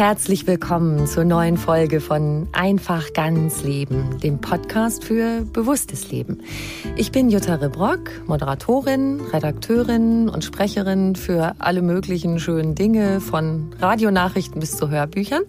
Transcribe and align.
Herzlich 0.00 0.46
willkommen 0.46 1.06
zur 1.06 1.24
neuen 1.24 1.58
Folge 1.58 2.00
von 2.00 2.48
Einfach 2.52 3.12
ganz 3.12 3.62
Leben, 3.64 4.18
dem 4.20 4.40
Podcast 4.40 5.04
für 5.04 5.42
bewusstes 5.42 6.10
Leben. 6.10 6.40
Ich 6.96 7.12
bin 7.12 7.28
Jutta 7.28 7.56
Rebrock, 7.56 8.26
Moderatorin, 8.26 9.20
Redakteurin 9.20 10.30
und 10.30 10.42
Sprecherin 10.42 11.16
für 11.16 11.54
alle 11.58 11.82
möglichen 11.82 12.40
schönen 12.40 12.74
Dinge 12.74 13.20
von 13.20 13.74
Radionachrichten 13.78 14.58
bis 14.58 14.74
zu 14.74 14.88
Hörbüchern. 14.88 15.42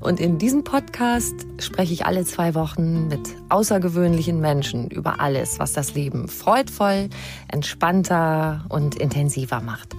Und 0.00 0.20
in 0.20 0.36
diesem 0.36 0.64
Podcast 0.64 1.46
spreche 1.58 1.94
ich 1.94 2.04
alle 2.04 2.26
zwei 2.26 2.54
Wochen 2.54 3.08
mit 3.08 3.22
außergewöhnlichen 3.48 4.38
Menschen 4.38 4.90
über 4.90 5.18
alles, 5.18 5.58
was 5.58 5.72
das 5.72 5.94
Leben 5.94 6.28
freudvoll, 6.28 7.08
entspannter 7.48 8.66
und 8.68 8.96
intensiver 8.96 9.62
macht. 9.62 9.96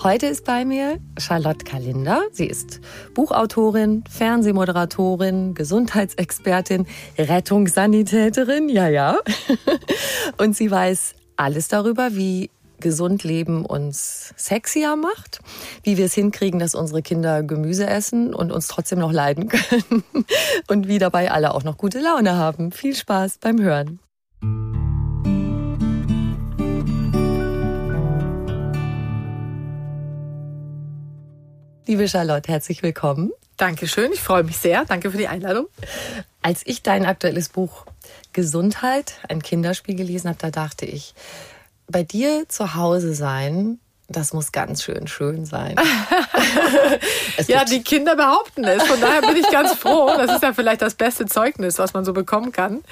Heute 0.00 0.26
ist 0.26 0.44
bei 0.44 0.64
mir 0.64 1.00
Charlotte 1.18 1.64
Kalinder. 1.64 2.22
Sie 2.30 2.46
ist 2.46 2.80
Buchautorin, 3.14 4.04
Fernsehmoderatorin, 4.08 5.54
Gesundheitsexpertin, 5.54 6.86
Rettungssanitäterin, 7.18 8.68
ja, 8.68 8.88
ja. 8.88 9.18
Und 10.38 10.56
sie 10.56 10.70
weiß 10.70 11.16
alles 11.34 11.66
darüber, 11.66 12.14
wie 12.14 12.48
gesund 12.78 13.24
leben 13.24 13.66
uns 13.66 14.34
sexier 14.36 14.94
macht, 14.94 15.40
wie 15.82 15.96
wir 15.96 16.04
es 16.04 16.14
hinkriegen, 16.14 16.60
dass 16.60 16.76
unsere 16.76 17.02
Kinder 17.02 17.42
Gemüse 17.42 17.88
essen 17.88 18.34
und 18.34 18.52
uns 18.52 18.68
trotzdem 18.68 19.00
noch 19.00 19.10
leiden 19.10 19.48
können 19.48 20.04
und 20.68 20.86
wie 20.86 21.00
dabei 21.00 21.32
alle 21.32 21.52
auch 21.52 21.64
noch 21.64 21.76
gute 21.76 21.98
Laune 21.98 22.36
haben. 22.36 22.70
Viel 22.70 22.94
Spaß 22.94 23.38
beim 23.38 23.60
Hören. 23.60 23.98
Liebe 31.88 32.06
Charlotte, 32.06 32.52
herzlich 32.52 32.82
willkommen. 32.82 33.30
Dankeschön, 33.56 34.12
ich 34.12 34.20
freue 34.20 34.42
mich 34.42 34.58
sehr. 34.58 34.84
Danke 34.84 35.10
für 35.10 35.16
die 35.16 35.26
Einladung. 35.26 35.68
Als 36.42 36.60
ich 36.66 36.82
dein 36.82 37.06
aktuelles 37.06 37.48
Buch 37.48 37.86
Gesundheit, 38.34 39.14
ein 39.26 39.40
Kinderspiel 39.40 39.94
gelesen 39.94 40.28
habe, 40.28 40.38
da 40.38 40.50
dachte 40.50 40.84
ich, 40.84 41.14
bei 41.86 42.02
dir 42.02 42.46
zu 42.46 42.74
Hause 42.74 43.14
sein 43.14 43.78
das 44.10 44.32
muss 44.32 44.52
ganz 44.52 44.82
schön 44.82 45.06
schön 45.06 45.44
sein. 45.44 45.76
ja, 47.46 47.64
die 47.64 47.82
Kinder 47.82 48.16
behaupten 48.16 48.64
es. 48.64 48.82
Von 48.84 48.98
daher 49.02 49.20
bin 49.20 49.36
ich 49.36 49.50
ganz 49.50 49.74
froh. 49.74 50.10
Das 50.16 50.32
ist 50.32 50.42
ja 50.42 50.54
vielleicht 50.54 50.80
das 50.80 50.94
beste 50.94 51.26
Zeugnis, 51.26 51.78
was 51.78 51.92
man 51.92 52.06
so 52.06 52.14
bekommen 52.14 52.50
kann. 52.50 52.82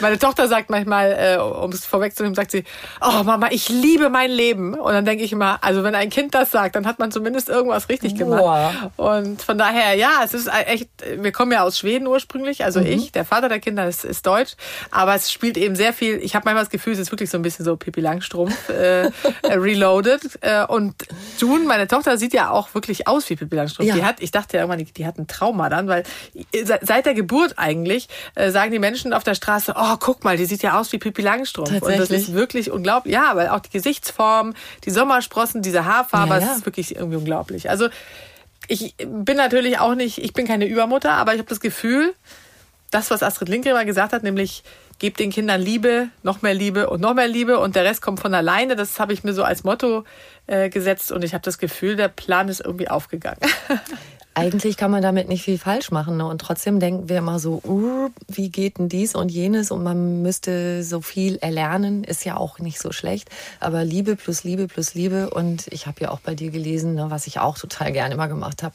Meine 0.00 0.18
Tochter 0.18 0.48
sagt 0.48 0.68
manchmal, 0.68 1.12
äh, 1.12 1.40
um 1.40 1.72
es 1.72 1.86
vorwegzunehmen, 1.86 2.34
sagt 2.34 2.50
sie, 2.50 2.64
oh 3.00 3.22
Mama, 3.22 3.48
ich 3.52 3.70
liebe 3.70 4.10
mein 4.10 4.30
Leben. 4.30 4.74
Und 4.74 4.92
dann 4.92 5.06
denke 5.06 5.24
ich 5.24 5.32
immer, 5.32 5.64
also 5.64 5.82
wenn 5.82 5.94
ein 5.94 6.10
Kind 6.10 6.34
das 6.34 6.50
sagt, 6.50 6.76
dann 6.76 6.86
hat 6.86 6.98
man 6.98 7.10
zumindest 7.10 7.48
irgendwas 7.48 7.88
richtig 7.88 8.14
gemacht. 8.14 8.42
Boah. 8.42 8.92
Und 8.96 9.40
von 9.40 9.56
daher, 9.56 9.94
ja, 9.94 10.20
es 10.24 10.34
ist 10.34 10.46
echt, 10.66 10.90
wir 11.16 11.32
kommen 11.32 11.52
ja 11.52 11.62
aus 11.62 11.78
Schweden 11.78 12.06
ursprünglich, 12.06 12.64
also 12.64 12.80
mhm. 12.80 12.86
ich, 12.86 13.12
der 13.12 13.24
Vater 13.24 13.48
der 13.48 13.60
Kinder 13.60 13.88
ist, 13.88 14.04
ist 14.04 14.26
deutsch, 14.26 14.56
aber 14.90 15.14
es 15.14 15.32
spielt 15.32 15.56
eben 15.56 15.74
sehr 15.74 15.94
viel, 15.94 16.16
ich 16.16 16.34
habe 16.34 16.44
manchmal 16.44 16.64
das 16.64 16.70
Gefühl, 16.70 16.92
es 16.92 16.98
ist 16.98 17.12
wirklich 17.12 17.30
so 17.30 17.38
ein 17.38 17.42
bisschen 17.42 17.64
so 17.64 17.76
Pippi 17.76 18.02
Langstrumpf 18.02 18.68
äh, 18.68 19.10
reloaded. 19.44 20.38
Äh, 20.42 20.65
und 20.68 20.94
June, 21.38 21.64
meine 21.64 21.86
Tochter, 21.86 22.18
sieht 22.18 22.32
ja 22.32 22.50
auch 22.50 22.74
wirklich 22.74 23.08
aus 23.08 23.28
wie 23.30 23.36
Pippi 23.36 23.56
Langstrumpf. 23.56 23.88
Ja. 23.88 23.94
Die 23.94 24.04
hat, 24.04 24.16
ich 24.20 24.30
dachte 24.30 24.56
ja 24.56 24.62
irgendwann, 24.62 24.84
die, 24.84 24.92
die 24.92 25.06
hat 25.06 25.18
ein 25.18 25.26
Trauma 25.26 25.68
dann, 25.68 25.88
weil 25.88 26.04
seit 26.64 27.06
der 27.06 27.14
Geburt 27.14 27.54
eigentlich 27.56 28.08
äh, 28.34 28.50
sagen 28.50 28.72
die 28.72 28.78
Menschen 28.78 29.12
auf 29.12 29.24
der 29.24 29.34
Straße, 29.34 29.74
oh, 29.76 29.96
guck 29.98 30.24
mal, 30.24 30.36
die 30.36 30.44
sieht 30.44 30.62
ja 30.62 30.78
aus 30.78 30.92
wie 30.92 30.98
Pippi 30.98 31.22
Langstrumpf. 31.22 31.82
Und 31.82 31.98
das 31.98 32.10
ist 32.10 32.32
wirklich 32.32 32.70
unglaublich. 32.70 33.14
Ja, 33.14 33.34
weil 33.34 33.48
auch 33.48 33.60
die 33.60 33.70
Gesichtsform, 33.70 34.54
die 34.84 34.90
Sommersprossen, 34.90 35.62
diese 35.62 35.84
Haarfarbe, 35.84 36.34
ja, 36.34 36.40
ja. 36.40 36.46
das 36.46 36.58
ist 36.58 36.66
wirklich 36.66 36.96
irgendwie 36.96 37.16
unglaublich. 37.16 37.70
Also 37.70 37.88
ich 38.68 38.96
bin 38.98 39.36
natürlich 39.36 39.78
auch 39.78 39.94
nicht, 39.94 40.18
ich 40.18 40.32
bin 40.32 40.46
keine 40.46 40.66
Übermutter, 40.66 41.12
aber 41.12 41.32
ich 41.32 41.38
habe 41.38 41.48
das 41.48 41.60
Gefühl, 41.60 42.14
das, 42.90 43.10
was 43.10 43.22
Astrid 43.22 43.48
Lindgren 43.48 43.74
mal 43.74 43.84
gesagt 43.84 44.12
hat, 44.12 44.22
nämlich 44.22 44.62
gebt 44.98 45.20
den 45.20 45.30
Kindern 45.30 45.60
Liebe, 45.60 46.08
noch 46.22 46.42
mehr 46.42 46.54
Liebe 46.54 46.88
und 46.88 47.00
noch 47.00 47.14
mehr 47.14 47.28
Liebe 47.28 47.58
und 47.58 47.76
der 47.76 47.84
Rest 47.84 48.02
kommt 48.02 48.20
von 48.20 48.34
alleine. 48.34 48.76
Das 48.76 48.98
habe 48.98 49.12
ich 49.12 49.24
mir 49.24 49.34
so 49.34 49.42
als 49.42 49.64
Motto 49.64 50.04
äh, 50.46 50.70
gesetzt 50.70 51.12
und 51.12 51.24
ich 51.24 51.34
habe 51.34 51.42
das 51.42 51.58
Gefühl, 51.58 51.96
der 51.96 52.08
Plan 52.08 52.48
ist 52.48 52.60
irgendwie 52.60 52.88
aufgegangen. 52.88 53.40
Eigentlich 54.38 54.76
kann 54.76 54.90
man 54.90 55.00
damit 55.00 55.30
nicht 55.30 55.44
viel 55.44 55.56
falsch 55.56 55.90
machen. 55.90 56.18
Ne? 56.18 56.26
Und 56.26 56.42
trotzdem 56.42 56.78
denken 56.78 57.08
wir 57.08 57.16
immer 57.16 57.38
so, 57.38 57.62
uh, 57.64 58.10
wie 58.28 58.50
geht 58.50 58.76
denn 58.76 58.90
dies 58.90 59.14
und 59.14 59.30
jenes? 59.30 59.70
Und 59.70 59.82
man 59.82 60.20
müsste 60.20 60.84
so 60.84 61.00
viel 61.00 61.36
erlernen, 61.36 62.04
ist 62.04 62.22
ja 62.26 62.36
auch 62.36 62.58
nicht 62.58 62.78
so 62.78 62.92
schlecht. 62.92 63.30
Aber 63.60 63.82
Liebe 63.82 64.14
plus 64.14 64.44
Liebe 64.44 64.66
plus 64.66 64.92
Liebe. 64.92 65.30
Und 65.30 65.68
ich 65.68 65.86
habe 65.86 66.02
ja 66.02 66.10
auch 66.10 66.20
bei 66.20 66.34
dir 66.34 66.50
gelesen, 66.50 66.96
ne, 66.96 67.06
was 67.08 67.26
ich 67.26 67.38
auch 67.38 67.56
total 67.56 67.92
gerne 67.92 68.12
immer 68.12 68.28
gemacht 68.28 68.62
habe, 68.62 68.74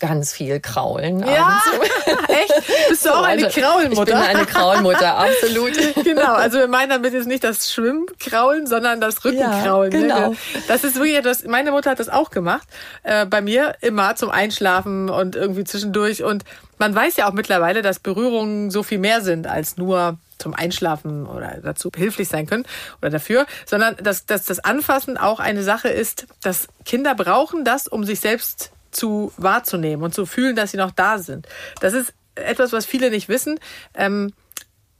ganz 0.00 0.32
viel 0.32 0.58
kraulen. 0.60 1.20
Ja, 1.20 1.62
echt? 2.28 2.88
Bist 2.88 3.06
du 3.06 3.10
auch 3.10 3.22
eine 3.22 3.46
also, 3.46 3.60
Kraulmutter? 3.60 4.00
Ich 4.00 4.06
bin 4.06 4.16
eine 4.16 4.46
Kraulmutter, 4.46 5.16
absolut. 5.18 5.72
genau, 6.02 6.32
also 6.34 6.58
wir 6.58 6.68
meinen 6.68 6.90
damit 6.90 7.12
jetzt 7.12 7.26
nicht 7.26 7.44
das 7.44 7.72
Schwimmkraulen, 7.72 8.66
sondern 8.66 9.00
das 9.00 9.24
Rückenkraulen. 9.24 9.92
Ja, 9.92 10.00
genau. 10.00 10.30
Ne? 10.30 10.36
Das 10.66 10.82
ist 10.82 10.96
wirklich 10.96 11.16
etwas, 11.16 11.44
meine 11.44 11.70
Mutter 11.70 11.90
hat 11.90 12.00
das 12.00 12.08
auch 12.08 12.30
gemacht. 12.30 12.66
Äh, 13.02 13.26
bei 13.26 13.40
mir 13.42 13.76
immer 13.80 14.16
zum 14.16 14.30
Einschlafen 14.30 15.08
und 15.10 15.36
irgendwie 15.36 15.64
zwischendurch. 15.64 16.24
Und 16.24 16.44
man 16.78 16.94
weiß 16.94 17.16
ja 17.16 17.28
auch 17.28 17.32
mittlerweile, 17.32 17.82
dass 17.82 17.98
Berührungen 18.00 18.70
so 18.70 18.82
viel 18.82 18.98
mehr 18.98 19.20
sind 19.20 19.46
als 19.46 19.76
nur 19.76 20.18
zum 20.38 20.54
Einschlafen 20.54 21.26
oder 21.26 21.58
dazu 21.62 21.90
behilflich 21.90 22.28
sein 22.28 22.46
können 22.46 22.64
oder 23.02 23.10
dafür, 23.10 23.46
sondern 23.66 23.96
dass, 23.96 24.26
dass 24.26 24.44
das 24.44 24.58
Anfassen 24.58 25.18
auch 25.18 25.38
eine 25.38 25.62
Sache 25.62 25.88
ist, 25.88 26.26
dass 26.42 26.68
Kinder 26.84 27.14
brauchen 27.14 27.64
das, 27.64 27.86
um 27.86 28.04
sich 28.04 28.20
selbst 28.20 28.72
zu 28.90 29.32
wahrzunehmen 29.36 30.04
und 30.04 30.14
zu 30.14 30.26
fühlen, 30.26 30.56
dass 30.56 30.72
sie 30.72 30.76
noch 30.76 30.90
da 30.90 31.18
sind. 31.18 31.46
Das 31.80 31.92
ist 31.92 32.12
etwas, 32.34 32.72
was 32.72 32.86
viele 32.86 33.10
nicht 33.10 33.28
wissen. 33.28 33.58
Ähm, 33.94 34.32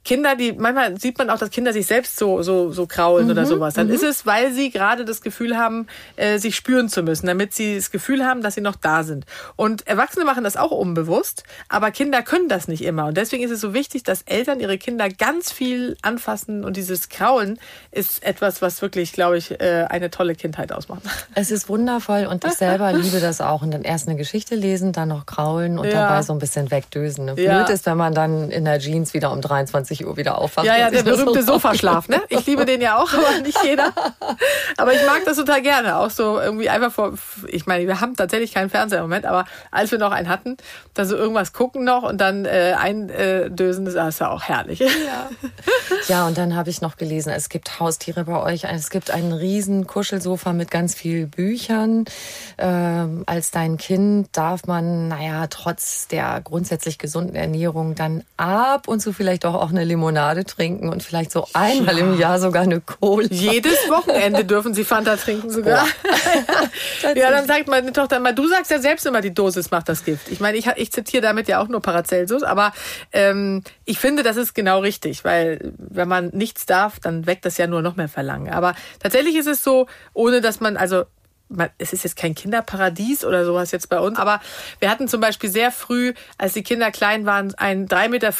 Kinder, 0.03 0.35
die 0.35 0.53
manchmal 0.53 0.99
sieht 0.99 1.17
man 1.19 1.29
auch, 1.29 1.37
dass 1.37 1.51
Kinder 1.51 1.73
sich 1.73 1.85
selbst 1.85 2.17
so 2.17 2.41
so 2.41 2.71
so 2.71 2.87
kraulen 2.87 3.25
mhm, 3.25 3.31
oder 3.31 3.45
sowas. 3.45 3.75
Dann 3.75 3.87
mhm. 3.87 3.93
ist 3.93 4.03
es, 4.03 4.25
weil 4.25 4.51
sie 4.51 4.71
gerade 4.71 5.05
das 5.05 5.21
Gefühl 5.21 5.57
haben, 5.57 5.87
äh, 6.15 6.39
sich 6.39 6.55
spüren 6.55 6.89
zu 6.89 7.03
müssen, 7.03 7.27
damit 7.27 7.53
sie 7.53 7.75
das 7.75 7.91
Gefühl 7.91 8.25
haben, 8.25 8.41
dass 8.41 8.55
sie 8.55 8.61
noch 8.61 8.75
da 8.75 9.03
sind. 9.03 9.25
Und 9.55 9.87
Erwachsene 9.87 10.25
machen 10.25 10.43
das 10.43 10.57
auch 10.57 10.71
unbewusst, 10.71 11.43
aber 11.69 11.91
Kinder 11.91 12.23
können 12.23 12.49
das 12.49 12.67
nicht 12.67 12.83
immer. 12.83 13.05
Und 13.05 13.17
deswegen 13.17 13.43
ist 13.43 13.51
es 13.51 13.61
so 13.61 13.73
wichtig, 13.73 14.03
dass 14.03 14.23
Eltern 14.23 14.59
ihre 14.59 14.77
Kinder 14.77 15.07
ganz 15.09 15.51
viel 15.51 15.97
anfassen. 16.01 16.63
Und 16.65 16.77
dieses 16.77 17.09
Kraulen 17.09 17.59
ist 17.91 18.23
etwas, 18.23 18.61
was 18.61 18.81
wirklich, 18.81 19.13
glaube 19.13 19.37
ich, 19.37 19.51
äh, 19.59 19.85
eine 19.89 20.09
tolle 20.09 20.33
Kindheit 20.33 20.71
ausmacht. 20.71 21.03
Es 21.35 21.51
ist 21.51 21.69
wundervoll 21.69 22.25
und 22.25 22.43
ich 22.43 22.53
selber 22.53 22.91
liebe 22.93 23.19
das 23.19 23.39
auch. 23.39 23.61
Und 23.61 23.71
dann 23.71 23.83
erst 23.83 24.07
eine 24.07 24.17
Geschichte 24.17 24.55
lesen, 24.55 24.93
dann 24.93 25.09
noch 25.09 25.25
kraulen 25.25 25.77
und 25.77 25.85
ja. 25.85 26.07
dabei 26.07 26.23
so 26.23 26.33
ein 26.33 26.39
bisschen 26.39 26.71
wegdösen. 26.71 27.27
Blöd 27.35 27.39
ja. 27.45 27.63
ist, 27.65 27.85
wenn 27.85 27.97
man 27.97 28.13
dann 28.13 28.49
in 28.49 28.65
der 28.65 28.79
Jeans 28.79 29.13
wieder 29.13 29.31
um 29.31 29.41
23 29.41 29.90
20 29.91 30.07
Uhr 30.07 30.17
wieder 30.17 30.37
aufwacht. 30.37 30.65
Ja, 30.65 30.77
ja, 30.77 30.89
der 30.89 31.03
berühmte 31.03 31.43
so 31.43 31.53
Sofaschlaf, 31.53 32.07
ne? 32.07 32.21
Ich 32.29 32.45
liebe 32.45 32.65
den 32.65 32.81
ja 32.81 32.97
auch, 32.97 33.11
aber 33.13 33.41
nicht 33.43 33.57
jeder. 33.63 33.93
Aber 34.77 34.93
ich 34.93 35.05
mag 35.05 35.23
das 35.25 35.37
total 35.37 35.61
gerne. 35.61 35.97
Auch 35.97 36.09
so 36.09 36.39
irgendwie 36.39 36.69
einfach 36.69 36.91
vor, 36.91 37.13
ich 37.47 37.65
meine, 37.65 37.87
wir 37.87 37.99
haben 37.99 38.15
tatsächlich 38.15 38.53
keinen 38.53 38.69
Fernseher 38.69 38.99
im 38.99 39.05
Moment, 39.05 39.25
aber 39.25 39.45
als 39.71 39.91
wir 39.91 39.99
noch 39.99 40.11
einen 40.11 40.29
hatten, 40.29 40.57
da 40.93 41.05
so 41.05 41.15
irgendwas 41.15 41.53
gucken 41.53 41.83
noch 41.83 42.03
und 42.03 42.19
dann 42.19 42.45
äh, 42.45 42.75
eindösen, 42.77 43.85
das 43.85 43.95
ist 43.95 44.19
ja 44.19 44.29
auch 44.29 44.43
herrlich. 44.43 44.79
Ja, 44.79 45.29
ja 46.07 46.27
und 46.27 46.37
dann 46.37 46.55
habe 46.55 46.69
ich 46.69 46.81
noch 46.81 46.97
gelesen, 46.97 47.31
es 47.31 47.49
gibt 47.49 47.79
Haustiere 47.79 48.25
bei 48.25 48.41
euch. 48.41 48.63
Es 48.63 48.89
gibt 48.89 49.11
einen 49.11 49.33
riesen 49.33 49.87
Kuschelsofa 49.87 50.53
mit 50.53 50.71
ganz 50.71 50.95
vielen 50.95 51.29
Büchern. 51.29 52.05
Ähm, 52.57 53.23
als 53.25 53.51
dein 53.51 53.77
Kind 53.77 54.29
darf 54.31 54.65
man, 54.67 55.09
naja, 55.09 55.47
trotz 55.47 56.07
der 56.07 56.41
grundsätzlich 56.41 56.97
gesunden 56.97 57.35
Ernährung 57.35 57.95
dann 57.95 58.23
ab 58.37 58.87
und 58.87 59.01
zu 59.01 59.13
vielleicht 59.13 59.45
auch 59.45 59.69
eine 59.71 59.80
Limonade 59.83 60.45
trinken 60.45 60.89
und 60.89 61.03
vielleicht 61.03 61.31
so 61.31 61.47
einmal 61.53 61.97
ja. 61.97 62.05
im 62.05 62.19
Jahr 62.19 62.39
sogar 62.39 62.63
eine 62.63 62.81
Cola. 62.81 63.27
Jedes 63.29 63.77
Wochenende 63.89 64.45
dürfen 64.45 64.73
sie 64.73 64.83
Fanta 64.83 65.17
trinken 65.17 65.49
sogar. 65.49 65.85
Ja, 67.03 67.11
ja 67.15 67.31
dann 67.31 67.47
sagt 67.47 67.67
meine 67.67 67.91
Tochter 67.93 68.17
immer, 68.17 68.33
du 68.33 68.47
sagst 68.47 68.71
ja 68.71 68.79
selbst 68.79 69.05
immer, 69.05 69.21
die 69.21 69.33
Dosis 69.33 69.71
macht 69.71 69.89
das 69.89 70.03
Gift. 70.05 70.29
Ich 70.29 70.39
meine, 70.39 70.57
ich, 70.57 70.67
ich 70.75 70.91
zitiere 70.91 71.21
damit 71.21 71.47
ja 71.47 71.61
auch 71.61 71.67
nur 71.67 71.81
Paracelsus, 71.81 72.43
aber 72.43 72.73
ähm, 73.11 73.63
ich 73.85 73.99
finde, 73.99 74.23
das 74.23 74.37
ist 74.37 74.53
genau 74.53 74.79
richtig, 74.79 75.23
weil 75.23 75.73
wenn 75.77 76.07
man 76.07 76.29
nichts 76.29 76.65
darf, 76.65 76.99
dann 76.99 77.25
weckt 77.25 77.45
das 77.45 77.57
ja 77.57 77.67
nur 77.67 77.81
noch 77.81 77.95
mehr 77.95 78.09
Verlangen. 78.09 78.53
Aber 78.53 78.75
tatsächlich 78.99 79.35
ist 79.35 79.47
es 79.47 79.63
so, 79.63 79.87
ohne 80.13 80.41
dass 80.41 80.59
man, 80.59 80.77
also 80.77 81.05
es 81.77 81.93
ist 81.93 82.03
jetzt 82.03 82.15
kein 82.15 82.35
Kinderparadies 82.35 83.25
oder 83.25 83.45
sowas 83.45 83.71
jetzt 83.71 83.89
bei 83.89 83.99
uns, 83.99 84.17
aber 84.17 84.41
wir 84.79 84.89
hatten 84.89 85.07
zum 85.07 85.21
Beispiel 85.21 85.49
sehr 85.49 85.71
früh, 85.71 86.13
als 86.37 86.53
die 86.53 86.63
Kinder 86.63 86.91
klein 86.91 87.25
waren, 87.25 87.53
ein 87.55 87.87
3,40 87.87 88.09
Meter 88.09 88.31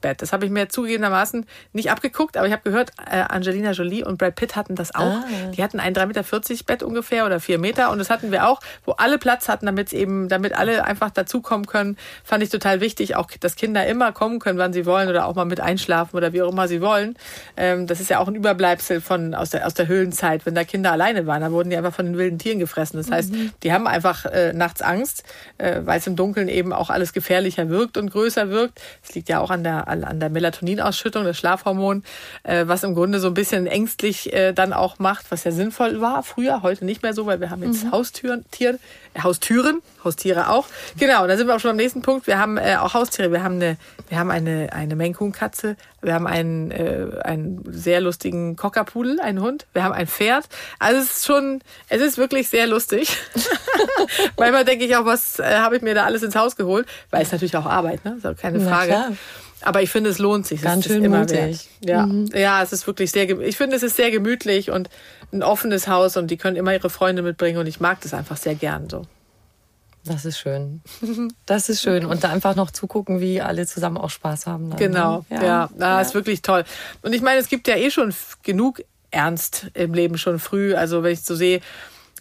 Bett. 0.00 0.22
Das 0.22 0.32
habe 0.32 0.44
ich 0.44 0.50
mir 0.50 0.68
zugegebenermaßen 0.68 1.46
nicht 1.72 1.90
abgeguckt, 1.90 2.36
aber 2.36 2.46
ich 2.46 2.52
habe 2.52 2.62
gehört, 2.62 2.90
äh, 3.10 3.20
Angelina 3.20 3.72
Jolie 3.72 4.04
und 4.04 4.18
Brad 4.18 4.34
Pitt 4.34 4.56
hatten 4.56 4.74
das 4.74 4.94
auch. 4.94 5.02
Ah. 5.02 5.24
Die 5.56 5.62
hatten 5.62 5.80
ein 5.80 5.94
3,40 5.94 6.06
Meter 6.06 6.64
Bett 6.64 6.82
ungefähr 6.82 7.26
oder 7.26 7.40
4 7.40 7.58
Meter 7.58 7.90
und 7.90 7.98
das 7.98 8.10
hatten 8.10 8.32
wir 8.32 8.48
auch, 8.48 8.60
wo 8.84 8.92
alle 8.92 9.18
Platz 9.18 9.48
hatten, 9.48 9.66
damit 9.66 9.92
eben, 9.92 10.28
damit 10.28 10.54
alle 10.54 10.84
einfach 10.84 11.10
dazukommen 11.10 11.66
können. 11.66 11.96
Fand 12.24 12.42
ich 12.42 12.50
total 12.50 12.80
wichtig, 12.80 13.16
auch 13.16 13.28
dass 13.40 13.56
Kinder 13.56 13.86
immer 13.86 14.12
kommen 14.12 14.38
können, 14.38 14.58
wann 14.58 14.72
sie 14.72 14.86
wollen 14.86 15.08
oder 15.08 15.26
auch 15.26 15.34
mal 15.34 15.44
mit 15.44 15.60
einschlafen 15.60 16.16
oder 16.16 16.32
wie 16.32 16.42
auch 16.42 16.50
immer 16.50 16.68
sie 16.68 16.80
wollen. 16.80 17.16
Ähm, 17.56 17.86
das 17.86 18.00
ist 18.00 18.10
ja 18.10 18.18
auch 18.18 18.28
ein 18.28 18.34
Überbleibsel 18.34 19.00
von 19.00 19.34
aus 19.34 19.50
der, 19.50 19.66
aus 19.66 19.74
der 19.74 19.86
Höhlenzeit, 19.86 20.46
wenn 20.46 20.54
da 20.54 20.64
Kinder 20.64 20.92
alleine 20.92 21.26
waren. 21.26 21.42
Da 21.42 21.52
wurden 21.52 21.70
die 21.70 21.76
einfach 21.76 21.94
von 21.94 22.06
den 22.06 22.18
wilden 22.18 22.38
Tieren 22.38 22.47
Tieren 22.48 22.58
gefressen. 22.58 22.96
Das 22.96 23.10
heißt, 23.10 23.32
mhm. 23.32 23.50
die 23.62 23.72
haben 23.72 23.86
einfach 23.86 24.24
äh, 24.24 24.54
nachts 24.54 24.80
Angst, 24.80 25.22
äh, 25.58 25.82
weil 25.84 25.98
es 25.98 26.06
im 26.06 26.16
Dunkeln 26.16 26.48
eben 26.48 26.72
auch 26.72 26.88
alles 26.88 27.12
gefährlicher 27.12 27.68
wirkt 27.68 27.98
und 27.98 28.10
größer 28.10 28.48
wirkt. 28.48 28.80
Es 29.06 29.14
liegt 29.14 29.28
ja 29.28 29.40
auch 29.40 29.50
an 29.50 29.62
der, 29.62 29.86
an 29.86 30.18
der 30.18 30.30
Melatoninausschüttung, 30.30 31.24
das 31.24 31.36
Schlafhormon, 31.36 32.04
äh, 32.44 32.64
was 32.66 32.84
im 32.84 32.94
Grunde 32.94 33.20
so 33.20 33.28
ein 33.28 33.34
bisschen 33.34 33.66
ängstlich 33.66 34.32
äh, 34.32 34.54
dann 34.54 34.72
auch 34.72 34.98
macht, 34.98 35.30
was 35.30 35.44
ja 35.44 35.52
sinnvoll 35.52 36.00
war 36.00 36.22
früher, 36.22 36.62
heute 36.62 36.86
nicht 36.86 37.02
mehr 37.02 37.12
so, 37.12 37.26
weil 37.26 37.40
wir 37.40 37.50
haben 37.50 37.62
jetzt 37.62 37.84
mhm. 37.84 37.92
Haustüren, 37.92 38.46
Tier, 38.50 38.78
Haustüren, 39.22 39.82
Haustiere 40.04 40.50
auch. 40.50 40.66
Genau, 40.98 41.26
da 41.26 41.36
sind 41.36 41.46
wir 41.46 41.56
auch 41.56 41.60
schon 41.60 41.72
am 41.72 41.76
nächsten 41.76 42.02
Punkt. 42.02 42.26
Wir 42.26 42.38
haben 42.38 42.56
äh, 42.56 42.76
auch 42.76 42.94
Haustiere. 42.94 43.32
Wir 43.32 43.42
haben 43.42 43.56
eine, 43.56 43.76
wir 44.08 44.18
haben 44.18 44.30
eine, 44.30 44.72
eine 44.72 44.96
Menkuhn-Katze. 44.96 45.76
Wir 46.02 46.14
haben 46.14 46.26
einen, 46.26 46.70
äh, 46.70 47.06
einen 47.24 47.62
sehr 47.70 48.00
lustigen 48.00 48.56
Cockerpudel, 48.56 49.20
einen 49.20 49.40
Hund. 49.40 49.66
Wir 49.72 49.84
haben 49.84 49.94
ein 49.94 50.06
Pferd. 50.06 50.48
Also 50.78 51.00
es 51.00 51.18
ist 51.18 51.26
schon, 51.26 51.60
es 51.88 52.00
ist 52.00 52.18
wirklich 52.18 52.48
sehr 52.48 52.66
lustig. 52.66 53.16
Manchmal 54.38 54.64
denke 54.64 54.84
ich 54.84 54.96
auch, 54.96 55.04
was 55.04 55.38
äh, 55.38 55.44
habe 55.58 55.76
ich 55.76 55.82
mir 55.82 55.94
da 55.94 56.04
alles 56.04 56.22
ins 56.22 56.36
Haus 56.36 56.56
geholt? 56.56 56.86
Weil 57.10 57.22
es 57.22 57.32
natürlich 57.32 57.56
auch 57.56 57.66
Arbeit, 57.66 58.04
ne? 58.04 58.18
So, 58.22 58.34
keine 58.34 58.60
Frage. 58.60 58.92
Ja, 58.92 59.12
aber 59.62 59.82
ich 59.82 59.90
finde, 59.90 60.10
es 60.10 60.18
lohnt 60.18 60.46
sich. 60.46 60.62
Ganz 60.62 60.86
schön 60.86 61.02
immer 61.02 61.20
mutig. 61.20 61.36
Wert. 61.36 61.68
Ja. 61.80 62.06
Mhm. 62.06 62.30
ja, 62.34 62.62
es 62.62 62.72
ist 62.72 62.86
wirklich 62.86 63.10
sehr, 63.10 63.28
ich 63.40 63.56
finde, 63.56 63.76
es 63.76 63.82
ist 63.82 63.96
sehr 63.96 64.10
gemütlich 64.10 64.70
und 64.70 64.88
ein 65.32 65.42
offenes 65.42 65.88
Haus 65.88 66.16
und 66.16 66.30
die 66.30 66.36
können 66.36 66.56
immer 66.56 66.72
ihre 66.72 66.90
Freunde 66.90 67.22
mitbringen 67.22 67.58
und 67.58 67.66
ich 67.66 67.80
mag 67.80 68.00
das 68.00 68.14
einfach 68.14 68.36
sehr 68.36 68.54
gern 68.54 68.88
so. 68.88 69.06
Das 70.04 70.24
ist 70.24 70.38
schön. 70.38 70.80
Das 71.44 71.68
ist 71.68 71.82
schön. 71.82 72.06
Und 72.06 72.24
da 72.24 72.30
einfach 72.30 72.54
noch 72.54 72.70
zugucken, 72.70 73.20
wie 73.20 73.40
alle 73.40 73.66
zusammen 73.66 73.98
auch 73.98 74.10
Spaß 74.10 74.46
haben. 74.46 74.70
Dann. 74.70 74.78
Genau, 74.78 75.24
ja. 75.28 75.42
ja. 75.42 75.70
ja. 75.78 76.00
ist 76.00 76.14
wirklich 76.14 76.42
toll. 76.42 76.64
Und 77.02 77.12
ich 77.12 77.20
meine, 77.20 77.40
es 77.40 77.48
gibt 77.48 77.68
ja 77.68 77.76
eh 77.76 77.90
schon 77.90 78.14
genug 78.42 78.82
Ernst 79.10 79.70
im 79.74 79.94
Leben 79.94 80.18
schon 80.18 80.38
früh. 80.38 80.74
Also 80.74 81.02
wenn 81.02 81.12
ich 81.12 81.22
so 81.22 81.34
sehe, 81.34 81.60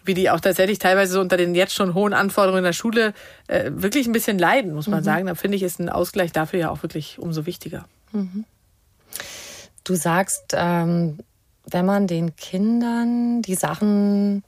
wie 0.03 0.13
die 0.13 0.29
auch 0.29 0.39
tatsächlich 0.39 0.79
teilweise 0.79 1.13
so 1.13 1.21
unter 1.21 1.37
den 1.37 1.55
jetzt 1.55 1.73
schon 1.73 1.93
hohen 1.93 2.13
Anforderungen 2.13 2.59
in 2.59 2.63
der 2.65 2.73
Schule 2.73 3.13
äh, 3.47 3.71
wirklich 3.73 4.07
ein 4.07 4.13
bisschen 4.13 4.39
leiden, 4.39 4.73
muss 4.73 4.87
man 4.87 5.01
mhm. 5.01 5.05
sagen. 5.05 5.27
Da 5.27 5.35
finde 5.35 5.57
ich, 5.57 5.63
ist 5.63 5.79
ein 5.79 5.89
Ausgleich 5.89 6.31
dafür 6.31 6.59
ja 6.59 6.69
auch 6.69 6.81
wirklich 6.83 7.19
umso 7.19 7.45
wichtiger. 7.45 7.85
Mhm. 8.11 8.45
Du 9.83 9.95
sagst, 9.95 10.53
ähm, 10.53 11.19
wenn 11.69 11.85
man 11.85 12.07
den 12.07 12.35
Kindern 12.35 13.41
die 13.41 13.55
Sachen 13.55 14.43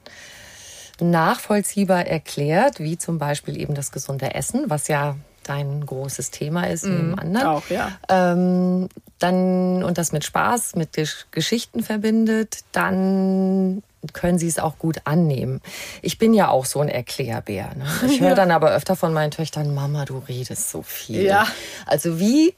nachvollziehbar 1.00 2.06
erklärt, 2.06 2.80
wie 2.80 2.98
zum 2.98 3.18
Beispiel 3.18 3.60
eben 3.60 3.74
das 3.74 3.92
gesunde 3.92 4.34
Essen, 4.34 4.64
was 4.68 4.88
ja 4.88 5.16
dein 5.44 5.84
großes 5.84 6.30
Thema 6.30 6.64
ist 6.64 6.84
mm, 6.84 6.90
neben 6.90 7.18
anderen. 7.18 7.46
Auch, 7.46 7.68
ja. 7.70 7.92
Ähm, 8.08 8.88
dann 9.18 9.82
und 9.82 9.98
das 9.98 10.12
mit 10.12 10.24
Spaß, 10.24 10.76
mit 10.76 10.92
Gesch 10.92 11.26
Geschichten 11.30 11.82
verbindet, 11.82 12.58
dann 12.72 13.82
können 14.12 14.38
sie 14.38 14.48
es 14.48 14.58
auch 14.58 14.78
gut 14.78 15.02
annehmen. 15.04 15.60
Ich 16.02 16.18
bin 16.18 16.34
ja 16.34 16.48
auch 16.48 16.64
so 16.64 16.80
ein 16.80 16.88
Erklärbär. 16.88 17.70
Ne? 17.76 17.86
Ich 18.06 18.20
höre 18.20 18.30
ja. 18.30 18.34
dann 18.34 18.50
aber 18.50 18.70
öfter 18.72 18.96
von 18.96 19.12
meinen 19.12 19.30
Töchtern, 19.30 19.74
Mama, 19.74 20.04
du 20.04 20.18
redest 20.18 20.70
so 20.70 20.82
viel. 20.82 21.22
Ja. 21.22 21.46
Also 21.86 22.18
wie 22.18 22.54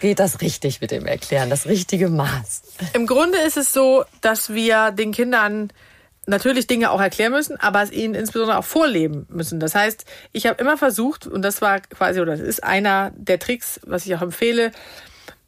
geht 0.00 0.18
das 0.18 0.40
richtig 0.40 0.80
mit 0.80 0.90
dem 0.90 1.06
Erklären, 1.06 1.50
das 1.50 1.66
richtige 1.66 2.08
Maß? 2.08 2.62
Im 2.92 3.06
Grunde 3.06 3.38
ist 3.38 3.56
es 3.56 3.72
so, 3.72 4.04
dass 4.20 4.52
wir 4.52 4.90
den 4.90 5.12
Kindern 5.12 5.70
natürlich 6.26 6.66
Dinge 6.66 6.90
auch 6.90 7.00
erklären 7.00 7.32
müssen, 7.32 7.56
aber 7.56 7.82
es 7.82 7.90
ihnen 7.90 8.14
insbesondere 8.14 8.58
auch 8.58 8.64
vorleben 8.64 9.26
müssen. 9.28 9.60
Das 9.60 9.74
heißt, 9.74 10.04
ich 10.32 10.46
habe 10.46 10.60
immer 10.60 10.78
versucht, 10.78 11.26
und 11.26 11.42
das 11.42 11.60
war 11.60 11.80
quasi, 11.80 12.20
oder 12.20 12.32
das 12.32 12.40
ist 12.40 12.62
einer 12.62 13.12
der 13.16 13.38
Tricks, 13.38 13.80
was 13.84 14.06
ich 14.06 14.14
auch 14.14 14.22
empfehle, 14.22 14.72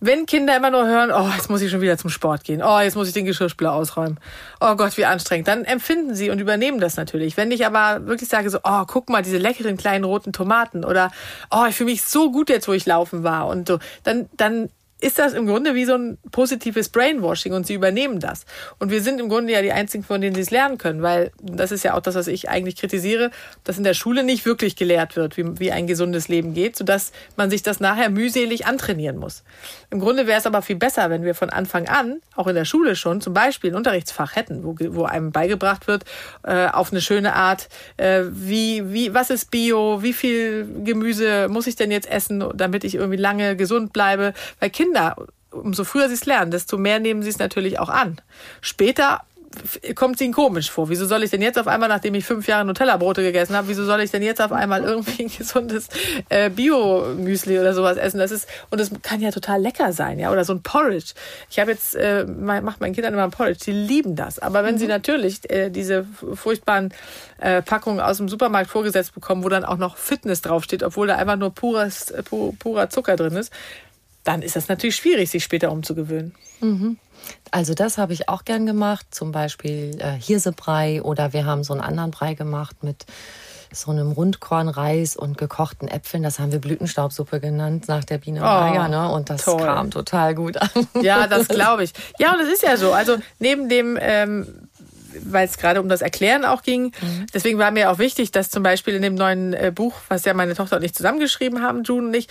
wenn 0.05 0.27
Kinder 0.27 0.57
immer 0.57 0.71
nur 0.71 0.87
hören, 0.87 1.11
oh, 1.11 1.31
jetzt 1.35 1.49
muss 1.49 1.63
ich 1.63 1.71
schon 1.71 1.81
wieder 1.81 1.97
zum 1.97 2.11
Sport 2.11 2.45
gehen, 2.45 2.63
oh, 2.63 2.81
jetzt 2.81 2.95
muss 2.95 3.09
ich 3.09 3.15
den 3.15 3.25
Geschirrspüler 3.25 3.73
ausräumen, 3.73 4.19
oh 4.61 4.75
Gott, 4.77 4.97
wie 4.97 5.05
anstrengend, 5.05 5.49
dann 5.49 5.65
empfinden 5.65 6.15
sie 6.15 6.31
und 6.31 6.41
übernehmen 6.41 6.81
das 6.81 6.97
natürlich. 6.97 7.37
Wenn 7.37 7.51
ich 7.51 7.65
aber 7.67 8.07
wirklich 8.07 8.29
sage 8.29 8.51
so, 8.51 8.59
oh, 8.65 8.85
guck 8.87 9.09
mal, 9.09 9.23
diese 9.23 9.39
leckeren 9.39 9.77
kleinen 9.77 10.05
roten 10.05 10.33
Tomaten 10.33 10.85
oder 10.85 11.11
oh, 11.51 11.65
ich 11.69 11.77
fühle 11.77 11.91
mich 11.91 12.03
so 12.03 12.31
gut 12.31 12.51
jetzt, 12.51 12.69
wo 12.69 12.73
ich 12.73 12.87
laufen 12.87 13.23
war 13.23 13.47
und 13.47 13.69
so, 13.69 13.79
dann, 14.03 14.29
dann 14.37 14.69
ist 15.05 15.19
das 15.19 15.35
im 15.35 15.47
Grunde 15.47 15.75
wie 15.75 15.85
so 15.85 15.95
ein 15.95 16.19
positives 16.33 16.89
Brainwashing 16.89 17.53
und 17.53 17.67
sie 17.67 17.75
übernehmen 17.75 18.21
das. 18.21 18.47
Und 18.79 18.91
wir 18.91 19.03
sind 19.03 19.21
im 19.21 19.29
Grunde 19.29 19.53
ja 19.53 19.61
die 19.61 19.73
Einzigen, 19.73 20.03
von 20.03 20.21
denen 20.21 20.35
sie 20.35 20.41
es 20.41 20.51
lernen 20.51 20.79
können, 20.79 21.03
weil 21.03 21.31
das 21.43 21.73
ist 21.73 21.85
ja 21.85 21.95
auch 21.95 22.01
das, 22.01 22.15
was 22.15 22.27
ich 22.27 22.49
eigentlich 22.49 22.77
kritisiere, 22.77 23.31
dass 23.65 23.77
in 23.77 23.85
der 23.85 23.93
Schule 23.93 24.25
nicht 24.25 24.47
wirklich 24.47 24.77
gelehrt 24.77 25.15
wird, 25.15 25.37
wie, 25.37 25.61
wie 25.61 25.73
ein 25.73 25.87
gesundes 25.87 26.29
Leben 26.29 26.55
geht, 26.55 26.77
sodass 26.77 27.13
man 27.37 27.51
sich 27.51 27.63
das 27.63 27.81
nachher 27.81 28.09
mühselig 28.09 28.67
antrainieren 28.67 29.19
muss. 29.19 29.45
Im 29.91 30.01
Grunde 30.01 30.27
wäre 30.27 30.39
es 30.39 30.47
aber 30.47 30.63
viel 30.63 30.77
besser, 30.77 31.11
wenn 31.11 31.23
wir 31.23 31.35
von 31.35 31.51
Anfang 31.51 31.87
an, 31.87 32.21
auch 32.35 32.47
in 32.47 32.55
der 32.55 32.65
Schule 32.65 32.97
schon, 32.97 33.21
zum 33.21 33.35
Beispiel 33.35 33.73
ein 33.73 33.77
Unterrichtsfach 33.77 34.37
hätten, 34.37 34.65
wo, 34.65 34.75
wo 34.95 35.05
einem 35.05 35.33
beigebracht 35.33 35.87
wird, 35.87 36.05
äh, 36.45 36.69
auf 36.69 36.93
eine 36.93 37.03
schöne 37.03 37.35
Art, 37.35 37.69
äh, 37.99 38.23
wie, 38.31 38.91
wie, 38.91 39.13
was 39.13 39.29
ist 39.29 39.51
Bio, 39.51 40.03
wie 40.03 40.15
viel 40.15 40.67
Gemüse 40.83 41.49
muss 41.49 41.67
ich 41.67 41.77
denn 41.77 41.91
jetzt 41.91 42.11
essen, 42.11 42.43
damit 42.55 42.85
ich 42.85 42.95
irgendwie 42.95 43.19
lange 43.19 43.55
gesund 43.55 43.93
bleibe, 43.93 44.33
weil 44.61 44.71
Kinder 44.71 44.94
Kinder, 44.95 45.17
umso 45.51 45.85
früher 45.85 46.09
sie 46.09 46.15
es 46.15 46.25
lernen, 46.25 46.51
desto 46.51 46.79
mehr 46.79 47.01
nehmen 47.01 47.23
sie 47.23 47.31
es 47.31 47.39
natürlich 47.39 47.81
auch 47.81 47.89
an. 47.89 48.21
Später 48.61 49.23
kommt 49.95 50.17
es 50.17 50.21
ihnen 50.21 50.33
komisch 50.33 50.71
vor. 50.71 50.89
Wieso 50.89 51.07
soll 51.07 51.23
ich 51.23 51.31
denn 51.31 51.43
jetzt 51.43 51.59
auf 51.59 51.67
einmal, 51.67 51.89
nachdem 51.89 52.15
ich 52.15 52.25
fünf 52.25 52.47
Jahre 52.47 52.65
Nutella-Brote 52.65 53.23
gegessen 53.23 53.57
habe, 53.57 53.69
wieso 53.69 53.85
soll 53.85 54.01
ich 54.01 54.11
denn 54.11 54.23
jetzt 54.23 54.41
auf 54.41 54.53
einmal 54.53 54.83
irgendwie 54.83 55.25
ein 55.25 55.31
gesundes 55.37 55.89
äh, 56.29 56.51
Bio-Müsli 56.51 57.59
oder 57.59 57.75
sowas 57.75 57.97
essen? 57.97 58.19
Das 58.19 58.31
ist 58.31 58.49
und 58.71 58.81
das 58.81 58.91
kann 59.03 59.21
ja 59.21 59.31
total 59.31 59.61
lecker 59.61 59.93
sein, 59.93 60.19
ja, 60.19 60.33
oder 60.33 60.45
so 60.45 60.53
ein 60.53 60.63
Porridge. 60.63 61.13
Ich 61.51 61.59
habe 61.59 61.71
jetzt 61.71 61.95
äh, 61.95 62.25
macht 62.25 62.81
meinen 62.81 62.95
Kindern 62.95 63.15
immer 63.15 63.25
ein 63.25 63.31
Porridge, 63.31 63.61
die 63.67 63.73
lieben 63.73 64.17
das. 64.17 64.39
Aber 64.39 64.65
wenn 64.65 64.75
mhm. 64.75 64.79
sie 64.79 64.87
natürlich 64.87 65.49
äh, 65.51 65.71
diese 65.71 66.07
furchtbaren 66.35 66.93
äh, 67.39 67.63
Packungen 67.63 68.01
aus 68.01 68.19
dem 68.19 68.29
Supermarkt 68.29 68.71
vorgesetzt 68.71 69.15
bekommen, 69.15 69.45
wo 69.45 69.49
dann 69.49 69.65
auch 69.65 69.79
noch 69.79 69.97
Fitness 69.97 70.43
draufsteht, 70.43 70.83
obwohl 70.83 71.07
da 71.07 71.17
einfach 71.17 71.37
nur 71.37 71.55
pures, 71.55 72.11
äh, 72.11 72.23
purer 72.23 72.91
Zucker 72.91 73.17
drin 73.17 73.37
ist, 73.37 73.53
dann 74.25 74.43
ist 74.43 74.57
das 74.57 74.69
natürlich 74.69 74.97
schwierig, 74.97 75.31
sich 75.31 75.45
später 75.45 75.71
umzugewöhnen. 75.71 76.35
Mhm. 76.61 76.99
Also 77.51 77.75
das 77.75 77.99
habe 77.99 78.13
ich 78.13 78.29
auch 78.29 78.45
gern 78.45 78.67
gemacht, 78.67 79.07
zum 79.11 79.33
Beispiel 79.33 79.99
äh, 80.01 80.13
Hirsebrei 80.13 81.03
oder 81.03 81.33
wir 81.33 81.47
haben 81.47 81.65
so 81.65 81.73
einen 81.73 81.83
anderen 81.83 82.11
Brei 82.11 82.35
gemacht 82.35 82.83
mit 82.83 83.07
so 83.73 83.91
einem 83.91 84.13
Rundkornreis 84.13 85.17
und 85.17 85.37
gekochten 85.37 85.89
Äpfeln. 85.89 86.23
Das 86.23 86.39
haben 86.39 86.53
wir 86.53 86.61
Blütenstaubsuppe 86.61 87.41
genannt 87.41 87.89
nach 87.89 88.05
der 88.05 88.19
Biene 88.19 88.41
oh, 88.41 88.45
Maya, 88.45 88.89
ne? 88.89 89.11
Und 89.11 89.31
das 89.31 89.45
toll. 89.45 89.61
kam 89.61 89.91
total 89.91 90.35
gut 90.35 90.57
an. 90.57 90.69
Ja, 91.03 91.27
das 91.27 91.49
glaube 91.49 91.85
ich. 91.85 91.93
Ja, 92.19 92.35
und 92.35 92.41
es 92.41 92.53
ist 92.53 92.63
ja 92.63 92.77
so. 92.77 92.93
Also 92.93 93.17
neben 93.39 93.69
dem 93.69 93.99
ähm, 94.01 94.47
weil 95.23 95.47
es 95.47 95.59
gerade 95.59 95.81
um 95.81 95.89
das 95.89 96.03
Erklären 96.03 96.45
auch 96.45 96.63
ging. 96.63 96.87
Mhm. 97.01 97.27
Deswegen 97.33 97.59
war 97.59 97.71
mir 97.71 97.91
auch 97.91 97.99
wichtig, 97.99 98.33
dass 98.33 98.51
zum 98.51 98.63
Beispiel 98.63 98.95
in 98.95 99.03
dem 99.03 99.15
neuen 99.15 99.53
äh, 99.53 99.73
Buch, 99.75 99.95
was 100.09 100.25
ja 100.25 100.35
meine 100.35 100.55
Tochter 100.55 100.77
und 100.77 100.83
ich 100.83 100.95
zusammengeschrieben 100.95 101.63
haben, 101.63 101.85
June 101.85 102.09
und 102.09 102.15
ich, 102.15 102.29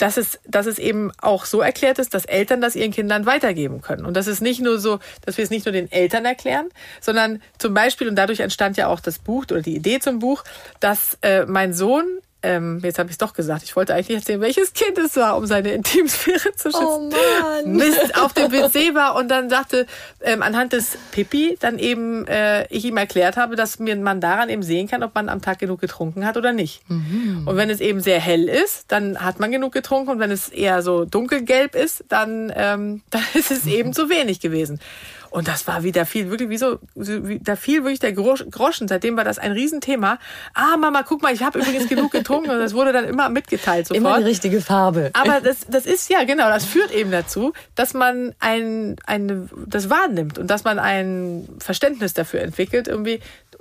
dass 0.00 0.16
es, 0.16 0.40
dass 0.46 0.66
es 0.66 0.78
eben 0.78 1.12
auch 1.20 1.44
so 1.44 1.60
erklärt 1.60 1.98
ist, 1.98 2.14
dass 2.14 2.24
Eltern 2.24 2.60
das 2.60 2.74
ihren 2.74 2.90
Kindern 2.90 3.26
weitergeben 3.26 3.82
können. 3.82 4.06
Und 4.06 4.16
das 4.16 4.26
ist 4.26 4.40
nicht 4.40 4.60
nur 4.60 4.78
so, 4.78 4.98
dass 5.24 5.36
wir 5.36 5.44
es 5.44 5.50
nicht 5.50 5.66
nur 5.66 5.72
den 5.72 5.92
Eltern 5.92 6.24
erklären, 6.24 6.70
sondern 7.00 7.42
zum 7.58 7.74
Beispiel, 7.74 8.08
und 8.08 8.16
dadurch 8.16 8.40
entstand 8.40 8.78
ja 8.78 8.86
auch 8.86 9.00
das 9.00 9.18
Buch 9.18 9.44
oder 9.50 9.60
die 9.60 9.76
Idee 9.76 9.98
zum 9.98 10.18
Buch, 10.18 10.42
dass 10.80 11.18
äh, 11.20 11.44
mein 11.44 11.74
Sohn 11.74 12.04
ähm, 12.42 12.80
jetzt 12.82 12.98
habe 12.98 13.08
ich 13.08 13.14
es 13.14 13.18
doch 13.18 13.34
gesagt. 13.34 13.62
Ich 13.64 13.76
wollte 13.76 13.94
eigentlich 13.94 14.16
erzählen, 14.16 14.40
welches 14.40 14.72
Kind 14.72 14.96
es 14.98 15.16
war, 15.16 15.36
um 15.36 15.46
seine 15.46 15.72
Intimsphäre 15.72 16.52
zu 16.56 16.70
schützen. 16.70 16.86
Oh 16.86 17.10
Mann. 17.10 17.76
Mist 17.76 18.18
auf 18.20 18.32
dem 18.32 18.48
PC 18.50 18.94
war 18.94 19.16
und 19.16 19.28
dann 19.28 19.50
sagte, 19.50 19.86
ähm, 20.22 20.42
anhand 20.42 20.72
des 20.72 20.96
Pipi 21.12 21.56
dann 21.60 21.78
eben 21.78 22.26
äh, 22.26 22.66
ich 22.68 22.84
ihm 22.84 22.96
erklärt 22.96 23.36
habe, 23.36 23.56
dass 23.56 23.78
man 23.78 24.20
daran 24.20 24.48
eben 24.48 24.62
sehen 24.62 24.88
kann, 24.88 25.02
ob 25.02 25.14
man 25.14 25.28
am 25.28 25.42
Tag 25.42 25.58
genug 25.58 25.80
getrunken 25.80 26.24
hat 26.24 26.36
oder 26.36 26.52
nicht. 26.52 26.82
Mhm. 26.88 27.46
Und 27.46 27.56
wenn 27.56 27.68
es 27.68 27.80
eben 27.80 28.00
sehr 28.00 28.20
hell 28.20 28.48
ist, 28.48 28.84
dann 28.88 29.20
hat 29.20 29.38
man 29.38 29.50
genug 29.50 29.72
getrunken 29.72 30.10
und 30.10 30.18
wenn 30.18 30.30
es 30.30 30.48
eher 30.48 30.82
so 30.82 31.04
dunkelgelb 31.04 31.74
ist, 31.74 32.04
dann, 32.08 32.52
ähm, 32.56 33.02
dann 33.10 33.24
ist 33.34 33.50
es 33.50 33.66
eben 33.66 33.92
zu 33.92 34.08
wenig 34.08 34.40
gewesen. 34.40 34.80
Und 35.30 35.46
das 35.46 35.66
war 35.66 35.84
wieder 35.84 36.06
viel, 36.06 36.28
wirklich 36.28 36.50
wie 36.50 36.58
so, 36.58 36.78
da 36.94 37.56
fiel 37.56 37.84
wirklich 37.84 38.00
der 38.00 38.12
Groschen. 38.12 38.88
Seitdem 38.88 39.16
war 39.16 39.24
das 39.24 39.38
ein 39.38 39.52
Riesenthema. 39.52 40.18
Ah, 40.54 40.76
Mama, 40.76 41.02
guck 41.02 41.22
mal, 41.22 41.32
ich 41.32 41.42
habe 41.42 41.60
übrigens 41.60 41.88
genug 41.88 42.10
getrunken. 42.10 42.50
Und 42.50 42.58
das 42.58 42.74
wurde 42.74 42.92
dann 42.92 43.04
immer 43.04 43.28
mitgeteilt 43.28 43.86
sofort. 43.86 44.04
Immer 44.04 44.18
die 44.18 44.24
richtige 44.24 44.60
Farbe. 44.60 45.10
Aber 45.12 45.40
das, 45.40 45.66
das 45.68 45.86
ist 45.86 46.10
ja, 46.10 46.24
genau, 46.24 46.48
das 46.48 46.64
führt 46.64 46.90
eben 46.90 47.10
dazu, 47.10 47.52
dass 47.76 47.94
man 47.94 48.34
ein, 48.40 48.96
ein, 49.06 49.48
das 49.66 49.88
wahrnimmt 49.88 50.38
und 50.38 50.48
dass 50.48 50.64
man 50.64 50.78
ein 50.78 51.48
Verständnis 51.58 52.12
dafür 52.12 52.40
entwickelt, 52.40 52.88
irgendwie, 52.88 53.20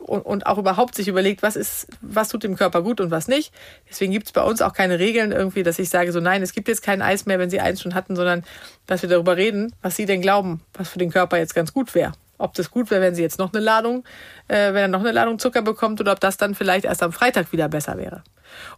und, 0.10 0.22
und 0.22 0.48
auch 0.48 0.58
überhaupt 0.58 0.96
sich 0.96 1.08
überlegt, 1.08 1.44
was 1.44 1.56
ist, 1.56 1.88
was 2.02 2.30
tut 2.30 2.44
dem 2.44 2.56
Körper 2.56 2.82
gut 2.82 3.00
und 3.00 3.12
was 3.12 3.28
nicht. 3.28 3.54
Deswegen 3.90 4.12
gibt 4.12 4.28
es 4.28 4.32
bei 4.32 4.42
uns 4.42 4.62
auch 4.62 4.74
keine 4.74 5.00
Regeln 5.00 5.32
irgendwie, 5.32 5.64
dass 5.64 5.80
ich 5.80 5.90
sage, 5.90 6.12
so 6.12 6.20
nein, 6.20 6.42
es 6.42 6.54
gibt 6.54 6.68
jetzt 6.68 6.82
kein 6.82 7.02
Eis 7.02 7.26
mehr, 7.26 7.40
wenn 7.40 7.50
Sie 7.50 7.60
eins 7.60 7.82
schon 7.82 7.94
hatten, 7.94 8.16
sondern 8.16 8.44
dass 8.88 9.02
wir 9.02 9.10
darüber 9.10 9.38
reden, 9.38 9.74
was 9.82 9.96
Sie 9.96 10.06
denn 10.06 10.22
glauben, 10.22 10.62
was 10.74 10.90
für 10.90 11.00
den 11.00 11.12
Körper 11.12 11.38
jetzt 11.38 11.56
ganz 11.56 11.74
gut 11.74 11.96
wäre. 11.96 12.14
Ob 12.38 12.54
das 12.54 12.72
gut 12.72 12.90
wäre, 12.90 13.02
wenn 13.02 13.16
Sie 13.16 13.22
jetzt 13.22 13.38
noch 13.38 13.54
eine 13.54 13.62
Ladung, 13.62 14.04
äh, 14.48 14.74
wenn 14.74 14.78
er 14.78 14.88
noch 14.88 15.02
eine 15.02 15.12
Ladung 15.12 15.40
Zucker 15.40 15.62
bekommt 15.62 16.00
oder 16.02 16.14
ob 16.14 16.20
das 16.20 16.38
dann 16.38 16.56
vielleicht 16.56 16.86
erst 16.86 17.04
am 17.04 17.12
Freitag 17.12 17.52
wieder 17.52 17.68
besser 17.68 17.98
wäre. 17.98 18.24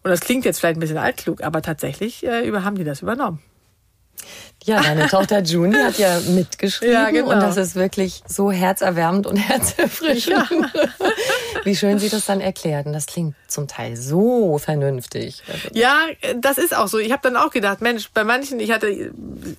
Und 0.04 0.10
das 0.10 0.20
klingt 0.20 0.46
jetzt 0.46 0.60
vielleicht 0.60 0.78
ein 0.78 0.82
bisschen 0.82 0.98
altklug, 0.98 1.44
aber 1.44 1.62
tatsächlich 1.62 2.26
äh, 2.26 2.52
haben 2.52 2.76
die 2.76 2.84
das 2.84 3.02
übernommen. 3.02 3.40
Ja, 4.64 4.80
deine 4.80 5.08
Tochter 5.08 5.42
June 5.42 5.86
hat 5.86 5.98
ja 5.98 6.20
mitgeschrieben 6.30 6.94
ja, 6.94 7.10
genau. 7.10 7.32
und 7.32 7.40
das 7.40 7.58
ist 7.58 7.76
wirklich 7.76 8.22
so 8.28 8.52
herzerwärmend 8.52 9.26
und 9.26 9.36
herzerfrischend. 9.50 10.36
Ja. 10.36 10.48
Wie 11.64 11.76
schön 11.76 11.98
sie 11.98 12.10
das 12.10 12.26
dann 12.26 12.42
erklärt. 12.42 12.86
Und 12.86 12.94
das 12.94 13.08
klingt 13.08 13.36
zum 13.48 13.68
Teil 13.68 13.98
so 13.98 14.58
vernünftig. 14.60 15.42
Ja, 15.74 16.06
das 16.36 16.58
ist 16.58 16.76
auch 16.76 16.88
so. 16.88 17.00
Ich 17.00 17.12
habe 17.12 17.22
dann 17.24 17.38
auch 17.38 17.50
gedacht, 17.52 17.82
Mensch, 17.82 18.10
bei 18.14 18.24
manchen, 18.24 18.60
ich 18.60 18.72
hatte, 18.72 19.12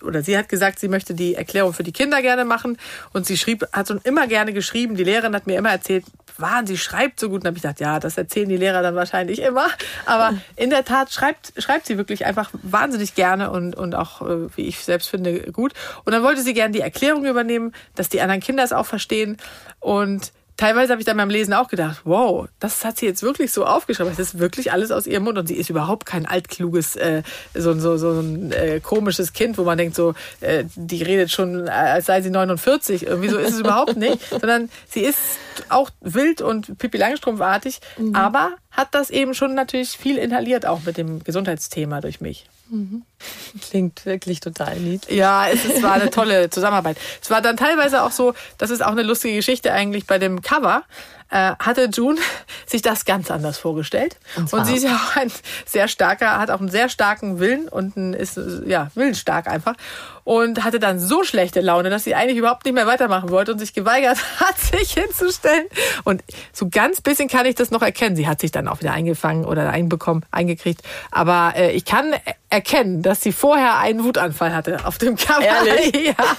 oder 0.05 0.23
sie 0.23 0.37
hat 0.39 0.49
gesagt, 0.49 0.79
sie 0.79 0.89
möchte 0.89 1.15
die 1.15 1.35
Erklärung 1.35 1.73
für 1.73 1.83
die 1.83 1.93
Kinder 1.93 2.23
gerne 2.23 2.45
machen 2.45 2.79
und 3.13 3.27
sie 3.27 3.37
schrieb, 3.37 3.67
hat 3.73 3.89
schon 3.89 4.01
immer 4.05 4.27
gerne 4.27 4.53
geschrieben. 4.53 4.97
Die 4.97 5.05
Lehrerin 5.05 5.35
hat 5.35 5.47
mir 5.47 5.59
immer 5.59 5.71
erzählt, 5.71 6.05
Wahnsinn, 6.39 6.77
sie 6.77 6.83
schreibt 6.83 7.21
so 7.21 7.29
gut. 7.29 7.43
Und 7.43 7.47
habe 7.47 7.57
ich 7.57 7.63
gedacht, 7.63 7.81
ja, 7.81 8.01
das 8.01 8.17
erzählen 8.17 8.49
die 8.49 8.57
Lehrer 8.57 8.83
dann 8.83 8.95
wahrscheinlich 8.95 9.41
immer. 9.41 9.67
Aber 10.07 10.35
in 10.57 10.71
der 10.71 10.85
Tat 10.85 11.13
schreibt, 11.13 11.53
schreibt 11.57 11.87
sie 11.87 11.99
wirklich 11.99 12.27
einfach 12.27 12.51
wahnsinnig 12.63 13.15
gerne 13.15 13.51
und, 13.51 13.75
und 13.75 13.95
auch, 13.95 14.23
äh, 14.23 14.57
wie 14.57 14.63
ich 14.63 14.79
selbst 14.81 15.09
finde, 15.09 15.53
gut. 15.53 15.73
Und 16.05 16.13
dann 16.13 16.23
wollte 16.23 16.43
sie 16.43 16.55
gerne 16.55 16.73
die 16.73 16.81
Erklärung 16.81 17.25
übernehmen, 17.25 17.73
dass 17.95 18.09
die 18.09 18.21
anderen 18.21 18.41
Kinder 18.41 18.63
es 18.63 18.73
auch 18.73 18.87
verstehen. 18.87 19.37
Und 19.81 20.33
teilweise 20.63 20.93
habe 20.93 21.01
ich 21.01 21.07
dann 21.07 21.17
beim 21.17 21.29
Lesen 21.29 21.55
auch 21.55 21.67
gedacht, 21.67 22.03
wow, 22.05 22.47
das 22.61 22.85
hat 22.85 22.97
sie 22.97 23.07
jetzt 23.07 23.25
wirklich 23.25 23.51
so 23.51 23.67
aufgeschrieben. 23.67 24.13
Das 24.17 24.21
ist 24.21 24.39
wirklich 24.39 24.71
alles 24.71 24.93
aus 24.93 25.09
ihrem 25.09 25.25
Mund 25.25 25.37
und 25.37 25.49
sie 25.49 25.57
ist 25.57 25.71
überhaupt 25.71 26.07
kein 26.07 26.25
altkluges, 26.25 26.95
äh, 26.95 27.25
so, 27.53 27.77
so, 27.81 27.97
so 27.97 28.21
ein 28.21 28.53
äh, 28.53 28.79
komisches 28.79 29.33
Kind, 29.33 29.59
wo 29.59 29.65
man 29.65 29.77
denkt, 29.77 29.97
so, 29.97 30.15
äh, 30.41 30.63
die 30.77 31.03
redet 31.03 31.33
schon, 31.33 31.67
äh, 31.67 31.71
als 31.71 32.07
sei 32.07 32.23
sie 32.23 32.31
49. 32.31 33.07
Irgendwie 33.07 33.29
so 33.29 33.39
ist 33.39 33.55
es 33.55 33.61
überhaupt 33.61 33.97
nicht, 33.97 34.21
sondern 34.31 34.71
sie 34.89 35.01
ist 35.01 35.19
auch 35.69 35.91
wild 36.01 36.41
und 36.41 36.79
Pippi 36.79 36.97
Langstrumpfartig, 36.97 37.81
mhm. 37.99 38.15
aber 38.15 38.53
hat 38.71 38.95
das 38.95 39.11
eben 39.11 39.35
schon 39.35 39.55
natürlich 39.55 39.91
viel 39.91 40.17
inhaliert, 40.17 40.65
auch 40.65 40.83
mit 40.87 40.97
dem 40.97 41.25
Gesundheitsthema 41.25 42.01
durch 42.01 42.21
mich. 42.21 42.47
Klingt 43.61 44.05
wirklich 44.07 44.41
total 44.41 44.77
niedlich. 44.79 45.17
Ja, 45.17 45.47
es, 45.49 45.65
es 45.65 45.83
war 45.83 45.93
eine 45.93 46.11
tolle 46.11 46.51
Zusammenarbeit. 46.51 46.97
Es 47.21 47.31
war 47.31 47.43
dann 47.43 47.57
teilweise 47.57 48.03
auch 48.03 48.11
so, 48.11 48.35
das 48.59 48.71
ist 48.71 48.83
auch 48.83 48.93
eine 48.93 49.03
lustige 49.03 49.37
Geschichte 49.37 49.73
eigentlich 49.73 50.07
bei 50.07 50.19
dem 50.19 50.43
Cover 50.43 50.85
äh, 51.33 51.55
hatte 51.59 51.89
June 51.93 52.21
sich 52.67 52.83
das 52.83 53.05
ganz 53.05 53.31
anders 53.31 53.59
vorgestellt. 53.59 54.17
Und, 54.37 54.53
und, 54.53 54.65
sie 54.67 54.77
ist 54.77 54.85
ja 54.85 54.95
auch 54.95 55.17
ein 55.17 55.33
sehr 55.65 55.89
starker, 55.89 56.39
hat 56.39 56.51
auch 56.51 56.61
einen 56.61 56.69
sehr 56.69 56.89
starken 56.89 57.41
Willen 57.41 57.69
und 57.69 57.97
ein, 57.97 58.13
ist 58.13 58.39
ja 58.67 58.91
willensstark 58.95 59.49
einfach 59.49 59.75
und 60.25 60.65
hatte 60.65 60.79
dann 60.79 60.99
so 60.99 61.25
schlechte 61.25 61.61
Laune, 61.61 61.91
dass 61.91 62.05
sie 62.05 62.15
eigentlich 62.15 62.39
überhaupt 62.39 62.65
nicht 62.65 62.75
mehr 62.75 62.87
weitermachen 62.87 63.31
wollte 63.31 63.53
und 63.53 63.59
sich 63.59 63.73
geweigert 63.75 64.19
hat, 64.41 64.59
sich 64.59 64.95
hinzustellen. 64.95 65.67
Und 66.05 66.23
so 66.53 66.69
ganz 66.69 67.01
bisschen 67.01 67.29
kann 67.29 67.47
ich 67.47 67.55
das 67.55 67.71
noch 67.71 67.83
erkennen. 67.83 68.17
Sie 68.17 68.29
hat 68.29 68.41
sich 68.41 68.51
dann 68.51 68.69
auch 68.69 68.81
wieder 68.81 68.93
eingefangen 68.93 69.45
oder 69.45 69.71
einbekommen, 69.71 70.25
eingekriegt. 70.31 70.83
Aber 71.11 71.55
äh, 71.57 71.73
ich 71.73 71.85
kann 71.85 72.15
erkennen, 72.51 73.03
dass 73.03 73.23
sie 73.23 73.33
vorher 73.33 73.79
einen 73.79 74.05
Wutanfall 74.05 74.55
hatte 74.55 74.85
auf 74.85 74.99
dem 74.99 75.17
Cover. 75.17 75.43
Ehrlich? 75.43 75.93
Ja. 76.03 76.37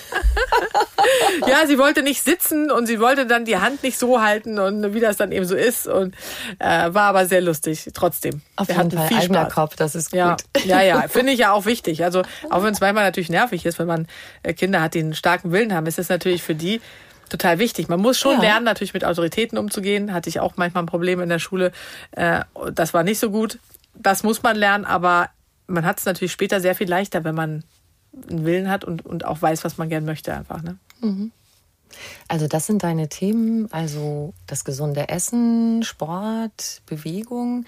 ja, 1.48 1.68
sie 1.68 1.78
wollte 1.78 2.04
nicht 2.04 2.24
sitzen 2.24 2.70
und 2.70 2.86
sie 2.86 3.00
wollte 3.00 3.26
dann 3.26 3.46
die 3.46 3.58
Hand 3.58 3.84
nicht 3.84 3.98
so 3.98 4.22
halten 4.22 4.60
und 4.60 4.94
wie 4.94 5.00
das 5.00 5.18
dann 5.18 5.32
eben 5.32 5.46
so 5.46 5.56
ist 5.56 5.88
und 5.88 6.16
äh, 6.60 6.94
war 6.94 7.04
aber 7.04 7.26
sehr 7.26 7.42
lustig 7.42 7.90
trotzdem. 7.94 8.42
Auf 8.56 8.68
Wir 8.68 8.76
jeden 8.76 8.92
Fall 8.92 9.08
viel 9.08 9.22
Spaß. 9.22 9.54
Kopf, 9.54 9.76
das 9.76 9.96
ist 9.96 10.12
gut. 10.12 10.20
Ja, 10.20 10.38
ja, 10.66 10.82
ja 10.82 11.08
finde 11.08 11.34
ich 11.34 11.40
ja 11.40 11.52
auch 11.52 11.66
wichtig. 11.66 12.04
Also 12.04 12.24
auch 12.50 12.64
wenn 12.64 12.74
es 12.74 12.82
manchmal 12.82 13.04
natürlich 13.04 13.30
nervig 13.30 13.66
ist, 13.66 13.73
ist, 13.74 13.80
wenn 13.80 13.88
man 13.88 14.08
äh, 14.44 14.54
Kinder 14.54 14.82
hat, 14.82 14.94
die 14.94 15.00
einen 15.00 15.16
starken 15.16 15.52
Willen 15.52 15.74
haben, 15.74 15.86
ist 15.86 16.00
es 16.00 16.10
natürlich 16.10 16.44
für 16.44 16.56
die 16.56 16.82
total 17.30 17.60
wichtig. 17.60 17.90
Man 17.90 18.00
muss 18.00 18.18
schon 18.18 18.36
ja. 18.36 18.42
lernen, 18.42 18.66
natürlich 18.66 18.94
mit 18.94 19.04
Autoritäten 19.04 19.58
umzugehen. 19.58 20.14
Hatte 20.14 20.30
ich 20.30 20.40
auch 20.40 20.56
manchmal 20.56 20.84
ein 20.84 20.88
Problem 20.88 21.20
in 21.20 21.30
der 21.30 21.40
Schule. 21.40 21.72
Äh, 22.12 22.42
das 22.74 22.94
war 22.94 23.04
nicht 23.04 23.20
so 23.20 23.32
gut. 23.32 23.60
Das 23.96 24.24
muss 24.24 24.44
man 24.44 24.56
lernen, 24.56 24.86
aber 24.86 25.30
man 25.68 25.86
hat 25.86 26.00
es 26.00 26.06
natürlich 26.06 26.32
später 26.32 26.60
sehr 26.60 26.76
viel 26.76 26.90
leichter, 26.90 27.24
wenn 27.24 27.36
man 27.36 27.64
einen 28.30 28.46
Willen 28.46 28.70
hat 28.70 28.84
und, 28.84 29.06
und 29.06 29.26
auch 29.26 29.42
weiß, 29.42 29.64
was 29.64 29.78
man 29.78 29.90
gern 29.90 30.06
möchte 30.06 30.34
einfach. 30.34 30.62
Ne? 30.62 30.78
Mhm. 31.02 31.32
Also 32.28 32.48
das 32.48 32.66
sind 32.66 32.84
deine 32.84 33.08
Themen, 33.10 33.72
also 33.72 34.34
das 34.48 34.66
gesunde 34.66 35.10
Essen, 35.10 35.84
Sport, 35.84 36.82
Bewegung. 36.86 37.66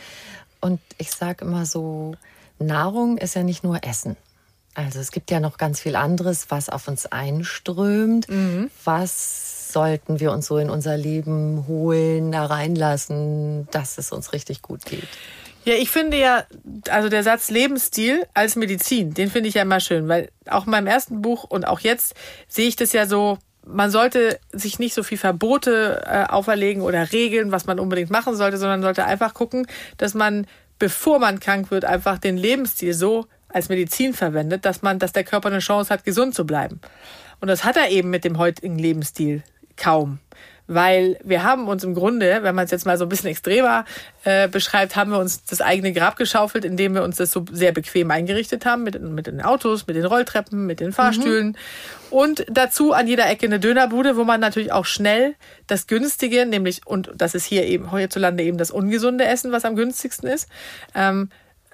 Und 0.61 0.79
ich 0.97 1.11
sage 1.11 1.45
immer 1.45 1.65
so, 1.65 2.15
Nahrung 2.59 3.17
ist 3.17 3.35
ja 3.35 3.43
nicht 3.43 3.63
nur 3.63 3.83
Essen. 3.83 4.17
Also 4.75 4.99
es 4.99 5.11
gibt 5.11 5.31
ja 5.31 5.39
noch 5.39 5.57
ganz 5.57 5.79
viel 5.79 5.95
anderes, 5.95 6.47
was 6.49 6.69
auf 6.69 6.87
uns 6.87 7.05
einströmt. 7.07 8.29
Mhm. 8.29 8.69
Was 8.83 9.71
sollten 9.71 10.19
wir 10.19 10.31
uns 10.31 10.45
so 10.45 10.57
in 10.57 10.69
unser 10.69 10.97
Leben 10.97 11.65
holen, 11.67 12.31
da 12.31 12.45
reinlassen, 12.45 13.67
dass 13.71 13.97
es 13.97 14.11
uns 14.11 14.31
richtig 14.31 14.61
gut 14.61 14.85
geht? 14.85 15.07
Ja, 15.65 15.73
ich 15.73 15.89
finde 15.89 16.17
ja, 16.17 16.43
also 16.89 17.09
der 17.09 17.23
Satz 17.23 17.49
Lebensstil 17.49 18.25
als 18.35 18.55
Medizin, 18.55 19.15
den 19.15 19.31
finde 19.31 19.49
ich 19.49 19.55
ja 19.55 19.63
immer 19.63 19.79
schön, 19.79 20.07
weil 20.07 20.29
auch 20.47 20.65
in 20.65 20.71
meinem 20.71 20.87
ersten 20.87 21.21
Buch 21.21 21.43
und 21.43 21.65
auch 21.65 21.79
jetzt 21.79 22.13
sehe 22.47 22.67
ich 22.67 22.75
das 22.75 22.93
ja 22.93 23.07
so, 23.07 23.39
man 23.65 23.89
sollte 23.89 24.39
sich 24.51 24.77
nicht 24.77 24.93
so 24.93 25.01
viel 25.01 25.17
Verbote 25.17 26.03
äh, 26.05 26.31
auferlegen 26.31 26.83
oder 26.83 27.11
regeln, 27.11 27.51
was 27.51 27.65
man 27.65 27.79
unbedingt 27.79 28.11
machen 28.11 28.35
sollte, 28.35 28.57
sondern 28.57 28.83
sollte 28.83 29.05
einfach 29.05 29.33
gucken, 29.33 29.67
dass 29.97 30.13
man, 30.13 30.45
bevor 30.77 31.17
man 31.17 31.39
krank 31.39 31.71
wird, 31.71 31.83
einfach 31.83 32.19
den 32.19 32.37
Lebensstil 32.37 32.93
so 32.93 33.25
als 33.55 33.69
Medizin 33.69 34.13
verwendet, 34.13 34.65
dass 34.65 34.81
man, 34.81 34.99
dass 34.99 35.13
der 35.13 35.23
Körper 35.23 35.47
eine 35.47 35.59
Chance 35.59 35.93
hat, 35.93 36.03
gesund 36.03 36.35
zu 36.35 36.45
bleiben. 36.45 36.81
Und 37.39 37.47
das 37.47 37.63
hat 37.63 37.77
er 37.77 37.89
eben 37.89 38.09
mit 38.09 38.25
dem 38.25 38.37
heutigen 38.37 38.77
Lebensstil 38.77 39.43
kaum. 39.77 40.19
Weil 40.67 41.17
wir 41.23 41.43
haben 41.43 41.67
uns 41.67 41.83
im 41.83 41.93
Grunde, 41.93 42.39
wenn 42.41 42.55
man 42.55 42.65
es 42.65 42.71
jetzt 42.71 42.85
mal 42.85 42.97
so 42.97 43.05
ein 43.05 43.09
bisschen 43.09 43.29
extremer 43.29 43.85
äh, 44.23 44.49
beschreibt, 44.49 44.95
haben 44.95 45.11
wir 45.11 45.19
uns 45.19 45.45
das 45.45 45.61
eigene 45.61 45.93
Grab 45.93 46.17
geschaufelt, 46.17 46.65
indem 46.65 46.95
wir 46.95 47.03
uns 47.03 47.15
das 47.17 47.31
so 47.31 47.45
sehr 47.49 47.71
bequem 47.71 48.11
eingerichtet 48.11 48.65
haben, 48.65 48.83
mit, 48.83 48.99
mit 48.99 49.27
den 49.27 49.41
Autos, 49.41 49.87
mit 49.87 49.95
den 49.95 50.05
Rolltreppen, 50.05 50.65
mit 50.65 50.81
den 50.81 50.91
Fahrstühlen. 50.91 51.49
Mhm. 51.49 51.55
Und 52.09 52.45
dazu 52.49 52.91
an 52.91 53.07
jeder 53.07 53.29
Ecke 53.29 53.45
eine 53.45 53.59
Dönerbude, 53.59 54.17
wo 54.17 54.25
man 54.25 54.41
natürlich 54.41 54.73
auch 54.73 54.85
schnell 54.85 55.35
das 55.67 55.87
Günstige, 55.87 56.45
nämlich, 56.45 56.81
und 56.85 57.11
das 57.15 57.35
ist 57.35 57.45
hier 57.45 57.65
eben 57.65 57.95
hierzulande 57.95 58.43
eben 58.43 58.57
das 58.57 58.71
ungesunde 58.71 59.25
Essen, 59.25 59.51
was 59.51 59.63
am 59.63 59.75
günstigsten 59.75 60.27
ist, 60.27 60.49
ähm, 60.93 61.29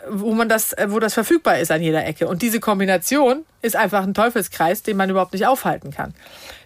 wo 0.10 0.34
man 0.34 0.50
das, 0.50 0.76
wo 0.88 1.00
das 1.00 1.14
verfügbar 1.14 1.60
ist 1.60 1.72
an 1.72 1.82
jeder 1.82 2.06
Ecke. 2.06 2.28
Und 2.28 2.42
diese 2.42 2.60
Kombination 2.60 3.46
ist 3.62 3.76
einfach 3.76 4.04
ein 4.04 4.14
Teufelskreis, 4.14 4.84
den 4.84 4.98
man 4.98 5.10
überhaupt 5.10 5.34
nicht 5.34 5.46
aufhalten 5.46 5.92
kann. 5.92 6.14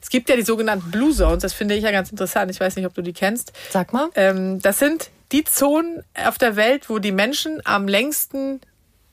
Es 0.01 0.09
gibt 0.09 0.29
ja 0.29 0.35
die 0.35 0.43
sogenannten 0.43 0.91
Blue 0.91 1.13
Zones, 1.13 1.41
das 1.41 1.53
finde 1.53 1.75
ich 1.75 1.83
ja 1.83 1.91
ganz 1.91 2.11
interessant. 2.11 2.51
Ich 2.51 2.59
weiß 2.59 2.75
nicht, 2.75 2.85
ob 2.85 2.93
du 2.93 3.01
die 3.01 3.13
kennst. 3.13 3.53
Sag 3.69 3.93
mal. 3.93 4.09
Ähm, 4.15 4.61
das 4.61 4.79
sind 4.79 5.09
die 5.31 5.43
Zonen 5.43 6.03
auf 6.13 6.37
der 6.37 6.55
Welt, 6.55 6.89
wo 6.89 6.99
die 6.99 7.11
Menschen 7.11 7.61
am 7.65 7.87
längsten 7.87 8.61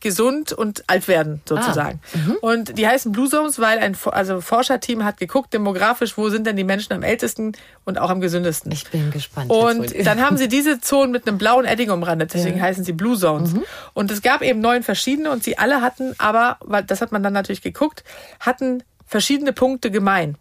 gesund 0.02 0.52
und 0.52 0.84
alt 0.88 1.08
werden, 1.08 1.40
sozusagen. 1.48 2.00
Ah, 2.12 2.18
mhm. 2.18 2.36
und 2.42 2.78
die 2.78 2.86
heißen 2.86 3.12
Blue 3.12 3.28
Zones, 3.28 3.58
weil 3.58 3.78
ein 3.78 3.96
also 4.04 4.40
Forscherteam 4.40 5.04
hat 5.04 5.16
geguckt, 5.16 5.54
demografisch, 5.54 6.18
wo 6.18 6.28
sind 6.28 6.46
denn 6.46 6.56
die 6.56 6.64
Menschen 6.64 6.92
am 6.92 7.02
ältesten 7.02 7.52
und 7.84 7.98
auch 7.98 8.10
am 8.10 8.20
gesündesten. 8.20 8.70
Ich 8.72 8.90
bin 8.90 9.10
gespannt. 9.10 9.50
Und 9.50 9.94
dann 10.04 10.20
haben 10.20 10.36
sie 10.36 10.48
diese 10.48 10.80
Zonen 10.80 11.12
mit 11.12 11.26
einem 11.26 11.38
blauen 11.38 11.64
Edding 11.64 11.90
umrandet, 11.90 12.34
deswegen 12.34 12.58
ja. 12.58 12.64
heißen 12.64 12.84
sie 12.84 12.92
Blue 12.92 13.16
Zones. 13.16 13.52
Mhm. 13.52 13.62
Und 13.94 14.10
es 14.10 14.20
gab 14.20 14.42
eben 14.42 14.60
neun 14.60 14.82
verschiedene 14.82 15.30
und 15.30 15.42
sie 15.42 15.56
alle 15.56 15.80
hatten 15.80 16.14
aber, 16.18 16.58
weil 16.60 16.82
das 16.82 17.00
hat 17.00 17.12
man 17.12 17.22
dann 17.22 17.32
natürlich 17.32 17.62
geguckt, 17.62 18.04
hatten 18.40 18.82
verschiedene 19.06 19.52
Punkte 19.52 19.90
gemein. 19.90 20.36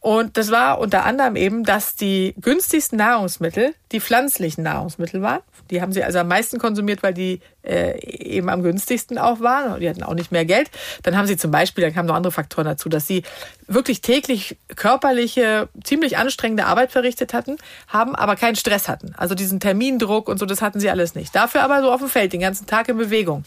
Und 0.00 0.36
das 0.36 0.50
war 0.50 0.78
unter 0.78 1.04
anderem 1.04 1.34
eben, 1.34 1.64
dass 1.64 1.96
die 1.96 2.34
günstigsten 2.40 2.98
Nahrungsmittel 2.98 3.74
die 3.92 4.00
pflanzlichen 4.00 4.62
Nahrungsmittel 4.62 5.22
waren. 5.22 5.40
Die 5.70 5.80
haben 5.82 5.92
sie 5.92 6.04
also 6.04 6.20
am 6.20 6.28
meisten 6.28 6.58
konsumiert, 6.58 7.02
weil 7.02 7.14
die 7.14 7.40
äh, 7.62 7.98
eben 8.00 8.48
am 8.48 8.62
günstigsten 8.62 9.18
auch 9.18 9.40
waren. 9.40 9.72
Und 9.72 9.80
die 9.80 9.88
hatten 9.88 10.02
auch 10.02 10.14
nicht 10.14 10.30
mehr 10.30 10.44
Geld. 10.44 10.70
Dann 11.02 11.16
haben 11.16 11.26
sie 11.26 11.36
zum 11.36 11.50
Beispiel, 11.50 11.82
da 11.82 11.90
kamen 11.90 12.06
noch 12.06 12.14
andere 12.14 12.32
Faktoren 12.32 12.66
dazu, 12.66 12.88
dass 12.88 13.06
sie 13.06 13.22
wirklich 13.66 14.00
täglich 14.00 14.56
körperliche, 14.76 15.68
ziemlich 15.82 16.18
anstrengende 16.18 16.66
Arbeit 16.66 16.92
verrichtet 16.92 17.34
hatten, 17.34 17.56
haben 17.88 18.14
aber 18.14 18.36
keinen 18.36 18.56
Stress 18.56 18.88
hatten. 18.88 19.12
Also 19.16 19.34
diesen 19.34 19.58
Termindruck 19.58 20.28
und 20.28 20.38
so, 20.38 20.46
das 20.46 20.62
hatten 20.62 20.78
sie 20.78 20.90
alles 20.90 21.14
nicht. 21.14 21.34
Dafür 21.34 21.64
aber 21.64 21.82
so 21.82 21.90
auf 21.90 22.00
dem 22.00 22.08
Feld, 22.08 22.32
den 22.32 22.40
ganzen 22.40 22.66
Tag 22.66 22.88
in 22.88 22.96
Bewegung. 22.96 23.44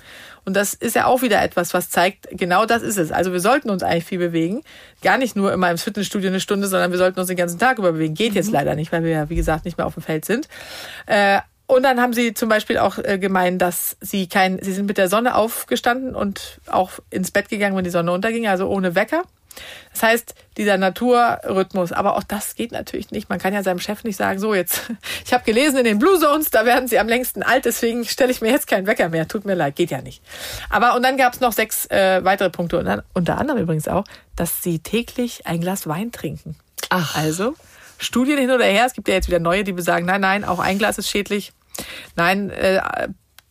Und 0.49 0.55
das 0.55 0.73
ist 0.73 0.95
ja 0.95 1.05
auch 1.05 1.21
wieder 1.21 1.43
etwas, 1.43 1.75
was 1.75 1.91
zeigt, 1.91 2.27
genau 2.31 2.65
das 2.65 2.81
ist 2.81 2.97
es. 2.97 3.11
Also 3.11 3.31
wir 3.31 3.39
sollten 3.39 3.69
uns 3.69 3.83
eigentlich 3.83 4.05
viel 4.05 4.17
bewegen. 4.17 4.63
Gar 5.03 5.19
nicht 5.19 5.35
nur 5.35 5.53
immer 5.53 5.69
im 5.69 5.77
Fitnessstudio 5.77 6.27
eine 6.27 6.39
Stunde, 6.39 6.65
sondern 6.65 6.89
wir 6.89 6.97
sollten 6.97 7.19
uns 7.19 7.27
den 7.27 7.37
ganzen 7.37 7.59
Tag 7.59 7.77
über 7.77 7.91
bewegen. 7.91 8.15
Geht 8.15 8.33
jetzt 8.33 8.47
mhm. 8.47 8.53
leider 8.53 8.73
nicht, 8.73 8.91
weil 8.91 9.03
wir 9.03 9.11
ja, 9.11 9.29
wie 9.29 9.35
gesagt, 9.35 9.63
nicht 9.63 9.77
mehr 9.77 9.85
auf 9.85 9.93
dem 9.93 10.01
Feld 10.01 10.25
sind. 10.25 10.47
Äh, 11.05 11.41
und 11.67 11.83
dann 11.83 12.01
haben 12.01 12.13
sie 12.13 12.33
zum 12.33 12.49
Beispiel 12.49 12.79
auch 12.79 12.97
äh, 12.97 13.19
gemeint, 13.19 13.61
dass 13.61 13.95
sie 14.01 14.25
kein, 14.25 14.57
sie 14.59 14.73
sind 14.73 14.87
mit 14.87 14.97
der 14.97 15.07
Sonne 15.07 15.35
aufgestanden 15.35 16.15
und 16.15 16.61
auch 16.65 16.93
ins 17.11 17.29
Bett 17.29 17.47
gegangen, 17.49 17.77
wenn 17.77 17.83
die 17.83 17.91
Sonne 17.91 18.11
unterging, 18.11 18.47
also 18.47 18.67
ohne 18.67 18.95
Wecker. 18.95 19.21
Das 19.91 20.03
heißt, 20.03 20.35
dieser 20.57 20.77
Naturrhythmus, 20.77 21.91
aber 21.91 22.15
auch 22.15 22.23
das 22.23 22.55
geht 22.55 22.71
natürlich 22.71 23.11
nicht. 23.11 23.29
Man 23.29 23.39
kann 23.39 23.53
ja 23.53 23.63
seinem 23.63 23.79
Chef 23.79 24.03
nicht 24.03 24.15
sagen, 24.15 24.39
so 24.39 24.53
jetzt, 24.53 24.91
ich 25.25 25.33
habe 25.33 25.43
gelesen 25.43 25.77
in 25.77 25.83
den 25.83 25.99
Blue 25.99 26.19
Zones, 26.19 26.49
da 26.49 26.65
werden 26.65 26.87
sie 26.87 26.99
am 26.99 27.07
längsten 27.07 27.43
alt, 27.43 27.65
deswegen 27.65 28.05
stelle 28.05 28.31
ich 28.31 28.41
mir 28.41 28.51
jetzt 28.51 28.67
keinen 28.67 28.87
Wecker 28.87 29.09
mehr. 29.09 29.27
Tut 29.27 29.45
mir 29.45 29.55
leid, 29.55 29.75
geht 29.75 29.91
ja 29.91 30.01
nicht. 30.01 30.21
Aber 30.69 30.95
und 30.95 31.03
dann 31.03 31.17
gab 31.17 31.33
es 31.33 31.39
noch 31.39 31.53
sechs 31.53 31.85
äh, 31.87 32.23
weitere 32.23 32.49
Punkte, 32.49 32.79
und 32.79 32.85
dann, 32.85 33.01
unter 33.13 33.37
anderem 33.37 33.61
übrigens 33.61 33.87
auch, 33.87 34.03
dass 34.35 34.63
sie 34.63 34.79
täglich 34.79 35.45
ein 35.47 35.61
Glas 35.61 35.87
Wein 35.87 36.11
trinken. 36.11 36.55
Ach. 36.89 37.15
Also 37.15 37.55
Studien 37.97 38.37
hin 38.37 38.51
oder 38.51 38.65
her, 38.65 38.85
es 38.85 38.93
gibt 38.93 39.07
ja 39.07 39.13
jetzt 39.13 39.27
wieder 39.27 39.39
neue, 39.39 39.63
die 39.63 39.73
besagen, 39.73 40.05
nein, 40.05 40.21
nein, 40.21 40.45
auch 40.45 40.59
ein 40.59 40.77
Glas 40.77 40.97
ist 40.97 41.09
schädlich. 41.09 41.51
Nein, 42.15 42.49
äh, 42.49 42.81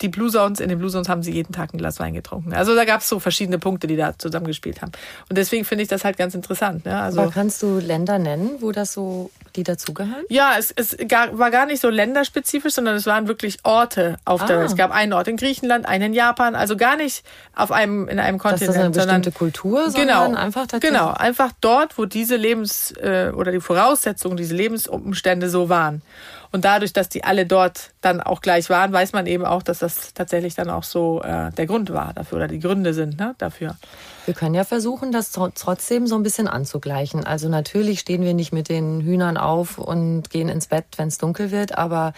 die 0.01 0.09
Blue 0.09 0.31
Zones, 0.31 0.61
in 0.61 0.69
den 0.69 0.79
Blue 0.79 0.91
Zones 0.91 1.09
haben 1.09 1.23
sie 1.23 1.33
jeden 1.33 1.53
Tag 1.53 1.75
ein 1.75 1.79
Glas 1.79 1.99
Wein 1.99 2.15
getrunken. 2.15 2.53
Also 2.53 2.75
da 2.75 2.85
gab 2.85 3.01
es 3.01 3.09
so 3.09 3.19
verschiedene 3.19 3.59
Punkte, 3.59 3.87
die 3.87 3.97
da 3.97 4.17
zusammengespielt 4.17 4.81
haben. 4.81 4.93
Und 5.29 5.37
deswegen 5.37 5.65
finde 5.65 5.83
ich 5.83 5.89
das 5.89 6.05
halt 6.05 6.17
ganz 6.17 6.35
interessant. 6.35 6.85
Ne? 6.85 7.01
Also, 7.01 7.21
Aber 7.21 7.31
kannst 7.31 7.63
du 7.63 7.79
Länder 7.79 8.19
nennen, 8.19 8.57
wo 8.61 8.73
das 8.73 8.93
so, 8.93 9.31
die 9.59 9.65
dazugehören? 9.65 10.25
Ja, 10.29 10.55
es, 10.59 10.73
es 10.75 10.97
war 10.99 11.51
gar 11.51 11.67
nicht 11.67 11.81
so 11.81 11.91
länderspezifisch, 11.91 12.75
sondern 12.75 12.97
es 12.97 13.07
waren 13.07 13.29
wirklich 13.29 13.59
Orte 13.65 14.17
auf 14.25 14.43
ah. 14.43 14.47
der 14.47 14.59
Welt. 14.61 14.71
Es 14.71 14.77
gab 14.77 14.91
einen 14.91 15.13
Ort 15.13 15.29
in 15.29 15.37
Griechenland, 15.37 15.87
einen 15.87 16.05
in 16.05 16.15
Japan, 16.15 16.55
also 16.55 16.77
gar 16.77 16.97
nicht 16.97 17.25
auf 17.55 17.73
einem, 17.73 18.09
in 18.09 18.19
einem 18.19 18.39
Kontinent. 18.39 18.69
Das 18.69 18.77
ist 18.77 18.83
eine 18.83 18.91
bestimmte 18.91 19.33
Kultur, 19.33 19.91
sondern 19.91 20.31
genau, 20.31 20.41
einfach 20.41 20.67
Genau, 20.81 21.13
einfach 21.13 21.53
dort, 21.61 21.99
wo 21.99 22.07
diese 22.07 22.37
Lebens- 22.37 22.93
äh, 22.93 23.33
oder 23.35 23.53
die 23.53 23.61
Voraussetzungen, 23.61 24.37
diese 24.37 24.55
Lebensumstände 24.55 25.51
so 25.51 25.69
waren. 25.69 26.03
Und 26.51 26.65
dadurch, 26.65 26.93
dass 26.93 27.09
die 27.09 27.25
alle 27.25 27.45
dort 27.45 27.91
dann 28.01 28.23
auch 28.23 28.41
gleich 28.41 28.71
waren, 28.71 28.93
weiß 28.93 29.13
man 29.13 29.27
eben 29.27 29.45
auch, 29.45 29.63
dass 29.63 29.81
das 29.81 30.15
tatsächlich 30.15 30.55
dann 30.55 30.71
auch 30.71 30.83
so 30.83 31.21
äh, 31.23 31.51
der 31.53 31.67
Grund 31.67 31.93
war 31.93 32.15
dafür 32.15 32.37
oder 32.37 32.49
die 32.49 32.59
Gründe 32.59 32.95
sind 32.95 33.19
ne, 33.19 33.35
dafür. 33.39 33.77
Wir 34.25 34.35
können 34.35 34.55
ja 34.55 34.65
versuchen, 34.65 35.11
das 35.11 35.33
trotzdem 35.33 36.07
so 36.07 36.15
ein 36.15 36.23
bisschen 36.23 36.49
anzugleichen. 36.49 37.25
Also 37.25 37.49
natürlich 37.49 38.01
stehen 38.01 38.23
wir 38.23 38.35
nicht 38.35 38.53
mit 38.53 38.69
den 38.69 39.01
Hühnern 39.01 39.37
auf 39.39 39.48
und 39.57 40.31
gehen 40.31 40.49
ins 40.49 40.67
Bett, 40.67 40.85
wenn 40.97 41.09
es 41.09 41.19
dunkel 41.19 41.51
wird, 41.51 41.77
aber 41.77 42.13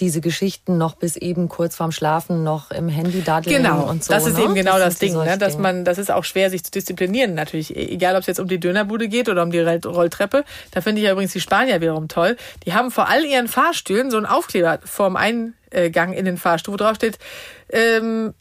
diese 0.00 0.20
Geschichten 0.20 0.76
noch 0.76 0.94
bis 0.94 1.16
eben 1.16 1.48
kurz 1.48 1.76
vorm 1.76 1.90
Schlafen 1.90 2.42
noch 2.42 2.70
im 2.70 2.88
Handy 2.88 3.22
daddeln 3.22 3.62
genau, 3.62 3.88
und 3.88 4.04
so. 4.04 4.12
Das 4.12 4.26
ist 4.26 4.36
ne? 4.36 4.44
eben 4.44 4.54
genau 4.54 4.78
das, 4.78 4.94
das 4.94 4.98
Ding, 4.98 5.16
ne? 5.16 5.38
dass 5.38 5.56
man, 5.56 5.84
das 5.84 5.98
ist 5.98 6.10
auch 6.10 6.24
schwer, 6.24 6.50
sich 6.50 6.64
zu 6.64 6.70
disziplinieren 6.70 7.34
natürlich. 7.34 7.74
E-, 7.74 7.94
egal, 7.94 8.14
ob 8.14 8.20
es 8.20 8.26
jetzt 8.26 8.40
um 8.40 8.48
die 8.48 8.60
Dönerbude 8.60 9.08
geht 9.08 9.28
oder 9.28 9.42
um 9.42 9.50
die 9.50 9.60
Rolltreppe. 9.60 10.44
Da 10.72 10.80
finde 10.80 11.00
ich 11.00 11.06
ja 11.06 11.12
übrigens 11.12 11.32
die 11.32 11.40
Spanier 11.40 11.80
wiederum 11.80 12.08
toll. 12.08 12.36
Die 12.66 12.74
haben 12.74 12.90
vor 12.90 13.08
all 13.08 13.24
ihren 13.24 13.48
Fahrstühlen 13.48 14.10
so 14.10 14.18
einen 14.18 14.26
Aufkleber 14.26 14.80
vorm 14.84 15.16
Eingang 15.16 16.12
in 16.12 16.24
den 16.26 16.36
Fahrstuhl, 16.36 16.74
wo 16.74 16.76
drauf 16.76 16.96
steht, 16.96 17.18
ähm, 17.70 18.34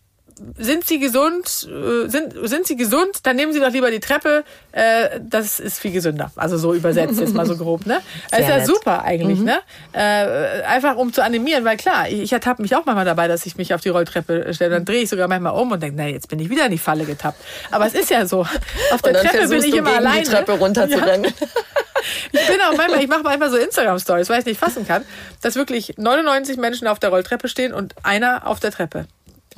sind 0.57 0.85
Sie 0.85 0.99
gesund, 0.99 1.67
äh, 1.69 2.09
sind, 2.09 2.33
sind 2.43 2.67
Sie 2.67 2.75
gesund, 2.75 3.19
dann 3.23 3.35
nehmen 3.35 3.53
Sie 3.53 3.59
doch 3.59 3.71
lieber 3.71 3.91
die 3.91 3.99
Treppe. 3.99 4.43
Äh, 4.71 5.19
das 5.21 5.59
ist 5.59 5.79
viel 5.79 5.91
gesünder. 5.91 6.31
Also 6.35 6.57
so 6.57 6.73
übersetzt 6.73 7.19
jetzt 7.19 7.33
mal 7.33 7.45
so 7.45 7.55
grob. 7.55 7.85
Ne? 7.85 7.99
Ist 8.31 8.47
ja 8.47 8.57
nett. 8.57 8.65
super 8.65 9.03
eigentlich. 9.03 9.39
Mhm. 9.39 9.45
Ne? 9.45 9.59
Äh, 9.93 10.63
einfach 10.63 10.97
um 10.97 11.13
zu 11.13 11.23
animieren, 11.23 11.63
weil 11.63 11.77
klar, 11.77 12.09
ich 12.09 12.33
ertappe 12.33 12.61
mich 12.61 12.75
auch 12.75 12.85
manchmal 12.85 13.05
dabei, 13.05 13.27
dass 13.27 13.45
ich 13.45 13.55
mich 13.55 13.73
auf 13.73 13.81
die 13.81 13.89
Rolltreppe 13.89 14.53
stelle. 14.53 14.71
Dann 14.71 14.85
drehe 14.85 15.03
ich 15.03 15.09
sogar 15.09 15.27
manchmal 15.27 15.53
um 15.53 15.71
und 15.71 15.81
denke, 15.81 15.95
na 15.97 16.07
jetzt 16.07 16.27
bin 16.27 16.39
ich 16.39 16.49
wieder 16.49 16.65
in 16.65 16.71
die 16.71 16.77
Falle 16.77 17.05
getappt. 17.05 17.39
Aber 17.71 17.85
es 17.85 17.93
ist 17.93 18.09
ja 18.09 18.25
so. 18.25 18.41
Auf 18.91 19.01
der 19.01 19.13
Treppe 19.13 19.47
bin 19.47 19.63
ich 19.63 19.75
immer 19.75 19.95
alleine. 19.95 20.23
die 20.23 20.29
Treppe 20.29 20.53
runter 20.53 20.89
zu 20.89 20.97
rennen. 20.97 21.33
Ich 22.31 22.47
bin 22.47 22.57
auch 22.61 22.77
manchmal, 22.77 23.01
ich 23.01 23.07
mache 23.07 23.23
manchmal 23.23 23.49
so 23.49 23.57
Instagram-Stories, 23.57 24.29
weil 24.29 24.39
ich 24.39 24.45
nicht 24.45 24.59
fassen 24.59 24.85
kann, 24.85 25.03
dass 25.41 25.55
wirklich 25.55 25.95
99 25.97 26.57
Menschen 26.57 26.87
auf 26.87 26.99
der 26.99 27.09
Rolltreppe 27.09 27.47
stehen 27.47 27.73
und 27.73 27.95
einer 28.03 28.45
auf 28.45 28.59
der 28.59 28.71
Treppe. 28.71 29.07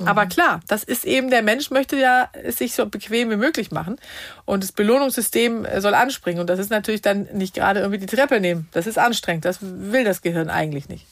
Aber 0.04 0.24
mhm. 0.24 0.28
klar, 0.28 0.60
das 0.68 0.84
ist 0.84 1.04
eben, 1.04 1.30
der 1.30 1.42
Mensch 1.42 1.70
möchte 1.70 1.96
ja 1.96 2.28
es 2.32 2.58
sich 2.58 2.74
so 2.74 2.86
bequem 2.86 3.30
wie 3.30 3.36
möglich 3.36 3.70
machen. 3.70 3.96
Und 4.44 4.62
das 4.62 4.72
Belohnungssystem 4.72 5.64
äh, 5.64 5.80
soll 5.80 5.94
anspringen. 5.94 6.40
Und 6.40 6.48
das 6.48 6.58
ist 6.58 6.70
natürlich 6.70 7.02
dann 7.02 7.28
nicht 7.32 7.54
gerade 7.54 7.80
irgendwie 7.80 7.98
die 7.98 8.06
Treppe 8.06 8.40
nehmen. 8.40 8.68
Das 8.72 8.86
ist 8.86 8.98
anstrengend. 8.98 9.44
Das 9.44 9.58
will 9.60 10.04
das 10.04 10.22
Gehirn 10.22 10.50
eigentlich 10.50 10.88
nicht. 10.88 11.06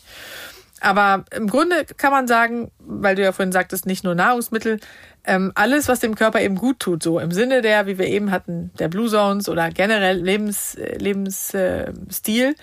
Aber 0.81 1.25
im 1.35 1.49
Grunde 1.49 1.85
kann 1.97 2.13
man 2.13 2.29
sagen, 2.29 2.71
weil 2.79 3.17
du 3.17 3.23
ja 3.23 3.33
vorhin 3.33 3.53
sagtest, 3.53 3.87
nicht 3.87 4.05
nur 4.05 4.15
Nahrungsmittel, 4.15 4.79
ähm, 5.25 5.51
alles, 5.55 5.89
was 5.89 6.01
dem 6.01 6.15
Körper 6.15 6.41
eben 6.41 6.57
gut 6.57 6.79
tut, 6.81 7.03
so 7.03 7.19
im 7.19 7.33
Sinne 7.33 7.63
der, 7.63 7.87
wie 7.87 7.99
wir 7.99 8.07
eben 8.07 8.31
hatten, 8.31 8.71
der 8.79 8.89
Blue 8.89 9.09
Zones 9.09 9.49
oder 9.49 9.71
generell 9.71 10.21
Lebens, 10.21 10.77
äh, 10.77 10.97
Lebensstil. 10.99 12.55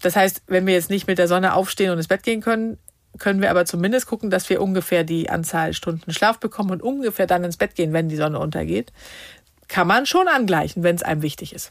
Das 0.00 0.14
heißt, 0.14 0.42
wenn 0.46 0.66
wir 0.66 0.74
jetzt 0.74 0.90
nicht 0.90 1.08
mit 1.08 1.18
der 1.18 1.26
Sonne 1.26 1.54
aufstehen 1.54 1.90
und 1.90 1.96
ins 1.96 2.06
Bett 2.06 2.22
gehen 2.22 2.40
können, 2.40 2.78
können 3.18 3.40
wir 3.40 3.50
aber 3.50 3.64
zumindest 3.64 4.06
gucken, 4.06 4.30
dass 4.30 4.48
wir 4.48 4.60
ungefähr 4.60 5.04
die 5.04 5.30
Anzahl 5.30 5.74
Stunden 5.74 6.12
Schlaf 6.12 6.38
bekommen 6.38 6.70
und 6.70 6.82
ungefähr 6.82 7.26
dann 7.26 7.44
ins 7.44 7.56
Bett 7.56 7.74
gehen, 7.74 7.92
wenn 7.92 8.08
die 8.08 8.16
Sonne 8.16 8.38
untergeht. 8.38 8.92
Kann 9.68 9.86
man 9.86 10.06
schon 10.06 10.28
angleichen, 10.28 10.82
wenn 10.82 10.96
es 10.96 11.02
einem 11.02 11.22
wichtig 11.22 11.52
ist. 11.52 11.70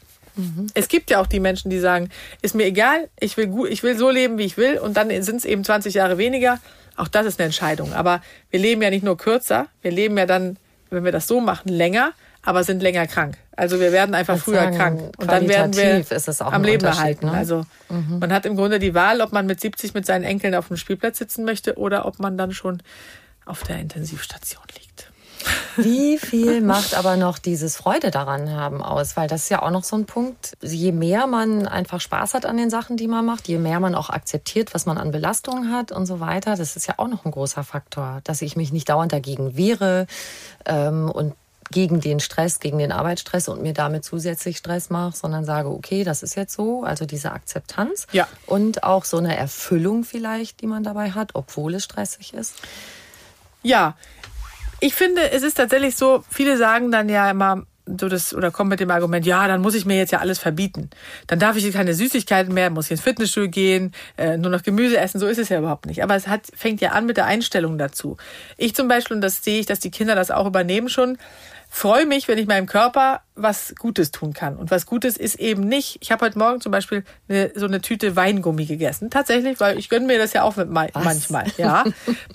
Es 0.74 0.86
gibt 0.86 1.10
ja 1.10 1.20
auch 1.20 1.26
die 1.26 1.40
Menschen, 1.40 1.68
die 1.68 1.80
sagen, 1.80 2.10
ist 2.42 2.54
mir 2.54 2.64
egal, 2.64 3.08
ich 3.18 3.36
will 3.36 3.48
gut, 3.48 3.70
ich 3.70 3.82
will 3.82 3.98
so 3.98 4.08
leben, 4.08 4.38
wie 4.38 4.44
ich 4.44 4.56
will, 4.56 4.78
und 4.78 4.96
dann 4.96 5.10
sind 5.22 5.36
es 5.36 5.44
eben 5.44 5.64
20 5.64 5.94
Jahre 5.94 6.16
weniger. 6.16 6.60
Auch 6.96 7.08
das 7.08 7.26
ist 7.26 7.40
eine 7.40 7.46
Entscheidung. 7.46 7.92
Aber 7.92 8.22
wir 8.50 8.60
leben 8.60 8.80
ja 8.82 8.90
nicht 8.90 9.04
nur 9.04 9.16
kürzer, 9.16 9.66
wir 9.82 9.90
leben 9.90 10.16
ja 10.16 10.26
dann, 10.26 10.56
wenn 10.90 11.04
wir 11.04 11.12
das 11.12 11.26
so 11.26 11.40
machen, 11.40 11.68
länger 11.70 12.12
aber 12.42 12.64
sind 12.64 12.82
länger 12.82 13.06
krank. 13.06 13.36
Also 13.56 13.80
wir 13.80 13.92
werden 13.92 14.14
einfach 14.14 14.38
früher 14.38 14.60
sagen, 14.60 14.76
krank 14.76 15.00
und 15.18 15.30
dann 15.30 15.48
werden 15.48 15.74
wir 15.76 16.04
am 16.40 16.62
Leben 16.62 16.84
erhalten. 16.84 17.26
Ne? 17.26 17.32
Also 17.32 17.66
mhm. 17.88 18.20
man 18.20 18.32
hat 18.32 18.46
im 18.46 18.56
Grunde 18.56 18.78
die 18.78 18.94
Wahl, 18.94 19.20
ob 19.20 19.32
man 19.32 19.46
mit 19.46 19.60
70 19.60 19.94
mit 19.94 20.06
seinen 20.06 20.24
Enkeln 20.24 20.54
auf 20.54 20.68
dem 20.68 20.76
Spielplatz 20.76 21.18
sitzen 21.18 21.44
möchte 21.44 21.76
oder 21.76 22.06
ob 22.06 22.20
man 22.20 22.38
dann 22.38 22.52
schon 22.52 22.82
auf 23.44 23.62
der 23.64 23.78
Intensivstation 23.80 24.62
liegt. 24.78 25.10
Wie 25.76 26.18
viel 26.18 26.60
macht 26.60 26.94
aber 26.94 27.16
noch 27.16 27.38
dieses 27.38 27.76
Freude 27.76 28.10
daran 28.10 28.50
haben 28.50 28.82
aus? 28.82 29.16
Weil 29.16 29.28
das 29.28 29.44
ist 29.44 29.48
ja 29.48 29.62
auch 29.62 29.70
noch 29.70 29.84
so 29.84 29.96
ein 29.96 30.06
Punkt. 30.06 30.56
Je 30.62 30.92
mehr 30.92 31.26
man 31.26 31.66
einfach 31.66 32.00
Spaß 32.00 32.34
hat 32.34 32.46
an 32.46 32.56
den 32.56 32.70
Sachen, 32.70 32.96
die 32.96 33.08
man 33.08 33.24
macht, 33.24 33.48
je 33.48 33.58
mehr 33.58 33.80
man 33.80 33.94
auch 33.94 34.10
akzeptiert, 34.10 34.74
was 34.74 34.86
man 34.86 34.98
an 34.98 35.10
Belastungen 35.10 35.72
hat 35.72 35.92
und 35.92 36.06
so 36.06 36.20
weiter, 36.20 36.56
das 36.56 36.76
ist 36.76 36.86
ja 36.86 36.94
auch 36.98 37.08
noch 37.08 37.24
ein 37.24 37.30
großer 37.30 37.64
Faktor, 37.64 38.20
dass 38.24 38.42
ich 38.42 38.56
mich 38.56 38.72
nicht 38.72 38.88
dauernd 38.88 39.12
dagegen 39.12 39.56
wehre 39.56 40.06
ähm, 40.66 41.10
und 41.10 41.34
gegen 41.70 42.00
den 42.00 42.20
Stress, 42.20 42.60
gegen 42.60 42.78
den 42.78 42.92
Arbeitsstress 42.92 43.48
und 43.48 43.62
mir 43.62 43.72
damit 43.72 44.04
zusätzlich 44.04 44.58
Stress 44.58 44.90
mache, 44.90 45.16
sondern 45.16 45.44
sage, 45.44 45.68
okay, 45.68 46.04
das 46.04 46.22
ist 46.22 46.34
jetzt 46.34 46.54
so, 46.54 46.82
also 46.82 47.04
diese 47.04 47.32
Akzeptanz 47.32 48.06
ja. 48.12 48.28
und 48.46 48.84
auch 48.84 49.04
so 49.04 49.18
eine 49.18 49.36
Erfüllung 49.36 50.04
vielleicht, 50.04 50.60
die 50.60 50.66
man 50.66 50.82
dabei 50.82 51.10
hat, 51.12 51.30
obwohl 51.34 51.74
es 51.74 51.84
stressig 51.84 52.34
ist. 52.34 52.54
Ja, 53.62 53.96
ich 54.80 54.94
finde, 54.94 55.30
es 55.30 55.42
ist 55.42 55.56
tatsächlich 55.56 55.96
so, 55.96 56.24
viele 56.30 56.56
sagen 56.56 56.90
dann 56.90 57.08
ja 57.08 57.30
immer, 57.30 57.64
so 57.98 58.08
das, 58.08 58.34
oder 58.34 58.50
kommen 58.50 58.70
mit 58.70 58.80
dem 58.80 58.90
Argument, 58.90 59.24
ja, 59.24 59.46
dann 59.48 59.60
muss 59.60 59.74
ich 59.74 59.86
mir 59.86 59.96
jetzt 59.96 60.12
ja 60.12 60.18
alles 60.18 60.38
verbieten. 60.38 60.90
Dann 61.26 61.38
darf 61.38 61.56
ich 61.56 61.72
keine 61.72 61.94
Süßigkeiten 61.94 62.52
mehr, 62.52 62.70
muss 62.70 62.86
ich 62.86 62.92
ins 62.92 63.00
Fitnessstudio 63.00 63.50
gehen, 63.50 63.92
äh, 64.16 64.36
nur 64.36 64.50
noch 64.50 64.62
Gemüse 64.62 64.98
essen. 64.98 65.18
So 65.18 65.26
ist 65.26 65.38
es 65.38 65.48
ja 65.48 65.58
überhaupt 65.58 65.86
nicht. 65.86 66.02
Aber 66.02 66.14
es 66.14 66.28
hat, 66.28 66.42
fängt 66.54 66.80
ja 66.80 66.90
an 66.90 67.06
mit 67.06 67.16
der 67.16 67.26
Einstellung 67.26 67.78
dazu. 67.78 68.16
Ich 68.56 68.74
zum 68.74 68.88
Beispiel, 68.88 69.16
und 69.16 69.22
das 69.22 69.42
sehe 69.42 69.60
ich, 69.60 69.66
dass 69.66 69.80
die 69.80 69.90
Kinder 69.90 70.14
das 70.14 70.30
auch 70.30 70.46
übernehmen 70.46 70.88
schon, 70.88 71.18
freue 71.68 72.06
mich, 72.06 72.28
wenn 72.28 72.38
ich 72.38 72.46
meinem 72.46 72.66
Körper 72.66 73.22
was 73.38 73.74
Gutes 73.78 74.10
tun 74.10 74.32
kann. 74.32 74.56
Und 74.56 74.70
was 74.70 74.86
Gutes 74.86 75.16
ist 75.16 75.36
eben 75.36 75.62
nicht, 75.62 75.98
ich 76.00 76.12
habe 76.12 76.26
heute 76.26 76.38
Morgen 76.38 76.60
zum 76.60 76.72
Beispiel 76.72 77.04
eine, 77.28 77.52
so 77.54 77.66
eine 77.66 77.80
Tüte 77.80 78.16
Weingummi 78.16 78.66
gegessen. 78.66 79.10
Tatsächlich, 79.10 79.60
weil 79.60 79.78
ich 79.78 79.88
gönne 79.88 80.06
mir 80.06 80.18
das 80.18 80.32
ja 80.32 80.42
auch 80.42 80.56
mit 80.56 80.68
was? 80.70 81.04
manchmal. 81.04 81.46
Ja. 81.56 81.84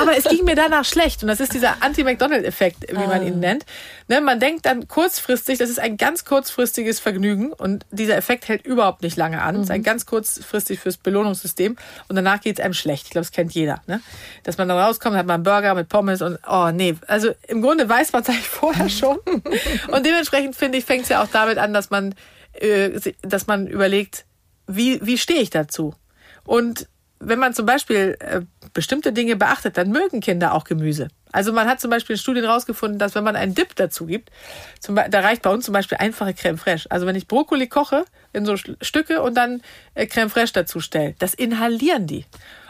Aber 0.00 0.16
es 0.16 0.24
ging 0.24 0.44
mir 0.44 0.56
danach 0.56 0.84
schlecht. 0.84 1.22
Und 1.22 1.28
das 1.28 1.40
ist 1.40 1.54
dieser 1.54 1.82
Anti-McDonald-Effekt, 1.82 2.86
wie 2.90 3.06
man 3.06 3.26
ihn 3.26 3.34
ah. 3.34 3.38
nennt. 3.38 3.66
Ne, 4.08 4.20
man 4.20 4.38
denkt 4.38 4.66
dann 4.66 4.86
kurzfristig, 4.86 5.58
das 5.58 5.68
ist 5.68 5.80
ein 5.80 5.96
ganz 5.96 6.24
kurzfristiges 6.24 7.00
Vergnügen 7.00 7.52
und 7.52 7.84
dieser 7.90 8.16
Effekt 8.16 8.46
hält 8.46 8.64
überhaupt 8.64 9.02
nicht 9.02 9.16
lange 9.16 9.42
an. 9.42 9.56
Mhm. 9.56 9.62
ist 9.62 9.70
ein 9.72 9.80
mhm. 9.80 9.84
ganz 9.84 10.06
kurzfristig 10.06 10.78
fürs 10.78 10.96
Belohnungssystem 10.96 11.76
und 12.08 12.14
danach 12.14 12.40
geht 12.40 12.60
es 12.60 12.64
einem 12.64 12.74
schlecht. 12.74 13.06
Ich 13.06 13.10
glaube, 13.10 13.24
das 13.24 13.32
kennt 13.32 13.52
jeder. 13.52 13.82
Ne? 13.88 14.00
Dass 14.44 14.58
man 14.58 14.68
dann 14.68 14.78
rauskommt, 14.78 15.16
hat 15.16 15.26
man 15.26 15.34
einen 15.34 15.42
Burger 15.42 15.74
mit 15.74 15.88
Pommes 15.88 16.22
und 16.22 16.38
oh 16.48 16.70
nee. 16.72 16.94
Also 17.08 17.34
im 17.48 17.62
Grunde 17.62 17.88
weiß 17.88 18.12
man 18.12 18.22
es 18.22 18.28
eigentlich 18.28 18.46
vorher 18.46 18.88
schon. 18.88 19.18
Und 19.88 20.05
dementsprechend 20.06 20.56
finde 20.56 20.78
ich, 20.78 20.84
fängt 20.84 21.02
es 21.02 21.08
ja 21.10 21.22
auch 21.22 21.28
damit 21.28 21.58
an, 21.58 21.74
dass 21.74 21.90
man, 21.90 22.14
äh, 22.54 22.98
dass 23.22 23.46
man 23.46 23.66
überlegt, 23.66 24.24
wie, 24.66 25.04
wie 25.04 25.18
stehe 25.18 25.40
ich 25.40 25.50
dazu? 25.50 25.94
Und 26.44 26.88
wenn 27.18 27.38
man 27.38 27.54
zum 27.54 27.66
Beispiel 27.66 28.16
äh, 28.20 28.40
bestimmte 28.72 29.12
Dinge 29.12 29.36
beachtet, 29.36 29.76
dann 29.78 29.90
mögen 29.90 30.20
Kinder 30.20 30.54
auch 30.54 30.64
Gemüse. 30.64 31.08
Also 31.32 31.52
man 31.52 31.68
hat 31.68 31.80
zum 31.80 31.90
Beispiel 31.90 32.14
in 32.14 32.20
Studien 32.20 32.44
rausgefunden, 32.44 32.98
dass 32.98 33.14
wenn 33.14 33.24
man 33.24 33.36
einen 33.36 33.54
Dip 33.54 33.74
dazu 33.76 34.06
gibt, 34.06 34.30
zum, 34.80 34.96
da 34.96 35.20
reicht 35.20 35.42
bei 35.42 35.50
uns 35.50 35.64
zum 35.64 35.72
Beispiel 35.72 35.98
einfache 35.98 36.34
Creme 36.34 36.58
fraiche. 36.58 36.90
Also 36.90 37.06
wenn 37.06 37.16
ich 37.16 37.26
Brokkoli 37.26 37.66
koche 37.66 38.04
in 38.32 38.46
so 38.46 38.56
Stücke 38.56 39.22
und 39.22 39.34
dann 39.34 39.62
äh, 39.94 40.06
Creme 40.06 40.30
fraiche 40.30 40.52
dazu 40.52 40.80
stelle, 40.80 41.14
das 41.18 41.34
inhalieren 41.34 42.06
die. 42.06 42.26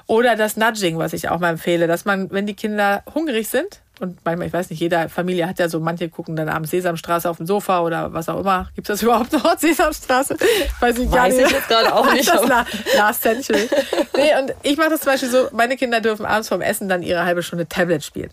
Oder 0.06 0.36
das 0.36 0.56
Nudging, 0.56 0.98
was 0.98 1.12
ich 1.12 1.28
auch 1.28 1.40
mal 1.40 1.50
empfehle, 1.50 1.88
dass 1.88 2.04
man, 2.04 2.30
wenn 2.30 2.46
die 2.46 2.54
Kinder 2.54 3.02
hungrig 3.12 3.48
sind, 3.48 3.80
und 4.00 4.18
manchmal, 4.24 4.46
ich 4.46 4.52
weiß 4.52 4.68
nicht, 4.70 4.80
jede 4.80 5.08
Familie 5.08 5.48
hat 5.48 5.58
ja 5.58 5.68
so, 5.68 5.80
manche 5.80 6.08
gucken 6.08 6.36
dann 6.36 6.48
abends 6.48 6.70
Sesamstraße 6.70 7.30
auf 7.30 7.38
dem 7.38 7.46
Sofa 7.46 7.80
oder 7.80 8.12
was 8.12 8.28
auch 8.28 8.40
immer. 8.40 8.68
Gibt 8.74 8.88
es 8.88 9.00
das 9.00 9.02
überhaupt 9.04 9.32
noch, 9.32 9.58
Sesamstraße? 9.58 10.36
Weiß 10.80 10.98
ich 10.98 11.10
gar 11.10 11.24
weiß 11.24 11.36
nicht. 11.36 11.46
ich 11.46 11.52
jetzt 11.52 11.68
gerade 11.68 11.94
auch 11.94 12.12
nicht. 12.12 12.28
das 12.28 12.46
La 12.46 12.66
Last 12.96 13.22
Century. 13.22 13.68
nee, 14.16 14.30
und 14.40 14.54
ich 14.62 14.76
mache 14.76 14.90
das 14.90 15.00
zum 15.00 15.12
Beispiel 15.12 15.30
so, 15.30 15.48
meine 15.52 15.76
Kinder 15.76 16.00
dürfen 16.00 16.26
abends 16.26 16.48
vorm 16.48 16.60
Essen 16.60 16.88
dann 16.88 17.02
ihre 17.02 17.24
halbe 17.24 17.42
Stunde 17.42 17.66
Tablet 17.68 18.04
spielen. 18.04 18.30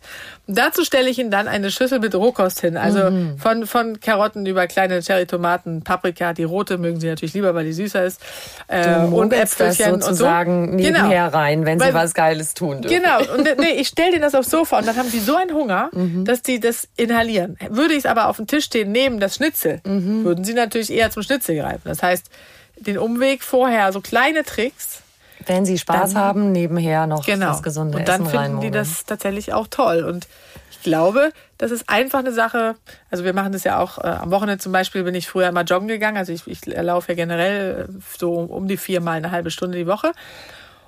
Und 0.47 0.57
dazu 0.57 0.83
stelle 0.83 1.09
ich 1.09 1.17
ihnen 1.17 1.31
dann 1.31 1.47
eine 1.47 1.71
Schüssel 1.71 1.99
mit 1.99 2.13
Rohkost 2.13 2.59
hin. 2.59 2.75
Also 2.75 3.09
mhm. 3.09 3.37
von, 3.37 3.65
von 3.65 3.99
Karotten 4.01 4.45
über 4.45 4.67
kleine 4.67 5.01
Cherry-Tomaten, 5.01 5.83
Paprika, 5.83 6.33
die 6.33 6.43
rote 6.43 6.77
mögen 6.77 6.99
sie 6.99 7.07
natürlich 7.07 7.33
lieber, 7.33 7.55
weil 7.55 7.65
die 7.65 7.73
süßer 7.73 8.03
ist. 8.03 8.21
Äh, 8.67 8.97
und 8.97 9.31
Äpfelchen 9.31 9.99
das 9.99 10.05
sozusagen 10.07 10.63
und 10.63 10.69
so. 10.71 10.75
nebenher 10.75 11.25
genau. 11.27 11.37
rein, 11.37 11.65
wenn 11.65 11.79
weil, 11.79 11.89
sie 11.89 11.93
was 11.93 12.13
Geiles 12.13 12.53
tun 12.53 12.81
dürfen. 12.81 13.01
Genau. 13.01 13.19
Und 13.33 13.59
nee, 13.59 13.79
ich 13.79 13.87
stelle 13.87 14.11
denen 14.11 14.23
das 14.23 14.35
aufs 14.35 14.49
Sofa 14.49 14.79
und 14.79 14.87
dann 14.87 14.97
haben 14.97 15.09
die 15.09 15.19
so 15.19 15.35
ein 15.35 15.52
Hunger, 15.53 15.89
mhm. 15.93 16.25
dass 16.25 16.41
die 16.41 16.59
das 16.59 16.87
inhalieren. 16.97 17.57
Würde 17.69 17.93
ich 17.93 17.99
es 17.99 18.05
aber 18.05 18.27
auf 18.27 18.37
dem 18.37 18.47
Tisch 18.47 18.65
stehen 18.65 18.91
neben 18.91 19.19
das 19.19 19.35
Schnitzel, 19.35 19.81
mhm. 19.85 20.23
würden 20.23 20.43
sie 20.43 20.53
natürlich 20.53 20.91
eher 20.91 21.11
zum 21.11 21.23
Schnitzel 21.23 21.55
greifen. 21.55 21.83
Das 21.85 22.03
heißt, 22.03 22.29
den 22.77 22.97
Umweg 22.97 23.43
vorher, 23.43 23.91
so 23.91 24.01
kleine 24.01 24.43
Tricks. 24.43 25.01
Wenn 25.45 25.65
sie 25.65 25.77
Spaß 25.77 26.13
dann, 26.13 26.21
haben, 26.21 26.51
nebenher 26.51 27.07
noch 27.07 27.25
genau. 27.25 27.47
das 27.47 27.63
gesunde 27.63 27.97
Und 27.97 28.07
dann 28.07 28.25
Essen 28.25 28.39
finden 28.39 28.61
die 28.61 28.71
das 28.71 29.05
tatsächlich 29.05 29.53
auch 29.53 29.67
toll. 29.67 30.03
Und 30.03 30.27
ich 30.71 30.81
glaube, 30.81 31.31
das 31.57 31.71
ist 31.71 31.89
einfach 31.89 32.19
eine 32.19 32.31
Sache. 32.31 32.75
Also 33.11 33.23
wir 33.23 33.33
machen 33.33 33.51
das 33.51 33.63
ja 33.63 33.79
auch 33.79 33.97
äh, 33.97 34.07
am 34.07 34.31
Wochenende 34.31 34.61
zum 34.61 34.71
Beispiel 34.71 35.03
bin 35.03 35.15
ich 35.15 35.27
früher 35.27 35.49
immer 35.49 35.63
joggen 35.63 35.87
gegangen. 35.87 36.17
Also 36.17 36.31
ich, 36.31 36.47
ich 36.47 36.65
laufe 36.65 37.11
ja 37.11 37.15
generell 37.15 37.89
so 38.17 38.33
um 38.33 38.67
die 38.67 38.77
viermal 38.77 39.17
eine 39.17 39.31
halbe 39.31 39.51
Stunde 39.51 39.77
die 39.77 39.87
Woche. 39.87 40.11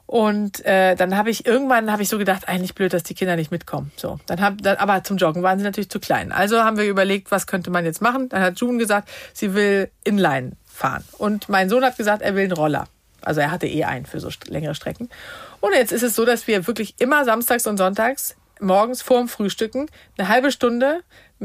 Und 0.08 0.64
äh, 0.66 0.96
dann 0.96 1.18
habe 1.18 1.32
ich 1.32 1.46
irgendwann 1.46 1.92
habe 1.92 2.04
ich 2.04 2.10
so 2.10 2.18
gedacht, 2.18 2.48
eigentlich 2.48 2.76
blöd, 2.76 2.94
dass 2.94 3.04
die 3.04 3.16
Kinder 3.16 3.36
nicht 3.36 3.52
mitkommen. 3.52 3.92
So, 3.96 4.20
dann 4.28 4.40
hab, 4.40 4.62
dann, 4.62 4.78
aber 4.78 5.04
zum 5.04 5.18
Joggen 5.18 5.42
waren 5.42 5.58
sie 5.58 5.66
natürlich 5.66 5.90
zu 5.90 6.00
klein. 6.00 6.32
Also 6.32 6.64
haben 6.64 6.78
wir 6.78 6.86
überlegt, 6.86 7.32
was 7.32 7.48
könnte 7.48 7.72
man 7.72 7.86
jetzt 7.86 8.02
machen? 8.02 8.30
Dann 8.30 8.42
hat 8.42 8.60
June 8.60 8.78
gesagt, 8.78 9.10
sie 9.34 9.56
will 9.56 9.90
Inline 10.04 10.52
fahren. 10.66 11.04
Und 11.18 11.50
mein 11.50 11.70
Sohn 11.70 11.84
hat 11.84 11.98
gesagt, 11.98 12.22
er 12.22 12.36
will 12.36 12.44
einen 12.44 12.52
Roller. 12.52 12.88
Also 13.22 13.42
er 13.42 13.50
hatte 13.50 13.68
eh 13.68 13.86
einen 13.86 14.06
für 14.06 14.20
so 14.20 14.30
längere 14.48 14.76
Strecken. 14.76 15.10
Und 15.60 15.74
jetzt 15.74 15.92
ist 15.92 16.04
es 16.04 16.16
so, 16.16 16.26
dass 16.26 16.46
wir 16.46 16.68
wirklich 16.68 16.96
immer 17.00 17.26
samstags 17.26 17.66
und 17.66 17.78
sonntags 17.78 18.36
morgens 18.60 19.02
vorm 19.02 19.28
Frühstücken 19.28 19.88
eine 20.18 20.28
halbe 20.30 20.52
Stunde 20.52 21.02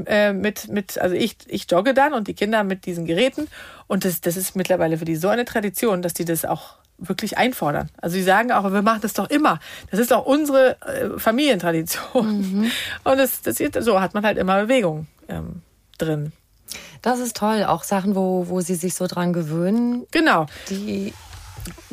äh, 0.07 0.33
mit, 0.33 0.69
mit, 0.69 0.99
also 0.99 1.15
ich, 1.15 1.37
ich 1.49 1.67
jogge 1.71 1.95
dann 1.95 2.13
und 2.13 2.29
die 2.29 2.35
Kinder 2.35 2.63
mit 2.65 2.87
diesen 2.87 3.07
Geräten. 3.07 3.49
Und 3.87 4.05
das, 4.05 4.21
das 4.21 4.37
ist 4.37 4.55
mittlerweile 4.55 4.99
für 4.99 5.05
die 5.05 5.17
so 5.17 5.29
eine 5.29 5.45
Tradition, 5.45 6.03
dass 6.03 6.15
die 6.15 6.25
das 6.25 6.45
auch 6.45 6.77
wirklich 7.01 7.39
einfordern. 7.39 7.91
Also 8.01 8.15
sie 8.15 8.23
sagen 8.23 8.53
auch, 8.53 8.71
wir 8.73 8.83
machen 8.83 9.01
das 9.03 9.15
doch 9.15 9.29
immer. 9.31 9.59
Das 9.91 9.99
ist 9.99 10.11
doch 10.11 10.25
unsere 10.25 10.77
äh, 10.83 11.19
Familientradition. 11.19 12.39
Mhm. 12.41 12.71
Und 13.05 13.19
das, 13.19 13.43
das, 13.43 13.59
so 13.81 14.01
hat 14.01 14.15
man 14.15 14.25
halt 14.25 14.39
immer 14.39 14.63
Bewegung 14.63 15.07
ähm, 15.29 15.63
drin. 15.99 16.33
Das 17.03 17.19
ist 17.19 17.37
toll. 17.37 17.65
Auch 17.65 17.83
Sachen, 17.83 18.15
wo, 18.15 18.49
wo 18.49 18.61
sie 18.61 18.75
sich 18.75 18.95
so 18.95 19.07
dran 19.07 19.33
gewöhnen. 19.33 20.07
Genau. 20.11 20.47
Die 20.69 21.13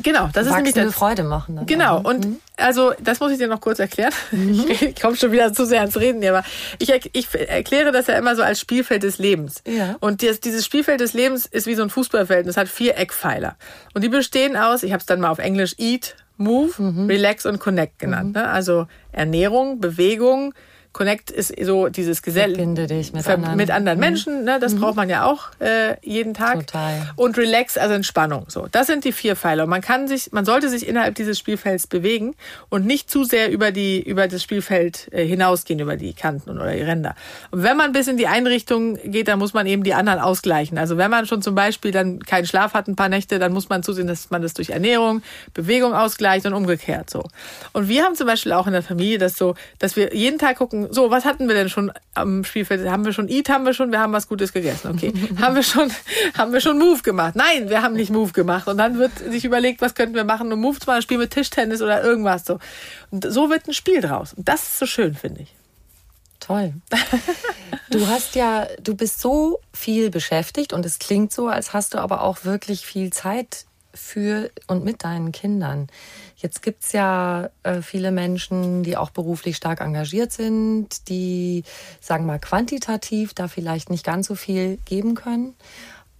Genau, 0.00 0.28
das 0.32 0.46
ist 0.46 0.54
nämlich 0.54 0.74
das, 0.74 0.94
Freude 0.94 1.24
machen. 1.24 1.56
Dann 1.56 1.66
genau, 1.66 2.00
und 2.00 2.24
mhm. 2.24 2.36
also 2.56 2.92
das 3.00 3.20
muss 3.20 3.32
ich 3.32 3.38
dir 3.38 3.48
noch 3.48 3.60
kurz 3.60 3.78
erklären. 3.78 4.12
Mhm. 4.30 4.64
Ich 4.80 5.00
komme 5.00 5.16
schon 5.16 5.32
wieder 5.32 5.52
zu 5.52 5.66
sehr 5.66 5.80
ans 5.80 5.96
Reden 5.96 6.22
hier, 6.22 6.36
aber 6.36 6.46
ich, 6.78 6.92
ich 7.12 7.28
erkläre 7.34 7.92
das 7.92 8.06
ja 8.06 8.16
immer 8.16 8.36
so 8.36 8.42
als 8.42 8.60
Spielfeld 8.60 9.02
des 9.02 9.18
Lebens. 9.18 9.62
Ja. 9.66 9.96
Und 10.00 10.22
das, 10.22 10.40
dieses 10.40 10.64
Spielfeld 10.64 11.00
des 11.00 11.14
Lebens 11.14 11.46
ist 11.46 11.66
wie 11.66 11.74
so 11.74 11.82
ein 11.82 11.90
Fußballfeld 11.90 12.44
und 12.44 12.50
es 12.50 12.56
hat 12.56 12.68
vier 12.68 12.96
Eckpfeiler. 12.96 13.56
Und 13.94 14.04
die 14.04 14.08
bestehen 14.08 14.56
aus, 14.56 14.82
ich 14.82 14.92
habe 14.92 15.00
es 15.00 15.06
dann 15.06 15.20
mal 15.20 15.30
auf 15.30 15.38
Englisch 15.38 15.74
Eat, 15.78 16.16
Move, 16.36 16.72
mhm. 16.78 17.06
Relax 17.06 17.44
und 17.46 17.58
Connect 17.58 17.98
genannt. 17.98 18.36
Mhm. 18.36 18.42
Ne? 18.42 18.48
Also 18.48 18.86
Ernährung, 19.12 19.80
Bewegung, 19.80 20.54
Connect 20.92 21.30
ist 21.30 21.54
so 21.62 21.88
dieses 21.88 22.22
Gesell 22.22 22.50
Verbinde 22.54 22.86
dich 22.86 23.12
mit 23.12 23.26
anderen, 23.28 23.56
mit 23.56 23.70
anderen 23.70 23.98
mhm. 23.98 24.04
Menschen. 24.04 24.44
Ne? 24.44 24.58
Das 24.60 24.74
mhm. 24.74 24.80
braucht 24.80 24.96
man 24.96 25.08
ja 25.08 25.24
auch 25.24 25.50
äh, 25.60 25.96
jeden 26.02 26.34
Tag. 26.34 26.66
Total. 26.66 27.10
Und 27.16 27.36
Relax, 27.38 27.76
also 27.78 27.94
Entspannung. 27.94 28.46
So, 28.48 28.66
das 28.70 28.86
sind 28.86 29.04
die 29.04 29.12
vier 29.12 29.36
Pfeiler. 29.36 29.64
Und 29.64 29.70
man 29.70 29.80
kann 29.80 30.08
sich, 30.08 30.32
man 30.32 30.44
sollte 30.44 30.68
sich 30.68 30.88
innerhalb 30.88 31.14
dieses 31.14 31.38
Spielfelds 31.38 31.86
bewegen 31.86 32.34
und 32.68 32.86
nicht 32.86 33.10
zu 33.10 33.24
sehr 33.24 33.50
über 33.50 33.70
die 33.70 34.02
über 34.02 34.28
das 34.28 34.42
Spielfeld 34.42 35.08
äh, 35.12 35.24
hinausgehen 35.24 35.80
über 35.80 35.96
die 35.96 36.14
Kanten 36.14 36.50
oder 36.58 36.72
die 36.72 36.82
Ränder. 36.82 37.14
Und 37.50 37.62
wenn 37.62 37.76
man 37.76 37.92
bis 37.92 38.08
in 38.08 38.16
die 38.16 38.26
Einrichtung 38.26 38.96
geht, 39.04 39.28
dann 39.28 39.38
muss 39.38 39.54
man 39.54 39.66
eben 39.66 39.84
die 39.84 39.94
anderen 39.94 40.18
ausgleichen. 40.18 40.78
Also 40.78 40.96
wenn 40.96 41.10
man 41.10 41.26
schon 41.26 41.42
zum 41.42 41.54
Beispiel 41.54 41.90
dann 41.90 42.20
keinen 42.20 42.46
Schlaf 42.46 42.74
hat 42.74 42.88
ein 42.88 42.96
paar 42.96 43.08
Nächte, 43.08 43.38
dann 43.38 43.52
muss 43.52 43.68
man 43.68 43.82
zusehen, 43.82 44.06
dass 44.06 44.30
man 44.30 44.42
das 44.42 44.54
durch 44.54 44.70
Ernährung, 44.70 45.22
Bewegung 45.54 45.94
ausgleicht 45.94 46.46
und 46.46 46.54
umgekehrt 46.54 47.10
so. 47.10 47.24
Und 47.72 47.88
wir 47.88 48.04
haben 48.04 48.14
zum 48.14 48.26
Beispiel 48.26 48.52
auch 48.52 48.66
in 48.66 48.72
der 48.72 48.82
Familie 48.82 49.18
das 49.18 49.36
so, 49.36 49.54
dass 49.78 49.96
wir 49.96 50.14
jeden 50.14 50.38
Tag 50.38 50.56
gucken, 50.56 50.77
so, 50.90 51.10
was 51.10 51.24
hatten 51.24 51.48
wir 51.48 51.54
denn 51.54 51.68
schon 51.68 51.92
am 52.14 52.44
Spielfeld? 52.44 52.88
Haben 52.88 53.04
wir 53.04 53.12
schon 53.12 53.28
Eat, 53.28 53.48
haben 53.48 53.64
wir 53.64 53.74
schon, 53.74 53.90
wir 53.90 54.00
haben 54.00 54.12
was 54.12 54.28
Gutes 54.28 54.52
gegessen, 54.52 54.92
okay. 54.94 55.12
haben 55.40 55.54
wir 55.54 55.62
schon, 55.62 55.90
haben 56.36 56.52
wir 56.52 56.60
schon 56.60 56.78
Move 56.78 57.02
gemacht? 57.02 57.34
Nein, 57.36 57.68
wir 57.68 57.82
haben 57.82 57.94
nicht 57.94 58.10
Move 58.10 58.32
gemacht. 58.32 58.68
Und 58.68 58.78
dann 58.78 58.98
wird 58.98 59.18
sich 59.18 59.44
überlegt, 59.44 59.80
was 59.80 59.94
könnten 59.94 60.14
wir 60.14 60.24
machen, 60.24 60.52
um 60.52 60.60
Move 60.60 60.78
zu 60.78 60.86
machen, 60.86 60.96
ein 60.96 61.02
Spiel 61.02 61.18
mit 61.18 61.30
Tischtennis 61.30 61.82
oder 61.82 62.02
irgendwas 62.02 62.44
so. 62.44 62.58
Und 63.10 63.26
so 63.28 63.50
wird 63.50 63.66
ein 63.66 63.74
Spiel 63.74 64.00
draus. 64.00 64.34
Und 64.34 64.48
das 64.48 64.62
ist 64.62 64.78
so 64.78 64.86
schön, 64.86 65.14
finde 65.14 65.42
ich. 65.42 65.54
Toll. 66.40 66.74
Du 67.90 68.06
hast 68.06 68.34
ja, 68.34 68.66
du 68.80 68.94
bist 68.94 69.20
so 69.20 69.60
viel 69.72 70.10
beschäftigt 70.10 70.72
und 70.72 70.84
es 70.84 70.98
klingt 70.98 71.32
so, 71.32 71.48
als 71.48 71.72
hast 71.72 71.94
du 71.94 71.98
aber 71.98 72.22
auch 72.22 72.44
wirklich 72.44 72.84
viel 72.84 73.10
Zeit 73.10 73.64
für 73.94 74.50
und 74.66 74.84
mit 74.84 75.04
deinen 75.04 75.32
Kindern. 75.32 75.88
Jetzt 76.40 76.62
gibt's 76.62 76.92
ja 76.92 77.50
äh, 77.64 77.82
viele 77.82 78.12
Menschen, 78.12 78.84
die 78.84 78.96
auch 78.96 79.10
beruflich 79.10 79.56
stark 79.56 79.80
engagiert 79.80 80.32
sind, 80.32 81.08
die, 81.08 81.64
sagen 82.00 82.26
wir 82.26 82.34
mal, 82.34 82.38
quantitativ 82.38 83.34
da 83.34 83.48
vielleicht 83.48 83.90
nicht 83.90 84.04
ganz 84.04 84.28
so 84.28 84.36
viel 84.36 84.78
geben 84.84 85.16
können. 85.16 85.54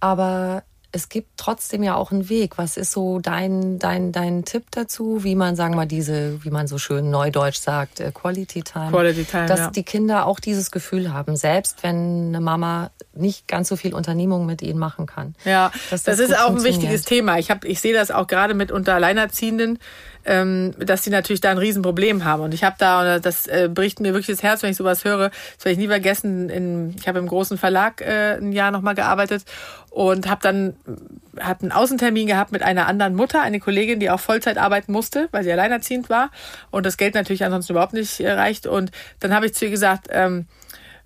Aber 0.01 0.63
es 0.91 1.09
gibt 1.09 1.29
trotzdem 1.37 1.83
ja 1.83 1.95
auch 1.95 2.11
einen 2.11 2.29
Weg. 2.29 2.57
Was 2.57 2.75
ist 2.75 2.91
so 2.91 3.19
dein, 3.19 3.77
dein, 3.77 4.11
dein 4.11 4.43
Tipp 4.43 4.65
dazu, 4.71 5.23
wie 5.23 5.35
man, 5.35 5.55
sagen 5.55 5.73
wir 5.73 5.77
mal, 5.77 5.85
diese, 5.85 6.43
wie 6.43 6.49
man 6.49 6.67
so 6.67 6.77
schön 6.77 7.11
neudeutsch 7.11 7.59
sagt, 7.59 7.99
äh, 7.99 8.11
Quality 8.11 8.63
Time, 8.63 8.89
Quality 8.89 9.23
Time 9.23 9.45
dass 9.45 9.59
ja. 9.59 9.71
die 9.71 9.83
Kinder 9.83 10.25
auch 10.25 10.39
dieses 10.39 10.71
Gefühl 10.71 11.13
haben, 11.13 11.35
selbst 11.35 11.83
wenn 11.83 12.29
eine 12.29 12.41
Mama 12.41 12.89
nicht 13.13 13.47
ganz 13.47 13.69
so 13.69 13.75
viel 13.75 13.93
Unternehmung 13.93 14.45
mit 14.45 14.61
ihnen 14.61 14.79
machen 14.79 15.05
kann. 15.05 15.35
Ja, 15.45 15.71
das, 15.91 16.03
das 16.03 16.19
ist 16.19 16.37
auch 16.37 16.49
ein 16.49 16.63
wichtiges 16.63 17.03
Thema. 17.03 17.37
Ich 17.37 17.51
habe, 17.51 17.67
ich 17.67 17.79
sehe 17.79 17.93
das 17.93 18.09
auch 18.09 18.27
gerade 18.27 18.55
mit 18.55 18.71
unter 18.71 18.95
Alleinerziehenden, 18.95 19.77
ähm, 20.25 20.73
dass 20.77 21.01
die 21.01 21.09
natürlich 21.09 21.41
da 21.41 21.51
ein 21.51 21.57
Riesenproblem 21.57 22.25
haben. 22.25 22.43
Und 22.43 22.53
ich 22.53 22.63
habe 22.63 22.75
da, 22.77 23.19
das 23.19 23.47
äh, 23.47 23.69
bricht 23.73 23.99
mir 23.99 24.13
wirklich 24.13 24.35
das 24.35 24.43
Herz, 24.43 24.63
wenn 24.63 24.71
ich 24.71 24.77
sowas 24.77 25.05
höre, 25.05 25.29
das 25.29 25.65
werde 25.65 25.71
ich 25.73 25.77
nie 25.77 25.87
vergessen, 25.87 26.49
in, 26.49 26.95
ich 26.97 27.07
habe 27.07 27.19
im 27.19 27.27
großen 27.27 27.57
Verlag 27.57 28.01
äh, 28.01 28.37
ein 28.37 28.51
Jahr 28.51 28.71
nochmal 28.71 28.95
gearbeitet 28.95 29.43
und 29.89 30.29
habe 30.29 30.41
dann 30.41 30.75
hab 31.39 31.61
einen 31.61 31.71
Außentermin 31.71 32.27
gehabt 32.27 32.51
mit 32.51 32.61
einer 32.61 32.87
anderen 32.87 33.15
Mutter, 33.15 33.41
eine 33.41 33.59
Kollegin, 33.59 33.99
die 33.99 34.09
auch 34.09 34.19
Vollzeit 34.19 34.57
arbeiten 34.57 34.91
musste, 34.91 35.29
weil 35.31 35.43
sie 35.43 35.51
alleinerziehend 35.51 36.09
war 36.09 36.31
und 36.71 36.85
das 36.85 36.97
Geld 36.97 37.15
natürlich 37.15 37.43
ansonsten 37.43 37.73
überhaupt 37.73 37.93
nicht 37.93 38.19
äh, 38.19 38.31
reicht. 38.31 38.67
Und 38.67 38.91
dann 39.19 39.33
habe 39.33 39.45
ich 39.45 39.53
zu 39.53 39.65
ihr 39.65 39.71
gesagt, 39.71 40.07
ähm, 40.11 40.45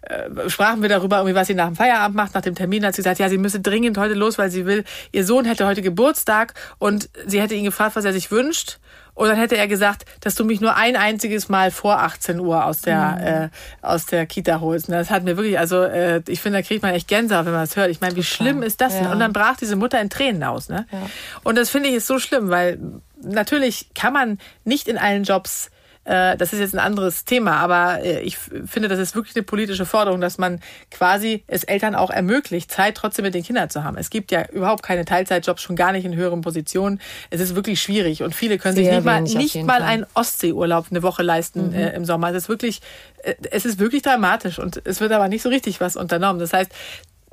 äh, 0.01 0.49
sprachen 0.49 0.81
wir 0.81 0.89
darüber, 0.89 1.17
irgendwie, 1.17 1.35
was 1.35 1.47
sie 1.47 1.53
nach 1.53 1.67
dem 1.67 1.75
Feierabend 1.75 2.15
macht, 2.15 2.33
nach 2.33 2.41
dem 2.41 2.55
Termin, 2.55 2.85
hat 2.85 2.93
sie 2.93 3.01
gesagt, 3.01 3.19
ja, 3.19 3.29
sie 3.29 3.37
müsse 3.37 3.61
dringend 3.61 3.97
heute 3.97 4.15
los, 4.15 4.37
weil 4.37 4.51
sie 4.51 4.65
will, 4.65 4.83
ihr 5.11 5.23
Sohn 5.23 5.45
hätte 5.45 5.65
heute 5.65 5.81
Geburtstag 5.81 6.53
und 6.77 7.09
sie 7.25 7.41
hätte 7.41 7.55
ihn 7.55 7.63
gefragt, 7.63 7.95
was 7.95 8.03
er 8.03 8.13
sich 8.13 8.29
wünscht. 8.29 8.79
Und 9.15 9.27
dann 9.27 9.37
hätte 9.37 9.57
er 9.57 9.67
gesagt, 9.67 10.05
dass 10.21 10.35
du 10.35 10.43
mich 10.43 10.59
nur 10.59 10.75
ein 10.75 10.95
einziges 10.95 11.47
Mal 11.49 11.71
vor 11.71 11.99
18 11.99 12.39
Uhr 12.39 12.65
aus 12.65 12.81
der, 12.81 13.17
mhm. 13.19 13.27
äh, 13.27 13.49
aus 13.87 14.05
der 14.05 14.25
Kita 14.25 14.59
holst. 14.59 14.89
Und 14.89 14.95
das 14.95 15.09
hat 15.09 15.23
mir 15.23 15.37
wirklich, 15.37 15.59
also 15.59 15.83
äh, 15.83 16.21
ich 16.27 16.41
finde, 16.41 16.59
da 16.59 16.63
kriegt 16.63 16.81
man 16.81 16.93
echt 16.93 17.07
Gänsehaut, 17.07 17.45
wenn 17.45 17.53
man 17.53 17.61
das 17.61 17.75
hört. 17.75 17.89
Ich 17.89 18.01
meine, 18.01 18.15
wie 18.15 18.23
schlimm 18.23 18.63
ist 18.63 18.81
das 18.81 18.97
denn? 18.97 19.07
Und 19.07 19.19
dann 19.19 19.33
brach 19.33 19.57
diese 19.57 19.75
Mutter 19.75 20.01
in 20.01 20.09
Tränen 20.09 20.43
aus. 20.43 20.69
Ne? 20.69 20.87
Ja. 20.91 21.09
Und 21.43 21.57
das 21.57 21.69
finde 21.69 21.89
ich 21.89 21.95
ist 21.95 22.07
so 22.07 22.17
schlimm, 22.17 22.49
weil 22.49 22.79
natürlich 23.21 23.93
kann 23.93 24.13
man 24.13 24.39
nicht 24.65 24.87
in 24.87 24.97
allen 24.97 25.23
Jobs 25.23 25.69
äh, 26.05 26.35
das 26.35 26.53
ist 26.53 26.59
jetzt 26.59 26.73
ein 26.73 26.79
anderes 26.79 27.25
Thema, 27.25 27.57
aber 27.57 28.03
äh, 28.03 28.19
ich 28.21 28.37
finde, 28.37 28.89
das 28.89 28.99
ist 28.99 29.15
wirklich 29.15 29.35
eine 29.35 29.43
politische 29.43 29.85
Forderung, 29.85 30.19
dass 30.19 30.37
man 30.37 30.59
quasi 30.91 31.43
es 31.47 31.63
Eltern 31.63 31.95
auch 31.95 32.09
ermöglicht, 32.09 32.71
Zeit 32.71 32.95
trotzdem 32.95 33.23
mit 33.23 33.33
den 33.33 33.43
Kindern 33.43 33.69
zu 33.69 33.83
haben. 33.83 33.97
Es 33.97 34.09
gibt 34.09 34.31
ja 34.31 34.45
überhaupt 34.49 34.83
keine 34.83 35.05
Teilzeitjobs, 35.05 35.61
schon 35.61 35.75
gar 35.75 35.91
nicht 35.93 36.05
in 36.05 36.15
höheren 36.15 36.41
Positionen. 36.41 36.99
Es 37.29 37.39
ist 37.39 37.55
wirklich 37.55 37.81
schwierig 37.81 38.21
und 38.23 38.35
viele 38.35 38.57
können 38.57 38.75
Sehr 38.75 38.85
sich 38.85 38.93
nicht 38.95 39.05
mal, 39.05 39.21
nicht 39.21 39.63
mal 39.63 39.81
einen 39.81 40.05
Ostseeurlaub 40.13 40.87
eine 40.89 41.03
Woche 41.03 41.23
leisten 41.23 41.69
mhm. 41.69 41.75
äh, 41.75 41.95
im 41.95 42.05
Sommer. 42.05 42.29
Es 42.31 42.35
ist 42.35 42.49
wirklich, 42.49 42.81
äh, 43.23 43.35
es 43.51 43.65
ist 43.65 43.79
wirklich 43.79 44.01
dramatisch 44.01 44.59
und 44.59 44.81
es 44.85 44.99
wird 44.99 45.11
aber 45.13 45.29
nicht 45.29 45.41
so 45.41 45.49
richtig 45.49 45.79
was 45.79 45.95
unternommen. 45.95 46.39
Das 46.39 46.51
heißt, 46.51 46.71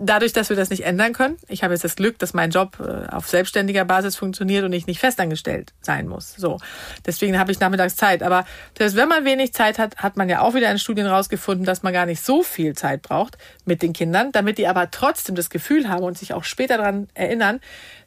dadurch, 0.00 0.32
dass 0.32 0.48
wir 0.48 0.56
das 0.56 0.70
nicht 0.70 0.84
ändern 0.84 1.12
können, 1.12 1.36
ich 1.48 1.62
habe 1.62 1.74
jetzt 1.74 1.84
das 1.84 1.96
Glück, 1.96 2.18
dass 2.18 2.34
mein 2.34 2.50
Job 2.50 2.78
äh, 2.80 3.08
auf 3.10 3.28
selbstständiger 3.28 3.84
Basis 3.84 4.16
funktioniert 4.16 4.64
und 4.64 4.72
ich 4.72 4.86
nicht 4.86 4.98
festangestellt 4.98 5.72
sein 5.80 6.08
muss. 6.08 6.34
So, 6.36 6.58
deswegen 7.06 7.38
habe 7.38 7.52
ich 7.52 7.60
nachmittags 7.60 7.96
Zeit. 7.96 8.22
Aber 8.22 8.44
selbst 8.76 8.96
wenn 8.96 9.08
man 9.08 9.24
wenig 9.24 9.52
Zeit 9.52 9.78
hat, 9.78 9.96
hat 9.96 10.16
man 10.16 10.28
ja 10.28 10.40
auch 10.40 10.54
wieder 10.54 10.70
in 10.70 10.78
Studien 10.78 11.06
rausgefunden, 11.06 11.64
dass 11.64 11.82
man 11.82 11.92
gar 11.92 12.06
nicht 12.06 12.24
so 12.24 12.42
viel 12.42 12.74
Zeit 12.74 13.02
braucht 13.02 13.36
mit 13.64 13.82
den 13.82 13.92
Kindern, 13.92 14.32
damit 14.32 14.58
die 14.58 14.66
aber 14.66 14.90
trotzdem 14.90 15.34
das 15.34 15.50
Gefühl 15.50 15.88
haben 15.88 16.04
und 16.04 16.18
sich 16.18 16.32
auch 16.34 16.44
später 16.44 16.78
daran 16.78 17.08
erinnern, 17.14 17.60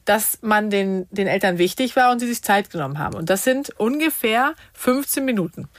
dass 0.06 0.39
man 0.41 0.69
den, 0.69 1.08
den 1.12 1.27
Eltern 1.27 1.58
wichtig 1.58 1.95
war 1.95 2.12
und 2.12 2.19
sie 2.19 2.27
sich 2.27 2.43
Zeit 2.43 2.69
genommen 2.69 2.99
haben. 2.99 3.15
Und 3.15 3.29
das 3.29 3.43
sind 3.43 3.69
ungefähr 3.79 4.53
15 4.73 5.23
Minuten 5.23 5.69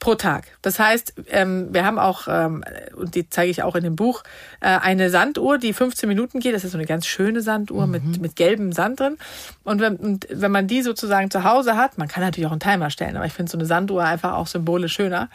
pro 0.00 0.16
Tag. 0.16 0.46
Das 0.62 0.78
heißt, 0.78 1.14
ähm, 1.28 1.68
wir 1.72 1.84
haben 1.84 1.98
auch, 1.98 2.26
ähm, 2.28 2.64
und 2.96 3.14
die 3.14 3.28
zeige 3.28 3.50
ich 3.50 3.62
auch 3.62 3.76
in 3.76 3.84
dem 3.84 3.94
Buch, 3.94 4.24
äh, 4.60 4.66
eine 4.66 5.10
Sanduhr, 5.10 5.58
die 5.58 5.72
15 5.72 6.08
Minuten 6.08 6.40
geht. 6.40 6.54
Das 6.54 6.64
ist 6.64 6.72
so 6.72 6.78
eine 6.78 6.86
ganz 6.86 7.06
schöne 7.06 7.42
Sanduhr 7.42 7.86
mhm. 7.86 7.92
mit, 7.92 8.20
mit 8.20 8.36
gelbem 8.36 8.72
Sand 8.72 8.98
drin. 8.98 9.18
Und 9.62 9.80
wenn, 9.80 9.96
und 9.96 10.26
wenn 10.30 10.50
man 10.50 10.66
die 10.66 10.82
sozusagen 10.82 11.30
zu 11.30 11.44
Hause 11.44 11.76
hat, 11.76 11.98
man 11.98 12.08
kann 12.08 12.24
natürlich 12.24 12.46
auch 12.46 12.52
einen 12.52 12.60
Timer 12.60 12.90
stellen, 12.90 13.16
aber 13.16 13.26
ich 13.26 13.32
finde 13.32 13.52
so 13.52 13.58
eine 13.58 13.66
Sanduhr 13.66 14.02
einfach 14.02 14.32
auch 14.32 14.46
symbolisch 14.46 14.94
schöner 14.94 15.28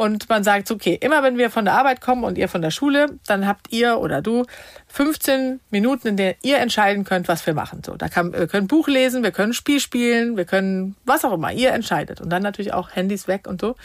und 0.00 0.30
man 0.30 0.42
sagt, 0.42 0.70
okay, 0.70 0.96
immer 0.98 1.22
wenn 1.22 1.36
wir 1.36 1.50
von 1.50 1.66
der 1.66 1.74
Arbeit 1.74 2.00
kommen 2.00 2.24
und 2.24 2.38
ihr 2.38 2.48
von 2.48 2.62
der 2.62 2.70
Schule, 2.70 3.18
dann 3.26 3.46
habt 3.46 3.70
ihr 3.70 3.98
oder 3.98 4.22
du 4.22 4.46
15 4.86 5.60
Minuten, 5.68 6.08
in 6.08 6.16
denen 6.16 6.36
ihr 6.40 6.56
entscheiden 6.56 7.04
könnt, 7.04 7.28
was 7.28 7.44
wir 7.44 7.52
machen. 7.52 7.82
So, 7.84 7.96
da 7.96 8.08
kann, 8.08 8.32
wir 8.32 8.46
können 8.46 8.66
Buch 8.66 8.88
lesen, 8.88 9.22
wir 9.22 9.30
können 9.30 9.52
Spiel 9.52 9.78
spielen, 9.78 10.38
wir 10.38 10.46
können 10.46 10.96
was 11.04 11.26
auch 11.26 11.34
immer. 11.34 11.52
Ihr 11.52 11.72
entscheidet. 11.72 12.22
Und 12.22 12.30
dann 12.30 12.42
natürlich 12.42 12.72
auch 12.72 12.96
Handys 12.96 13.28
weg 13.28 13.46
und 13.46 13.60
so. 13.60 13.76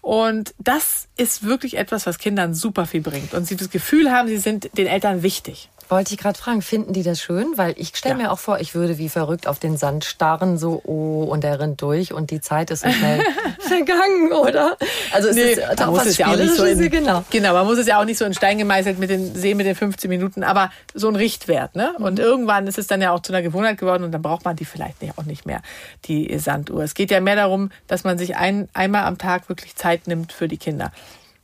Und 0.00 0.54
das 0.58 1.08
ist 1.18 1.44
wirklich 1.44 1.76
etwas, 1.76 2.06
was 2.06 2.16
Kindern 2.16 2.54
super 2.54 2.86
viel 2.86 3.02
bringt. 3.02 3.34
Und 3.34 3.46
sie 3.46 3.56
das 3.56 3.68
Gefühl 3.68 4.10
haben, 4.10 4.28
sie 4.28 4.38
sind 4.38 4.70
den 4.78 4.86
Eltern 4.86 5.22
wichtig. 5.22 5.68
Wollte 5.92 6.14
ich 6.14 6.18
gerade 6.18 6.38
fragen, 6.38 6.62
finden 6.62 6.94
die 6.94 7.02
das 7.02 7.20
schön? 7.20 7.52
Weil 7.56 7.74
ich 7.76 7.94
stelle 7.94 8.14
ja. 8.14 8.22
mir 8.22 8.32
auch 8.32 8.38
vor, 8.38 8.60
ich 8.60 8.74
würde 8.74 8.96
wie 8.96 9.10
verrückt 9.10 9.46
auf 9.46 9.58
den 9.58 9.76
Sand 9.76 10.06
starren, 10.06 10.56
so, 10.56 10.80
oh, 10.86 11.24
und 11.24 11.44
er 11.44 11.60
rennt 11.60 11.82
durch 11.82 12.14
und 12.14 12.30
die 12.30 12.40
Zeit 12.40 12.70
ist 12.70 12.82
so 12.82 12.90
schnell 12.90 13.20
vergangen, 13.58 14.32
oder? 14.32 14.78
Also 15.12 15.28
es 15.28 15.36
nee, 15.36 15.52
ist 15.52 15.82
auch 15.82 15.92
was 15.94 16.16
ja 16.16 16.28
auch 16.28 16.36
nicht 16.38 16.54
so 16.54 16.64
in, 16.64 16.90
genau. 16.90 17.24
genau, 17.28 17.52
man 17.52 17.66
muss 17.66 17.76
es 17.76 17.86
ja 17.86 18.00
auch 18.00 18.06
nicht 18.06 18.16
so 18.16 18.24
in 18.24 18.32
Stein 18.32 18.56
gemeißelt 18.56 18.98
mit 18.98 19.10
den 19.10 19.34
sehen 19.34 19.58
mit 19.58 19.66
den 19.66 19.74
15 19.74 20.08
Minuten, 20.08 20.44
aber 20.44 20.70
so 20.94 21.08
ein 21.08 21.16
Richtwert, 21.16 21.76
ne? 21.76 21.92
Und 21.98 22.14
mhm. 22.14 22.24
irgendwann 22.24 22.66
ist 22.66 22.78
es 22.78 22.86
dann 22.86 23.02
ja 23.02 23.10
auch 23.10 23.20
zu 23.20 23.34
einer 23.34 23.42
Gewohnheit 23.42 23.76
geworden 23.76 24.02
und 24.02 24.12
dann 24.12 24.22
braucht 24.22 24.46
man 24.46 24.56
die 24.56 24.64
vielleicht 24.64 25.02
nicht, 25.02 25.18
auch 25.18 25.24
nicht 25.24 25.44
mehr, 25.44 25.60
die 26.06 26.38
Sanduhr. 26.38 26.84
Es 26.84 26.94
geht 26.94 27.10
ja 27.10 27.20
mehr 27.20 27.36
darum, 27.36 27.70
dass 27.86 28.02
man 28.02 28.16
sich 28.16 28.34
ein, 28.34 28.70
einmal 28.72 29.04
am 29.04 29.18
Tag 29.18 29.50
wirklich 29.50 29.76
Zeit 29.76 30.06
nimmt 30.06 30.32
für 30.32 30.48
die 30.48 30.56
Kinder. 30.56 30.90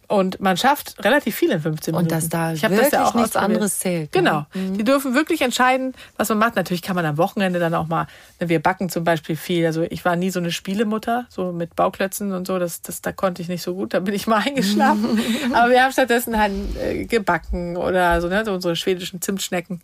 Und 0.09 0.41
man 0.41 0.57
schafft 0.57 1.05
relativ 1.05 1.37
viel 1.37 1.51
in 1.51 1.61
15 1.61 1.93
Minuten. 1.93 2.07
Und 2.07 2.13
dass 2.13 2.31
da 2.31 2.55
ich 2.55 2.63
wirklich 2.63 2.81
das 2.81 2.93
ja 2.93 3.05
auch 3.05 3.15
nichts 3.15 3.37
anderes 3.37 3.79
zählt. 3.79 4.15
Ne? 4.15 4.21
Genau. 4.23 4.47
Mhm. 4.55 4.79
Die 4.79 4.85
dürfen 4.85 5.15
wirklich 5.15 5.43
entscheiden, 5.43 5.93
was 6.17 6.31
man 6.31 6.39
macht. 6.39 6.57
Natürlich 6.57 6.81
kann 6.81 6.97
man 6.97 7.05
am 7.05 7.19
Wochenende 7.19 7.59
dann 7.59 7.75
auch 7.75 7.89
mal, 7.89 8.07
ne, 8.41 8.49
wir 8.49 8.59
backen 8.63 8.89
zum 8.89 9.05
Beispiel 9.05 9.37
viel. 9.37 9.67
Also 9.67 9.83
ich 9.83 10.07
war 10.07 10.17
nie 10.17 10.31
so 10.31 10.41
eine 10.41 10.51
Spielemutter, 10.51 11.27
so 11.29 11.53
mit 11.53 11.77
Bauklötzen 11.77 12.33
und 12.33 12.47
so. 12.47 12.59
Das, 12.59 12.81
das, 12.81 13.03
da 13.03 13.13
konnte 13.13 13.43
ich 13.43 13.49
nicht 13.49 13.63
so 13.63 13.75
gut. 13.75 13.93
Da 13.93 14.01
bin 14.01 14.15
ich 14.15 14.27
mal 14.27 14.39
eingeschlafen. 14.47 15.21
Aber 15.53 15.71
wir 15.71 15.85
haben 15.85 15.93
stattdessen 15.93 16.39
halt 16.39 16.55
äh, 16.83 17.05
gebacken 17.05 17.77
oder 17.77 18.23
so, 18.23 18.29
ne, 18.29 18.47
so 18.47 18.55
unsere 18.55 18.77
schwedischen 18.77 19.21
Zimtschnecken 19.21 19.83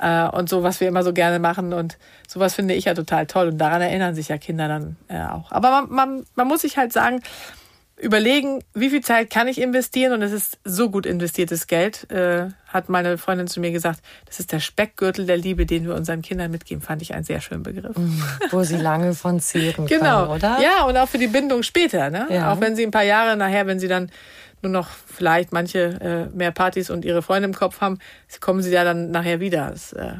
äh, 0.00 0.26
und 0.26 0.48
so, 0.48 0.64
was 0.64 0.80
wir 0.80 0.88
immer 0.88 1.04
so 1.04 1.12
gerne 1.12 1.38
machen. 1.38 1.72
Und 1.72 1.96
sowas 2.26 2.56
finde 2.56 2.74
ich 2.74 2.86
ja 2.86 2.94
total 2.94 3.26
toll. 3.26 3.46
Und 3.46 3.58
daran 3.58 3.82
erinnern 3.82 4.16
sich 4.16 4.26
ja 4.26 4.38
Kinder 4.38 4.66
dann 4.66 4.96
äh, 5.06 5.22
auch. 5.22 5.52
Aber 5.52 5.70
man, 5.70 5.90
man, 5.90 6.24
man 6.34 6.48
muss 6.48 6.62
sich 6.62 6.76
halt 6.76 6.92
sagen, 6.92 7.22
überlegen, 8.00 8.64
wie 8.74 8.90
viel 8.90 9.02
Zeit 9.02 9.30
kann 9.30 9.46
ich 9.46 9.60
investieren 9.60 10.12
und 10.12 10.22
es 10.22 10.32
ist 10.32 10.58
so 10.64 10.90
gut 10.90 11.06
investiertes 11.06 11.66
Geld, 11.66 12.10
äh, 12.10 12.48
hat 12.66 12.88
meine 12.88 13.18
Freundin 13.18 13.46
zu 13.46 13.60
mir 13.60 13.72
gesagt, 13.72 14.00
das 14.26 14.40
ist 14.40 14.52
der 14.52 14.60
Speckgürtel 14.60 15.26
der 15.26 15.36
Liebe, 15.36 15.66
den 15.66 15.86
wir 15.86 15.94
unseren 15.94 16.22
Kindern 16.22 16.50
mitgeben, 16.50 16.82
fand 16.82 17.02
ich 17.02 17.14
einen 17.14 17.24
sehr 17.24 17.40
schönen 17.40 17.62
Begriff. 17.62 17.96
Mhm, 17.96 18.22
wo 18.50 18.62
sie 18.62 18.76
lange 18.78 19.14
von 19.14 19.40
zehren 19.40 19.86
genau. 19.86 20.22
können, 20.22 20.30
oder? 20.36 20.60
Ja, 20.60 20.84
und 20.84 20.96
auch 20.96 21.08
für 21.08 21.18
die 21.18 21.26
Bindung 21.26 21.62
später, 21.62 22.10
ne? 22.10 22.26
Ja. 22.30 22.52
Auch 22.52 22.60
wenn 22.60 22.74
sie 22.74 22.84
ein 22.84 22.90
paar 22.90 23.04
Jahre 23.04 23.36
nachher, 23.36 23.66
wenn 23.66 23.78
sie 23.78 23.88
dann 23.88 24.10
nur 24.62 24.72
noch 24.72 24.88
vielleicht 24.88 25.52
manche 25.52 26.28
äh, 26.32 26.36
mehr 26.36 26.52
Partys 26.52 26.90
und 26.90 27.04
ihre 27.04 27.22
Freunde 27.22 27.48
im 27.48 27.54
Kopf 27.54 27.80
haben, 27.80 27.98
kommen 28.40 28.62
sie 28.62 28.70
ja 28.70 28.84
dann 28.84 29.10
nachher 29.10 29.40
wieder. 29.40 29.70
Das 29.70 29.92
äh, 29.92 30.14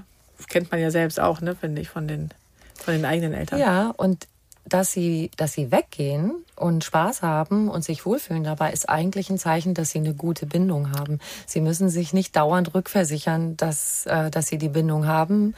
kennt 0.48 0.70
man 0.70 0.80
ja 0.80 0.90
selbst 0.90 1.20
auch, 1.20 1.40
ne, 1.40 1.54
finde 1.54 1.80
ich, 1.82 1.88
von 1.88 2.08
den, 2.08 2.30
von 2.74 2.94
den 2.94 3.04
eigenen 3.04 3.34
Eltern. 3.34 3.58
Ja, 3.58 3.92
und 3.96 4.26
dass 4.64 4.92
sie, 4.92 5.30
dass 5.36 5.52
sie 5.52 5.72
weggehen 5.72 6.44
und 6.56 6.84
Spaß 6.84 7.22
haben 7.22 7.68
und 7.68 7.82
sich 7.84 8.06
wohlfühlen 8.06 8.44
dabei, 8.44 8.72
ist 8.72 8.88
eigentlich 8.88 9.30
ein 9.30 9.38
Zeichen, 9.38 9.74
dass 9.74 9.90
sie 9.90 9.98
eine 9.98 10.14
gute 10.14 10.46
Bindung 10.46 10.92
haben. 10.92 11.18
Sie 11.46 11.60
müssen 11.60 11.88
sich 11.88 12.12
nicht 12.12 12.36
dauernd 12.36 12.74
rückversichern, 12.74 13.56
dass, 13.56 14.06
äh, 14.06 14.30
dass 14.30 14.46
sie 14.46 14.58
die 14.58 14.68
Bindung 14.68 15.06
haben 15.06 15.54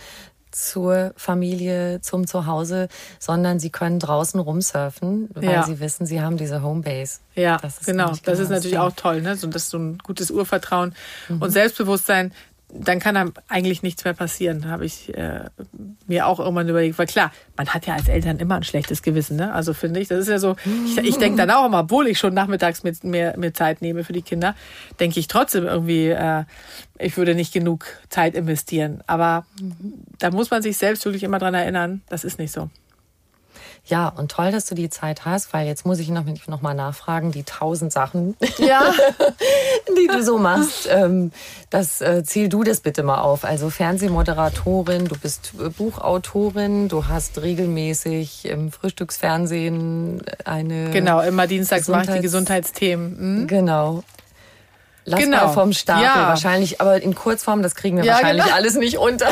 zur 0.52 1.12
Familie, 1.16 2.00
zum 2.02 2.26
Zuhause, 2.26 2.88
sondern 3.18 3.58
sie 3.58 3.70
können 3.70 3.98
draußen 3.98 4.38
rumsurfen, 4.38 5.30
weil 5.32 5.44
ja. 5.44 5.62
sie 5.62 5.80
wissen, 5.80 6.06
sie 6.06 6.20
haben 6.20 6.36
diese 6.36 6.62
Homebase. 6.62 7.20
Ja, 7.34 7.56
das 7.56 7.80
genau. 7.80 8.10
Das 8.10 8.22
genau 8.22 8.38
ist 8.38 8.50
natürlich 8.50 8.78
auch 8.78 8.92
toll, 8.92 9.22
ne? 9.22 9.36
So, 9.36 9.46
das 9.46 9.64
ist 9.64 9.70
so 9.70 9.78
ein 9.78 9.98
gutes 9.98 10.30
Urvertrauen 10.30 10.94
mhm. 11.28 11.40
und 11.40 11.50
Selbstbewusstsein 11.50 12.32
dann 12.74 13.00
kann 13.00 13.16
einem 13.16 13.34
eigentlich 13.48 13.82
nichts 13.82 14.04
mehr 14.04 14.14
passieren, 14.14 14.68
habe 14.68 14.86
ich 14.86 15.14
äh, 15.16 15.44
mir 16.06 16.26
auch 16.26 16.40
irgendwann 16.40 16.68
überlegt. 16.68 16.98
Weil 16.98 17.06
klar, 17.06 17.30
man 17.56 17.68
hat 17.68 17.86
ja 17.86 17.94
als 17.94 18.08
Eltern 18.08 18.38
immer 18.38 18.56
ein 18.56 18.62
schlechtes 18.62 19.02
Gewissen, 19.02 19.36
ne? 19.36 19.52
Also 19.52 19.74
finde 19.74 20.00
ich, 20.00 20.08
das 20.08 20.20
ist 20.20 20.28
ja 20.28 20.38
so, 20.38 20.56
ich, 20.86 20.96
ich 20.98 21.18
denke 21.18 21.36
dann 21.36 21.50
auch 21.50 21.66
immer, 21.66 21.80
obwohl 21.80 22.06
ich 22.06 22.18
schon 22.18 22.32
nachmittags 22.32 22.82
mit, 22.82 23.04
mir, 23.04 23.34
mir 23.36 23.52
Zeit 23.52 23.82
nehme 23.82 24.04
für 24.04 24.14
die 24.14 24.22
Kinder, 24.22 24.54
denke 25.00 25.20
ich 25.20 25.28
trotzdem 25.28 25.64
irgendwie, 25.64 26.08
äh, 26.08 26.44
ich 26.98 27.16
würde 27.16 27.34
nicht 27.34 27.52
genug 27.52 27.84
Zeit 28.08 28.34
investieren. 28.34 29.02
Aber 29.06 29.44
da 30.18 30.30
muss 30.30 30.50
man 30.50 30.62
sich 30.62 30.78
selbst 30.78 31.04
wirklich 31.04 31.24
immer 31.24 31.38
dran 31.38 31.54
erinnern, 31.54 32.02
das 32.08 32.24
ist 32.24 32.38
nicht 32.38 32.52
so. 32.52 32.70
Ja, 33.84 34.08
und 34.08 34.30
toll, 34.30 34.52
dass 34.52 34.66
du 34.66 34.76
die 34.76 34.90
Zeit 34.90 35.24
hast, 35.24 35.52
weil 35.52 35.66
jetzt 35.66 35.84
muss 35.84 35.98
ich 35.98 36.08
noch, 36.08 36.24
noch 36.46 36.62
mal 36.62 36.72
nachfragen, 36.72 37.32
die 37.32 37.42
tausend 37.42 37.92
Sachen, 37.92 38.36
ja. 38.58 38.92
die 39.98 40.06
du 40.06 40.22
so 40.22 40.38
machst. 40.38 40.88
Ähm, 40.88 41.32
das 41.68 42.00
äh, 42.00 42.22
zähl 42.22 42.48
du 42.48 42.62
das 42.62 42.80
bitte 42.80 43.02
mal 43.02 43.20
auf. 43.20 43.44
Also 43.44 43.70
Fernsehmoderatorin, 43.70 45.06
du 45.06 45.16
bist 45.18 45.54
äh, 45.58 45.68
Buchautorin, 45.68 46.88
du 46.88 47.08
hast 47.08 47.42
regelmäßig 47.42 48.44
im 48.44 48.70
Frühstücksfernsehen 48.70 50.22
eine. 50.44 50.90
Genau, 50.90 51.20
immer 51.20 51.48
dienstags 51.48 51.88
mache 51.88 52.04
ich 52.04 52.16
die 52.16 52.22
Gesundheitsthemen. 52.22 53.42
Mhm. 53.42 53.46
Genau. 53.48 54.04
Lass 55.04 55.20
genau. 55.20 55.46
mal 55.46 55.52
vom 55.52 55.72
Stapel 55.72 56.04
ja. 56.04 56.28
wahrscheinlich, 56.28 56.80
aber 56.80 57.02
in 57.02 57.14
Kurzform, 57.14 57.62
das 57.62 57.74
kriegen 57.74 57.96
wir 57.96 58.04
ja, 58.04 58.14
wahrscheinlich 58.14 58.44
genau. 58.44 58.56
alles 58.56 58.74
nicht 58.76 58.98
unter. 58.98 59.28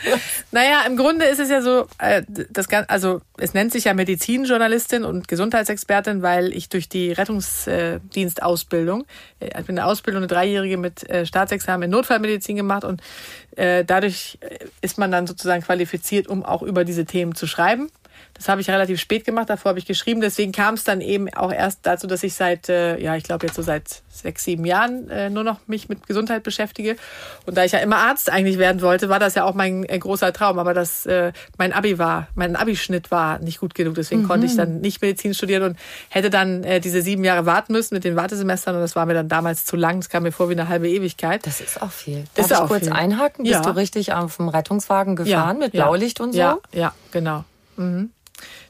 naja, 0.52 0.82
im 0.86 0.96
Grunde 0.96 1.26
ist 1.26 1.40
es 1.40 1.50
ja 1.50 1.60
so, 1.60 1.88
äh, 1.98 2.22
das 2.28 2.68
also 2.88 3.20
es 3.36 3.52
nennt 3.52 3.72
sich 3.72 3.84
ja 3.84 3.94
Medizinjournalistin 3.94 5.04
und 5.04 5.26
Gesundheitsexpertin, 5.26 6.22
weil 6.22 6.52
ich 6.52 6.68
durch 6.68 6.88
die 6.88 7.10
Rettungsdienstausbildung, 7.10 9.06
äh, 9.40 9.46
ich 9.58 9.66
bin 9.66 9.78
eine 9.78 9.86
Ausbildung, 9.86 10.20
eine 10.20 10.28
dreijährige 10.28 10.76
mit 10.76 11.08
äh, 11.10 11.26
Staatsexamen 11.26 11.86
in 11.86 11.90
Notfallmedizin 11.90 12.56
gemacht 12.56 12.84
und 12.84 13.02
dadurch 13.56 14.38
ist 14.82 14.98
man 14.98 15.10
dann 15.10 15.26
sozusagen 15.26 15.64
qualifiziert, 15.64 16.28
um 16.28 16.44
auch 16.44 16.62
über 16.62 16.84
diese 16.84 17.06
Themen 17.06 17.34
zu 17.34 17.48
schreiben. 17.48 17.90
Das 18.38 18.48
habe 18.48 18.60
ich 18.60 18.70
relativ 18.70 19.00
spät 19.00 19.24
gemacht, 19.24 19.50
davor 19.50 19.70
habe 19.70 19.80
ich 19.80 19.86
geschrieben. 19.86 20.20
Deswegen 20.20 20.52
kam 20.52 20.74
es 20.74 20.84
dann 20.84 21.00
eben 21.00 21.32
auch 21.34 21.52
erst 21.52 21.80
dazu, 21.82 22.06
dass 22.06 22.22
ich 22.22 22.34
seit, 22.34 22.68
äh, 22.68 22.96
ja, 22.98 23.16
ich 23.16 23.24
glaube 23.24 23.46
jetzt 23.46 23.56
so 23.56 23.62
seit 23.62 24.02
sechs, 24.08 24.44
sieben 24.44 24.64
Jahren 24.64 25.10
äh, 25.10 25.28
nur 25.28 25.42
noch 25.42 25.58
mich 25.66 25.88
mit 25.88 26.06
Gesundheit 26.06 26.44
beschäftige. 26.44 26.96
Und 27.46 27.56
da 27.56 27.64
ich 27.64 27.72
ja 27.72 27.80
immer 27.80 27.96
Arzt 27.96 28.30
eigentlich 28.30 28.58
werden 28.58 28.80
wollte, 28.80 29.08
war 29.08 29.18
das 29.18 29.34
ja 29.34 29.44
auch 29.44 29.54
mein 29.54 29.84
äh, 29.88 29.98
großer 29.98 30.32
Traum. 30.32 30.60
Aber 30.60 30.72
das, 30.72 31.04
äh, 31.06 31.32
mein 31.56 31.72
Abi 31.72 31.98
war, 31.98 32.28
mein 32.36 32.54
Abischnitt 32.54 33.10
war 33.10 33.40
nicht 33.40 33.58
gut 33.58 33.74
genug. 33.74 33.96
Deswegen 33.96 34.22
mhm. 34.22 34.28
konnte 34.28 34.46
ich 34.46 34.56
dann 34.56 34.80
nicht 34.80 35.02
Medizin 35.02 35.34
studieren 35.34 35.64
und 35.64 35.78
hätte 36.08 36.30
dann 36.30 36.62
äh, 36.62 36.80
diese 36.80 37.02
sieben 37.02 37.24
Jahre 37.24 37.44
warten 37.44 37.72
müssen 37.72 37.94
mit 37.94 38.04
den 38.04 38.14
Wartesemestern. 38.14 38.76
Und 38.76 38.82
das 38.82 38.94
war 38.94 39.04
mir 39.06 39.14
dann 39.14 39.28
damals 39.28 39.64
zu 39.64 39.74
lang. 39.74 39.98
Es 39.98 40.08
kam 40.08 40.22
mir 40.22 40.32
vor 40.32 40.48
wie 40.48 40.52
eine 40.52 40.68
halbe 40.68 40.88
Ewigkeit. 40.88 41.44
Das 41.44 41.60
ist 41.60 41.82
auch 41.82 41.90
viel. 41.90 42.24
Darf 42.34 42.46
ist 42.46 42.52
ich 42.52 42.56
auch 42.56 42.68
kurz 42.68 42.84
viel. 42.84 42.92
einhaken? 42.92 43.42
Bist 43.42 43.54
ja. 43.54 43.62
du 43.62 43.70
richtig 43.70 44.12
auf 44.12 44.36
dem 44.36 44.48
Rettungswagen 44.48 45.16
gefahren 45.16 45.56
ja. 45.56 45.64
mit 45.64 45.72
Blaulicht 45.72 46.20
und 46.20 46.32
so? 46.32 46.38
Ja, 46.38 46.58
ja 46.72 46.94
genau. 47.10 47.44
Mhm. 47.76 48.10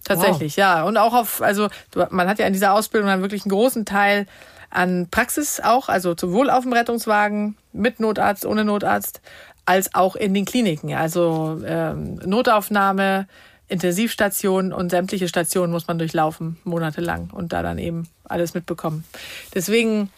Tatsächlich, 0.05 0.53
wow. 0.53 0.59
ja. 0.59 0.83
Und 0.85 0.97
auch 0.97 1.15
auf, 1.15 1.43
also 1.43 1.69
man 2.11 2.29
hat 2.29 2.39
ja 2.39 2.47
in 2.47 2.53
dieser 2.53 2.73
Ausbildung 2.73 3.09
dann 3.09 3.23
wirklich 3.23 3.45
einen 3.45 3.53
großen 3.53 3.85
Teil 3.85 4.27
an 4.71 5.09
Praxis 5.11 5.61
auch, 5.61 5.89
also 5.89 6.15
sowohl 6.19 6.51
auf 6.51 6.65
dem 6.65 6.73
Rettungswagen 6.73 7.57
mit 7.73 8.01
Notarzt, 8.01 8.45
ohne 8.45 8.65
Notarzt, 8.65 9.21
als 9.65 9.95
auch 9.95 10.17
in 10.17 10.35
den 10.35 10.45
Kliniken. 10.45 10.95
Also 10.95 11.61
ähm, 11.65 12.17
Notaufnahme, 12.25 13.27
Intensivstationen 13.69 14.73
und 14.73 14.91
sämtliche 14.91 15.29
Stationen 15.29 15.73
muss 15.73 15.89
man 15.89 15.99
durchlaufen, 15.99 16.59
monatelang 16.65 17.31
und 17.33 17.53
da 17.53 17.63
dann 17.63 17.79
eben 17.79 18.09
alles 18.25 18.55
mitbekommen. 18.55 19.05
Deswegen 19.55 20.11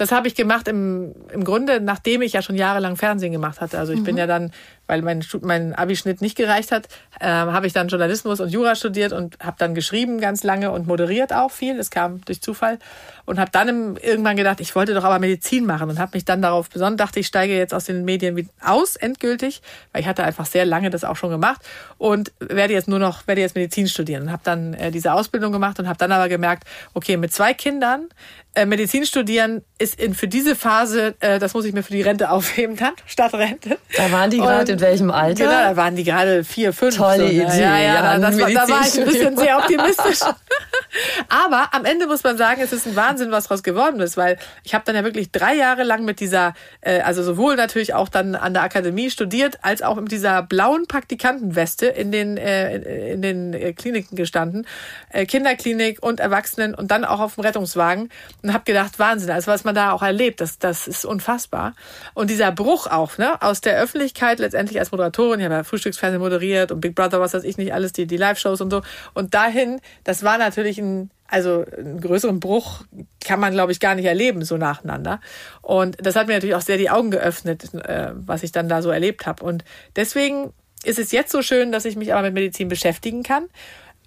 das 0.00 0.12
habe 0.12 0.28
ich 0.28 0.34
gemacht 0.34 0.66
im, 0.66 1.14
im 1.30 1.44
Grunde, 1.44 1.78
nachdem 1.78 2.22
ich 2.22 2.32
ja 2.32 2.40
schon 2.40 2.56
jahrelang 2.56 2.96
Fernsehen 2.96 3.32
gemacht 3.32 3.60
hatte. 3.60 3.78
Also 3.78 3.92
ich 3.92 4.00
mhm. 4.00 4.04
bin 4.04 4.16
ja 4.16 4.26
dann, 4.26 4.50
weil 4.90 5.02
mein, 5.02 5.24
mein 5.42 5.72
Abischnitt 5.72 6.20
nicht 6.20 6.36
gereicht 6.36 6.72
hat, 6.72 6.88
äh, 7.20 7.26
habe 7.26 7.68
ich 7.68 7.72
dann 7.72 7.86
Journalismus 7.86 8.40
und 8.40 8.48
Jura 8.48 8.74
studiert 8.74 9.12
und 9.12 9.38
habe 9.38 9.54
dann 9.56 9.76
geschrieben 9.76 10.20
ganz 10.20 10.42
lange 10.42 10.72
und 10.72 10.88
moderiert 10.88 11.32
auch 11.32 11.52
viel. 11.52 11.76
Das 11.76 11.90
kam 11.90 12.20
durch 12.24 12.42
Zufall 12.42 12.80
und 13.24 13.38
habe 13.38 13.52
dann 13.52 13.68
im, 13.68 13.96
irgendwann 13.96 14.36
gedacht, 14.36 14.60
ich 14.60 14.74
wollte 14.74 14.92
doch 14.92 15.04
aber 15.04 15.20
Medizin 15.20 15.64
machen 15.64 15.88
und 15.88 16.00
habe 16.00 16.10
mich 16.14 16.24
dann 16.24 16.42
darauf 16.42 16.68
besonnen, 16.68 16.96
dachte 16.96 17.20
ich 17.20 17.28
steige 17.28 17.56
jetzt 17.56 17.72
aus 17.72 17.84
den 17.84 18.04
Medien 18.04 18.50
aus 18.60 18.96
endgültig, 18.96 19.62
weil 19.92 20.02
ich 20.02 20.08
hatte 20.08 20.24
einfach 20.24 20.46
sehr 20.46 20.64
lange 20.64 20.90
das 20.90 21.04
auch 21.04 21.16
schon 21.16 21.30
gemacht 21.30 21.60
und 21.96 22.32
werde 22.40 22.72
jetzt 22.72 22.88
nur 22.88 22.98
noch 22.98 23.28
werde 23.28 23.42
jetzt 23.42 23.54
Medizin 23.54 23.86
studieren 23.86 24.24
und 24.24 24.32
habe 24.32 24.42
dann 24.42 24.74
äh, 24.74 24.90
diese 24.90 25.12
Ausbildung 25.12 25.52
gemacht 25.52 25.78
und 25.78 25.86
habe 25.86 25.98
dann 25.98 26.10
aber 26.10 26.28
gemerkt, 26.28 26.64
okay, 26.94 27.16
mit 27.16 27.32
zwei 27.32 27.54
Kindern 27.54 28.08
äh, 28.54 28.66
Medizin 28.66 29.06
studieren 29.06 29.62
ist 29.78 30.00
in, 30.00 30.14
für 30.14 30.26
diese 30.26 30.56
Phase, 30.56 31.14
äh, 31.20 31.38
das 31.38 31.54
muss 31.54 31.64
ich 31.64 31.72
mir 31.72 31.84
für 31.84 31.92
die 31.92 32.02
Rente 32.02 32.30
aufheben 32.32 32.74
dann, 32.76 32.94
statt 33.06 33.32
Rente. 33.34 33.78
Da 33.96 34.10
waren 34.10 34.30
die 34.30 34.38
gerade 34.38 34.76
in 34.80 34.86
welchem 34.86 35.10
Alter? 35.10 35.44
Genau, 35.44 35.52
da 35.52 35.76
waren 35.76 35.96
die 35.96 36.04
gerade 36.04 36.44
vier, 36.44 36.72
fünf. 36.72 36.96
Tolle 36.96 37.18
so, 37.18 37.24
Idee. 37.26 37.38
Ja, 37.38 37.78
ja, 37.78 37.78
ja 37.78 38.18
das 38.18 38.38
war, 38.38 38.50
da 38.50 38.68
war 38.68 38.86
ich 38.86 38.98
ein 38.98 39.06
bisschen 39.06 39.36
sehr 39.36 39.58
optimistisch. 39.58 40.20
Aber 41.28 41.68
am 41.72 41.84
Ende 41.84 42.06
muss 42.06 42.24
man 42.24 42.36
sagen, 42.36 42.60
es 42.62 42.72
ist 42.72 42.86
ein 42.86 42.96
Wahnsinn, 42.96 43.30
was 43.30 43.44
daraus 43.44 43.62
geworden 43.62 44.00
ist, 44.00 44.16
weil 44.16 44.38
ich 44.64 44.74
habe 44.74 44.84
dann 44.84 44.96
ja 44.96 45.04
wirklich 45.04 45.30
drei 45.30 45.54
Jahre 45.54 45.84
lang 45.84 46.04
mit 46.04 46.20
dieser, 46.20 46.54
äh, 46.80 47.00
also 47.00 47.22
sowohl 47.22 47.56
natürlich 47.56 47.94
auch 47.94 48.08
dann 48.08 48.34
an 48.34 48.54
der 48.54 48.62
Akademie 48.62 49.10
studiert, 49.10 49.58
als 49.62 49.82
auch 49.82 49.96
mit 49.96 50.10
dieser 50.10 50.42
blauen 50.42 50.86
Praktikantenweste 50.88 51.86
in 51.86 52.10
den, 52.10 52.36
äh, 52.36 53.12
in 53.12 53.22
den 53.22 53.54
äh, 53.54 53.72
Kliniken 53.72 54.16
gestanden. 54.16 54.66
Äh, 55.10 55.26
Kinderklinik 55.26 56.02
und 56.02 56.20
Erwachsenen 56.20 56.74
und 56.74 56.90
dann 56.90 57.04
auch 57.04 57.20
auf 57.20 57.36
dem 57.36 57.44
Rettungswagen 57.44 58.08
und 58.42 58.52
habe 58.52 58.64
gedacht, 58.64 58.98
Wahnsinn, 58.98 59.30
also 59.30 59.50
was 59.50 59.64
man 59.64 59.74
da 59.74 59.92
auch 59.92 60.02
erlebt, 60.02 60.40
das, 60.40 60.58
das 60.58 60.88
ist 60.88 61.04
unfassbar. 61.04 61.74
Und 62.14 62.30
dieser 62.30 62.50
Bruch 62.52 62.86
auch, 62.86 63.18
ne, 63.18 63.40
aus 63.42 63.60
der 63.60 63.78
Öffentlichkeit 63.78 64.38
letztendlich 64.38 64.69
als 64.78 64.92
Moderatorin, 64.92 65.40
ich 65.40 65.44
habe 65.44 65.54
ja 65.54 65.64
Frühstücksfernsehen 65.64 66.20
moderiert 66.20 66.70
und 66.70 66.80
Big 66.80 66.94
Brother, 66.94 67.20
was 67.20 67.34
weiß 67.34 67.44
ich 67.44 67.56
nicht, 67.56 67.72
alles, 67.72 67.92
die, 67.92 68.06
die 68.06 68.16
Live-Shows 68.16 68.60
und 68.60 68.70
so. 68.70 68.82
Und 69.14 69.34
dahin, 69.34 69.80
das 70.04 70.22
war 70.22 70.38
natürlich 70.38 70.78
ein, 70.78 71.10
also 71.26 71.64
einen 71.76 72.00
größeren 72.00 72.40
Bruch 72.40 72.82
kann 73.24 73.40
man, 73.40 73.52
glaube 73.52 73.72
ich, 73.72 73.80
gar 73.80 73.94
nicht 73.94 74.06
erleben, 74.06 74.44
so 74.44 74.56
nacheinander. 74.56 75.20
Und 75.62 75.96
das 76.04 76.16
hat 76.16 76.26
mir 76.26 76.34
natürlich 76.34 76.54
auch 76.54 76.60
sehr 76.60 76.76
die 76.76 76.90
Augen 76.90 77.10
geöffnet, 77.10 77.74
äh, 77.74 78.10
was 78.14 78.42
ich 78.42 78.52
dann 78.52 78.68
da 78.68 78.82
so 78.82 78.90
erlebt 78.90 79.26
habe. 79.26 79.44
Und 79.44 79.64
deswegen 79.96 80.52
ist 80.84 80.98
es 80.98 81.12
jetzt 81.12 81.32
so 81.32 81.42
schön, 81.42 81.72
dass 81.72 81.84
ich 81.84 81.96
mich 81.96 82.12
aber 82.12 82.22
mit 82.22 82.34
Medizin 82.34 82.68
beschäftigen 82.68 83.22
kann 83.22 83.44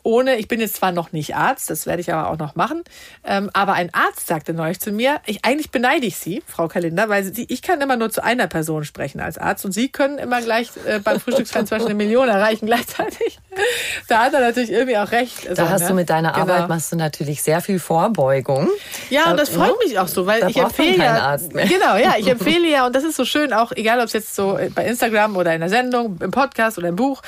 ohne, 0.04 0.36
ich 0.38 0.48
bin 0.48 0.60
jetzt 0.60 0.76
zwar 0.76 0.92
noch 0.92 1.12
nicht 1.12 1.36
Arzt, 1.36 1.70
das 1.70 1.86
werde 1.86 2.02
ich 2.02 2.14
aber 2.14 2.30
auch 2.30 2.38
noch 2.38 2.56
machen, 2.56 2.84
ähm, 3.24 3.50
aber 3.54 3.74
ein 3.74 3.94
Arzt 3.94 4.28
sagte 4.28 4.54
neulich 4.54 4.80
zu 4.80 4.92
mir, 4.92 5.20
ich, 5.26 5.46
eigentlich 5.46 5.72
beneide 5.72 6.06
ich 6.06 6.18
Sie, 6.18 6.44
Frau 6.46 6.68
Kalender, 6.68 7.10
weil 7.10 7.24
Sie, 7.24 7.46
ich 7.50 7.62
kann 7.62 7.82
immer 7.82 7.96
nur 7.96 8.10
zu 8.10 8.24
einer 8.24 8.48
Person 8.48 8.84
sprechen 8.84 9.20
als 9.20 9.38
Arzt 9.38 9.66
und 9.66 9.72
Sie 9.72 9.90
können 9.90 10.18
immer 10.18 10.42
gleich 10.42 10.70
äh, 10.86 11.00
beim 11.00 11.20
Frühstücksfan 11.20 11.66
zum 11.66 11.78
Beispiel 11.78 11.92
eine 11.92 12.04
Million 12.04 12.28
erreichen 12.28 12.66
gleichzeitig. 12.66 13.40
da 14.08 14.26
hat 14.26 14.34
er 14.34 14.42
natürlich 14.42 14.72
irgendwie 14.72 14.98
auch 14.98 15.12
recht. 15.12 15.50
Da 15.50 15.56
so, 15.56 15.70
hast 15.70 15.82
ne? 15.84 15.88
du 15.90 15.94
mit 15.94 16.10
deiner 16.10 16.34
genau. 16.34 16.54
Arbeit 16.54 16.70
machst 16.70 16.92
du 16.92 16.96
natürlich 16.96 17.42
sehr 17.42 17.62
viel 17.62 17.80
Vorbeugung. 17.80 18.70
Ja, 19.10 19.32
und 19.32 19.40
das 19.40 19.50
freut 19.50 19.70
ja? 19.70 19.88
mich 19.88 20.00
auch 20.00 20.08
so, 20.08 20.26
weil 20.26 20.42
da 20.42 20.48
ich 20.48 20.58
empfehle 20.58 20.98
ja, 20.98 21.18
Arzt 21.18 21.54
mehr. 21.54 21.66
genau, 21.66 21.96
ja, 21.96 22.16
ich 22.18 22.28
empfehle 22.30 22.68
ja 22.68 22.86
und 22.86 22.96
das 22.96 23.04
ist 23.04 23.16
so 23.16 23.26
schön 23.26 23.54
auch, 23.54 23.72
egal 23.72 24.00
ob 24.00 24.06
es 24.06 24.14
jetzt 24.14 24.36
so 24.36 24.60
bei 24.76 24.86
Instagram 24.86 25.38
oder 25.38 25.54
in 25.54 25.62
der 25.62 25.70
Sendung, 25.70 26.18
im 26.22 26.32
Podcast 26.32 26.78
oder 26.78 26.90
im 26.90 26.96
Buch, 26.96 27.22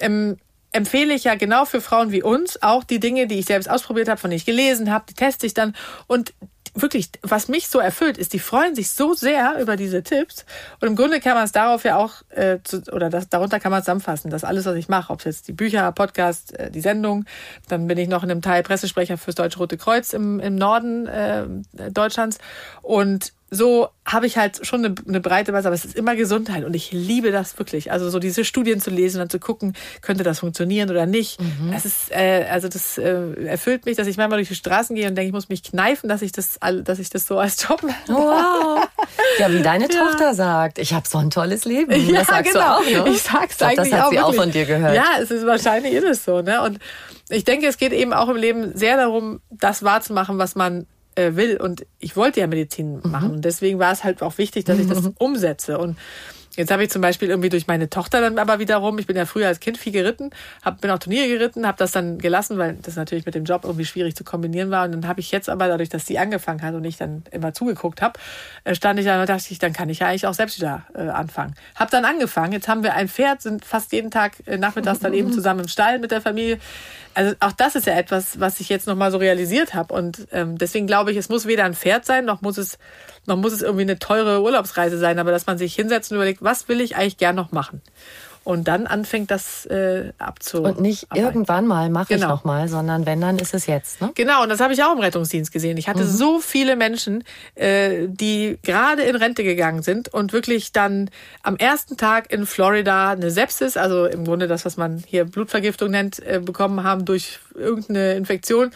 ähm, 0.00 0.38
empfehle 0.76 1.14
ich 1.14 1.24
ja 1.24 1.34
genau 1.34 1.64
für 1.64 1.80
Frauen 1.80 2.12
wie 2.12 2.22
uns 2.22 2.62
auch 2.62 2.84
die 2.84 3.00
Dinge, 3.00 3.26
die 3.26 3.38
ich 3.38 3.46
selbst 3.46 3.68
ausprobiert 3.68 4.08
habe, 4.08 4.20
von 4.20 4.30
denen 4.30 4.38
ich 4.38 4.46
gelesen 4.46 4.92
habe, 4.92 5.06
die 5.08 5.14
teste 5.14 5.46
ich 5.46 5.54
dann. 5.54 5.74
Und 6.06 6.32
wirklich, 6.76 7.08
was 7.22 7.48
mich 7.48 7.68
so 7.68 7.78
erfüllt, 7.78 8.18
ist, 8.18 8.32
die 8.32 8.38
freuen 8.38 8.74
sich 8.74 8.90
so 8.90 9.14
sehr 9.14 9.58
über 9.60 9.76
diese 9.76 10.02
Tipps. 10.02 10.44
Und 10.80 10.88
im 10.88 10.96
Grunde 10.96 11.20
kann 11.20 11.34
man 11.34 11.44
es 11.44 11.52
darauf 11.52 11.84
ja 11.84 11.96
auch, 11.96 12.22
äh, 12.30 12.58
zu, 12.62 12.82
oder 12.92 13.10
das, 13.10 13.28
darunter 13.28 13.58
kann 13.58 13.72
man 13.72 13.82
zusammenfassen, 13.82 14.30
dass 14.30 14.44
alles, 14.44 14.66
was 14.66 14.76
ich 14.76 14.88
mache, 14.88 15.12
ob 15.12 15.20
es 15.20 15.24
jetzt 15.24 15.48
die 15.48 15.52
Bücher, 15.52 15.90
Podcast, 15.92 16.56
äh, 16.58 16.70
die 16.70 16.80
Sendung, 16.80 17.24
dann 17.68 17.86
bin 17.86 17.98
ich 17.98 18.08
noch 18.08 18.22
in 18.22 18.30
einem 18.30 18.42
Teil 18.42 18.62
Pressesprecher 18.62 19.18
fürs 19.18 19.36
Deutsche 19.36 19.58
Rote 19.58 19.76
Kreuz 19.76 20.12
im, 20.12 20.38
im 20.40 20.54
Norden 20.54 21.06
äh, 21.06 21.46
Deutschlands. 21.90 22.38
Und 22.82 23.32
so 23.50 23.88
habe 24.04 24.26
ich 24.26 24.36
halt 24.36 24.66
schon 24.66 24.84
eine, 24.84 24.94
eine 25.06 25.20
breite 25.20 25.52
Basis, 25.52 25.66
aber 25.66 25.74
es 25.74 25.84
ist 25.84 25.96
immer 25.96 26.16
Gesundheit 26.16 26.64
und 26.64 26.74
ich 26.74 26.90
liebe 26.92 27.30
das 27.30 27.56
wirklich. 27.58 27.92
Also 27.92 28.10
so 28.10 28.18
diese 28.18 28.44
Studien 28.44 28.80
zu 28.80 28.90
lesen 28.90 29.20
und 29.20 29.30
zu 29.30 29.38
gucken, 29.38 29.74
könnte 30.00 30.24
das 30.24 30.40
funktionieren 30.40 30.90
oder 30.90 31.06
nicht. 31.06 31.40
Mhm. 31.40 31.72
Es 31.72 31.84
ist 31.84 32.10
äh, 32.10 32.46
also 32.50 32.68
das 32.68 32.98
äh, 32.98 33.46
erfüllt 33.46 33.86
mich, 33.86 33.96
dass 33.96 34.08
ich 34.08 34.16
manchmal 34.16 34.38
durch 34.38 34.48
die 34.48 34.56
Straßen 34.56 34.96
gehe 34.96 35.08
und 35.08 35.14
denke, 35.14 35.28
ich 35.28 35.32
muss 35.32 35.48
mich 35.48 35.62
kneifen, 35.62 36.08
dass 36.08 36.22
ich 36.22 36.32
das, 36.32 36.58
dass 36.84 36.98
ich 36.98 37.10
das 37.10 37.26
so 37.26 37.38
als 37.38 37.62
Job 37.62 37.82
mache. 37.84 37.94
Wow. 38.08 38.88
Ja, 39.38 39.52
wie 39.52 39.62
deine 39.62 39.88
ja. 39.92 40.04
Tochter 40.04 40.34
sagt, 40.34 40.78
ich 40.78 40.92
habe 40.92 41.06
so 41.06 41.18
ein 41.18 41.30
tolles 41.30 41.64
Leben. 41.64 41.92
Ja, 41.92 42.20
das 42.20 42.26
sagst 42.26 42.52
genau. 42.52 42.80
du 42.80 43.00
auch. 43.00 43.04
Ne? 43.06 43.10
Ich 43.12 43.22
sag's 43.22 43.52
ich 43.52 43.58
glaub, 43.58 43.70
eigentlich 43.70 43.90
das 43.90 44.00
hat 44.00 44.06
auch 44.06 44.10
sie 44.10 44.16
wirklich. 44.16 44.20
auch 44.22 44.42
von 44.42 44.50
dir 44.50 44.64
gehört. 44.66 44.94
Ja, 44.94 45.06
es 45.20 45.30
ist 45.30 45.46
wahrscheinlich 45.46 45.94
ist 45.94 46.04
es 46.04 46.24
so. 46.24 46.42
Ne? 46.42 46.62
Und 46.62 46.78
ich 47.28 47.44
denke, 47.44 47.66
es 47.66 47.76
geht 47.76 47.92
eben 47.92 48.12
auch 48.12 48.28
im 48.28 48.36
Leben 48.36 48.76
sehr 48.76 48.96
darum, 48.96 49.40
das 49.50 49.82
wahrzumachen, 49.82 50.38
was 50.38 50.54
man 50.54 50.86
äh, 51.16 51.34
will. 51.34 51.60
Und 51.60 51.86
ich 51.98 52.16
wollte 52.16 52.40
ja 52.40 52.46
Medizin 52.46 53.00
mhm. 53.02 53.10
machen. 53.10 53.30
Und 53.32 53.44
deswegen 53.44 53.78
war 53.78 53.92
es 53.92 54.04
halt 54.04 54.22
auch 54.22 54.38
wichtig, 54.38 54.64
dass 54.64 54.78
ich 54.78 54.86
das 54.86 55.10
umsetze. 55.18 55.78
Und 55.78 55.96
Jetzt 56.56 56.70
habe 56.70 56.82
ich 56.82 56.90
zum 56.90 57.02
Beispiel 57.02 57.28
irgendwie 57.28 57.48
durch 57.48 57.66
meine 57.66 57.90
Tochter 57.90 58.20
dann 58.20 58.38
aber 58.38 58.58
wiederum, 58.58 58.98
ich 58.98 59.06
bin 59.06 59.16
ja 59.16 59.26
früher 59.26 59.46
als 59.46 59.60
Kind 59.60 59.78
viel 59.78 59.92
geritten, 59.92 60.30
hab, 60.64 60.80
bin 60.80 60.90
auch 60.90 60.98
Turniere 60.98 61.28
geritten, 61.28 61.66
habe 61.66 61.78
das 61.78 61.92
dann 61.92 62.18
gelassen, 62.18 62.58
weil 62.58 62.78
das 62.82 62.96
natürlich 62.96 63.26
mit 63.26 63.34
dem 63.34 63.44
Job 63.44 63.64
irgendwie 63.64 63.84
schwierig 63.84 64.16
zu 64.16 64.24
kombinieren 64.24 64.70
war. 64.70 64.84
Und 64.84 64.92
dann 64.92 65.06
habe 65.06 65.20
ich 65.20 65.30
jetzt 65.30 65.48
aber 65.48 65.68
dadurch, 65.68 65.88
dass 65.88 66.06
sie 66.06 66.18
angefangen 66.18 66.62
hat 66.62 66.74
und 66.74 66.84
ich 66.84 66.96
dann 66.96 67.24
immer 67.30 67.52
zugeguckt 67.52 68.02
habe, 68.02 68.18
äh, 68.64 68.74
stand 68.74 68.98
ich 68.98 69.06
da 69.06 69.20
und 69.20 69.28
dachte 69.28 69.44
ich, 69.50 69.58
dann 69.58 69.72
kann 69.72 69.88
ich 69.88 70.00
ja 70.00 70.08
eigentlich 70.08 70.26
auch 70.26 70.34
selbst 70.34 70.58
wieder 70.58 70.86
äh, 70.94 71.08
anfangen. 71.08 71.54
Hab 71.74 71.90
dann 71.90 72.04
angefangen. 72.04 72.52
Jetzt 72.52 72.68
haben 72.68 72.82
wir 72.82 72.94
ein 72.94 73.08
Pferd, 73.08 73.42
sind 73.42 73.64
fast 73.64 73.92
jeden 73.92 74.10
Tag 74.10 74.32
äh, 74.46 74.56
nachmittags 74.56 75.00
dann 75.00 75.12
eben 75.12 75.32
zusammen 75.34 75.60
im 75.60 75.68
Stall 75.68 75.98
mit 75.98 76.10
der 76.10 76.20
Familie. 76.20 76.58
Also 77.14 77.34
auch 77.40 77.52
das 77.52 77.76
ist 77.76 77.86
ja 77.86 77.94
etwas, 77.94 78.40
was 78.40 78.60
ich 78.60 78.68
jetzt 78.68 78.86
nochmal 78.86 79.10
so 79.10 79.18
realisiert 79.18 79.74
habe. 79.74 79.94
Und 79.94 80.28
ähm, 80.32 80.58
deswegen 80.58 80.86
glaube 80.86 81.12
ich, 81.12 81.16
es 81.16 81.28
muss 81.28 81.46
weder 81.46 81.64
ein 81.64 81.74
Pferd 81.74 82.04
sein, 82.04 82.24
noch 82.24 82.42
muss 82.42 82.58
es 82.58 82.78
noch 83.26 83.36
muss 83.36 83.52
es 83.52 83.62
irgendwie 83.62 83.82
eine 83.82 83.98
teure 83.98 84.42
Urlaubsreise 84.42 84.98
sein, 84.98 85.18
aber 85.18 85.30
dass 85.30 85.46
man 85.46 85.58
sich 85.58 85.74
hinsetzt 85.74 86.10
und 86.12 86.16
überlegt, 86.16 86.42
was 86.46 86.68
will 86.68 86.80
ich 86.80 86.96
eigentlich 86.96 87.18
gern 87.18 87.36
noch 87.36 87.52
machen? 87.52 87.82
und 88.46 88.68
dann 88.68 88.86
anfängt 88.86 89.32
das 89.32 89.66
äh, 89.66 90.12
abzu. 90.18 90.62
Und 90.62 90.80
nicht 90.80 91.10
arbeiten. 91.10 91.26
irgendwann 91.26 91.66
mal 91.66 91.90
mache 91.90 92.14
genau. 92.14 92.26
ich 92.26 92.30
noch 92.30 92.44
mal, 92.44 92.68
sondern 92.68 93.04
wenn 93.04 93.20
dann 93.20 93.40
ist 93.40 93.54
es 93.54 93.66
jetzt. 93.66 94.00
Ne? 94.00 94.12
Genau, 94.14 94.44
und 94.44 94.50
das 94.50 94.60
habe 94.60 94.72
ich 94.72 94.84
auch 94.84 94.92
im 94.92 95.00
Rettungsdienst 95.00 95.50
gesehen. 95.50 95.76
Ich 95.78 95.88
hatte 95.88 96.04
mhm. 96.04 96.08
so 96.08 96.38
viele 96.38 96.76
Menschen, 96.76 97.24
äh, 97.56 98.06
die 98.06 98.56
gerade 98.62 99.02
in 99.02 99.16
Rente 99.16 99.42
gegangen 99.42 99.82
sind 99.82 100.14
und 100.14 100.32
wirklich 100.32 100.70
dann 100.70 101.10
am 101.42 101.56
ersten 101.56 101.96
Tag 101.96 102.32
in 102.32 102.46
Florida 102.46 103.10
eine 103.10 103.32
Sepsis, 103.32 103.76
also 103.76 104.06
im 104.06 104.24
Grunde 104.24 104.46
das, 104.46 104.64
was 104.64 104.76
man 104.76 105.02
hier 105.04 105.24
Blutvergiftung 105.24 105.90
nennt, 105.90 106.24
äh, 106.24 106.38
bekommen 106.38 106.84
haben 106.84 107.04
durch 107.04 107.40
irgendeine 107.56 108.14
Infektion 108.14 108.70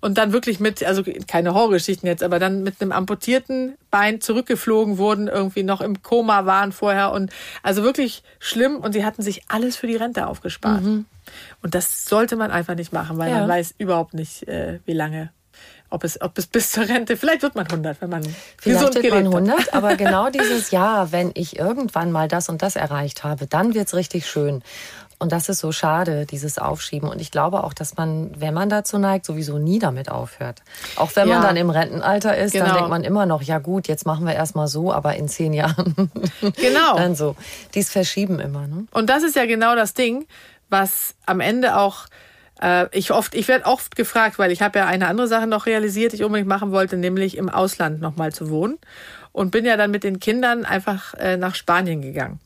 und 0.00 0.18
dann 0.18 0.32
wirklich 0.32 0.60
mit, 0.60 0.84
also 0.84 1.02
keine 1.26 1.54
Horrorgeschichten 1.54 2.06
jetzt, 2.06 2.22
aber 2.22 2.38
dann 2.38 2.62
mit 2.62 2.80
einem 2.80 2.92
amputierten 2.92 3.76
Bein 3.90 4.20
zurückgeflogen 4.20 4.98
wurden, 4.98 5.28
irgendwie 5.28 5.62
noch 5.62 5.80
im 5.80 6.02
Koma 6.02 6.46
waren 6.46 6.72
vorher 6.72 7.12
und 7.12 7.32
also 7.62 7.82
wirklich 7.82 8.22
schlimm 8.38 8.76
und 8.76 8.92
sie 8.92 9.04
hatten 9.04 9.22
sich 9.22 9.42
alles 9.48 9.76
für 9.76 9.86
die 9.86 9.96
Rente 9.96 10.26
aufgespart. 10.26 10.82
Mhm. 10.82 11.06
Und 11.62 11.74
das 11.74 12.04
sollte 12.04 12.36
man 12.36 12.50
einfach 12.50 12.74
nicht 12.74 12.92
machen, 12.92 13.18
weil 13.18 13.30
ja. 13.30 13.40
man 13.40 13.48
weiß 13.48 13.74
überhaupt 13.78 14.14
nicht, 14.14 14.46
äh, 14.48 14.78
wie 14.84 14.92
lange 14.92 15.30
ob 15.88 16.04
es, 16.04 16.20
ob 16.20 16.36
es 16.36 16.46
bis 16.46 16.72
zur 16.72 16.88
Rente, 16.88 17.16
vielleicht 17.16 17.42
wird 17.42 17.54
man 17.54 17.66
100, 17.66 18.00
wenn 18.00 18.10
man 18.10 18.22
vielleicht 18.58 18.80
gesund 18.80 18.94
wird 18.96 19.14
man 19.14 19.26
100, 19.26 19.58
hat. 19.58 19.74
aber 19.74 19.96
genau 19.96 20.30
dieses 20.30 20.70
Jahr, 20.70 21.12
wenn 21.12 21.30
ich 21.34 21.58
irgendwann 21.58 22.12
mal 22.12 22.28
das 22.28 22.48
und 22.48 22.62
das 22.62 22.76
erreicht 22.76 23.24
habe, 23.24 23.46
dann 23.46 23.74
wird 23.74 23.86
es 23.86 23.94
richtig 23.94 24.26
schön. 24.26 24.62
Und 25.18 25.32
das 25.32 25.48
ist 25.48 25.60
so 25.60 25.72
schade, 25.72 26.26
dieses 26.26 26.58
Aufschieben. 26.58 27.08
Und 27.08 27.20
ich 27.20 27.30
glaube 27.30 27.64
auch, 27.64 27.72
dass 27.72 27.96
man, 27.96 28.38
wenn 28.38 28.52
man 28.52 28.68
dazu 28.68 28.98
neigt, 28.98 29.24
sowieso 29.24 29.58
nie 29.58 29.78
damit 29.78 30.10
aufhört. 30.10 30.62
Auch 30.96 31.16
wenn 31.16 31.28
man 31.28 31.40
dann 31.40 31.56
im 31.56 31.70
Rentenalter 31.70 32.36
ist, 32.36 32.52
genau. 32.52 32.66
dann 32.66 32.74
denkt 32.74 32.90
man 32.90 33.04
immer 33.04 33.24
noch, 33.24 33.40
ja 33.40 33.58
gut, 33.58 33.88
jetzt 33.88 34.04
machen 34.04 34.26
wir 34.26 34.34
erstmal 34.34 34.68
so, 34.68 34.92
aber 34.92 35.16
in 35.16 35.28
zehn 35.28 35.52
Jahren. 35.52 35.94
Genau. 36.56 36.96
dann 36.96 37.14
so. 37.14 37.34
Dies 37.74 37.90
verschieben 37.90 38.40
immer. 38.40 38.66
Ne? 38.66 38.86
Und 38.92 39.08
das 39.08 39.22
ist 39.22 39.36
ja 39.36 39.46
genau 39.46 39.74
das 39.74 39.94
Ding, 39.94 40.26
was 40.68 41.14
am 41.24 41.40
Ende 41.40 41.76
auch 41.76 42.06
äh, 42.60 42.86
ich 42.96 43.12
oft, 43.12 43.34
ich 43.34 43.48
werde 43.48 43.66
oft 43.66 43.96
gefragt, 43.96 44.38
weil 44.38 44.52
ich 44.52 44.62
habe 44.62 44.78
ja 44.78 44.86
eine 44.86 45.08
andere 45.08 45.28
Sache 45.28 45.46
noch 45.46 45.66
realisiert, 45.66 46.12
die 46.12 46.16
ich 46.16 46.24
unbedingt 46.24 46.48
machen 46.48 46.72
wollte, 46.72 46.96
nämlich 46.96 47.36
im 47.36 47.48
Ausland 47.48 48.00
nochmal 48.00 48.32
zu 48.32 48.50
wohnen. 48.50 48.78
Und 49.32 49.50
bin 49.50 49.64
ja 49.64 49.76
dann 49.76 49.90
mit 49.90 50.04
den 50.04 50.20
Kindern 50.20 50.64
einfach 50.64 51.14
äh, 51.14 51.36
nach 51.36 51.54
Spanien 51.54 52.00
gegangen 52.02 52.40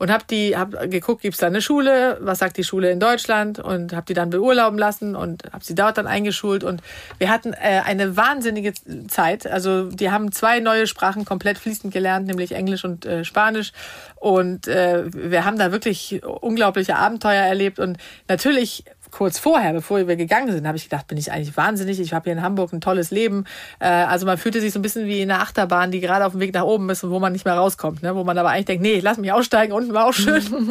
und 0.00 0.10
habe 0.10 0.24
die 0.30 0.56
hab 0.56 0.72
geguckt, 0.90 1.20
gibt's 1.20 1.40
da 1.40 1.46
eine 1.46 1.60
Schule, 1.60 2.16
was 2.22 2.38
sagt 2.38 2.56
die 2.56 2.64
Schule 2.64 2.90
in 2.90 3.00
Deutschland? 3.00 3.58
Und 3.58 3.92
habe 3.92 4.06
die 4.06 4.14
dann 4.14 4.30
beurlauben 4.30 4.78
lassen 4.78 5.14
und 5.14 5.44
habe 5.52 5.62
sie 5.62 5.74
dort 5.74 5.98
dann 5.98 6.06
eingeschult. 6.06 6.64
Und 6.64 6.82
wir 7.18 7.28
hatten 7.28 7.52
äh, 7.52 7.82
eine 7.84 8.16
wahnsinnige 8.16 8.72
Zeit. 9.08 9.46
Also 9.46 9.90
die 9.90 10.10
haben 10.10 10.32
zwei 10.32 10.60
neue 10.60 10.86
Sprachen 10.86 11.26
komplett 11.26 11.58
fließend 11.58 11.92
gelernt, 11.92 12.26
nämlich 12.26 12.52
Englisch 12.52 12.82
und 12.82 13.04
äh, 13.04 13.24
Spanisch. 13.26 13.72
Und 14.16 14.68
äh, 14.68 15.04
wir 15.12 15.44
haben 15.44 15.58
da 15.58 15.70
wirklich 15.70 16.22
unglaubliche 16.24 16.96
Abenteuer 16.96 17.42
erlebt. 17.42 17.78
Und 17.78 17.98
natürlich 18.26 18.84
kurz 19.10 19.38
vorher, 19.38 19.72
bevor 19.72 20.06
wir 20.06 20.16
gegangen 20.16 20.52
sind, 20.52 20.66
habe 20.66 20.76
ich 20.76 20.84
gedacht, 20.84 21.06
bin 21.06 21.18
ich 21.18 21.32
eigentlich 21.32 21.56
wahnsinnig. 21.56 22.00
Ich 22.00 22.12
habe 22.12 22.24
hier 22.24 22.32
in 22.32 22.42
Hamburg 22.42 22.72
ein 22.72 22.80
tolles 22.80 23.10
Leben. 23.10 23.44
Äh, 23.78 23.88
also 23.88 24.26
man 24.26 24.38
fühlte 24.38 24.60
sich 24.60 24.72
so 24.72 24.78
ein 24.78 24.82
bisschen 24.82 25.06
wie 25.06 25.20
in 25.20 25.30
einer 25.30 25.42
Achterbahn, 25.42 25.90
die 25.90 26.00
gerade 26.00 26.24
auf 26.24 26.32
dem 26.32 26.40
Weg 26.40 26.54
nach 26.54 26.64
oben 26.64 26.88
ist 26.90 27.04
und 27.04 27.10
wo 27.10 27.18
man 27.18 27.32
nicht 27.32 27.44
mehr 27.44 27.54
rauskommt. 27.54 28.02
Ne? 28.02 28.14
Wo 28.14 28.24
man 28.24 28.38
aber 28.38 28.50
eigentlich 28.50 28.66
denkt, 28.66 28.82
nee, 28.82 29.00
lass 29.00 29.18
mich 29.18 29.32
aussteigen, 29.32 29.72
unten 29.72 29.92
war 29.92 30.06
auch 30.06 30.12
schön. 30.12 30.42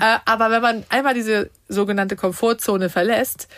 äh, 0.00 0.18
aber 0.24 0.50
wenn 0.50 0.62
man 0.62 0.84
einmal 0.88 1.14
diese 1.14 1.50
sogenannte 1.68 2.16
Komfortzone 2.16 2.88
verlässt, 2.90 3.48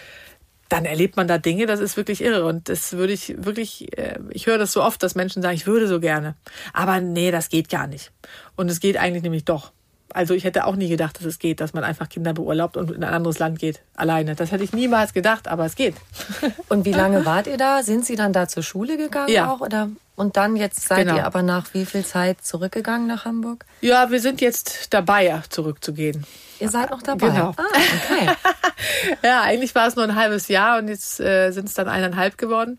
dann 0.72 0.86
erlebt 0.86 1.16
man 1.16 1.28
da 1.28 1.36
Dinge, 1.36 1.66
das 1.66 1.80
ist 1.80 1.98
wirklich 1.98 2.22
irre. 2.22 2.46
Und 2.46 2.70
das 2.70 2.94
würde 2.94 3.12
ich 3.12 3.34
wirklich, 3.36 3.96
äh, 3.98 4.18
ich 4.30 4.46
höre 4.46 4.58
das 4.58 4.72
so 4.72 4.82
oft, 4.82 5.02
dass 5.02 5.14
Menschen 5.14 5.42
sagen, 5.42 5.54
ich 5.54 5.66
würde 5.66 5.86
so 5.86 6.00
gerne. 6.00 6.34
Aber 6.72 7.00
nee, 7.00 7.30
das 7.30 7.50
geht 7.50 7.68
gar 7.68 7.86
nicht. 7.86 8.10
Und 8.56 8.70
es 8.70 8.80
geht 8.80 8.96
eigentlich 8.96 9.22
nämlich 9.22 9.44
doch. 9.44 9.72
Also 10.14 10.34
ich 10.34 10.44
hätte 10.44 10.66
auch 10.66 10.76
nie 10.76 10.88
gedacht, 10.88 11.18
dass 11.18 11.24
es 11.24 11.38
geht, 11.38 11.60
dass 11.60 11.72
man 11.72 11.84
einfach 11.84 12.08
Kinder 12.08 12.32
beurlaubt 12.32 12.76
und 12.76 12.90
in 12.90 13.02
ein 13.02 13.12
anderes 13.12 13.38
Land 13.38 13.58
geht, 13.58 13.80
alleine. 13.94 14.34
Das 14.34 14.52
hätte 14.52 14.64
ich 14.64 14.72
niemals 14.72 15.12
gedacht, 15.12 15.48
aber 15.48 15.64
es 15.64 15.74
geht. 15.74 15.94
Und 16.68 16.84
wie 16.84 16.92
lange 16.92 17.24
wart 17.24 17.46
ihr 17.46 17.56
da? 17.56 17.82
Sind 17.82 18.04
Sie 18.04 18.16
dann 18.16 18.32
da 18.32 18.48
zur 18.48 18.62
Schule 18.62 18.96
gegangen 18.96 19.32
ja. 19.32 19.50
auch? 19.50 19.60
Oder? 19.60 19.90
Und 20.14 20.36
dann 20.36 20.56
jetzt 20.56 20.86
seid 20.86 21.06
genau. 21.06 21.16
ihr 21.16 21.26
aber 21.26 21.42
nach 21.42 21.72
wie 21.74 21.86
viel 21.86 22.04
Zeit 22.04 22.44
zurückgegangen 22.44 23.06
nach 23.06 23.24
Hamburg? 23.24 23.64
Ja, 23.80 24.10
wir 24.10 24.20
sind 24.20 24.40
jetzt 24.40 24.92
dabei, 24.92 25.42
zurückzugehen. 25.48 26.26
Ihr 26.60 26.68
seid 26.68 26.90
noch 26.90 27.02
dabei? 27.02 27.28
Genau. 27.28 27.54
Ah, 27.56 27.62
okay. 28.04 28.30
ja, 29.24 29.42
eigentlich 29.42 29.74
war 29.74 29.88
es 29.88 29.96
nur 29.96 30.04
ein 30.04 30.14
halbes 30.14 30.48
Jahr 30.48 30.78
und 30.78 30.88
jetzt 30.88 31.18
äh, 31.18 31.50
sind 31.50 31.68
es 31.68 31.74
dann 31.74 31.88
eineinhalb 31.88 32.38
geworden. 32.38 32.78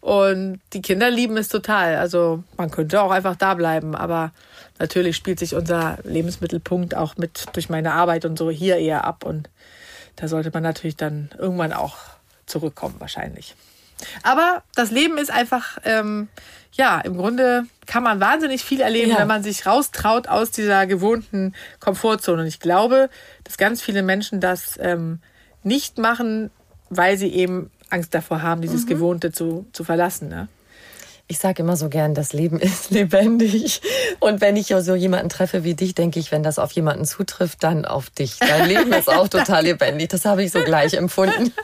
Und 0.00 0.60
die 0.72 0.82
Kinder 0.82 1.10
lieben 1.10 1.36
es 1.36 1.48
total. 1.48 1.96
Also 1.96 2.44
man 2.56 2.70
könnte 2.70 3.02
auch 3.02 3.10
einfach 3.10 3.36
da 3.36 3.54
bleiben, 3.54 3.94
aber 3.94 4.32
natürlich 4.78 5.16
spielt 5.16 5.38
sich 5.38 5.54
unser 5.54 5.98
Lebensmittelpunkt 6.04 6.94
auch 6.94 7.16
mit 7.16 7.46
durch 7.54 7.68
meine 7.68 7.92
Arbeit 7.92 8.24
und 8.24 8.38
so 8.38 8.50
hier 8.50 8.76
eher 8.76 9.04
ab. 9.04 9.24
Und 9.24 9.50
da 10.16 10.28
sollte 10.28 10.50
man 10.52 10.62
natürlich 10.62 10.96
dann 10.96 11.30
irgendwann 11.38 11.72
auch 11.72 11.96
zurückkommen, 12.46 12.96
wahrscheinlich. 12.98 13.54
Aber 14.22 14.62
das 14.76 14.90
Leben 14.90 15.18
ist 15.18 15.30
einfach, 15.30 15.78
ähm, 15.84 16.28
ja, 16.72 17.00
im 17.00 17.16
Grunde 17.16 17.64
kann 17.86 18.02
man 18.04 18.20
wahnsinnig 18.20 18.62
viel 18.62 18.80
erleben, 18.80 19.10
ja. 19.10 19.18
wenn 19.18 19.26
man 19.28 19.42
sich 19.42 19.66
raustraut 19.66 20.28
aus 20.28 20.52
dieser 20.52 20.86
gewohnten 20.86 21.54
Komfortzone. 21.80 22.42
Und 22.42 22.48
ich 22.48 22.60
glaube, 22.60 23.10
dass 23.44 23.56
ganz 23.56 23.82
viele 23.82 24.02
Menschen 24.02 24.40
das 24.40 24.78
ähm, 24.80 25.20
nicht 25.64 25.98
machen, 25.98 26.50
weil 26.90 27.18
sie 27.18 27.32
eben 27.32 27.70
Angst 27.90 28.14
davor 28.14 28.42
haben, 28.42 28.60
dieses 28.60 28.84
mhm. 28.84 28.88
Gewohnte 28.88 29.32
zu, 29.32 29.66
zu 29.72 29.84
verlassen. 29.84 30.28
Ne? 30.28 30.48
Ich 31.30 31.38
sage 31.38 31.62
immer 31.62 31.76
so 31.76 31.90
gern, 31.90 32.14
das 32.14 32.32
Leben 32.32 32.58
ist 32.60 32.90
lebendig. 32.90 33.82
Und 34.18 34.40
wenn 34.40 34.56
ich 34.56 34.68
so 34.80 34.94
jemanden 34.94 35.28
treffe 35.28 35.62
wie 35.62 35.74
dich, 35.74 35.94
denke 35.94 36.18
ich, 36.18 36.32
wenn 36.32 36.42
das 36.42 36.58
auf 36.58 36.72
jemanden 36.72 37.04
zutrifft, 37.04 37.62
dann 37.62 37.84
auf 37.84 38.08
dich. 38.08 38.38
Dein 38.38 38.66
Leben 38.66 38.90
ist 38.94 39.08
auch 39.08 39.28
total 39.28 39.64
lebendig. 39.64 40.08
Das 40.08 40.24
habe 40.24 40.42
ich 40.42 40.50
so 40.50 40.62
gleich 40.62 40.94
empfunden. 40.94 41.52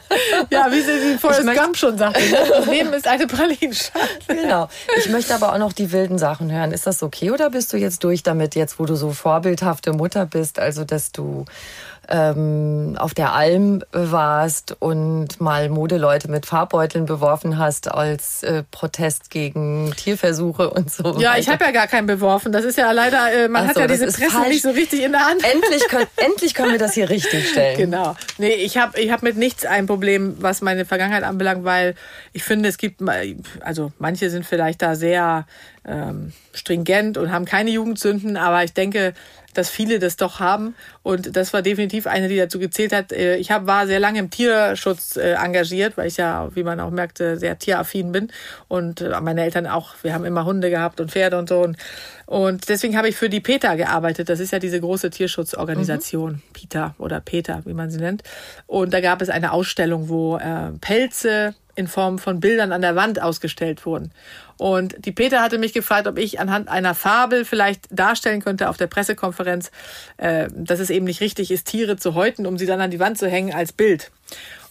Ja, 0.51 0.71
wie 0.71 0.81
sie 0.81 1.19
Forrest 1.19 1.47
Gump 1.55 1.77
schon 1.77 1.97
sagte, 1.97 2.21
ne? 2.21 2.37
das 2.49 2.67
Leben 2.67 2.93
ist 2.93 3.07
eine 3.07 3.27
Pralinschale. 3.27 4.05
Genau. 4.27 4.69
Ich 4.99 5.09
möchte 5.09 5.35
aber 5.35 5.53
auch 5.53 5.59
noch 5.59 5.73
die 5.73 5.93
wilden 5.93 6.19
Sachen 6.19 6.51
hören. 6.51 6.73
Ist 6.73 6.87
das 6.87 7.03
okay 7.03 7.31
oder 7.31 7.51
bist 7.51 7.73
du 7.73 7.77
jetzt 7.77 8.03
durch 8.05 8.23
damit, 8.23 8.55
jetzt 8.55 8.79
wo 8.79 8.85
du 8.85 8.95
so 8.95 9.13
vorbildhafte 9.13 9.93
Mutter 9.93 10.27
bist, 10.27 10.59
also 10.59 10.85
dass 10.85 11.13
du 11.13 11.45
ähm, 12.09 12.97
auf 12.99 13.15
der 13.15 13.33
Alm 13.33 13.83
warst 13.93 14.77
und 14.81 15.41
mal 15.41 15.69
Modeleute 15.69 16.31
mit 16.31 16.47
Farbbeuteln 16.47 17.07
beworfen 17.07 17.59
hast 17.59 17.91
als 17.91 18.43
äh, 18.43 18.63
Protest 18.71 19.31
gegen 19.31 19.93
Tierversuche 19.97 20.71
und 20.71 20.91
so. 20.91 21.19
Ja, 21.19 21.37
ich 21.37 21.49
habe 21.49 21.65
ja 21.65 21.71
gar 21.71 21.87
keinen 21.87 22.07
beworfen. 22.07 22.53
Das 22.53 22.65
ist 22.65 22.77
ja 22.79 22.93
leider, 22.93 23.33
äh, 23.33 23.49
man 23.49 23.65
Ach 23.65 23.69
hat 23.69 23.75
so, 23.75 23.81
ja 23.81 23.87
diese 23.87 24.07
Presse 24.07 24.31
falsch. 24.31 24.49
nicht 24.49 24.63
so 24.63 24.71
richtig 24.71 25.03
in 25.03 25.13
der 25.13 25.25
Hand. 25.25 25.43
Endlich 25.45 25.89
können, 25.89 26.07
endlich 26.17 26.55
können 26.55 26.73
wir 26.73 26.79
das 26.79 26.95
hier 26.95 27.09
richtig 27.09 27.49
stellen. 27.51 27.77
Genau. 27.77 28.17
Nee, 28.39 28.55
ich 28.55 28.77
habe 28.79 29.01
ich 29.01 29.11
hab 29.11 29.23
mit 29.23 29.37
nichts 29.37 29.65
ein 29.65 29.87
Problem, 29.87 30.37
was 30.41 30.61
meine 30.61 30.85
Vergangenheit 30.85 31.25
anbelangt, 31.25 31.65
weil 31.65 31.95
ich 32.33 32.45
finde, 32.45 32.69
es 32.69 32.79
gibt, 32.79 33.01
also 33.61 33.93
manche 33.99 34.31
sind 34.31 34.45
vielleicht 34.45 34.83
da 34.83 34.95
sehr 34.95 35.47
ähm, 35.87 36.33
stringent 36.53 37.19
und 37.19 37.33
haben 37.33 37.45
keine 37.45 37.71
Jugendsünden, 37.71 38.37
aber 38.37 38.65
ich 38.65 38.73
denke, 38.73 39.15
dass 39.55 39.71
viele 39.71 39.99
das 39.99 40.17
doch 40.17 40.41
haben. 40.41 40.75
Und 41.03 41.37
das 41.37 41.53
war 41.53 41.63
definitiv 41.63 42.07
eine, 42.07 42.29
die 42.29 42.37
dazu 42.37 42.59
gezählt 42.59 42.93
hat. 42.93 43.13
Äh, 43.13 43.37
ich 43.37 43.51
hab, 43.51 43.67
war 43.67 43.87
sehr 43.87 44.01
lange 44.01 44.19
im 44.19 44.31
Tierschutz 44.31 45.17
äh, 45.17 45.33
engagiert, 45.33 45.97
weil 45.97 46.09
ich 46.09 46.17
ja, 46.17 46.49
wie 46.55 46.63
man 46.63 46.81
auch 46.81 46.91
merkte, 46.91 47.39
sehr 47.39 47.59
tieraffin 47.59 48.13
bin. 48.13 48.31
Und 48.69 49.01
äh, 49.01 49.21
meine 49.21 49.43
Eltern 49.43 49.67
auch, 49.67 49.95
wir 50.03 50.15
haben 50.15 50.25
immer 50.25 50.45
Hunde 50.45 50.71
gehabt 50.71 51.01
und 51.01 51.11
Pferde 51.11 51.39
und 51.39 51.49
so. 51.49 51.61
Und, 51.61 51.77
und 52.27 52.69
deswegen 52.69 52.97
habe 52.97 53.09
ich 53.09 53.17
für 53.17 53.29
die 53.29 53.41
PETA 53.41 53.75
gearbeitet. 53.77 54.29
Das 54.29 54.41
ist 54.41 54.53
ja 54.53 54.59
diese 54.59 54.81
große 54.81 55.11
Tierschutzorganisation, 55.11 56.33
mhm. 56.33 56.43
PETA 56.53 56.95
oder 56.99 57.21
PETA, 57.21 57.63
wie 57.65 57.75
man 57.75 57.91
sie 57.91 57.99
nennt. 57.99 58.23
Und 58.67 58.93
da 58.93 59.01
gab 59.01 59.23
es 59.23 59.29
eine 59.29 59.53
Ausstellung, 59.53 60.09
wo 60.09 60.37
äh, 60.37 60.73
Pelze 60.81 61.55
in 61.75 61.89
Form 61.89 62.19
von 62.19 62.41
Bildern 62.41 62.73
an 62.73 62.83
der 62.83 62.97
Wand 62.97 63.21
ausgestellt 63.21 63.85
wurden. 63.87 64.13
Und 64.57 65.05
die 65.05 65.13
Peter 65.13 65.43
hatte 65.43 65.59
mich 65.59 65.73
gefragt, 65.73 66.07
ob 66.07 66.19
ich 66.19 66.39
anhand 66.39 66.69
einer 66.69 66.95
Fabel 66.95 67.45
vielleicht 67.45 67.87
darstellen 67.91 68.41
könnte 68.41 68.69
auf 68.69 68.77
der 68.77 68.87
Pressekonferenz, 68.87 69.71
äh, 70.17 70.49
dass 70.55 70.81
es 70.81 70.91
eben 70.91 71.07
nicht 71.07 71.21
richtig 71.21 71.51
ist, 71.51 71.67
Tiere 71.67 71.97
zu 71.97 72.15
häuten, 72.15 72.47
um 72.47 72.59
sie 72.59 72.67
dann 72.67 72.81
an 72.81 72.91
die 72.91 73.01
Wand 73.01 73.19
zu 73.19 73.29
hängen 73.29 73.53
als 73.53 73.73
Bild. 73.73 74.11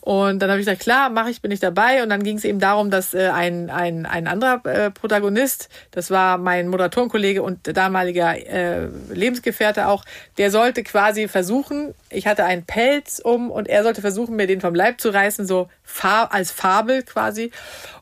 Und 0.03 0.39
dann 0.39 0.49
habe 0.49 0.59
ich 0.59 0.65
gesagt, 0.65 0.81
klar, 0.81 1.09
mache 1.09 1.29
ich, 1.29 1.41
bin 1.41 1.49
ich 1.51 1.61
dabei. 1.61 2.03
Und 2.03 2.09
dann 2.09 2.23
ging 2.23 2.35
es 2.35 2.43
eben 2.43 2.59
darum, 2.59 2.91
dass 2.91 3.13
äh, 3.13 3.29
ein, 3.29 3.69
ein, 3.69 4.05
ein 4.05 4.27
anderer 4.27 4.59
äh, 4.65 4.91
Protagonist, 4.91 5.69
das 5.91 6.11
war 6.11 6.37
mein 6.37 6.67
Moderatorenkollege 6.67 7.41
und 7.41 7.77
damaliger 7.77 8.35
äh, 8.35 8.89
Lebensgefährte 9.13 9.87
auch, 9.87 10.03
der 10.37 10.51
sollte 10.51 10.83
quasi 10.83 11.29
versuchen, 11.29 11.95
ich 12.09 12.27
hatte 12.27 12.43
einen 12.43 12.65
Pelz 12.65 13.21
um 13.23 13.49
und 13.49 13.69
er 13.69 13.83
sollte 13.83 14.01
versuchen, 14.01 14.35
mir 14.35 14.45
den 14.45 14.59
vom 14.59 14.75
Leib 14.75 14.99
zu 14.99 15.07
reißen, 15.07 15.47
so 15.47 15.69
Far 15.85 16.33
als 16.33 16.51
Fabel 16.51 17.03
quasi. 17.03 17.51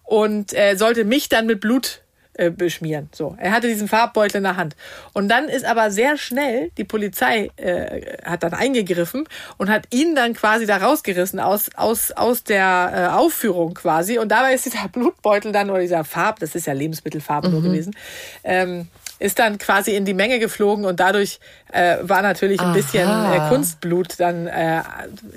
Und 0.03 0.57
äh, 0.57 0.77
sollte 0.77 1.05
mich 1.05 1.29
dann 1.29 1.45
mit 1.45 1.59
Blut 1.59 2.01
äh, 2.33 2.49
beschmieren. 2.49 3.09
So, 3.11 3.35
er 3.37 3.51
hatte 3.51 3.67
diesen 3.67 3.87
Farbbeutel 3.87 4.37
in 4.37 4.43
der 4.43 4.57
Hand. 4.57 4.75
Und 5.13 5.29
dann 5.29 5.49
ist 5.49 5.65
aber 5.65 5.91
sehr 5.91 6.17
schnell 6.17 6.71
die 6.77 6.83
Polizei 6.83 7.51
äh, 7.57 8.17
hat 8.23 8.43
dann 8.43 8.53
eingegriffen 8.53 9.27
und 9.57 9.69
hat 9.69 9.87
ihn 9.91 10.15
dann 10.15 10.33
quasi 10.33 10.65
da 10.65 10.77
rausgerissen 10.77 11.39
aus 11.39 11.69
aus 11.75 12.11
aus 12.11 12.43
der 12.43 12.91
äh, 12.93 13.15
Aufführung 13.15 13.73
quasi. 13.73 14.17
Und 14.17 14.29
dabei 14.29 14.53
ist 14.53 14.65
dieser 14.65 14.87
Blutbeutel 14.91 15.51
dann 15.51 15.69
oder 15.69 15.81
dieser 15.81 16.03
Farb, 16.03 16.39
das 16.39 16.55
ist 16.55 16.67
ja 16.67 16.73
Lebensmittelfarbe 16.73 17.47
mhm. 17.47 17.53
nur 17.53 17.63
gewesen. 17.63 17.95
Ähm, 18.43 18.87
ist 19.21 19.37
dann 19.37 19.59
quasi 19.59 19.95
in 19.95 20.03
die 20.03 20.15
Menge 20.15 20.39
geflogen 20.39 20.83
und 20.85 20.99
dadurch 20.99 21.39
äh, 21.71 21.97
war 22.01 22.23
natürlich 22.23 22.59
ein 22.59 22.67
Aha. 22.67 22.73
bisschen 22.73 23.07
äh, 23.07 23.49
Kunstblut 23.49 24.19
dann 24.19 24.47
äh, 24.47 24.81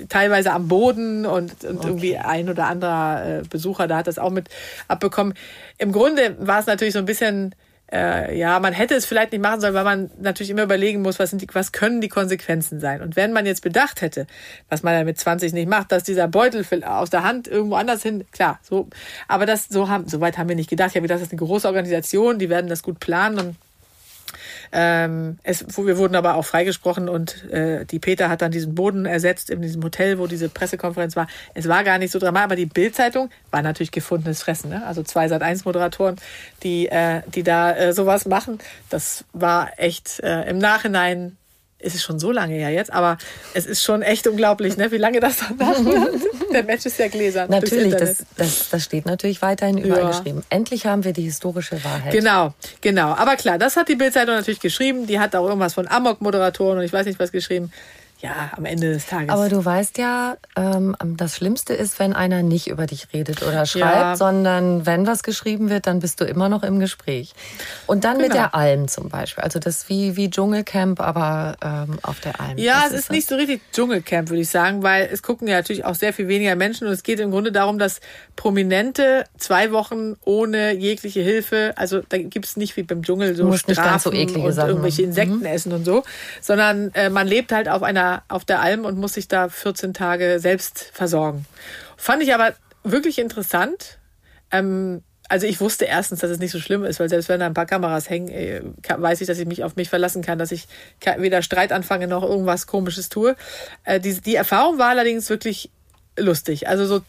teilweise 0.09 0.51
am 0.53 0.67
Boden 0.67 1.25
und, 1.25 1.63
und 1.63 1.77
okay. 1.77 1.87
irgendwie 1.87 2.17
ein 2.17 2.49
oder 2.49 2.65
anderer 2.65 3.41
äh, 3.41 3.41
Besucher 3.47 3.87
da 3.87 3.97
hat 3.97 4.07
das 4.07 4.17
auch 4.17 4.31
mit 4.31 4.49
abbekommen. 4.87 5.35
Im 5.77 5.91
Grunde 5.91 6.35
war 6.39 6.59
es 6.59 6.65
natürlich 6.65 6.93
so 6.93 6.99
ein 6.99 7.05
bisschen 7.05 7.53
äh, 7.91 8.35
ja, 8.37 8.59
man 8.59 8.73
hätte 8.73 8.95
es 8.95 9.05
vielleicht 9.05 9.31
nicht 9.31 9.41
machen 9.41 9.61
sollen, 9.61 9.75
weil 9.75 9.83
man 9.83 10.09
natürlich 10.19 10.49
immer 10.49 10.63
überlegen 10.63 11.03
muss, 11.03 11.19
was, 11.19 11.29
sind 11.29 11.43
die, 11.43 11.47
was 11.53 11.71
können 11.71 12.01
die 12.01 12.09
Konsequenzen 12.09 12.79
sein. 12.79 13.01
Und 13.01 13.15
wenn 13.15 13.31
man 13.31 13.45
jetzt 13.45 13.61
bedacht 13.61 14.01
hätte, 14.01 14.25
was 14.69 14.81
man 14.81 14.95
ja 14.95 15.03
mit 15.03 15.19
20 15.19 15.53
nicht 15.53 15.69
macht, 15.69 15.91
dass 15.91 16.03
dieser 16.03 16.27
Beutel 16.27 16.65
aus 16.83 17.11
der 17.11 17.23
Hand 17.23 17.47
irgendwo 17.47 17.75
anders 17.75 18.01
hin, 18.01 18.25
klar, 18.31 18.59
so, 18.63 18.89
aber 19.27 19.45
das, 19.45 19.67
so 19.69 19.87
haben, 19.87 20.07
so 20.07 20.19
weit 20.19 20.39
haben 20.39 20.49
wir 20.49 20.55
nicht 20.55 20.69
gedacht. 20.69 20.89
Ich 20.89 20.95
habe 20.95 21.03
gedacht, 21.03 21.19
das 21.19 21.27
ist 21.27 21.31
eine 21.31 21.45
große 21.45 21.67
Organisation, 21.67 22.39
die 22.39 22.49
werden 22.49 22.69
das 22.69 22.81
gut 22.81 22.99
planen 22.99 23.39
und 23.39 23.55
ähm, 24.71 25.37
es, 25.43 25.65
wir 25.77 25.97
wurden 25.97 26.15
aber 26.15 26.35
auch 26.35 26.45
freigesprochen 26.45 27.09
und 27.09 27.49
äh, 27.51 27.85
die 27.85 27.99
Peter 27.99 28.29
hat 28.29 28.41
dann 28.41 28.51
diesen 28.51 28.75
Boden 28.75 29.05
ersetzt 29.05 29.49
in 29.49 29.61
diesem 29.61 29.83
Hotel, 29.83 30.19
wo 30.19 30.27
diese 30.27 30.49
Pressekonferenz 30.49 31.15
war. 31.15 31.27
Es 31.53 31.67
war 31.67 31.83
gar 31.83 31.97
nicht 31.97 32.11
so 32.11 32.19
dramatisch, 32.19 32.45
aber 32.45 32.55
die 32.55 32.65
Bildzeitung 32.65 33.29
war 33.51 33.61
natürlich 33.61 33.91
gefundenes 33.91 34.41
Fressen. 34.41 34.69
Ne? 34.69 34.85
Also 34.85 35.03
zwei 35.03 35.27
Sat 35.27 35.41
1 35.41 35.65
Moderatoren, 35.65 36.15
die, 36.63 36.87
äh, 36.87 37.21
die 37.33 37.43
da 37.43 37.75
äh, 37.75 37.93
sowas 37.93 38.25
machen. 38.25 38.59
Das 38.89 39.25
war 39.33 39.71
echt 39.77 40.19
äh, 40.21 40.49
im 40.49 40.57
Nachhinein 40.57 41.37
ist 41.85 41.95
es 41.95 42.03
schon 42.03 42.19
so 42.19 42.31
lange 42.31 42.55
her 42.55 42.71
jetzt, 42.71 42.91
aber 42.91 43.17
es 43.53 43.65
ist 43.65 43.83
schon 43.83 44.01
echt 44.01 44.27
unglaublich, 44.27 44.77
ne, 44.77 44.91
wie 44.91 44.97
lange 44.97 45.19
das 45.19 45.37
dann 45.39 45.57
dauert. 45.57 46.09
Der 46.53 46.63
Mensch 46.63 46.85
ist 46.85 46.97
ja 46.99 47.07
gläsern. 47.07 47.49
Natürlich, 47.49 47.95
das, 47.95 48.25
das, 48.37 48.69
das 48.69 48.83
steht 48.83 49.05
natürlich 49.05 49.41
weiterhin 49.41 49.77
überall 49.77 50.03
ja. 50.03 50.09
geschrieben. 50.09 50.43
Endlich 50.49 50.85
haben 50.85 51.03
wir 51.03 51.13
die 51.13 51.23
historische 51.23 51.83
Wahrheit. 51.83 52.11
Genau, 52.13 52.53
genau. 52.81 53.13
Aber 53.13 53.35
klar, 53.35 53.57
das 53.57 53.75
hat 53.75 53.89
die 53.89 53.95
Bildzeitung 53.95 54.35
natürlich 54.35 54.59
geschrieben. 54.59 55.07
Die 55.07 55.19
hat 55.19 55.35
auch 55.35 55.47
irgendwas 55.47 55.73
von 55.73 55.87
Amok-Moderatoren 55.87 56.79
und 56.79 56.83
ich 56.83 56.93
weiß 56.93 57.05
nicht 57.05 57.19
was 57.19 57.31
geschrieben 57.31 57.71
ja, 58.19 58.51
am 58.55 58.65
Ende 58.65 58.93
des 58.93 59.07
Tages. 59.07 59.29
Aber 59.29 59.49
du 59.49 59.63
weißt 59.63 59.97
ja, 59.97 60.37
ähm, 60.55 60.95
das 61.17 61.35
Schlimmste 61.35 61.73
ist, 61.73 61.99
wenn 61.99 62.13
einer 62.13 62.43
nicht 62.43 62.67
über 62.67 62.85
dich 62.85 63.07
redet 63.13 63.43
oder 63.43 63.65
schreibt, 63.65 63.95
ja. 63.95 64.15
sondern 64.15 64.85
wenn 64.85 65.05
was 65.05 65.21
geschrieben 65.21 65.69
wird, 65.69 65.85
dann 65.85 65.99
bist 65.99 66.21
du 66.21 66.25
immer 66.25 66.47
noch 66.47 66.63
im 66.63 66.79
Gespräch. 66.79 67.33
Und 67.87 68.05
dann 68.05 68.13
genau. 68.13 68.27
mit 68.27 68.33
der 68.33 68.55
Alm 68.55 68.87
zum 68.87 69.09
Beispiel. 69.09 69.43
Also 69.43 69.59
das 69.59 69.77
ist 69.77 69.89
wie, 69.89 70.15
wie 70.15 70.29
Dschungelcamp, 70.29 71.01
aber 71.01 71.57
ähm, 71.61 71.99
auf 72.03 72.21
der 72.21 72.39
Alm. 72.39 72.57
Ja, 72.57 72.83
das 72.83 72.85
es 72.85 72.91
ist, 72.91 72.99
ist 72.99 73.11
nicht 73.11 73.27
so 73.27 73.35
richtig 73.35 73.61
Dschungelcamp, 73.73 74.29
würde 74.29 74.41
ich 74.41 74.49
sagen, 74.49 74.81
weil 74.81 75.09
es 75.11 75.21
gucken 75.21 75.47
ja 75.47 75.57
natürlich 75.57 75.83
auch 75.83 75.95
sehr 75.95 76.13
viel 76.13 76.29
weniger 76.29 76.55
Menschen 76.55 76.87
und 76.87 76.93
es 76.93 77.03
geht 77.03 77.19
im 77.19 77.31
Grunde 77.31 77.51
darum, 77.51 77.79
dass 77.79 77.99
Prominente 78.37 79.25
zwei 79.37 79.71
Wochen 79.73 80.15
ohne 80.23 80.73
jegliche 80.73 81.21
Hilfe, 81.21 81.73
also 81.75 82.01
da 82.07 82.17
gibt 82.17 82.45
es 82.45 82.55
nicht 82.55 82.77
wie 82.77 82.83
beim 82.83 83.03
Dschungel 83.03 83.35
so 83.35 83.51
Strafen 83.57 83.99
so 83.99 84.39
und 84.39 84.53
Sachen. 84.53 84.69
irgendwelche 84.69 85.01
Insekten 85.01 85.39
mhm. 85.39 85.45
essen 85.45 85.73
und 85.73 85.83
so, 85.83 86.03
sondern 86.41 86.91
äh, 86.93 87.09
man 87.09 87.27
lebt 87.27 87.51
halt 87.51 87.67
auf 87.67 87.83
einer 87.83 88.04
auf 88.27 88.45
der 88.45 88.61
Alm 88.61 88.85
und 88.85 88.97
muss 88.97 89.13
sich 89.13 89.27
da 89.27 89.49
14 89.49 89.93
Tage 89.93 90.39
selbst 90.39 90.91
versorgen. 90.93 91.45
Fand 91.97 92.23
ich 92.23 92.33
aber 92.33 92.53
wirklich 92.83 93.19
interessant. 93.19 93.99
Ähm, 94.51 95.01
also 95.27 95.47
ich 95.47 95.59
wusste 95.59 95.85
erstens, 95.85 96.19
dass 96.19 96.29
es 96.29 96.39
nicht 96.39 96.51
so 96.51 96.59
schlimm 96.59 96.83
ist, 96.83 96.99
weil 96.99 97.09
selbst 97.09 97.29
wenn 97.29 97.39
da 97.39 97.47
ein 97.47 97.53
paar 97.53 97.65
Kameras 97.65 98.09
hängen, 98.09 98.29
äh, 98.29 98.61
weiß 98.87 99.21
ich, 99.21 99.27
dass 99.27 99.39
ich 99.39 99.47
mich 99.47 99.63
auf 99.63 99.75
mich 99.75 99.89
verlassen 99.89 100.21
kann, 100.21 100.37
dass 100.37 100.51
ich 100.51 100.67
weder 101.17 101.41
Streit 101.41 101.71
anfange 101.71 102.07
noch 102.07 102.23
irgendwas 102.23 102.67
Komisches 102.67 103.09
tue. 103.09 103.35
Äh, 103.83 103.99
die, 103.99 104.21
die 104.21 104.35
Erfahrung 104.35 104.77
war 104.77 104.89
allerdings 104.89 105.29
wirklich 105.29 105.71
lustig. 106.17 106.67
Also 106.67 106.85
so 106.85 107.01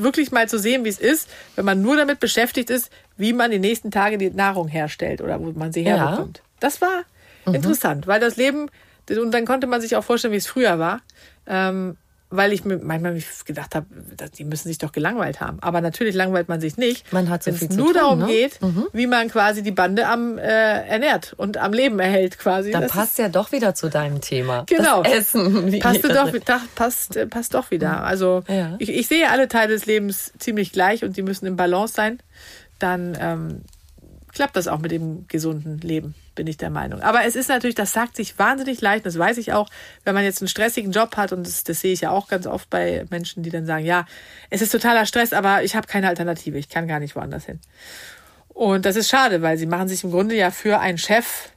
wirklich 0.00 0.30
mal 0.30 0.48
zu 0.48 0.58
sehen, 0.58 0.84
wie 0.84 0.88
es 0.88 0.98
ist, 0.98 1.28
wenn 1.56 1.64
man 1.64 1.82
nur 1.82 1.96
damit 1.96 2.20
beschäftigt 2.20 2.70
ist, 2.70 2.90
wie 3.16 3.32
man 3.32 3.50
die 3.50 3.58
nächsten 3.58 3.90
Tage 3.90 4.18
die 4.18 4.30
Nahrung 4.30 4.68
herstellt 4.68 5.20
oder 5.20 5.40
wo 5.40 5.50
man 5.52 5.72
sie 5.72 5.82
herbekommt. 5.82 6.38
Ja. 6.38 6.44
Das 6.60 6.80
war 6.80 7.02
mhm. 7.46 7.54
interessant, 7.54 8.06
weil 8.06 8.20
das 8.20 8.36
Leben 8.36 8.70
und 9.10 9.32
dann 9.32 9.44
konnte 9.44 9.66
man 9.66 9.80
sich 9.80 9.96
auch 9.96 10.04
vorstellen, 10.04 10.32
wie 10.32 10.38
es 10.38 10.46
früher 10.46 10.78
war. 10.78 11.00
Ähm, 11.46 11.96
weil 12.28 12.52
ich 12.52 12.64
mir 12.64 12.78
manchmal 12.78 13.22
gedacht 13.44 13.74
habe, 13.76 13.86
die 14.36 14.44
müssen 14.44 14.68
sich 14.68 14.78
doch 14.78 14.90
gelangweilt 14.90 15.40
haben. 15.40 15.58
Aber 15.60 15.80
natürlich 15.80 16.14
langweilt 16.14 16.48
man 16.48 16.60
sich 16.60 16.76
nicht. 16.76 17.12
Man 17.12 17.28
hat 17.28 17.44
so 17.44 17.52
wenn 17.52 17.68
es 17.70 17.76
nur 17.76 17.86
tun, 17.86 17.94
darum 17.94 18.18
ne? 18.20 18.26
geht, 18.26 18.60
mhm. 18.60 18.88
wie 18.92 19.06
man 19.06 19.28
quasi 19.28 19.62
die 19.62 19.70
Bande 19.70 20.08
am 20.08 20.36
äh, 20.36 20.42
ernährt 20.42 21.34
und 21.36 21.56
am 21.56 21.72
Leben 21.72 22.00
erhält 22.00 22.38
quasi. 22.38 22.72
Da 22.72 22.80
das 22.80 22.90
passt 22.90 23.18
ja 23.18 23.28
doch 23.28 23.52
wieder 23.52 23.74
zu 23.74 23.88
deinem 23.88 24.20
Thema. 24.20 24.64
Genau. 24.66 25.04
Das 25.04 25.12
Essen. 25.12 25.78
Passt 25.78 26.04
doch, 26.04 26.32
passt, 26.74 27.16
äh, 27.16 27.26
passt 27.26 27.54
doch 27.54 27.70
wieder. 27.70 28.02
Also 28.02 28.42
ja. 28.48 28.74
ich, 28.80 28.88
ich 28.88 29.06
sehe 29.06 29.30
alle 29.30 29.46
Teile 29.46 29.74
des 29.74 29.86
Lebens 29.86 30.32
ziemlich 30.38 30.72
gleich 30.72 31.04
und 31.04 31.16
die 31.16 31.22
müssen 31.22 31.46
im 31.46 31.56
Balance 31.56 31.94
sein. 31.94 32.18
Dann 32.80 33.16
ähm, 33.20 33.62
klappt 34.32 34.56
das 34.56 34.66
auch 34.66 34.80
mit 34.80 34.90
dem 34.90 35.28
gesunden 35.28 35.78
Leben 35.78 36.14
bin 36.36 36.46
ich 36.46 36.56
der 36.56 36.70
Meinung. 36.70 37.00
Aber 37.00 37.24
es 37.24 37.34
ist 37.34 37.48
natürlich, 37.48 37.74
das 37.74 37.92
sagt 37.92 38.14
sich 38.14 38.38
wahnsinnig 38.38 38.80
leicht, 38.80 39.04
das 39.04 39.18
weiß 39.18 39.38
ich 39.38 39.52
auch, 39.52 39.68
wenn 40.04 40.14
man 40.14 40.22
jetzt 40.22 40.40
einen 40.40 40.48
stressigen 40.48 40.92
Job 40.92 41.16
hat 41.16 41.32
und 41.32 41.44
das, 41.44 41.64
das 41.64 41.80
sehe 41.80 41.92
ich 41.92 42.02
ja 42.02 42.10
auch 42.10 42.28
ganz 42.28 42.46
oft 42.46 42.70
bei 42.70 43.04
Menschen, 43.10 43.42
die 43.42 43.50
dann 43.50 43.66
sagen, 43.66 43.84
ja, 43.84 44.06
es 44.50 44.62
ist 44.62 44.70
totaler 44.70 45.06
Stress, 45.06 45.32
aber 45.32 45.64
ich 45.64 45.74
habe 45.74 45.88
keine 45.88 46.08
Alternative, 46.08 46.56
ich 46.56 46.68
kann 46.68 46.86
gar 46.86 47.00
nicht 47.00 47.16
woanders 47.16 47.46
hin. 47.46 47.60
Und 48.48 48.86
das 48.86 48.94
ist 48.94 49.08
schade, 49.08 49.42
weil 49.42 49.58
sie 49.58 49.66
machen 49.66 49.88
sich 49.88 50.04
im 50.04 50.12
Grunde 50.12 50.36
ja 50.36 50.52
für 50.52 50.78
einen 50.78 50.98
Chef, 50.98 51.50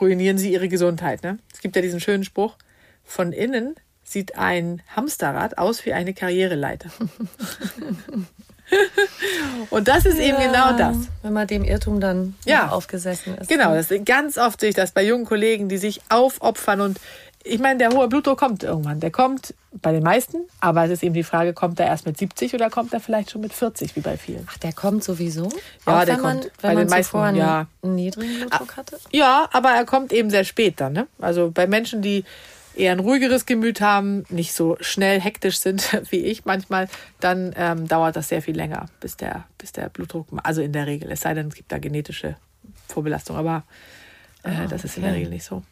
ruinieren 0.00 0.36
sie 0.36 0.52
ihre 0.52 0.68
Gesundheit. 0.68 1.22
Ne? 1.22 1.38
Es 1.52 1.60
gibt 1.60 1.74
ja 1.74 1.82
diesen 1.82 2.00
schönen 2.00 2.24
Spruch, 2.24 2.56
von 3.04 3.32
innen 3.32 3.74
sieht 4.04 4.36
ein 4.36 4.82
Hamsterrad 4.94 5.58
aus 5.58 5.84
wie 5.86 5.92
eine 5.92 6.14
Karriereleiter. 6.14 6.90
Und 9.70 9.88
das 9.88 10.06
ist 10.06 10.18
ja, 10.18 10.26
eben 10.26 10.38
genau 10.38 10.76
das. 10.76 10.96
Wenn 11.22 11.32
man 11.32 11.46
dem 11.46 11.64
Irrtum 11.64 12.00
dann 12.00 12.34
ja. 12.44 12.68
aufgesessen 12.68 13.36
ist. 13.38 13.48
Genau, 13.48 13.74
das 13.74 13.88
ganz 14.04 14.38
oft 14.38 14.60
sehe 14.60 14.70
ich 14.70 14.74
das 14.74 14.92
bei 14.92 15.04
jungen 15.04 15.24
Kollegen, 15.24 15.68
die 15.68 15.78
sich 15.78 16.00
aufopfern 16.08 16.80
und 16.80 16.98
ich 17.44 17.60
meine, 17.60 17.78
der 17.78 17.90
hohe 17.90 18.08
Blutdruck 18.08 18.38
kommt 18.38 18.62
irgendwann. 18.62 19.00
Der 19.00 19.10
kommt 19.10 19.54
bei 19.72 19.92
den 19.92 20.02
meisten, 20.02 20.38
aber 20.60 20.84
es 20.84 20.90
ist 20.90 21.02
eben 21.02 21.14
die 21.14 21.22
Frage, 21.22 21.52
kommt 21.52 21.78
er 21.80 21.86
erst 21.86 22.04
mit 22.04 22.18
70 22.18 22.54
oder 22.54 22.68
kommt 22.68 22.92
er 22.92 23.00
vielleicht 23.00 23.30
schon 23.30 23.40
mit 23.40 23.52
40, 23.52 23.96
wie 23.96 24.00
bei 24.00 24.16
vielen? 24.16 24.46
Ach, 24.50 24.58
der 24.58 24.72
kommt 24.72 25.04
sowieso? 25.04 25.48
Ja, 25.86 26.00
Auch 26.00 26.04
der 26.04 26.16
kommt 26.16 26.24
man, 26.24 26.50
bei 26.60 26.74
den 26.74 26.88
meisten, 26.88 27.36
ja. 27.36 27.66
einen 27.82 27.94
niedrigen 27.94 28.40
Blutdruck 28.40 28.76
hatte? 28.76 28.98
Ja, 29.12 29.48
aber 29.52 29.70
er 29.70 29.84
kommt 29.84 30.12
eben 30.12 30.30
sehr 30.30 30.44
spät 30.44 30.80
dann. 30.80 30.92
Ne? 30.92 31.06
Also 31.20 31.50
bei 31.50 31.66
Menschen, 31.66 32.02
die 32.02 32.24
eher 32.78 32.92
ein 32.92 33.00
ruhigeres 33.00 33.46
Gemüt 33.46 33.80
haben, 33.80 34.24
nicht 34.28 34.52
so 34.52 34.76
schnell 34.80 35.20
hektisch 35.20 35.58
sind 35.58 36.00
wie 36.10 36.24
ich 36.24 36.44
manchmal, 36.44 36.88
dann 37.20 37.54
ähm, 37.56 37.88
dauert 37.88 38.16
das 38.16 38.28
sehr 38.28 38.42
viel 38.42 38.56
länger, 38.56 38.86
bis 39.00 39.16
der, 39.16 39.44
bis 39.58 39.72
der 39.72 39.88
Blutdruck, 39.88 40.28
also 40.42 40.62
in 40.62 40.72
der 40.72 40.86
Regel, 40.86 41.10
es 41.10 41.20
sei 41.20 41.34
denn, 41.34 41.48
es 41.48 41.54
gibt 41.54 41.72
da 41.72 41.78
genetische 41.78 42.36
Vorbelastung, 42.86 43.36
aber 43.36 43.64
äh, 44.42 44.50
ah, 44.50 44.66
das 44.66 44.84
ist 44.84 44.96
in 44.96 45.02
der 45.02 45.14
Regel 45.14 45.30
nicht 45.30 45.44
so. 45.44 45.62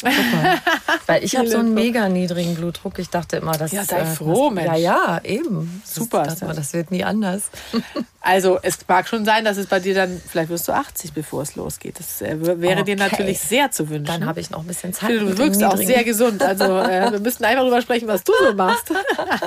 Super. 0.00 0.58
Weil 1.06 1.24
ich 1.24 1.36
habe 1.36 1.48
so 1.48 1.58
einen 1.58 1.74
mega 1.74 2.08
niedrigen 2.08 2.54
Blutdruck. 2.54 2.98
Ich 2.98 3.10
dachte 3.10 3.38
immer, 3.38 3.52
das 3.52 3.72
Ja, 3.72 3.84
sei 3.84 4.04
froh, 4.04 4.50
das, 4.50 4.54
Mensch. 4.54 4.78
Ja, 4.78 5.16
ja, 5.16 5.20
eben. 5.24 5.82
Super. 5.84 6.24
Das, 6.24 6.38
das, 6.38 6.56
das 6.56 6.72
wird 6.72 6.90
nie 6.90 7.04
anders. 7.04 7.50
Also 8.20 8.58
es 8.60 8.76
mag 8.86 9.08
schon 9.08 9.24
sein, 9.24 9.44
dass 9.44 9.56
es 9.56 9.68
bei 9.68 9.80
dir 9.80 9.94
dann, 9.94 10.20
vielleicht 10.20 10.50
wirst 10.50 10.68
du 10.68 10.72
80, 10.72 11.14
bevor 11.14 11.40
es 11.42 11.56
losgeht. 11.56 11.98
Das 11.98 12.20
äh, 12.20 12.36
wäre 12.60 12.82
okay. 12.82 12.84
dir 12.84 12.96
natürlich 12.96 13.38
sehr 13.38 13.70
zu 13.70 13.88
wünschen. 13.88 14.04
Dann 14.04 14.26
habe 14.26 14.40
ich 14.40 14.50
noch 14.50 14.60
ein 14.60 14.66
bisschen 14.66 14.92
Zeit. 14.92 15.10
Du 15.10 15.38
wirkst 15.38 15.64
auch 15.64 15.78
sehr 15.78 16.04
gesund. 16.04 16.42
Also 16.42 16.64
äh, 16.64 17.10
wir 17.10 17.20
müssten 17.20 17.44
einfach 17.44 17.62
darüber 17.62 17.80
sprechen, 17.80 18.06
was 18.06 18.24
du 18.24 18.32
so 18.38 18.52
machst. 18.52 18.92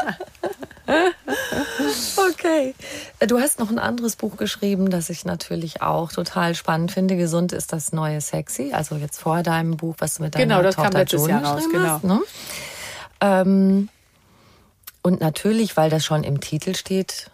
okay. 2.17 2.75
Du 3.27 3.39
hast 3.39 3.59
noch 3.59 3.69
ein 3.69 3.79
anderes 3.79 4.15
Buch 4.15 4.37
geschrieben, 4.37 4.89
das 4.89 5.09
ich 5.09 5.25
natürlich 5.25 5.81
auch 5.81 6.11
total 6.11 6.55
spannend 6.55 6.91
finde. 6.91 7.17
Gesund 7.17 7.53
ist 7.53 7.73
das 7.73 7.93
neue 7.93 8.21
Sexy. 8.21 8.73
Also 8.73 8.95
jetzt 8.95 9.19
vor 9.19 9.43
deinem 9.43 9.77
Buch, 9.77 9.95
was 9.99 10.15
du 10.15 10.23
mit 10.23 10.35
deiner 10.35 10.45
genau, 10.45 10.61
das 10.61 10.75
Tochter 10.75 10.89
kam 10.89 10.99
letztes 10.99 11.27
Jahr 11.27 11.43
raus. 11.43 11.63
Genau. 11.71 11.83
Hast, 11.83 12.03
ne? 12.03 12.19
ähm, 13.21 13.89
und 15.01 15.19
natürlich, 15.19 15.77
weil 15.77 15.89
das 15.89 16.05
schon 16.05 16.23
im 16.23 16.41
Titel 16.41 16.75
steht, 16.75 17.30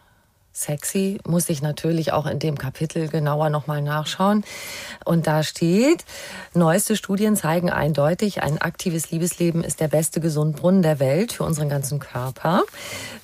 sexy, 0.62 1.20
muss 1.26 1.50
ich 1.50 1.62
natürlich 1.62 2.14
auch 2.14 2.26
in 2.26 2.40
dem 2.40 2.58
Kapitel 2.58 3.08
genauer 3.08 3.50
nochmal 3.50 3.82
nachschauen. 3.82 4.44
Und 5.06 5.28
da 5.28 5.44
steht, 5.44 6.06
neueste 6.54 6.96
Studien 6.96 7.36
zeigen 7.36 7.70
eindeutig, 7.70 8.44
ein 8.44 8.58
aktives 8.58 9.12
Liebesleben 9.12 9.64
ist 9.64 9.80
der 9.80 9.88
beste 9.88 10.20
Gesundbrunnen 10.20 10.82
der 10.82 11.00
Welt 11.00 11.34
für 11.34 11.44
unseren 11.44 11.70
ganzen 11.70 12.00
Körper. 12.00 12.64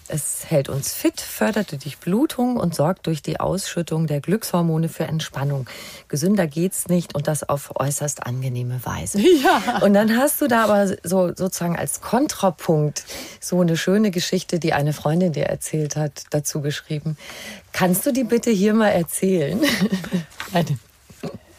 Es 0.09 0.45
hält 0.49 0.67
uns 0.67 0.93
fit, 0.93 1.21
fördert 1.21 1.71
die 1.71 1.77
Durchblutung 1.77 2.57
und 2.57 2.75
sorgt 2.75 3.07
durch 3.07 3.21
die 3.21 3.39
Ausschüttung 3.39 4.05
der 4.05 4.19
Glückshormone 4.19 4.89
für 4.89 5.05
Entspannung. 5.05 5.65
Gesünder 6.09 6.45
geht's 6.45 6.87
nicht 6.87 7.15
und 7.15 7.27
das 7.27 7.47
auf 7.47 7.71
äußerst 7.75 8.25
angenehme 8.25 8.79
Weise. 8.85 9.19
Ja. 9.43 9.79
Und 9.79 9.93
dann 9.93 10.15
hast 10.15 10.41
du 10.41 10.47
da 10.47 10.65
aber 10.65 10.87
so 11.03 11.33
sozusagen 11.35 11.75
als 11.75 12.01
Kontrapunkt 12.01 13.03
so 13.41 13.59
eine 13.59 13.75
schöne 13.75 14.11
Geschichte, 14.11 14.59
die 14.59 14.73
eine 14.73 14.93
Freundin 14.93 15.33
dir 15.33 15.47
erzählt 15.47 15.95
hat, 15.95 16.23
dazu 16.29 16.61
geschrieben. 16.61 17.17
Kannst 17.71 18.05
du 18.05 18.11
die 18.11 18.23
bitte 18.23 18.51
hier 18.51 18.73
mal 18.73 18.89
erzählen? 18.89 19.59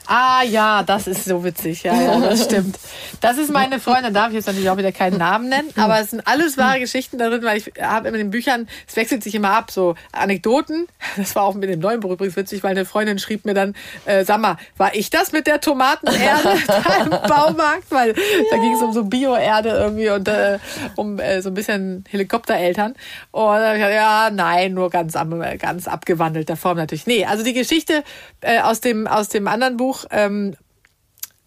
Ah 0.07 0.43
ja, 0.43 0.83
das 0.83 1.07
ist 1.07 1.25
so 1.25 1.45
witzig. 1.45 1.83
Ja, 1.83 2.01
ja, 2.01 2.21
das 2.21 2.45
stimmt. 2.45 2.79
Das 3.21 3.39
ist 3.39 3.51
meine 3.51 3.81
Freundin, 3.81 4.13
darf 4.13 4.29
ich 4.29 4.35
jetzt 4.35 4.47
natürlich 4.47 4.69
auch 4.69 4.77
wieder 4.77 4.93
keinen 4.93 5.19
Namen 5.19 5.49
nennen, 5.49 5.71
aber 5.77 5.99
es 6.01 6.11
sind 6.11 6.27
alles 6.27 6.59
wahre 6.59 6.79
Geschichten 6.79 7.17
darin, 7.17 7.43
weil 7.43 7.57
ich 7.57 7.73
habe 7.81 8.09
immer 8.09 8.19
in 8.19 8.27
den 8.27 8.31
Büchern, 8.31 8.69
es 8.87 8.97
wechselt 8.97 9.23
sich 9.23 9.35
immer 9.35 9.51
ab, 9.51 9.71
so 9.71 9.95
Anekdoten. 10.13 10.87
Das 11.17 11.35
war 11.37 11.45
auch 11.45 11.55
mit 11.55 11.71
dem 11.71 11.81
neuen 11.81 12.01
Buch 12.01 12.11
übrigens 12.11 12.37
witzig, 12.37 12.63
weil 12.63 12.73
eine 12.73 12.85
Freundin 12.85 13.19
schrieb 13.19 13.45
mir 13.45 13.55
dann, 13.55 13.75
äh, 14.05 14.25
sag 14.25 14.41
mal, 14.41 14.57
war 14.77 14.95
ich 14.95 15.11
das 15.11 15.33
mit 15.33 15.47
der 15.47 15.61
Tomatenerde 15.61 16.51
im 17.05 17.11
Baumarkt? 17.11 17.91
Weil 17.91 18.11
ja. 18.11 18.15
da 18.51 18.57
ging 18.57 18.75
es 18.75 18.83
um 18.83 18.93
so 18.93 19.05
Bioerde 19.05 19.71
irgendwie 19.71 20.11
und 20.11 20.29
äh, 20.29 20.59
um 20.97 21.19
äh, 21.19 21.41
so 21.41 21.51
ein 21.51 21.55
bisschen 21.55 22.05
Helikoptereltern. 22.11 22.95
Und 23.31 23.57
dann 23.57 23.77
ich 23.77 23.79
gesagt, 23.79 23.95
ja, 23.95 24.31
nein, 24.31 24.75
nur 24.75 24.91
ganz, 24.91 25.15
ganz 25.59 25.89
abgewandelter 25.89 26.57
Form 26.57 26.77
natürlich. 26.77 27.07
Nee, 27.07 27.25
also 27.25 27.45
die 27.45 27.55
Geschichte 27.55 28.05
äh, 28.41 28.61
aus, 28.61 28.81
dem, 28.81 29.07
aus 29.07 29.29
dem 29.29 29.49
anderen 29.49 29.77
Buch, 29.77 29.94
Buch 29.95 30.05
ähm, 30.11 30.57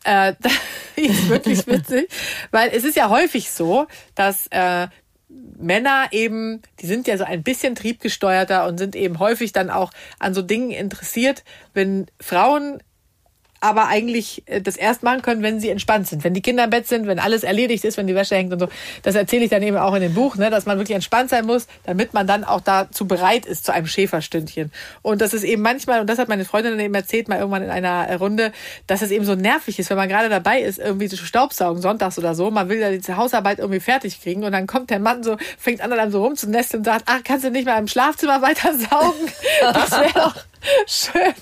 äh, 0.03 0.33
ist 0.95 1.29
wirklich 1.29 1.67
witzig, 1.67 2.09
weil 2.51 2.69
es 2.69 2.83
ist 2.83 2.95
ja 2.95 3.09
häufig 3.09 3.51
so, 3.51 3.87
dass 4.15 4.47
äh, 4.47 4.87
Männer 5.29 6.07
eben, 6.11 6.61
die 6.79 6.87
sind 6.87 7.07
ja 7.07 7.17
so 7.17 7.25
ein 7.25 7.43
bisschen 7.43 7.75
triebgesteuerter 7.75 8.65
und 8.65 8.77
sind 8.77 8.95
eben 8.95 9.19
häufig 9.19 9.51
dann 9.51 9.69
auch 9.69 9.91
an 10.19 10.33
so 10.33 10.41
Dingen 10.41 10.71
interessiert, 10.71 11.43
wenn 11.73 12.07
Frauen 12.21 12.81
aber 13.59 13.87
eigentlich 13.87 14.43
äh, 14.45 14.61
das 14.61 14.77
erst 14.77 15.03
machen 15.03 15.21
können, 15.21 15.43
wenn 15.43 15.59
sie 15.59 15.69
entspannt 15.69 16.07
sind. 16.07 16.23
Wenn 16.23 16.33
die 16.33 16.41
Kinder 16.41 16.63
im 16.65 16.69
Bett 16.69 16.87
sind, 16.87 17.07
wenn 17.07 17.19
alles 17.19 17.43
erledigt 17.43 17.83
ist, 17.85 17.97
wenn 17.97 18.07
die 18.07 18.15
Wäsche 18.15 18.35
hängt 18.35 18.53
und 18.53 18.59
so. 18.59 18.67
Das 19.03 19.15
erzähle 19.15 19.45
ich 19.45 19.49
dann 19.49 19.63
eben 19.63 19.77
auch 19.77 19.93
in 19.93 20.01
dem 20.01 20.13
Buch, 20.13 20.35
ne, 20.35 20.49
dass 20.49 20.65
man 20.65 20.77
wirklich 20.77 20.95
entspannt 20.95 21.29
sein 21.29 21.45
muss, 21.45 21.67
damit 21.85 22.13
man 22.13 22.27
dann 22.27 22.43
auch 22.43 22.61
dazu 22.61 23.07
bereit 23.07 23.45
ist 23.45 23.65
zu 23.65 23.73
einem 23.73 23.87
Schäferstündchen. 23.87 24.71
Und 25.01 25.21
das 25.21 25.33
ist 25.33 25.43
eben 25.43 25.61
manchmal, 25.61 26.01
und 26.01 26.07
das 26.07 26.19
hat 26.19 26.29
meine 26.29 26.45
Freundin 26.45 26.73
dann 26.73 26.81
eben 26.81 26.95
erzählt, 26.95 27.27
mal 27.27 27.39
irgendwann 27.39 27.63
in 27.63 27.69
einer 27.69 28.15
Runde, 28.17 28.51
dass 28.87 29.01
es 29.01 29.11
eben 29.11 29.25
so 29.25 29.35
nervig 29.35 29.79
ist, 29.79 29.89
wenn 29.89 29.97
man 29.97 30.09
gerade 30.09 30.29
dabei 30.29 30.61
ist, 30.61 30.79
irgendwie 30.79 31.09
zu 31.09 31.17
staubsaugen, 31.17 31.81
sonntags 31.81 32.17
oder 32.17 32.35
so. 32.35 32.51
Man 32.51 32.69
will 32.69 32.79
ja 32.79 32.91
die 32.91 33.13
Hausarbeit 33.13 33.59
irgendwie 33.59 33.79
fertig 33.79 34.21
kriegen 34.21 34.43
und 34.43 34.51
dann 34.51 34.67
kommt 34.67 34.89
der 34.89 34.99
Mann 34.99 35.23
so, 35.23 35.37
fängt 35.57 35.81
an, 35.81 35.89
dann 35.89 36.11
so 36.11 36.23
rumzunästeln 36.23 36.81
und 36.81 36.85
sagt, 36.85 37.03
ach, 37.07 37.21
kannst 37.23 37.45
du 37.45 37.51
nicht 37.51 37.65
mal 37.65 37.77
im 37.79 37.87
Schlafzimmer 37.87 38.41
weiter 38.41 38.73
saugen? 38.73 39.31
Das 39.77 39.91
wäre 39.91 40.13
doch 40.13 40.35
schön. 40.87 41.33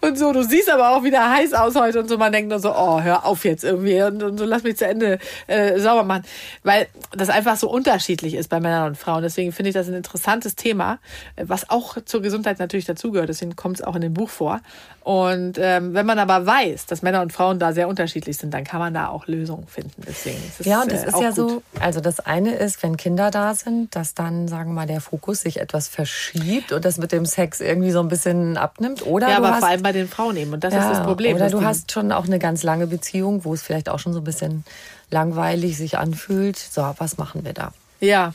Und 0.00 0.18
so, 0.18 0.32
du 0.32 0.42
siehst 0.42 0.70
aber 0.70 0.90
auch 0.90 1.02
wieder 1.02 1.30
heiß 1.30 1.52
aus 1.54 1.74
heute 1.74 2.00
und 2.00 2.08
so. 2.08 2.18
Man 2.18 2.32
denkt 2.32 2.50
nur 2.50 2.58
so, 2.58 2.72
oh, 2.74 3.00
hör 3.00 3.24
auf 3.24 3.44
jetzt 3.44 3.64
irgendwie 3.64 4.02
und, 4.02 4.22
und 4.22 4.38
so, 4.38 4.44
lass 4.44 4.62
mich 4.62 4.76
zu 4.76 4.86
Ende 4.86 5.18
äh, 5.46 5.78
sauber 5.78 6.04
machen. 6.04 6.24
Weil 6.62 6.86
das 7.12 7.28
einfach 7.28 7.56
so 7.56 7.70
unterschiedlich 7.70 8.34
ist 8.34 8.48
bei 8.48 8.60
Männern 8.60 8.88
und 8.88 8.96
Frauen. 8.96 9.22
Deswegen 9.22 9.52
finde 9.52 9.70
ich 9.70 9.74
das 9.74 9.88
ein 9.88 9.94
interessantes 9.94 10.56
Thema, 10.56 10.98
was 11.36 11.70
auch 11.70 11.96
zur 12.04 12.22
Gesundheit 12.22 12.58
natürlich 12.58 12.86
dazugehört. 12.86 13.28
Deswegen 13.28 13.56
kommt 13.56 13.80
es 13.80 13.84
auch 13.84 13.94
in 13.94 14.02
dem 14.02 14.14
Buch 14.14 14.30
vor. 14.30 14.60
Und 15.04 15.58
ähm, 15.58 15.94
wenn 15.94 16.06
man 16.06 16.18
aber 16.20 16.46
weiß, 16.46 16.86
dass 16.86 17.02
Männer 17.02 17.22
und 17.22 17.32
Frauen 17.32 17.58
da 17.58 17.72
sehr 17.72 17.88
unterschiedlich 17.88 18.36
sind, 18.36 18.54
dann 18.54 18.62
kann 18.62 18.78
man 18.78 18.94
da 18.94 19.08
auch 19.08 19.26
Lösungen 19.26 19.66
finden. 19.66 20.02
Deswegen 20.06 20.38
ist 20.38 20.60
es, 20.60 20.66
ja, 20.66 20.82
und 20.82 20.92
das 20.92 21.02
äh, 21.02 21.08
ist 21.08 21.20
ja 21.20 21.28
gut. 21.30 21.34
so, 21.34 21.62
also 21.80 22.00
das 22.00 22.20
eine 22.20 22.54
ist, 22.54 22.82
wenn 22.84 22.96
Kinder 22.96 23.32
da 23.32 23.54
sind, 23.54 23.96
dass 23.96 24.14
dann, 24.14 24.46
sagen 24.46 24.70
wir 24.70 24.74
mal, 24.74 24.86
der 24.86 25.00
Fokus 25.00 25.40
sich 25.40 25.60
etwas 25.60 25.88
verschiebt 25.88 26.72
und 26.72 26.84
das 26.84 26.98
mit 26.98 27.10
dem 27.10 27.26
Sex 27.26 27.60
irgendwie 27.60 27.90
so 27.90 27.98
ein 27.98 28.08
bisschen 28.08 28.51
abnimmt. 28.56 29.06
Oder 29.06 29.30
ja, 29.30 29.36
aber 29.36 29.52
hast, 29.52 29.60
vor 29.60 29.68
allem 29.68 29.82
bei 29.82 29.92
den 29.92 30.08
Frauen 30.08 30.36
eben. 30.36 30.52
Und 30.52 30.64
das 30.64 30.74
ja, 30.74 30.80
ist 30.80 30.98
das 30.98 31.06
Problem. 31.06 31.36
Oder 31.36 31.50
du 31.50 31.64
hast 31.64 31.92
schon 31.92 32.12
auch 32.12 32.26
eine 32.26 32.38
ganz 32.38 32.62
lange 32.62 32.86
Beziehung, 32.86 33.44
wo 33.44 33.54
es 33.54 33.62
vielleicht 33.62 33.88
auch 33.88 33.98
schon 33.98 34.12
so 34.12 34.20
ein 34.20 34.24
bisschen 34.24 34.64
langweilig 35.10 35.76
sich 35.76 35.98
anfühlt. 35.98 36.58
So, 36.58 36.94
was 36.98 37.18
machen 37.18 37.44
wir 37.44 37.52
da? 37.52 37.72
Ja, 38.00 38.34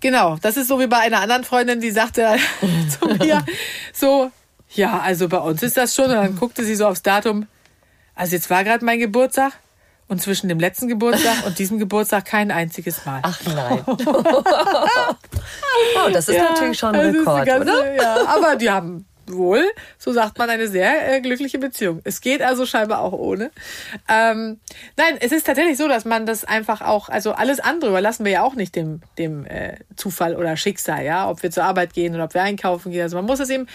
genau. 0.00 0.36
Das 0.42 0.56
ist 0.56 0.68
so 0.68 0.80
wie 0.80 0.88
bei 0.88 0.98
einer 0.98 1.20
anderen 1.20 1.44
Freundin, 1.44 1.80
die 1.80 1.90
sagte 1.90 2.36
zu 3.00 3.06
mir 3.06 3.44
so, 3.92 4.30
ja, 4.70 4.98
also 4.98 5.28
bei 5.28 5.38
uns 5.38 5.62
ist 5.62 5.76
das 5.76 5.94
schon. 5.94 6.06
Und 6.06 6.16
dann 6.16 6.36
guckte 6.36 6.64
sie 6.64 6.74
so 6.74 6.86
aufs 6.86 7.02
Datum. 7.02 7.46
Also 8.14 8.34
jetzt 8.34 8.50
war 8.50 8.64
gerade 8.64 8.84
mein 8.84 8.98
Geburtstag 8.98 9.52
und 10.08 10.22
zwischen 10.22 10.48
dem 10.48 10.58
letzten 10.60 10.88
Geburtstag 10.88 11.46
und 11.46 11.58
diesem 11.58 11.78
Geburtstag 11.78 12.24
kein 12.24 12.50
einziges 12.50 13.04
Mal. 13.04 13.20
Ach 13.22 13.40
nein. 13.44 13.84
oh, 13.86 13.94
das 16.12 16.28
ist 16.28 16.36
ja, 16.36 16.50
natürlich 16.50 16.78
schon 16.78 16.94
ein 16.94 17.16
Rekord, 17.16 17.46
ganze, 17.46 17.72
oder? 17.72 17.94
Ja, 17.94 18.26
aber 18.26 18.56
die 18.56 18.70
haben 18.70 19.06
wohl, 19.32 19.64
so 19.98 20.12
sagt 20.12 20.38
man, 20.38 20.50
eine 20.50 20.68
sehr 20.68 21.16
äh, 21.16 21.20
glückliche 21.20 21.58
Beziehung. 21.58 22.00
Es 22.04 22.20
geht 22.20 22.42
also 22.42 22.66
scheinbar 22.66 23.00
auch 23.00 23.12
ohne. 23.12 23.50
Ähm, 24.08 24.60
nein, 24.96 25.16
es 25.20 25.32
ist 25.32 25.46
tatsächlich 25.46 25.76
so, 25.76 25.88
dass 25.88 26.04
man 26.04 26.26
das 26.26 26.44
einfach 26.44 26.80
auch, 26.80 27.08
also 27.08 27.32
alles 27.32 27.60
andere 27.60 27.90
überlassen 27.90 28.24
wir 28.24 28.32
ja 28.32 28.42
auch 28.42 28.54
nicht 28.54 28.74
dem, 28.76 29.00
dem 29.18 29.46
äh, 29.46 29.76
Zufall 29.96 30.36
oder 30.36 30.56
Schicksal, 30.56 31.04
ja, 31.04 31.28
ob 31.28 31.42
wir 31.42 31.50
zur 31.50 31.64
Arbeit 31.64 31.92
gehen 31.92 32.14
oder 32.14 32.24
ob 32.24 32.34
wir 32.34 32.42
einkaufen 32.42 32.92
gehen. 32.92 33.02
Also 33.02 33.16
man 33.16 33.26
muss 33.26 33.40
es 33.40 33.50
eben, 33.50 33.66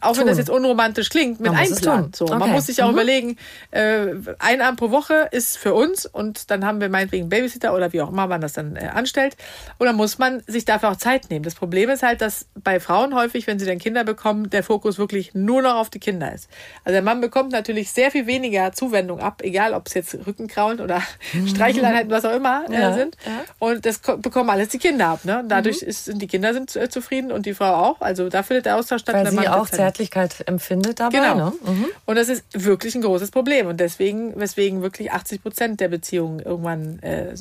auch 0.00 0.12
tun. 0.12 0.20
wenn 0.20 0.26
das 0.28 0.38
jetzt 0.38 0.50
unromantisch 0.50 1.08
klingt, 1.08 1.40
mit 1.40 1.52
einplanen. 1.52 2.12
So, 2.14 2.26
okay. 2.26 2.38
Man 2.38 2.50
muss 2.50 2.66
sich 2.66 2.82
auch 2.82 2.88
mhm. 2.88 2.94
überlegen, 2.94 3.36
äh, 3.70 4.14
ein 4.38 4.60
Abend 4.60 4.78
pro 4.78 4.90
Woche 4.90 5.28
ist 5.30 5.58
für 5.58 5.74
uns 5.74 6.06
und 6.06 6.50
dann 6.50 6.64
haben 6.64 6.80
wir 6.80 6.88
meinetwegen 6.88 7.28
Babysitter 7.28 7.74
oder 7.74 7.92
wie 7.92 8.00
auch 8.00 8.10
immer 8.10 8.26
man 8.26 8.40
das 8.40 8.52
dann 8.52 8.76
äh, 8.76 8.90
anstellt. 8.92 9.36
Dann 9.78 9.96
muss 9.96 10.18
man 10.18 10.42
sich 10.46 10.64
dafür 10.64 10.90
auch 10.90 10.96
Zeit 10.96 11.30
nehmen. 11.30 11.44
Das 11.44 11.54
Problem 11.54 11.90
ist 11.90 12.02
halt, 12.02 12.20
dass 12.20 12.46
bei 12.54 12.80
Frauen 12.80 13.14
häufig, 13.14 13.46
wenn 13.46 13.58
sie 13.58 13.66
dann 13.66 13.78
Kinder 13.78 14.04
bekommen, 14.04 14.50
der 14.50 14.62
Fokus 14.62 14.89
Fokus 14.90 14.98
wirklich 14.98 15.34
nur 15.34 15.62
noch 15.62 15.76
auf 15.76 15.90
die 15.90 15.98
Kinder 15.98 16.32
ist. 16.32 16.48
Also 16.84 16.94
der 16.94 17.02
Mann 17.02 17.20
bekommt 17.20 17.52
natürlich 17.52 17.90
sehr 17.90 18.10
viel 18.10 18.26
weniger 18.26 18.72
Zuwendung 18.72 19.20
ab, 19.20 19.42
egal 19.42 19.74
ob 19.74 19.86
es 19.86 19.94
jetzt 19.94 20.16
Rückenkraulen 20.26 20.80
oder 20.80 21.02
Streicheleinheiten, 21.46 22.10
was 22.10 22.24
auch 22.24 22.34
immer 22.34 22.64
äh, 22.68 22.74
ja, 22.74 22.94
sind. 22.94 23.16
Ja. 23.24 23.44
Und 23.58 23.86
das 23.86 23.98
bekommen 23.98 24.50
alles 24.50 24.68
die 24.68 24.78
Kinder 24.78 25.08
ab. 25.08 25.24
Ne? 25.24 25.44
Dadurch 25.46 25.82
mhm. 25.82 25.88
ist, 25.88 26.04
sind 26.06 26.20
die 26.20 26.26
Kinder 26.26 26.52
sind 26.52 26.74
äh, 26.76 26.88
zufrieden 26.88 27.30
und 27.30 27.46
die 27.46 27.54
Frau 27.54 27.72
auch. 27.74 28.00
Also 28.00 28.28
da 28.28 28.42
findet 28.42 28.66
der 28.66 28.76
Austausch 28.76 29.02
statt. 29.02 29.14
Weil 29.14 29.30
sie 29.30 29.48
auch 29.48 29.68
Zärtlichkeit 29.68 30.44
empfindet 30.46 31.00
dabei. 31.00 31.18
Genau. 31.18 31.34
Ne? 31.36 31.52
Mhm. 31.64 31.86
Und 32.06 32.16
das 32.16 32.28
ist 32.28 32.44
wirklich 32.52 32.94
ein 32.94 33.02
großes 33.02 33.30
Problem. 33.30 33.66
Und 33.66 33.78
deswegen, 33.78 34.38
weswegen 34.38 34.82
wirklich 34.82 35.12
80 35.12 35.42
Prozent 35.42 35.80
der 35.80 35.88
Beziehungen 35.88 36.40
irgendwann 36.40 36.98
äh, 37.00 37.36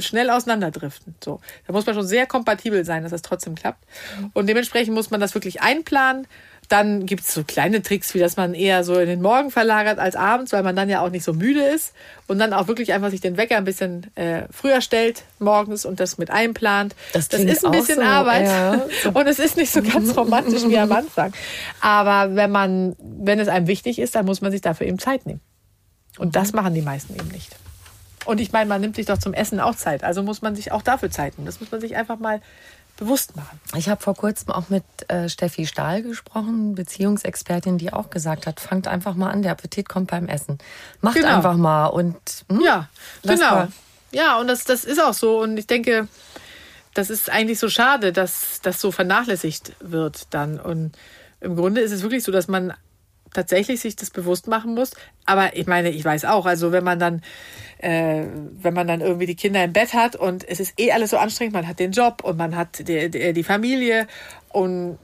schnell 0.00 0.30
auseinanderdriften. 0.30 1.14
So, 1.22 1.40
da 1.66 1.72
muss 1.72 1.86
man 1.86 1.94
schon 1.94 2.06
sehr 2.06 2.26
kompatibel 2.26 2.84
sein, 2.84 3.02
dass 3.02 3.12
das 3.12 3.22
trotzdem 3.22 3.54
klappt. 3.54 3.84
Und 4.32 4.48
dementsprechend 4.48 4.94
muss 4.94 5.10
man 5.10 5.20
das 5.20 5.34
wirklich 5.34 5.60
einplanen. 5.60 6.26
Dann 6.68 7.06
gibt 7.06 7.22
es 7.22 7.34
so 7.34 7.44
kleine 7.44 7.82
Tricks, 7.82 8.14
wie 8.14 8.18
dass 8.18 8.36
man 8.36 8.54
eher 8.54 8.84
so 8.84 8.98
in 8.98 9.08
den 9.08 9.22
Morgen 9.22 9.50
verlagert 9.50 9.98
als 9.98 10.16
abends, 10.16 10.52
weil 10.52 10.62
man 10.62 10.74
dann 10.74 10.88
ja 10.88 11.00
auch 11.00 11.10
nicht 11.10 11.24
so 11.24 11.32
müde 11.32 11.62
ist. 11.62 11.92
Und 12.26 12.38
dann 12.38 12.52
auch 12.52 12.68
wirklich 12.68 12.92
einfach 12.92 13.10
sich 13.10 13.20
den 13.20 13.36
Wecker 13.36 13.56
ein 13.56 13.64
bisschen 13.64 14.14
äh, 14.16 14.42
früher 14.50 14.80
stellt 14.80 15.24
morgens 15.38 15.84
und 15.84 16.00
das 16.00 16.16
mit 16.16 16.30
einplant. 16.30 16.94
Das, 17.12 17.28
das 17.28 17.40
ist 17.40 17.64
ein 17.64 17.72
bisschen 17.72 17.96
so, 17.96 18.02
Arbeit. 18.02 18.46
Ja. 18.46 18.86
Und 19.12 19.26
es 19.26 19.38
ist 19.38 19.56
nicht 19.56 19.70
so 19.70 19.82
ganz 19.82 20.16
romantisch 20.16 20.66
wie 20.66 20.78
am 20.78 20.90
Anfang. 20.90 21.34
Aber 21.80 22.34
wenn 22.34 22.50
man, 22.50 22.96
wenn 22.98 23.38
es 23.38 23.48
einem 23.48 23.66
wichtig 23.66 23.98
ist, 23.98 24.14
dann 24.14 24.24
muss 24.24 24.40
man 24.40 24.50
sich 24.50 24.62
dafür 24.62 24.86
eben 24.86 24.98
Zeit 24.98 25.26
nehmen. 25.26 25.40
Und 26.18 26.36
das 26.36 26.52
machen 26.52 26.74
die 26.74 26.82
meisten 26.82 27.14
eben 27.14 27.28
nicht. 27.28 27.54
Und 28.24 28.40
ich 28.40 28.52
meine, 28.52 28.68
man 28.68 28.80
nimmt 28.80 28.96
sich 28.96 29.06
doch 29.06 29.18
zum 29.18 29.34
Essen 29.34 29.60
auch 29.60 29.74
Zeit. 29.74 30.02
Also 30.02 30.22
muss 30.22 30.42
man 30.42 30.56
sich 30.56 30.72
auch 30.72 30.82
dafür 30.82 31.10
Zeit 31.10 31.36
nehmen. 31.36 31.46
Das 31.46 31.60
muss 31.60 31.70
man 31.70 31.80
sich 31.80 31.96
einfach 31.96 32.18
mal 32.18 32.40
bewusst 32.96 33.36
machen. 33.36 33.60
Ich 33.76 33.88
habe 33.88 34.00
vor 34.00 34.14
kurzem 34.14 34.52
auch 34.52 34.68
mit 34.68 34.84
äh, 35.08 35.28
Steffi 35.28 35.66
Stahl 35.66 36.02
gesprochen, 36.02 36.74
Beziehungsexpertin, 36.74 37.78
die 37.78 37.92
auch 37.92 38.10
gesagt 38.10 38.46
hat, 38.46 38.60
fangt 38.60 38.86
einfach 38.86 39.14
mal 39.14 39.30
an, 39.30 39.42
der 39.42 39.52
Appetit 39.52 39.88
kommt 39.88 40.10
beim 40.10 40.28
Essen. 40.28 40.58
Macht 41.00 41.16
genau. 41.16 41.36
einfach 41.36 41.56
mal 41.56 41.86
und 41.86 42.16
hm, 42.48 42.60
ja, 42.60 42.88
genau. 43.22 43.50
Mal. 43.50 43.68
Ja, 44.12 44.38
und 44.38 44.46
das, 44.46 44.64
das 44.64 44.84
ist 44.84 45.02
auch 45.02 45.14
so. 45.14 45.40
Und 45.40 45.56
ich 45.58 45.66
denke, 45.66 46.08
das 46.94 47.10
ist 47.10 47.30
eigentlich 47.30 47.58
so 47.58 47.68
schade, 47.68 48.12
dass 48.12 48.60
das 48.62 48.80
so 48.80 48.92
vernachlässigt 48.92 49.72
wird 49.80 50.28
dann. 50.30 50.60
Und 50.60 50.96
im 51.40 51.56
Grunde 51.56 51.80
ist 51.80 51.90
es 51.90 52.02
wirklich 52.02 52.22
so, 52.22 52.30
dass 52.30 52.46
man 52.46 52.74
tatsächlich 53.34 53.80
sich 53.80 53.96
das 53.96 54.10
bewusst 54.10 54.48
machen 54.48 54.74
muss. 54.74 54.92
Aber 55.26 55.56
ich 55.56 55.66
meine, 55.66 55.90
ich 55.90 56.04
weiß 56.04 56.24
auch, 56.24 56.46
also 56.46 56.72
wenn 56.72 56.84
man 56.84 56.98
dann 56.98 57.20
äh, 57.78 58.24
wenn 58.62 58.72
man 58.72 58.86
dann 58.86 59.02
irgendwie 59.02 59.26
die 59.26 59.34
Kinder 59.34 59.62
im 59.62 59.74
Bett 59.74 59.92
hat 59.92 60.16
und 60.16 60.48
es 60.48 60.58
ist 60.58 60.80
eh 60.80 60.92
alles 60.92 61.10
so 61.10 61.18
anstrengend, 61.18 61.52
man 61.52 61.68
hat 61.68 61.78
den 61.78 61.92
Job 61.92 62.24
und 62.24 62.38
man 62.38 62.56
hat 62.56 62.88
die, 62.88 63.10
die, 63.10 63.34
die 63.34 63.44
Familie 63.44 64.06
und 64.48 64.98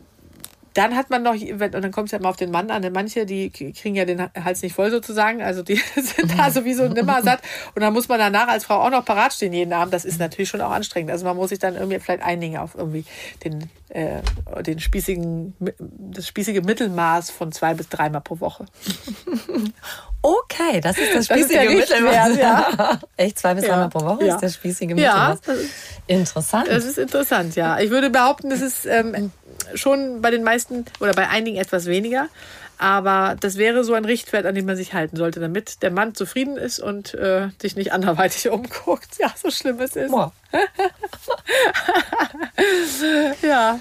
dann 0.75 0.97
hat 0.97 1.11
man 1.11 1.23
noch, 1.23 1.35
und 1.35 1.73
dann 1.75 1.91
kommt 1.91 2.07
es 2.07 2.13
ja 2.13 2.19
immer 2.19 2.29
auf 2.29 2.37
den 2.37 2.51
Mann 2.51 2.71
an, 2.71 2.83
denn 2.83 2.93
manche, 2.93 3.27
die 3.27 3.51
kriegen 3.51 3.95
ja 3.95 4.05
den 4.05 4.31
Hals 4.35 4.63
nicht 4.63 4.75
voll 4.75 4.91
sozusagen, 4.91 5.43
also 5.43 5.63
die 5.63 5.77
sind 5.95 6.39
da 6.39 6.51
sowieso 6.51 6.89
nimmer 6.89 7.23
satt 7.23 7.41
und 7.75 7.83
dann 7.83 7.93
muss 7.93 8.09
man 8.09 8.19
danach 8.19 8.49
als 8.49 8.65
Frau 8.65 8.81
auch 8.81 8.91
noch 8.91 9.05
parat 9.05 9.33
stehen 9.33 9.53
jeden 9.53 9.73
Abend, 9.73 9.93
das 9.93 10.05
ist 10.05 10.19
natürlich 10.21 10.49
schon 10.49 10.61
auch 10.61 10.71
anstrengend, 10.71 11.11
also 11.11 11.25
man 11.25 11.37
muss 11.37 11.51
sich 11.51 11.59
dann 11.59 11.75
irgendwie 11.75 11.99
vielleicht 11.99 12.23
einigen 12.23 12.59
auf 12.59 12.75
irgendwie 12.75 13.05
den, 13.45 13.71
äh, 13.89 14.21
den 14.63 14.79
spießigen, 14.79 15.55
das 15.79 16.29
spießige 16.29 16.63
Mittelmaß 16.63 17.31
von 17.31 17.53
zwei 17.53 17.75
bis 17.75 17.89
dreimal 17.89 18.21
pro 18.21 18.41
Woche. 18.41 18.67
Okay, 20.23 20.83
das 20.83 20.99
ist 20.99 21.15
das 21.15 21.27
spießige 21.27 21.55
das 21.55 21.65
ist 21.65 21.91
Mittelmaß. 21.91 22.37
Ja. 22.37 23.01
Echt 23.17 23.39
zwei 23.39 23.55
bis 23.55 23.65
dreimal 23.65 23.85
ja. 23.85 23.89
pro 23.89 24.01
Woche 24.05 24.27
ja. 24.27 24.35
ist 24.35 24.43
der 24.43 24.51
spießige 24.51 24.95
Mittelmaß. 24.95 25.39
Ja, 25.47 25.55
interessant. 26.07 26.69
Das 26.69 26.85
ist 26.85 26.99
interessant, 26.99 27.57
ja. 27.57 27.81
Ich 27.81 27.91
würde 27.91 28.11
behaupten, 28.11 28.51
das 28.51 28.61
ist 28.61 28.85
ähm, 28.85 29.33
schon 29.75 30.23
bei 30.23 30.31
den 30.31 30.43
meisten 30.43 30.87
oder 31.01 31.13
bei 31.13 31.29
einigen 31.29 31.57
etwas 31.57 31.87
weniger. 31.87 32.29
Aber 32.79 33.37
das 33.39 33.59
wäre 33.59 33.85
so 33.85 33.93
ein 33.93 34.07
Richtwert, 34.07 34.47
an 34.47 34.55
dem 34.55 34.65
man 34.65 34.77
sich 34.77 34.95
halten 34.95 35.17
sollte, 35.17 35.39
damit 35.39 35.83
der 35.83 35.91
Mann 35.91 36.15
zufrieden 36.15 36.57
ist 36.57 36.81
und 36.81 37.13
äh, 37.13 37.49
sich 37.61 37.77
nicht 37.77 37.93
anderweitig 37.93 38.49
umguckt. 38.51 39.19
Ja, 39.19 39.33
so 39.37 39.51
schlimm 39.51 39.81
es 39.81 39.97
ist. 39.97 40.11
ja. 43.43 43.79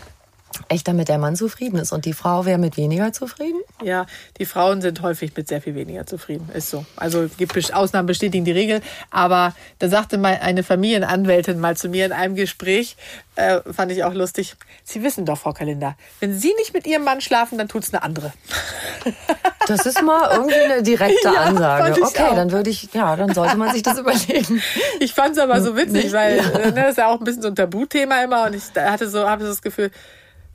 Echt, 0.69 0.87
damit 0.87 1.09
der 1.09 1.17
Mann 1.17 1.35
zufrieden 1.35 1.79
ist. 1.79 1.91
Und 1.91 2.05
die 2.05 2.13
Frau 2.13 2.45
wäre 2.45 2.59
mit 2.59 2.77
weniger 2.77 3.11
zufrieden? 3.11 3.59
Ja, 3.83 4.05
die 4.37 4.45
Frauen 4.45 4.81
sind 4.81 5.01
häufig 5.01 5.35
mit 5.35 5.47
sehr 5.47 5.61
viel 5.61 5.73
weniger 5.73 6.05
zufrieden. 6.05 6.47
Ist 6.53 6.69
so. 6.69 6.85
Also 6.95 7.27
gibt 7.37 7.57
Ausnahmen 7.73 8.05
bestätigen 8.05 8.45
die 8.45 8.51
Regel. 8.51 8.81
Aber 9.09 9.55
da 9.79 9.89
sagte 9.89 10.19
mal 10.19 10.39
eine 10.41 10.61
Familienanwältin 10.63 11.59
mal 11.59 11.75
zu 11.75 11.89
mir 11.89 12.05
in 12.05 12.11
einem 12.11 12.35
Gespräch, 12.35 12.95
äh, 13.35 13.61
fand 13.71 13.91
ich 13.91 14.03
auch 14.03 14.13
lustig. 14.13 14.55
Sie 14.83 15.01
wissen 15.01 15.25
doch, 15.25 15.39
Frau 15.39 15.53
Kalender, 15.53 15.95
wenn 16.19 16.37
Sie 16.37 16.53
nicht 16.59 16.73
mit 16.73 16.85
Ihrem 16.85 17.03
Mann 17.03 17.21
schlafen, 17.21 17.57
dann 17.57 17.67
tut 17.67 17.83
es 17.83 17.93
eine 17.93 18.03
andere. 18.03 18.31
Das 19.67 19.85
ist 19.85 20.01
mal 20.01 20.31
irgendwie 20.31 20.55
eine 20.55 20.81
direkte 20.81 21.15
ja, 21.25 21.41
Ansage. 21.41 22.01
Okay, 22.01 22.23
auch. 22.23 22.35
dann 22.35 22.51
würde 22.51 22.71
ich, 22.71 22.91
ja, 22.91 23.15
dann 23.15 23.35
sollte 23.35 23.55
man 23.55 23.71
sich 23.71 23.83
das 23.83 23.99
überlegen. 23.99 24.63
Ich 24.99 25.13
fand 25.13 25.33
es 25.33 25.37
aber 25.37 25.61
so 25.61 25.77
witzig, 25.77 26.05
nicht, 26.05 26.13
weil 26.13 26.37
ja. 26.37 26.43
ne, 26.43 26.71
das 26.73 26.91
ist 26.91 26.97
ja 26.97 27.07
auch 27.07 27.19
ein 27.19 27.23
bisschen 27.23 27.43
so 27.43 27.49
ein 27.49 27.55
Tabuthema 27.55 28.23
immer 28.23 28.47
und 28.47 28.55
ich 28.55 28.63
hatte 28.75 29.07
so, 29.07 29.29
habe 29.29 29.43
so 29.43 29.49
das 29.49 29.61
Gefühl, 29.61 29.91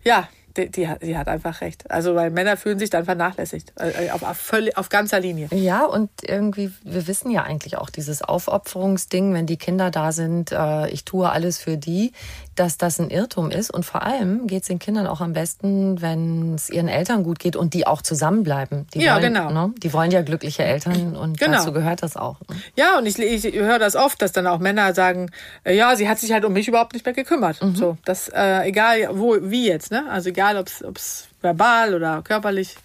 ja, 0.05 0.29
die, 0.57 0.71
die, 0.71 0.89
die, 1.03 1.17
hat 1.17 1.27
einfach 1.27 1.61
recht. 1.61 1.91
Also, 1.91 2.15
weil 2.15 2.31
Männer 2.31 2.57
fühlen 2.57 2.79
sich 2.79 2.91
dann 2.91 3.05
vernachlässigt. 3.05 3.73
Äh, 3.77 4.11
auf, 4.11 4.23
auf, 4.23 4.37
völlig, 4.37 4.77
auf 4.77 4.89
ganzer 4.89 5.19
Linie. 5.19 5.49
Ja, 5.51 5.85
und 5.85 6.11
irgendwie, 6.23 6.71
wir 6.85 7.09
wissen 7.09 7.31
ja 7.31 7.43
eigentlich 7.43 7.77
auch 7.77 7.91
dieses 7.91 8.23
Aufopferungsding, 8.23 9.35
wenn 9.35 9.47
die 9.47 9.57
Kinder 9.57 9.91
da 9.91 10.13
sind, 10.13 10.53
äh, 10.53 10.89
ich 10.91 11.05
tue 11.05 11.29
alles 11.29 11.59
für 11.59 11.77
die. 11.77 12.13
Dass 12.55 12.79
das 12.79 13.01
ein 13.01 13.11
Irrtum 13.11 13.51
ist. 13.51 13.71
Und 13.71 13.85
vor 13.85 14.03
allem 14.03 14.47
geht 14.47 14.63
es 14.63 14.69
den 14.69 14.79
Kindern 14.79 15.07
auch 15.07 15.21
am 15.21 15.33
besten, 15.33 16.01
wenn 16.01 16.55
es 16.55 16.71
ihren 16.71 16.89
Eltern 16.89 17.23
gut 17.23 17.39
geht 17.39 17.57
und 17.57 17.75
die 17.75 17.87
auch 17.87 18.03
zusammenbleiben. 18.03 18.87
Die 18.95 19.01
ja, 19.01 19.15
wollen, 19.15 19.35
genau. 19.35 19.51
Ne? 19.51 19.75
Die 19.79 19.93
wollen 19.93 20.11
ja 20.11 20.23
glückliche 20.23 20.65
Eltern 20.65 21.17
und 21.17 21.39
genau. 21.39 21.59
dazu 21.59 21.73
gehört 21.73 22.03
das 22.03 22.17
auch. 22.17 22.41
Ne? 22.49 22.57
Ja, 22.77 22.99
und 22.99 23.07
ich, 23.07 23.19
ich 23.19 23.53
höre 23.55 23.79
das 23.79 23.97
oft, 23.97 24.21
dass 24.23 24.33
dann 24.33 24.47
auch 24.47 24.59
Männer 24.59 24.95
sagen, 24.95 25.31
äh, 25.65 25.77
ja, 25.77 25.97
sie 25.97 26.09
hat 26.09 26.19
sich 26.19 26.33
halt 26.33 26.45
um 26.45 26.53
mich 26.53 26.69
überhaupt 26.69 26.93
nicht 26.93 27.05
mehr 27.05 27.15
gekümmert. 27.15 27.63
Mhm. 27.63 27.77
So, 27.77 27.99
das 28.05 28.29
äh, 28.29 28.69
egal 28.69 29.09
wo, 29.13 29.37
wie 29.41 29.67
jetzt, 29.69 29.91
ne? 29.91 30.05
Also 30.11 30.31
egal, 30.31 30.57
ob 30.57 30.97
es 30.97 31.29
verbal 31.41 31.95
oder 31.95 32.23
körperlich 32.23 32.77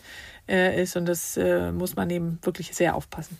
äh, 0.47 0.81
ist 0.81 0.95
und 0.95 1.05
das 1.05 1.37
äh, 1.37 1.71
muss 1.71 1.95
man 1.95 2.09
eben 2.09 2.39
wirklich 2.43 2.75
sehr 2.75 2.95
aufpassen. 2.95 3.37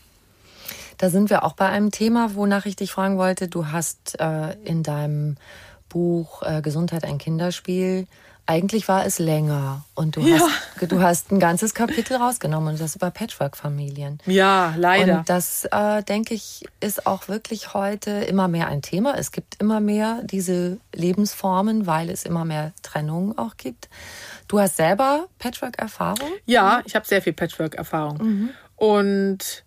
Da 1.00 1.10
sind 1.10 1.30
wir 1.30 1.46
auch 1.46 1.54
bei 1.54 1.68
einem 1.68 1.92
Thema, 1.92 2.36
wonach 2.36 2.66
ich 2.66 2.76
dich 2.76 2.92
fragen 2.92 3.18
wollte. 3.18 3.48
Du 3.48 3.68
hast 3.68 4.20
äh, 4.20 4.54
in 4.66 4.84
deinem 4.84 5.38
Buch 5.90 6.44
äh, 6.44 6.62
Gesundheit 6.62 7.04
ein 7.04 7.18
Kinderspiel 7.18 8.08
eigentlich 8.50 8.88
war 8.88 9.06
es 9.06 9.20
länger 9.20 9.86
und 9.94 10.16
du, 10.16 10.22
ja. 10.22 10.40
hast, 10.40 10.92
du 10.92 11.02
hast 11.02 11.32
ein 11.32 11.40
ganzes 11.40 11.76
Kapitel 11.76 12.18
rausgenommen 12.18 12.74
und 12.74 12.82
das 12.82 12.96
über 12.96 13.12
Patchwork-Familien. 13.12 14.18
Ja, 14.26 14.74
leider. 14.76 15.20
Und 15.20 15.30
das, 15.30 15.66
äh, 15.72 16.02
denke 16.02 16.34
ich, 16.34 16.66
ist 16.80 17.06
auch 17.06 17.28
wirklich 17.28 17.76
heute 17.76 18.10
immer 18.10 18.48
mehr 18.48 18.68
ein 18.68 18.82
Thema. 18.82 19.16
Es 19.20 19.32
gibt 19.32 19.62
immer 19.62 19.80
mehr 19.80 20.24
diese 20.24 20.80
Lebensformen, 20.96 21.86
weil 21.86 22.10
es 22.10 22.24
immer 22.24 22.44
mehr 22.44 22.74
Trennungen 22.82 23.38
auch 23.38 23.56
gibt. 23.56 23.88
Du 24.48 24.60
hast 24.60 24.78
selber 24.78 25.28
Patchwork-Erfahrung? 25.38 26.32
Ja, 26.48 26.82
ich 26.86 26.96
habe 26.96 27.06
sehr 27.06 27.22
viel 27.22 27.34
Patchwork-Erfahrung. 27.34 28.18
Mhm. 28.18 28.50
Und 28.78 29.64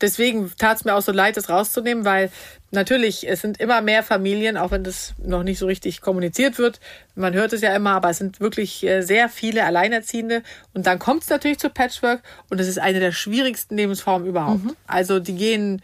deswegen 0.00 0.52
tat 0.56 0.76
es 0.76 0.84
mir 0.84 0.94
auch 0.94 1.02
so 1.02 1.10
leid, 1.10 1.36
das 1.36 1.48
rauszunehmen, 1.48 2.04
weil 2.04 2.30
natürlich, 2.72 3.28
es 3.28 3.40
sind 3.40 3.60
immer 3.60 3.80
mehr 3.80 4.02
Familien, 4.02 4.56
auch 4.56 4.70
wenn 4.70 4.84
das 4.84 5.14
noch 5.22 5.42
nicht 5.42 5.58
so 5.58 5.66
richtig 5.66 6.00
kommuniziert 6.00 6.58
wird. 6.58 6.80
Man 7.14 7.34
hört 7.34 7.52
es 7.52 7.60
ja 7.60 7.74
immer, 7.74 7.92
aber 7.92 8.10
es 8.10 8.18
sind 8.18 8.40
wirklich 8.40 8.84
äh, 8.84 9.02
sehr 9.02 9.28
viele 9.28 9.64
Alleinerziehende. 9.64 10.42
Und 10.74 10.86
dann 10.86 10.98
kommt 10.98 11.22
es 11.22 11.28
natürlich 11.28 11.58
zu 11.58 11.70
Patchwork 11.70 12.22
und 12.48 12.60
es 12.60 12.68
ist 12.68 12.78
eine 12.78 13.00
der 13.00 13.12
schwierigsten 13.12 13.76
Lebensformen 13.76 14.26
überhaupt. 14.26 14.64
Mhm. 14.64 14.76
Also 14.86 15.18
die 15.20 15.34
gehen 15.34 15.82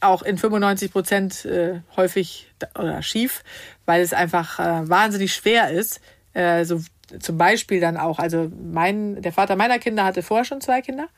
auch 0.00 0.22
in 0.22 0.38
95 0.38 0.92
Prozent 0.92 1.44
äh, 1.44 1.80
häufig 1.96 2.50
oder 2.78 3.02
schief, 3.02 3.44
weil 3.86 4.02
es 4.02 4.12
einfach 4.12 4.58
äh, 4.58 4.88
wahnsinnig 4.88 5.34
schwer 5.34 5.70
ist, 5.70 6.00
äh, 6.32 6.64
so 6.64 6.80
zum 7.18 7.38
Beispiel 7.38 7.80
dann 7.80 7.96
auch, 7.96 8.18
also 8.18 8.50
mein, 8.72 9.20
der 9.20 9.32
Vater 9.32 9.56
meiner 9.56 9.78
Kinder 9.78 10.04
hatte 10.04 10.22
vorher 10.22 10.44
schon 10.44 10.60
zwei 10.60 10.80
Kinder 10.80 11.08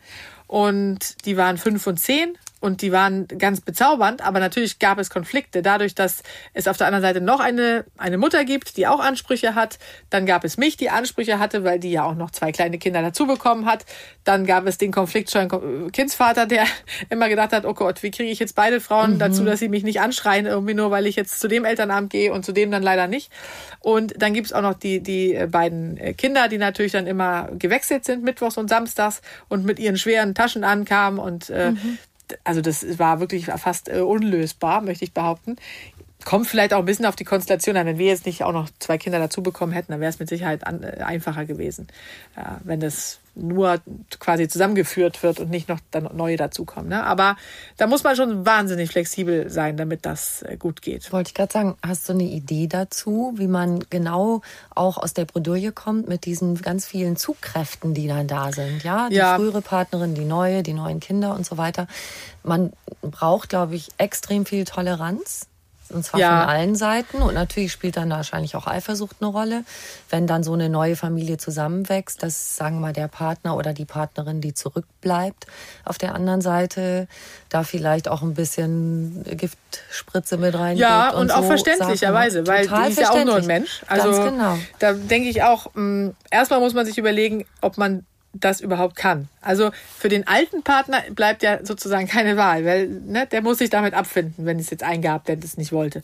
und 0.47 1.25
die 1.27 1.37
waren 1.37 1.59
fünf 1.59 1.87
und 1.87 1.99
zehn 1.99 2.37
und 2.63 2.81
die 2.81 2.93
waren 2.93 3.27
ganz 3.27 3.61
bezaubernd, 3.61 4.23
aber 4.23 4.39
natürlich 4.39 4.79
gab 4.79 4.99
es 4.99 5.11
Konflikte. 5.11 5.63
Dadurch, 5.63 5.97
dass 5.97 6.23
es 6.55 6.69
auf 6.69 6.77
der 6.77 6.87
anderen 6.87 7.03
Seite 7.03 7.21
noch 7.21 7.41
eine, 7.41 7.85
eine 7.99 8.19
Mutter 8.19 8.45
gibt, 8.45 8.77
die 8.77 8.87
auch 8.87 9.01
Ansprüche 9.01 9.57
hat, 9.57 9.81
dann 10.11 10.27
gab 10.27 10.45
es 10.45 10.59
mich, 10.59 10.77
die 10.77 10.89
Ansprüche 10.89 11.41
hatte, 11.41 11.65
weil 11.65 11.81
die 11.81 11.91
ja 11.91 12.05
auch 12.05 12.15
noch 12.15 12.31
zwei 12.31 12.53
kleine 12.53 12.79
Kinder 12.79 13.03
dazu 13.03 13.27
bekommen 13.27 13.67
hat. 13.67 13.85
Dann 14.23 14.47
gab 14.47 14.65
es 14.69 14.79
den 14.79 14.93
konfliktscheuen 14.93 15.91
Kindsvater, 15.91 16.47
der 16.47 16.65
immer 17.11 17.29
gedacht 17.29 17.53
hat, 17.53 17.65
oh 17.65 17.75
Gott, 17.75 18.05
wie 18.05 18.13
kriege 18.13 18.31
ich 18.31 18.39
jetzt 18.39 18.55
beide 18.55 18.81
Frauen 18.81 19.15
mhm. 19.15 19.19
dazu, 19.19 19.45
dass 19.45 19.59
sie 19.59 19.69
mich 19.69 19.83
nicht 19.83 20.01
anschreien, 20.01 20.47
irgendwie 20.47 20.75
nur, 20.75 20.93
weil 20.93 21.09
ich 21.09 21.17
jetzt 21.17 21.41
zu 21.41 21.49
dem 21.49 21.65
Elternabend 21.65 22.11
gehe 22.11 22.33
und 22.33 22.45
zu 22.45 22.53
dem 22.53 22.71
dann 22.71 22.85
leider 22.85 23.09
nicht. 23.09 23.33
Und 23.81 24.15
dann 24.23 24.35
gibt 24.35 24.47
es 24.47 24.53
auch 24.53 24.63
noch 24.63 24.75
die, 24.75 25.03
die 25.03 25.35
äh, 25.35 25.49
beiden 25.49 25.97
äh, 25.97 26.15
Kinder, 26.15 26.47
die 26.47 26.59
natürlich 26.59 26.93
dann 26.93 27.09
immer 27.09 27.49
gewechselt 27.59 28.05
sind, 28.05 28.23
mittwochs 28.23 28.57
und 28.57 28.69
samstags 28.69 29.21
und 29.49 29.65
mit 29.65 29.81
ihren 29.81 29.97
schweren 29.97 30.37
Taschen 30.37 30.63
ankamen 30.63 31.19
und 31.19 31.51
äh, 31.51 31.73
mhm 31.73 31.99
also 32.45 32.61
das 32.61 32.99
war 32.99 33.21
wirklich 33.21 33.47
fast 33.47 33.89
äh, 33.89 34.01
unlösbar, 34.01 34.81
möchte 34.81 35.05
ich 35.05 35.13
behaupten. 35.13 35.57
Kommt 36.25 36.47
vielleicht 36.47 36.73
auch 36.75 36.79
ein 36.79 36.85
bisschen 36.85 37.07
auf 37.07 37.17
die 37.17 37.25
Konstellation 37.25 37.77
an. 37.77 37.87
Wenn 37.87 37.99
wir 37.99 38.07
jetzt 38.07 38.27
nicht 38.27 38.45
auch 38.45 38.53
noch 38.53 38.69
zwei 38.79 38.99
Kinder 38.99 39.19
dazu 39.19 39.43
bekommen 39.43 39.73
hätten, 39.73 39.93
dann 39.93 40.01
wäre 40.01 40.11
es 40.11 40.19
mit 40.19 40.29
Sicherheit 40.29 40.67
an, 40.67 40.83
äh, 40.83 41.03
einfacher 41.03 41.45
gewesen. 41.45 41.89
Ja, 42.37 42.61
wenn 42.65 42.81
das 42.81 43.21
nur 43.35 43.81
quasi 44.21 44.47
zusammengeführt 44.47 45.23
wird 45.23 45.41
und 45.41 45.51
nicht 45.51 45.69
noch 45.69 45.81
dann 45.91 46.09
neue 46.15 46.37
dazukommen. 46.37 46.91
Ne? 46.91 47.03
Aber 47.03 47.37
da 47.79 47.87
muss 47.87 48.05
man 48.05 48.15
schon 48.15 48.45
wahnsinnig 48.45 48.91
flexibel 48.91 49.49
sein, 49.49 49.77
damit 49.77 50.05
das 50.05 50.43
äh, 50.43 50.57
gut 50.59 50.83
geht. 50.83 51.11
Wollte 51.13 51.29
ich 51.29 51.35
gerade 51.35 51.53
sagen, 51.53 51.77
hast 51.87 52.09
du 52.09 52.13
eine 52.13 52.25
Idee 52.25 52.67
dazu, 52.67 53.33
wie 53.37 53.47
man 53.47 53.85
genau 53.89 54.43
auch 54.75 54.99
aus 54.99 55.15
der 55.15 55.25
Bredouille 55.25 55.73
kommt 55.73 56.09
mit 56.09 56.27
diesen 56.27 56.61
ganz 56.61 56.87
vielen 56.87 57.17
Zugkräften, 57.17 57.95
die 57.95 58.07
dann 58.07 58.29
da 58.29 58.53
sind? 58.53 58.85
Ja, 58.85 59.09
die 59.09 59.17
ja. 59.17 59.37
frühere 59.37 59.63
Partnerin, 59.63 60.15
die 60.15 60.27
neue, 60.27 60.63
die 60.63 60.75
neuen 60.75 61.01
Kinder 61.01 61.35
und 61.35 61.47
so 61.47 61.57
weiter. 61.57 61.87
Man 62.43 62.73
braucht, 63.01 63.49
glaube 63.49 63.77
ich, 63.77 63.89
extrem 63.97 64.45
viel 64.45 64.65
Toleranz 64.65 65.47
und 65.91 66.05
zwar 66.05 66.21
ja. 66.21 66.41
von 66.41 66.49
allen 66.49 66.75
Seiten. 66.75 67.23
Und 67.23 67.35
natürlich 67.35 67.73
spielt 67.73 67.97
dann 67.97 68.11
wahrscheinlich 68.11 68.57
auch 68.57 68.67
Eifersucht 68.67 69.17
eine 69.21 69.31
Rolle. 69.31 69.65
Wenn 70.11 70.27
dann 70.27 70.43
so 70.43 70.53
eine 70.53 70.69
neue 70.69 70.97
Familie 70.97 71.37
zusammenwächst, 71.37 72.23
dass, 72.23 72.57
sagen 72.57 72.77
wir 72.77 72.81
mal, 72.81 72.93
der 72.93 73.09
Partner 73.09 73.57
oder 73.57 73.73
die 73.73 73.85
Partnerin, 73.85 74.41
die 74.41 74.55
zurückbleibt, 74.55 75.47
auf 75.85 75.99
der 75.99 76.15
anderen 76.15 76.41
Seite 76.41 77.09
da 77.49 77.63
vielleicht 77.63 78.09
auch 78.09 78.23
ein 78.23 78.35
bisschen 78.35 79.25
Giftspritze 79.25 80.37
mit 80.39 80.55
rein. 80.55 80.77
Ja, 80.77 81.11
und, 81.11 81.23
und 81.23 81.31
auch 81.33 81.43
so 81.43 81.49
verständlicherweise, 81.49 82.47
weil 82.47 82.67
die 82.67 82.91
ist 82.91 82.99
ja 82.99 83.11
auch 83.11 83.25
nur 83.25 83.37
ein 83.37 83.47
Mensch. 83.47 83.83
Also 83.87 84.11
Ganz 84.11 84.31
genau. 84.31 84.59
da 84.79 84.93
denke 84.93 85.29
ich 85.29 85.43
auch, 85.43 85.75
mh, 85.75 85.83
mm, 85.83 86.15
erstmal 86.31 86.61
muss 86.61 86.75
man 86.75 86.87
sich 86.87 86.99
überlegen, 86.99 87.45
ob 87.61 87.79
man 87.79 88.07
das 88.35 88.61
überhaupt 88.61 88.97
kann. 88.97 89.29
Also 89.41 89.71
für 89.99 90.09
den 90.09 90.27
alten 90.27 90.63
Partner 90.63 91.03
bleibt 91.11 91.43
ja 91.43 91.65
sozusagen 91.65 92.07
keine 92.07 92.37
Wahl, 92.37 92.65
weil 92.65 92.89
ne, 92.89 93.27
der 93.27 93.43
muss 93.43 93.59
sich 93.59 93.71
damit 93.71 93.95
abfinden, 93.95 94.47
wenn 94.47 94.59
es 94.59 94.71
jetzt 94.71 94.83
eingehabt 94.83 95.29
hätte, 95.29 95.45
es 95.45 95.59
nicht 95.59 95.73
wollte. 95.73 96.03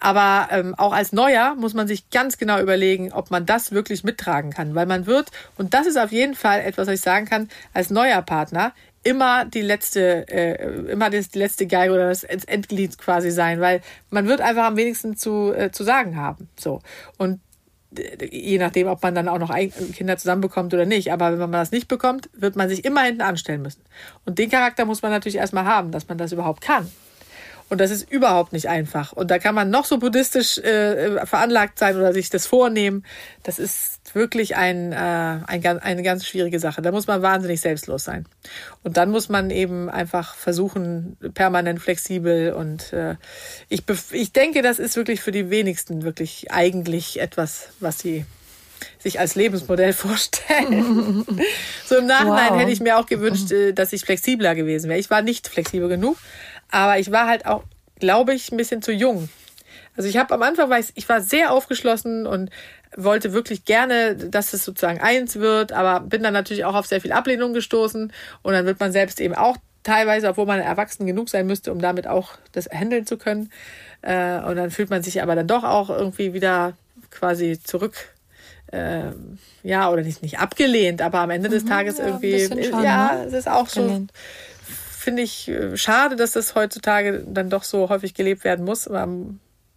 Aber 0.00 0.48
ähm, 0.50 0.74
auch 0.76 0.92
als 0.92 1.12
Neuer 1.12 1.54
muss 1.54 1.74
man 1.74 1.86
sich 1.86 2.10
ganz 2.10 2.38
genau 2.38 2.60
überlegen, 2.60 3.12
ob 3.12 3.30
man 3.30 3.46
das 3.46 3.72
wirklich 3.72 4.02
mittragen 4.02 4.50
kann, 4.50 4.74
weil 4.74 4.86
man 4.86 5.06
wird, 5.06 5.30
und 5.56 5.74
das 5.74 5.86
ist 5.86 5.98
auf 5.98 6.10
jeden 6.10 6.34
Fall 6.34 6.60
etwas, 6.60 6.88
was 6.88 6.94
ich 6.94 7.00
sagen 7.02 7.26
kann, 7.26 7.48
als 7.72 7.90
neuer 7.90 8.22
Partner 8.22 8.72
immer 9.02 9.44
die 9.44 9.62
letzte, 9.62 10.28
äh, 10.28 10.90
immer 10.90 11.10
das, 11.10 11.30
die 11.30 11.38
letzte 11.38 11.66
Geige 11.66 11.92
oder 11.92 12.08
das 12.08 12.24
Endglied 12.24 12.98
quasi 12.98 13.30
sein, 13.30 13.60
weil 13.60 13.80
man 14.10 14.26
wird 14.26 14.40
einfach 14.40 14.64
am 14.64 14.76
wenigsten 14.76 15.16
zu, 15.16 15.52
äh, 15.52 15.70
zu 15.70 15.84
sagen 15.84 16.16
haben. 16.16 16.48
So. 16.58 16.80
Und 17.16 17.40
je 17.92 18.58
nachdem, 18.58 18.86
ob 18.86 19.02
man 19.02 19.14
dann 19.14 19.28
auch 19.28 19.38
noch 19.38 19.54
Kinder 19.94 20.16
zusammenbekommt 20.16 20.72
oder 20.74 20.86
nicht. 20.86 21.12
Aber 21.12 21.32
wenn 21.32 21.38
man 21.38 21.52
das 21.52 21.72
nicht 21.72 21.88
bekommt, 21.88 22.30
wird 22.32 22.56
man 22.56 22.68
sich 22.68 22.84
immer 22.84 23.02
hinten 23.02 23.22
anstellen 23.22 23.62
müssen. 23.62 23.82
Und 24.24 24.38
den 24.38 24.50
Charakter 24.50 24.84
muss 24.84 25.02
man 25.02 25.10
natürlich 25.10 25.36
erstmal 25.36 25.64
haben, 25.64 25.90
dass 25.90 26.08
man 26.08 26.18
das 26.18 26.32
überhaupt 26.32 26.60
kann. 26.60 26.90
Und 27.68 27.80
das 27.80 27.92
ist 27.92 28.10
überhaupt 28.10 28.52
nicht 28.52 28.68
einfach. 28.68 29.12
Und 29.12 29.30
da 29.30 29.38
kann 29.38 29.54
man 29.54 29.70
noch 29.70 29.84
so 29.84 29.98
buddhistisch 29.98 30.58
äh, 30.58 31.24
veranlagt 31.24 31.78
sein 31.78 31.96
oder 31.96 32.12
sich 32.12 32.28
das 32.28 32.46
vornehmen. 32.46 33.04
Das 33.44 33.60
ist 33.60 33.99
wirklich 34.14 34.56
ein, 34.56 34.92
äh, 34.92 34.96
ein, 34.96 35.64
eine 35.64 36.02
ganz 36.02 36.26
schwierige 36.26 36.58
Sache. 36.58 36.82
Da 36.82 36.92
muss 36.92 37.06
man 37.06 37.22
wahnsinnig 37.22 37.60
selbstlos 37.60 38.04
sein. 38.04 38.26
Und 38.82 38.96
dann 38.96 39.10
muss 39.10 39.28
man 39.28 39.50
eben 39.50 39.88
einfach 39.88 40.34
versuchen, 40.34 41.16
permanent 41.34 41.80
flexibel. 41.80 42.52
Und 42.52 42.92
äh, 42.92 43.16
ich, 43.68 43.82
ich 44.12 44.32
denke, 44.32 44.62
das 44.62 44.78
ist 44.78 44.96
wirklich 44.96 45.20
für 45.20 45.32
die 45.32 45.50
wenigsten 45.50 46.02
wirklich 46.02 46.50
eigentlich 46.50 47.20
etwas, 47.20 47.70
was 47.80 47.98
sie 47.98 48.24
sich 48.98 49.20
als 49.20 49.34
Lebensmodell 49.34 49.92
vorstellen. 49.94 51.24
so 51.86 51.96
im 51.96 52.06
Nachhinein 52.06 52.50
wow. 52.50 52.60
hätte 52.60 52.72
ich 52.72 52.80
mir 52.80 52.98
auch 52.98 53.06
gewünscht, 53.06 53.50
äh, 53.52 53.72
dass 53.72 53.92
ich 53.92 54.02
flexibler 54.02 54.54
gewesen 54.54 54.88
wäre. 54.88 55.00
Ich 55.00 55.10
war 55.10 55.22
nicht 55.22 55.48
flexibel 55.48 55.88
genug. 55.88 56.16
Aber 56.70 56.98
ich 56.98 57.10
war 57.10 57.26
halt 57.26 57.46
auch, 57.46 57.64
glaube 57.98 58.34
ich, 58.34 58.52
ein 58.52 58.56
bisschen 58.56 58.82
zu 58.82 58.92
jung. 58.92 59.28
Also 59.96 60.08
ich 60.08 60.16
habe 60.16 60.32
am 60.32 60.42
Anfang 60.42 60.70
war 60.70 60.78
ich, 60.78 60.92
ich 60.94 61.08
war 61.08 61.20
sehr 61.20 61.52
aufgeschlossen 61.52 62.26
und 62.26 62.50
wollte 62.96 63.32
wirklich 63.32 63.64
gerne, 63.64 64.16
dass 64.16 64.52
es 64.52 64.64
sozusagen 64.64 65.00
eins 65.00 65.36
wird, 65.36 65.72
aber 65.72 66.00
bin 66.00 66.22
dann 66.22 66.32
natürlich 66.32 66.64
auch 66.64 66.74
auf 66.74 66.86
sehr 66.86 67.00
viel 67.00 67.12
Ablehnung 67.12 67.52
gestoßen 67.52 68.12
und 68.42 68.52
dann 68.52 68.66
wird 68.66 68.80
man 68.80 68.92
selbst 68.92 69.20
eben 69.20 69.34
auch 69.34 69.56
teilweise, 69.82 70.28
obwohl 70.28 70.46
man 70.46 70.60
erwachsen 70.60 71.06
genug 71.06 71.28
sein 71.28 71.46
müsste, 71.46 71.72
um 71.72 71.80
damit 71.80 72.06
auch 72.06 72.32
das 72.52 72.68
handeln 72.68 73.06
zu 73.06 73.16
können. 73.16 73.50
Äh, 74.02 74.40
und 74.40 74.56
dann 74.56 74.70
fühlt 74.70 74.90
man 74.90 75.02
sich 75.02 75.22
aber 75.22 75.34
dann 75.34 75.46
doch 75.46 75.64
auch 75.64 75.88
irgendwie 75.90 76.32
wieder 76.32 76.74
quasi 77.10 77.58
zurück 77.62 77.94
äh, 78.72 79.12
ja, 79.62 79.90
oder 79.90 80.02
nicht, 80.02 80.22
nicht 80.22 80.38
abgelehnt, 80.38 81.02
aber 81.02 81.20
am 81.20 81.30
Ende 81.30 81.48
des 81.48 81.64
mhm, 81.64 81.68
Tages 81.68 81.98
ja, 81.98 82.06
irgendwie, 82.06 82.46
schon, 82.46 82.82
ja, 82.84 83.14
ne? 83.14 83.24
es 83.26 83.32
ist 83.32 83.48
auch 83.48 83.68
so, 83.68 84.06
finde 84.90 85.22
ich 85.22 85.48
äh, 85.48 85.76
schade, 85.76 86.16
dass 86.16 86.32
das 86.32 86.54
heutzutage 86.54 87.24
dann 87.26 87.50
doch 87.50 87.64
so 87.64 87.88
häufig 87.88 88.14
gelebt 88.14 88.44
werden 88.44 88.64
muss. 88.64 88.86
Aber 88.86 89.08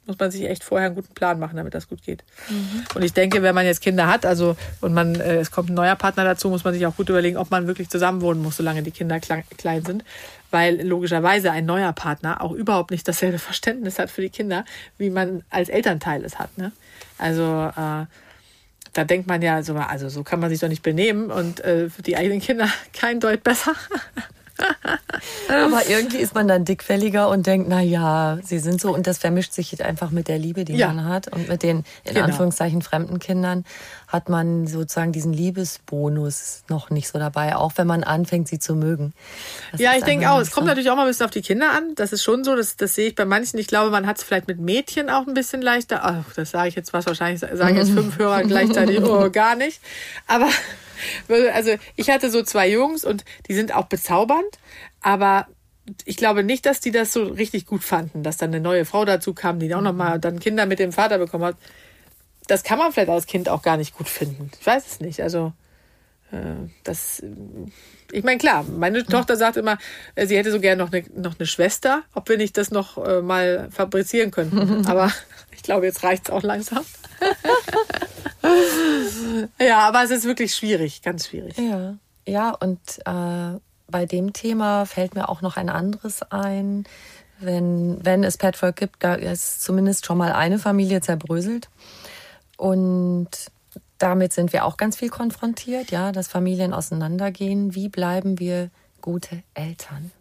muss 0.06 0.20
man 0.20 0.32
sich 0.32 0.43
echt 0.43 0.64
vorher 0.64 0.88
einen 0.88 0.95
guten 0.95 1.14
Plan 1.14 1.39
machen, 1.39 1.58
damit 1.58 1.74
das 1.74 1.88
gut 1.88 2.04
geht. 2.04 2.24
Mhm. 2.49 2.84
Und 2.93 3.04
ich 3.04 3.14
denke, 3.14 3.41
wenn 3.41 3.56
man 3.56 3.66
jetzt 3.66 3.82
Kinder 3.82 4.08
hat, 4.08 4.26
also 4.26 4.56
und 4.82 4.93
man 4.93 5.16
äh, 5.16 5.38
es 5.38 5.51
kommt 5.51 5.70
ein 5.70 5.76
neuer 5.76 5.95
Partner 5.95 6.24
dazu, 6.24 6.49
muss 6.49 6.64
man 6.64 6.74
sich 6.74 6.86
auch 6.86 6.95
gut 6.95 7.10
überlegen, 7.10 7.38
ob 7.38 7.51
man 7.51 7.68
wirklich 7.68 7.89
zusammenwohnen 7.89 8.41
muss, 8.41 8.58
solange 8.58 8.84
die 8.84 8.91
Kinder 8.91 9.20
klein 9.20 9.86
sind, 9.86 10.04
weil 10.51 10.86
logischerweise 10.86 11.51
ein 11.51 11.66
neuer 11.66 11.93
Partner 11.93 12.41
auch 12.41 12.51
überhaupt 12.51 12.91
nicht 12.91 13.08
dasselbe 13.08 13.39
Verständnis 13.39 13.97
hat 13.97 14.12
für 14.12 14.22
die 14.22 14.30
Kinder, 14.30 14.66
wie 14.97 15.10
man 15.10 15.43
als 15.49 15.70
Elternteil 15.70 16.24
es 16.26 16.38
hat. 16.38 16.58
Ne? 16.58 16.72
Also 17.18 17.72
äh, 17.76 18.06
da 18.93 19.04
denkt 19.06 19.28
man 19.28 19.41
ja 19.41 19.64
so, 19.64 19.76
also 19.76 20.10
so 20.10 20.24
kann 20.24 20.39
man 20.39 20.49
sich 20.49 20.60
doch 20.60 20.68
nicht 20.68 20.84
benehmen 20.84 21.32
und 21.32 21.60
äh, 21.62 21.89
für 21.89 22.04
die 22.04 22.16
eigenen 22.16 22.39
Kinder 22.39 22.70
kein 22.93 23.20
Deut 23.20 23.43
besser. 23.43 23.74
Aber 25.49 25.88
irgendwie 25.88 26.18
ist 26.18 26.36
man 26.36 26.47
dann 26.47 26.66
dickfälliger 26.66 27.30
und 27.30 27.47
denkt, 27.47 27.68
na 27.70 27.82
ja, 27.82 28.38
sie 28.43 28.60
sind 28.60 28.80
so 28.80 28.93
und 28.93 29.08
das 29.08 29.18
vermischt 29.18 29.54
sich 29.54 29.84
einfach 29.84 30.12
mit 30.12 30.28
der 30.28 30.38
Liebe, 30.38 30.66
die 30.66 30.76
ja. 30.76 30.88
man 30.88 31.06
hat 31.06 31.28
und 31.28 31.47
mit 31.47 31.64
den 31.64 31.84
in 32.04 32.14
genau. 32.14 32.26
Anführungszeichen 32.26 32.82
fremden 32.82 33.20
Kindern 33.20 33.66
hat 34.08 34.30
man 34.30 34.68
sozusagen 34.68 35.12
diesen 35.12 35.34
Liebesbonus 35.34 36.64
noch 36.70 36.91
nicht 36.91 37.08
so 37.08 37.18
dabei, 37.18 37.56
auch 37.56 37.74
wenn 37.78 37.88
man 37.88 38.04
anfängt, 38.04 38.47
sie 38.47 38.60
zu 38.60 38.76
mögen. 38.76 39.14
Das 39.72 39.82
ja, 39.82 39.93
ich 39.97 40.04
denke 40.04 40.30
auch. 40.30 40.39
Es 40.39 40.51
kommt 40.51 40.68
natürlich 40.68 40.91
auch 40.91 40.95
mal 40.95 41.01
ein 41.04 41.08
bisschen 41.08 41.26
auf 41.26 41.32
die 41.32 41.41
Kinder 41.41 41.72
an. 41.72 41.95
Das 41.95 42.14
ist 42.14 42.24
schon 42.24 42.43
so, 42.43 42.56
das, 42.56 42.78
das 42.78 42.93
sehe 42.93 43.08
ich 43.08 43.16
bei 43.16 43.26
manchen. 43.26 43.58
Ich 43.58 43.66
glaube, 43.66 43.89
man 43.89 44.06
hat 44.06 44.20
es 44.20 44.24
vielleicht 44.24 44.47
mit 44.47 44.60
Mädchen 44.60 45.10
auch 45.10 45.26
ein 45.26 45.34
bisschen 45.34 45.64
leichter. 45.64 46.01
Ach, 46.04 46.32
das 46.36 46.51
sage 46.51 46.70
ich 46.70 46.76
jetzt 46.76 46.93
was 46.93 47.08
wahrscheinlich, 47.08 47.39
sagen 47.39 47.76
jetzt 47.76 47.91
fünf 47.91 48.20
Hörer 48.20 48.43
gleichzeitig, 48.43 49.01
oh, 49.04 49.32
gar 49.32 49.56
nicht. 49.56 49.82
Aber 50.28 50.47
also 51.54 51.76
ich 51.95 52.10
hatte 52.10 52.30
so 52.30 52.43
zwei 52.43 52.70
Jungs 52.70 53.06
und 53.06 53.24
die 53.47 53.54
sind 53.54 53.74
auch 53.76 53.86
bezaubernd, 53.86 54.60
aber 55.01 55.47
ich 56.06 56.18
glaube 56.18 56.43
nicht, 56.43 56.66
dass 56.66 56.80
die 56.80 56.91
das 56.91 57.12
so 57.12 57.24
richtig 57.24 57.66
gut 57.66 57.84
fanden, 57.84 58.24
dass 58.24 58.38
dann 58.38 58.51
eine 58.51 58.62
neue 58.62 58.86
Frau 58.86 59.06
dazu 59.06 59.34
kam, 59.34 59.60
die 59.60 59.74
auch 59.76 59.82
noch 59.82 59.93
mal 59.93 60.20
dann 60.20 60.39
Kinder 60.39 60.66
mit 60.66 60.80
dem 60.80 60.91
Vater 60.91 61.18
bekommen 61.18 61.43
hat. 61.43 61.58
Das 62.47 62.64
kann 62.64 62.78
man 62.78 62.91
vielleicht 62.91 63.10
als 63.10 63.26
Kind 63.26 63.49
auch 63.49 63.62
gar 63.62 63.78
nicht 63.78 63.95
gut 63.97 64.08
finden. 64.08 64.51
Ich 64.60 64.66
weiß 64.66 64.86
es 64.86 64.99
nicht. 64.99 65.22
Also 65.22 65.54
das, 66.84 67.21
ich 68.11 68.23
meine 68.23 68.38
klar, 68.38 68.63
meine 68.63 69.05
Tochter 69.05 69.36
sagt 69.36 69.57
immer, 69.57 69.77
äh, 70.15 70.25
sie 70.25 70.38
hätte 70.38 70.51
so 70.51 70.59
gerne 70.59 70.84
noch 70.84 70.91
eine, 70.91 71.03
noch 71.15 71.39
eine 71.39 71.45
Schwester, 71.45 72.03
ob 72.13 72.29
wir 72.29 72.38
nicht 72.38 72.57
das 72.57 72.71
noch 72.71 72.97
äh, 72.97 73.21
mal 73.21 73.69
fabrizieren 73.71 74.31
könnten. 74.31 74.86
Aber 74.88 75.11
ich 75.51 75.63
glaube, 75.63 75.86
jetzt 75.86 76.03
reicht 76.03 76.27
es 76.27 76.34
auch 76.34 76.43
langsam. 76.43 76.84
ja, 79.59 79.88
aber 79.88 80.03
es 80.03 80.11
ist 80.11 80.25
wirklich 80.25 80.53
schwierig, 80.53 81.01
ganz 81.01 81.27
schwierig. 81.27 81.57
Ja, 81.57 81.95
ja 82.25 82.49
und 82.49 82.79
äh, 83.05 83.59
bei 83.88 84.05
dem 84.05 84.34
Thema 84.34 84.86
fällt 84.86 85.15
mir 85.15 85.29
auch 85.29 85.41
noch 85.41 85.55
ein 85.55 85.69
anderes 85.69 86.21
ein. 86.23 86.84
Wenn, 87.39 88.03
wenn 88.03 88.23
es 88.23 88.38
Patchwork 88.38 88.75
gibt, 88.75 89.03
da 89.03 89.15
ist 89.15 89.61
zumindest 89.61 90.05
schon 90.05 90.17
mal 90.17 90.34
eine 90.34 90.59
Familie 90.59 90.99
zerbröselt. 90.99 91.69
Und 92.57 93.29
damit 93.98 94.34
sind 94.34 94.54
wir 94.54 94.66
auch 94.66 94.78
ganz 94.78 94.98
viel 94.98 95.10
konfrontiert, 95.10 95.91
ja, 95.91 96.12
dass 96.12 96.28
Familien 96.28 96.74
auseinandergehen. 96.74 97.76
Wie 97.76 97.89
bleiben 97.89 98.39
wir 98.39 98.70
gute 99.02 99.44
Eltern? 99.54 100.12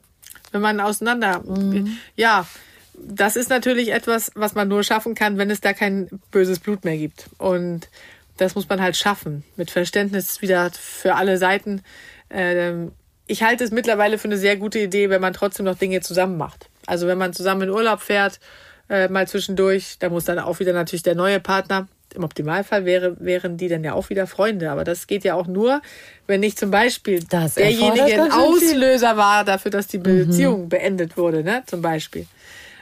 Wenn 0.51 0.61
man 0.61 0.81
auseinander, 0.81 1.41
mhm. 1.41 1.97
ja, 2.15 2.47
das 2.95 3.37
ist 3.37 3.51
natürlich 3.51 3.93
etwas, 3.93 4.31
was 4.35 4.55
man 4.55 4.69
nur 4.69 4.85
schaffen 4.85 5.15
kann, 5.15 5.39
wenn 5.39 5.51
es 5.51 5.61
da 5.61 5.73
kein 5.73 6.09
böses 6.31 6.61
Blut 6.61 6.85
mehr 6.85 6.97
gibt. 6.97 7.31
Und 7.39 7.89
das 8.37 8.55
muss 8.55 8.69
man 8.69 8.81
halt 8.81 8.97
schaffen. 8.97 9.45
Mit 9.57 9.71
Verständnis 9.71 10.43
wieder 10.43 10.71
für 10.71 11.15
alle 11.15 11.39
Seiten. 11.39 11.83
Ähm, 12.31 12.93
ich 13.27 13.43
halte 13.43 13.65
es 13.65 13.71
mittlerweile 13.71 14.19
für 14.19 14.29
eine 14.29 14.37
sehr 14.37 14.57
gute 14.57 14.79
Idee, 14.79 15.11
wenn 15.11 15.21
man 15.21 15.33
trotzdem 15.33 15.65
noch 15.65 15.79
Dinge 15.79 16.01
zusammen 16.01 16.37
macht. 16.37 16.69
Also 16.87 17.07
wenn 17.07 17.19
man 17.19 17.33
zusammen 17.33 17.63
in 17.63 17.71
Urlaub 17.71 18.01
fährt, 18.01 18.41
äh, 18.89 19.09
mal 19.09 19.27
zwischendurch, 19.27 19.97
da 19.99 20.11
muss 20.11 20.25
dann 20.25 20.39
auch 20.39 20.61
wieder 20.61 20.73
natürlich 20.73 21.03
der 21.03 21.15
neue 21.15 21.41
Partner. 21.41 21.89
Im 22.15 22.25
Optimalfall 22.25 22.85
wäre, 22.85 23.17
wären 23.21 23.57
die 23.57 23.69
dann 23.69 23.85
ja 23.85 23.95
auch 23.95 24.11
wieder 24.11 24.27
Freunde. 24.27 24.71
Aber 24.71 24.85
das 24.85 25.07
geht 25.07 25.25
ja 25.25 25.35
auch 25.35 25.47
nur, 25.47 25.83
wenn 26.27 26.41
nicht 26.41 26.59
zum 26.59 26.71
Beispiel 26.71 27.25
das 27.29 27.55
derjenige 27.55 28.23
ein 28.23 28.33
Auslöser 28.33 29.17
war 29.17 29.45
dafür, 29.45 29.71
dass 29.71 29.87
die 29.87 29.99
mhm. 29.99 30.03
Beziehung 30.03 30.63
mhm. 30.63 30.69
beendet 30.69 31.17
wurde, 31.17 31.43
ne? 31.43 31.63
Zum 31.67 31.83
Beispiel. 31.83 32.27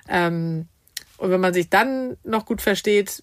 Ähm, 0.09 0.67
und 1.19 1.31
wenn 1.31 1.41
man 1.41 1.55
sich 1.55 1.69
dann 1.69 2.17
noch 2.25 2.47
gut 2.47 2.63
versteht, 2.63 3.23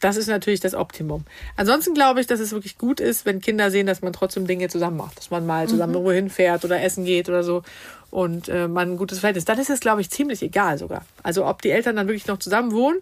das 0.00 0.16
ist 0.16 0.28
natürlich 0.28 0.60
das 0.60 0.74
Optimum. 0.74 1.24
Ansonsten 1.56 1.94
glaube 1.94 2.20
ich, 2.20 2.26
dass 2.26 2.40
es 2.40 2.52
wirklich 2.52 2.78
gut 2.78 3.00
ist, 3.00 3.26
wenn 3.26 3.40
Kinder 3.40 3.70
sehen, 3.70 3.86
dass 3.86 4.02
man 4.02 4.12
trotzdem 4.12 4.46
Dinge 4.46 4.68
zusammen 4.68 4.96
macht. 4.96 5.18
Dass 5.18 5.30
man 5.30 5.46
mal 5.46 5.68
zusammen 5.68 5.90
mhm. 5.90 5.96
irgendwo 5.96 6.12
hinfährt 6.12 6.64
oder 6.64 6.80
essen 6.82 7.04
geht 7.04 7.28
oder 7.28 7.42
so 7.42 7.62
und 8.10 8.48
äh, 8.48 8.68
man 8.68 8.92
ein 8.92 8.96
gutes 8.96 9.18
Verhältnis. 9.18 9.44
Dann 9.44 9.58
ist 9.58 9.70
es, 9.70 9.80
glaube 9.80 10.00
ich, 10.00 10.10
ziemlich 10.10 10.42
egal 10.42 10.78
sogar. 10.78 11.04
Also 11.22 11.46
ob 11.46 11.62
die 11.62 11.70
Eltern 11.70 11.96
dann 11.96 12.06
wirklich 12.06 12.26
noch 12.26 12.38
zusammen 12.38 12.72
wohnen, 12.72 13.00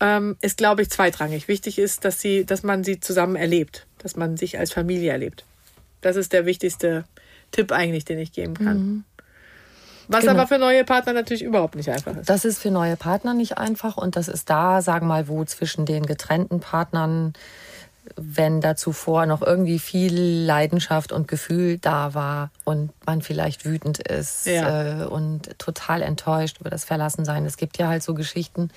ähm, 0.00 0.36
ist, 0.40 0.58
glaube 0.58 0.82
ich, 0.82 0.90
zweitrangig. 0.90 1.48
Wichtig 1.48 1.78
ist, 1.78 2.04
dass, 2.04 2.20
sie, 2.20 2.44
dass 2.44 2.62
man 2.62 2.84
sie 2.84 3.00
zusammen 3.00 3.36
erlebt, 3.36 3.86
dass 3.98 4.16
man 4.16 4.36
sich 4.36 4.58
als 4.58 4.72
Familie 4.72 5.12
erlebt. 5.12 5.44
Das 6.00 6.16
ist 6.16 6.32
der 6.32 6.46
wichtigste 6.46 7.04
Tipp 7.52 7.72
eigentlich, 7.72 8.04
den 8.04 8.18
ich 8.18 8.32
geben 8.32 8.54
kann. 8.54 8.78
Mhm. 8.78 9.04
Was 10.08 10.22
genau. 10.22 10.32
aber 10.32 10.48
für 10.48 10.58
neue 10.58 10.82
Partner 10.84 11.12
natürlich 11.12 11.44
überhaupt 11.44 11.76
nicht 11.76 11.88
einfach 11.88 12.16
ist. 12.16 12.28
Das 12.28 12.44
ist 12.44 12.58
für 12.58 12.72
neue 12.72 12.96
Partner 12.96 13.32
nicht 13.32 13.58
einfach 13.58 13.96
und 13.96 14.16
das 14.16 14.26
ist 14.26 14.50
da, 14.50 14.82
sagen 14.82 15.06
wir 15.06 15.14
mal, 15.14 15.28
wo 15.28 15.44
zwischen 15.44 15.86
den 15.86 16.04
getrennten 16.04 16.58
Partnern, 16.58 17.32
wenn 18.16 18.60
da 18.60 18.76
zuvor 18.76 19.26
noch 19.26 19.42
irgendwie 19.42 19.78
viel 19.78 20.44
Leidenschaft 20.44 21.12
und 21.12 21.28
Gefühl 21.28 21.78
da 21.78 22.14
war 22.14 22.50
und 22.64 22.90
man 23.06 23.22
vielleicht 23.22 23.64
wütend 23.64 23.98
ist 23.98 24.46
ja. 24.46 25.02
äh, 25.02 25.04
und 25.04 25.58
total 25.58 26.02
enttäuscht 26.02 26.58
über 26.60 26.70
das 26.70 26.84
Verlassensein. 26.84 27.46
Es 27.46 27.56
gibt 27.56 27.78
ja 27.78 27.88
halt 27.88 28.02
so 28.02 28.14
Geschichten. 28.14 28.70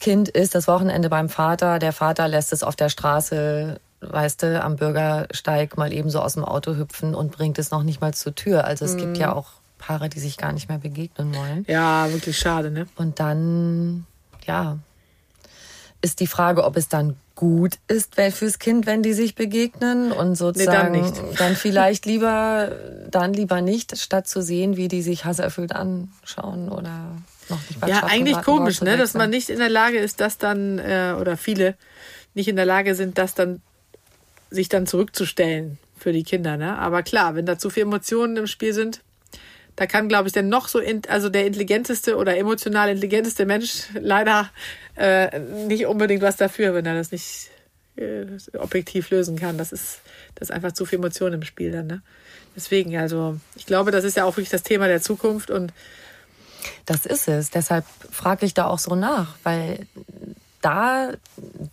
Kind 0.00 0.28
ist 0.28 0.54
das 0.54 0.68
Wochenende 0.68 1.08
beim 1.08 1.28
Vater, 1.28 1.78
der 1.78 1.92
Vater 1.92 2.28
lässt 2.28 2.52
es 2.52 2.62
auf 2.62 2.76
der 2.76 2.88
Straße 2.88 3.80
weißt 4.00 4.42
du, 4.42 4.62
am 4.62 4.76
Bürgersteig 4.76 5.76
mal 5.76 5.92
eben 5.92 6.10
so 6.10 6.20
aus 6.20 6.34
dem 6.34 6.44
Auto 6.44 6.76
hüpfen 6.76 7.14
und 7.14 7.32
bringt 7.32 7.58
es 7.58 7.70
noch 7.70 7.82
nicht 7.82 8.00
mal 8.00 8.14
zur 8.14 8.34
Tür. 8.34 8.64
Also 8.64 8.84
es 8.84 8.94
mhm. 8.94 8.98
gibt 8.98 9.18
ja 9.18 9.32
auch 9.32 9.52
Paare, 9.78 10.08
die 10.08 10.20
sich 10.20 10.36
gar 10.36 10.52
nicht 10.52 10.68
mehr 10.68 10.78
begegnen 10.78 11.34
wollen. 11.34 11.64
Ja, 11.68 12.10
wirklich 12.12 12.38
schade, 12.38 12.70
ne? 12.70 12.86
Und 12.96 13.20
dann, 13.20 14.06
ja, 14.46 14.78
ist 16.02 16.20
die 16.20 16.26
Frage, 16.26 16.64
ob 16.64 16.76
es 16.76 16.88
dann 16.88 17.16
gut 17.36 17.74
ist 17.86 18.16
fürs 18.16 18.58
Kind, 18.58 18.86
wenn 18.86 19.02
die 19.02 19.12
sich 19.12 19.36
begegnen 19.36 20.10
und 20.10 20.34
sozusagen 20.34 20.92
nee, 20.92 21.02
dann, 21.02 21.36
dann, 21.36 21.56
vielleicht 21.56 22.06
lieber 22.06 22.72
dann 23.08 23.32
lieber 23.32 23.60
nicht, 23.60 23.96
statt 23.96 24.26
zu 24.26 24.42
sehen, 24.42 24.76
wie 24.76 24.88
die 24.88 25.02
sich 25.02 25.24
hasserfüllt 25.24 25.72
anschauen 25.72 26.68
oder 26.68 27.16
noch 27.48 27.60
nicht 27.68 27.86
Ja, 27.86 28.04
eigentlich 28.04 28.40
komisch, 28.42 28.80
ne, 28.80 28.96
dass 28.96 29.14
man 29.14 29.30
nicht 29.30 29.50
in 29.50 29.58
der 29.58 29.68
Lage 29.68 29.98
ist, 29.98 30.20
das 30.20 30.38
dann 30.38 30.78
äh, 30.78 31.14
oder 31.20 31.36
viele 31.36 31.76
nicht 32.34 32.48
in 32.48 32.56
der 32.56 32.66
Lage 32.66 32.94
sind, 32.94 33.18
das 33.18 33.34
dann 33.34 33.60
sich 34.50 34.68
dann 34.68 34.86
zurückzustellen 34.86 35.78
für 35.98 36.12
die 36.12 36.22
Kinder, 36.22 36.56
ne? 36.56 36.78
Aber 36.78 37.02
klar, 37.02 37.34
wenn 37.34 37.46
da 37.46 37.58
zu 37.58 37.70
viele 37.70 37.86
Emotionen 37.86 38.36
im 38.36 38.46
Spiel 38.46 38.72
sind, 38.72 39.02
da 39.76 39.86
kann, 39.86 40.08
glaube 40.08 40.26
ich, 40.26 40.32
der 40.32 40.42
noch 40.42 40.68
so, 40.68 40.78
in, 40.78 41.02
also 41.08 41.28
der 41.28 41.46
intelligenteste 41.46 42.16
oder 42.16 42.36
emotional 42.36 42.88
intelligenteste 42.88 43.44
Mensch 43.44 43.84
leider 43.94 44.50
äh, 44.96 45.38
nicht 45.38 45.86
unbedingt 45.86 46.22
was 46.22 46.36
dafür, 46.36 46.74
wenn 46.74 46.86
er 46.86 46.94
das 46.94 47.12
nicht 47.12 47.50
äh, 47.96 48.24
objektiv 48.58 49.10
lösen 49.10 49.38
kann. 49.38 49.58
Das 49.58 49.72
ist, 49.72 50.00
das 50.34 50.48
ist 50.48 50.54
einfach 50.54 50.72
zu 50.72 50.86
viel 50.86 50.98
Emotion 50.98 51.34
im 51.34 51.42
Spiel 51.42 51.72
dann. 51.72 51.86
Ne? 51.86 52.02
Deswegen, 52.56 52.96
also 52.96 53.38
ich 53.54 53.66
glaube, 53.66 53.90
das 53.90 54.04
ist 54.04 54.16
ja 54.16 54.24
auch 54.24 54.36
wirklich 54.36 54.48
das 54.48 54.62
Thema 54.62 54.88
der 54.88 55.02
Zukunft 55.02 55.50
und 55.50 55.72
das 56.86 57.04
ist 57.04 57.28
es. 57.28 57.50
Deshalb 57.50 57.84
frage 58.10 58.46
ich 58.46 58.54
da 58.54 58.66
auch 58.66 58.78
so 58.78 58.94
nach, 58.94 59.36
weil 59.42 59.86
da 60.66 61.10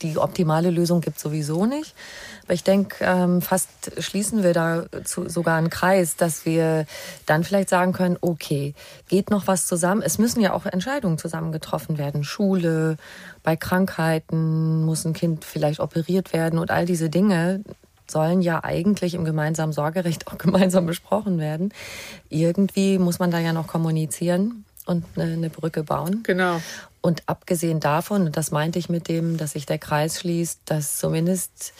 die 0.03 0.19
optimale 0.19 0.69
Lösung 0.69 1.01
gibt 1.01 1.19
sowieso 1.19 1.65
nicht. 1.65 1.95
Aber 2.43 2.53
ich 2.53 2.63
denke, 2.63 3.03
ähm, 3.03 3.41
fast 3.41 3.69
schließen 3.97 4.43
wir 4.43 4.53
da 4.53 4.85
sogar 5.03 5.57
einen 5.57 5.71
Kreis, 5.71 6.15
dass 6.15 6.45
wir 6.45 6.85
dann 7.25 7.43
vielleicht 7.43 7.69
sagen 7.69 7.91
können, 7.91 8.17
okay, 8.21 8.75
geht 9.07 9.31
noch 9.31 9.47
was 9.47 9.65
zusammen? 9.65 10.03
Es 10.03 10.19
müssen 10.19 10.41
ja 10.41 10.53
auch 10.53 10.67
Entscheidungen 10.67 11.17
zusammen 11.17 11.51
getroffen 11.51 11.97
werden. 11.97 12.23
Schule, 12.23 12.97
bei 13.41 13.55
Krankheiten 13.55 14.85
muss 14.85 15.05
ein 15.05 15.13
Kind 15.13 15.43
vielleicht 15.43 15.79
operiert 15.79 16.31
werden 16.31 16.59
und 16.59 16.69
all 16.69 16.85
diese 16.85 17.09
Dinge 17.09 17.61
sollen 18.05 18.43
ja 18.43 18.63
eigentlich 18.63 19.15
im 19.15 19.25
gemeinsamen 19.25 19.73
Sorgerecht 19.73 20.27
auch 20.31 20.37
gemeinsam 20.37 20.85
besprochen 20.85 21.39
werden. 21.39 21.73
Irgendwie 22.29 22.99
muss 22.99 23.17
man 23.17 23.31
da 23.31 23.39
ja 23.39 23.53
noch 23.53 23.65
kommunizieren 23.65 24.65
und 24.85 25.05
eine, 25.17 25.49
Brücke 25.49 25.83
bauen. 25.83 26.23
Genau. 26.23 26.61
Und 27.01 27.23
abgesehen 27.25 27.79
davon, 27.79 28.25
und 28.27 28.37
das 28.37 28.51
meinte 28.51 28.79
ich 28.79 28.89
mit 28.89 29.07
dem, 29.07 29.37
dass 29.37 29.51
sich 29.51 29.65
der 29.65 29.77
Kreis 29.77 30.19
schließt, 30.19 30.61
dass 30.65 30.97
zumindest 30.97 31.73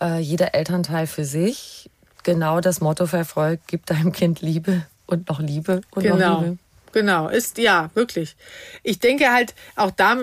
äh, 0.00 0.18
jeder 0.18 0.54
Elternteil 0.54 1.06
für 1.06 1.24
sich 1.24 1.90
genau 2.22 2.60
das 2.60 2.80
Motto 2.80 3.06
verfolgt, 3.06 3.64
gib 3.66 3.86
deinem 3.86 4.12
Kind 4.12 4.40
Liebe 4.40 4.82
und 5.06 5.28
noch 5.28 5.40
Liebe 5.40 5.80
und 5.90 6.02
genau. 6.02 6.16
noch 6.16 6.42
Liebe. 6.42 6.58
Genau, 6.92 7.28
ist 7.28 7.58
ja, 7.58 7.90
wirklich. 7.94 8.36
Ich 8.82 8.98
denke 8.98 9.32
halt, 9.32 9.54
auch 9.76 9.90
da 9.90 10.16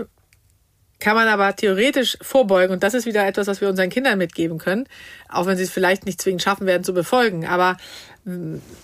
kann 1.00 1.16
man 1.16 1.28
aber 1.28 1.56
theoretisch 1.56 2.18
vorbeugen 2.22 2.74
und 2.74 2.84
das 2.84 2.94
ist 2.94 3.06
wieder 3.06 3.28
etwas, 3.28 3.48
was 3.48 3.62
wir 3.62 3.70
unseren 3.70 3.90
Kindern 3.90 4.18
mitgeben 4.18 4.58
können, 4.58 4.88
auch 5.30 5.46
wenn 5.46 5.58
sie 5.58 5.64
es 5.64 5.70
vielleicht 5.70 6.06
nicht 6.06 6.22
zwingend 6.22 6.42
schaffen 6.42 6.66
werden 6.66 6.84
zu 6.84 6.94
befolgen. 6.94 7.46
Aber 7.46 7.78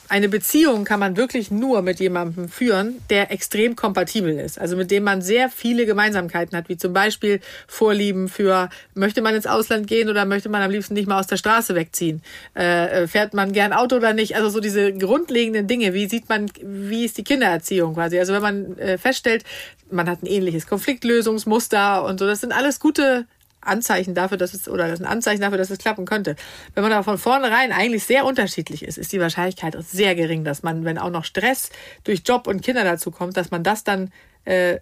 eine 0.08 0.30
Beziehung 0.30 0.84
kann 0.84 1.00
man 1.00 1.18
wirklich 1.18 1.50
nur 1.50 1.82
mit 1.82 2.00
jemandem 2.00 2.48
führen, 2.48 3.02
der 3.10 3.32
extrem 3.32 3.76
kompatibel 3.76 4.38
ist. 4.38 4.60
Also 4.60 4.78
mit 4.78 4.92
dem 4.92 5.04
man 5.04 5.24
sehr 5.24 5.50
viele 5.50 5.88
Gemeinsamkeiten 5.88 6.56
hat, 6.56 6.70
wie 6.70 6.78
zum 6.78 6.94
Beispiel 6.94 7.40
Vorlieben 7.66 8.30
für, 8.30 8.70
möchte 8.94 9.24
man 9.24 9.34
ins 9.34 9.48
Ausland 9.48 9.88
gehen 9.88 10.10
oder 10.10 10.26
möchte 10.26 10.50
man 10.50 10.62
am 10.62 10.70
liebsten 10.70 10.94
nicht 10.94 11.08
mal 11.08 11.20
aus 11.20 11.26
der 11.26 11.38
Straße 11.38 11.74
wegziehen? 11.74 12.22
Äh, 12.54 13.08
fährt 13.08 13.34
man 13.34 13.52
gern 13.52 13.74
Auto 13.74 13.96
oder 13.96 14.14
nicht? 14.14 14.36
Also 14.36 14.50
so 14.50 14.60
diese 14.60 14.94
grundlegenden 14.94 15.66
Dinge. 15.66 15.96
Wie 15.96 16.08
sieht 16.08 16.30
man, 16.30 16.46
wie 16.62 17.06
ist 17.06 17.18
die 17.18 17.24
Kindererziehung 17.24 17.96
quasi? 17.96 18.20
Also 18.20 18.34
wenn 18.34 18.44
man 18.44 18.78
äh, 18.78 19.00
feststellt, 19.00 19.44
man 19.90 20.08
hat 20.08 20.22
ein 20.22 20.28
ähnliches 20.28 20.68
Konfliktlösungsmuster 20.68 22.04
und 22.06 22.20
so, 22.20 22.28
das 22.28 22.42
sind 22.42 22.54
alles 22.54 22.80
gute 22.80 23.26
Anzeichen 23.62 24.16
dafür, 24.16 24.38
dass 24.38 24.54
es, 24.54 24.68
oder 24.68 24.88
das 24.88 25.00
ist 25.00 25.06
ein 25.06 25.12
Anzeichen 25.12 25.42
dafür, 25.42 25.58
dass 25.58 25.70
es 25.70 25.78
klappen 25.78 26.06
könnte. 26.06 26.36
Wenn 26.74 26.84
man 26.84 26.92
aber 26.92 27.04
von 27.04 27.18
vornherein 27.18 27.72
eigentlich 27.72 28.04
sehr 28.04 28.26
unterschiedlich 28.26 28.84
ist, 28.84 28.98
ist 28.98 29.12
die 29.12 29.20
Wahrscheinlichkeit 29.20 29.76
sehr 29.80 30.16
gering, 30.16 30.44
dass 30.44 30.64
man, 30.64 30.84
wenn 30.86 30.98
auch 30.98 31.10
noch 31.10 31.26
Stress 31.26 31.70
durch 32.04 32.22
Job 32.26 32.48
und 32.48 32.62
Kinder 32.62 32.84
dazu 32.84 33.12
kommt, 33.12 33.38
dass 33.38 33.52
man 33.52 33.64
das 33.64 33.84
dann 33.84 34.12
äh, 34.46 34.80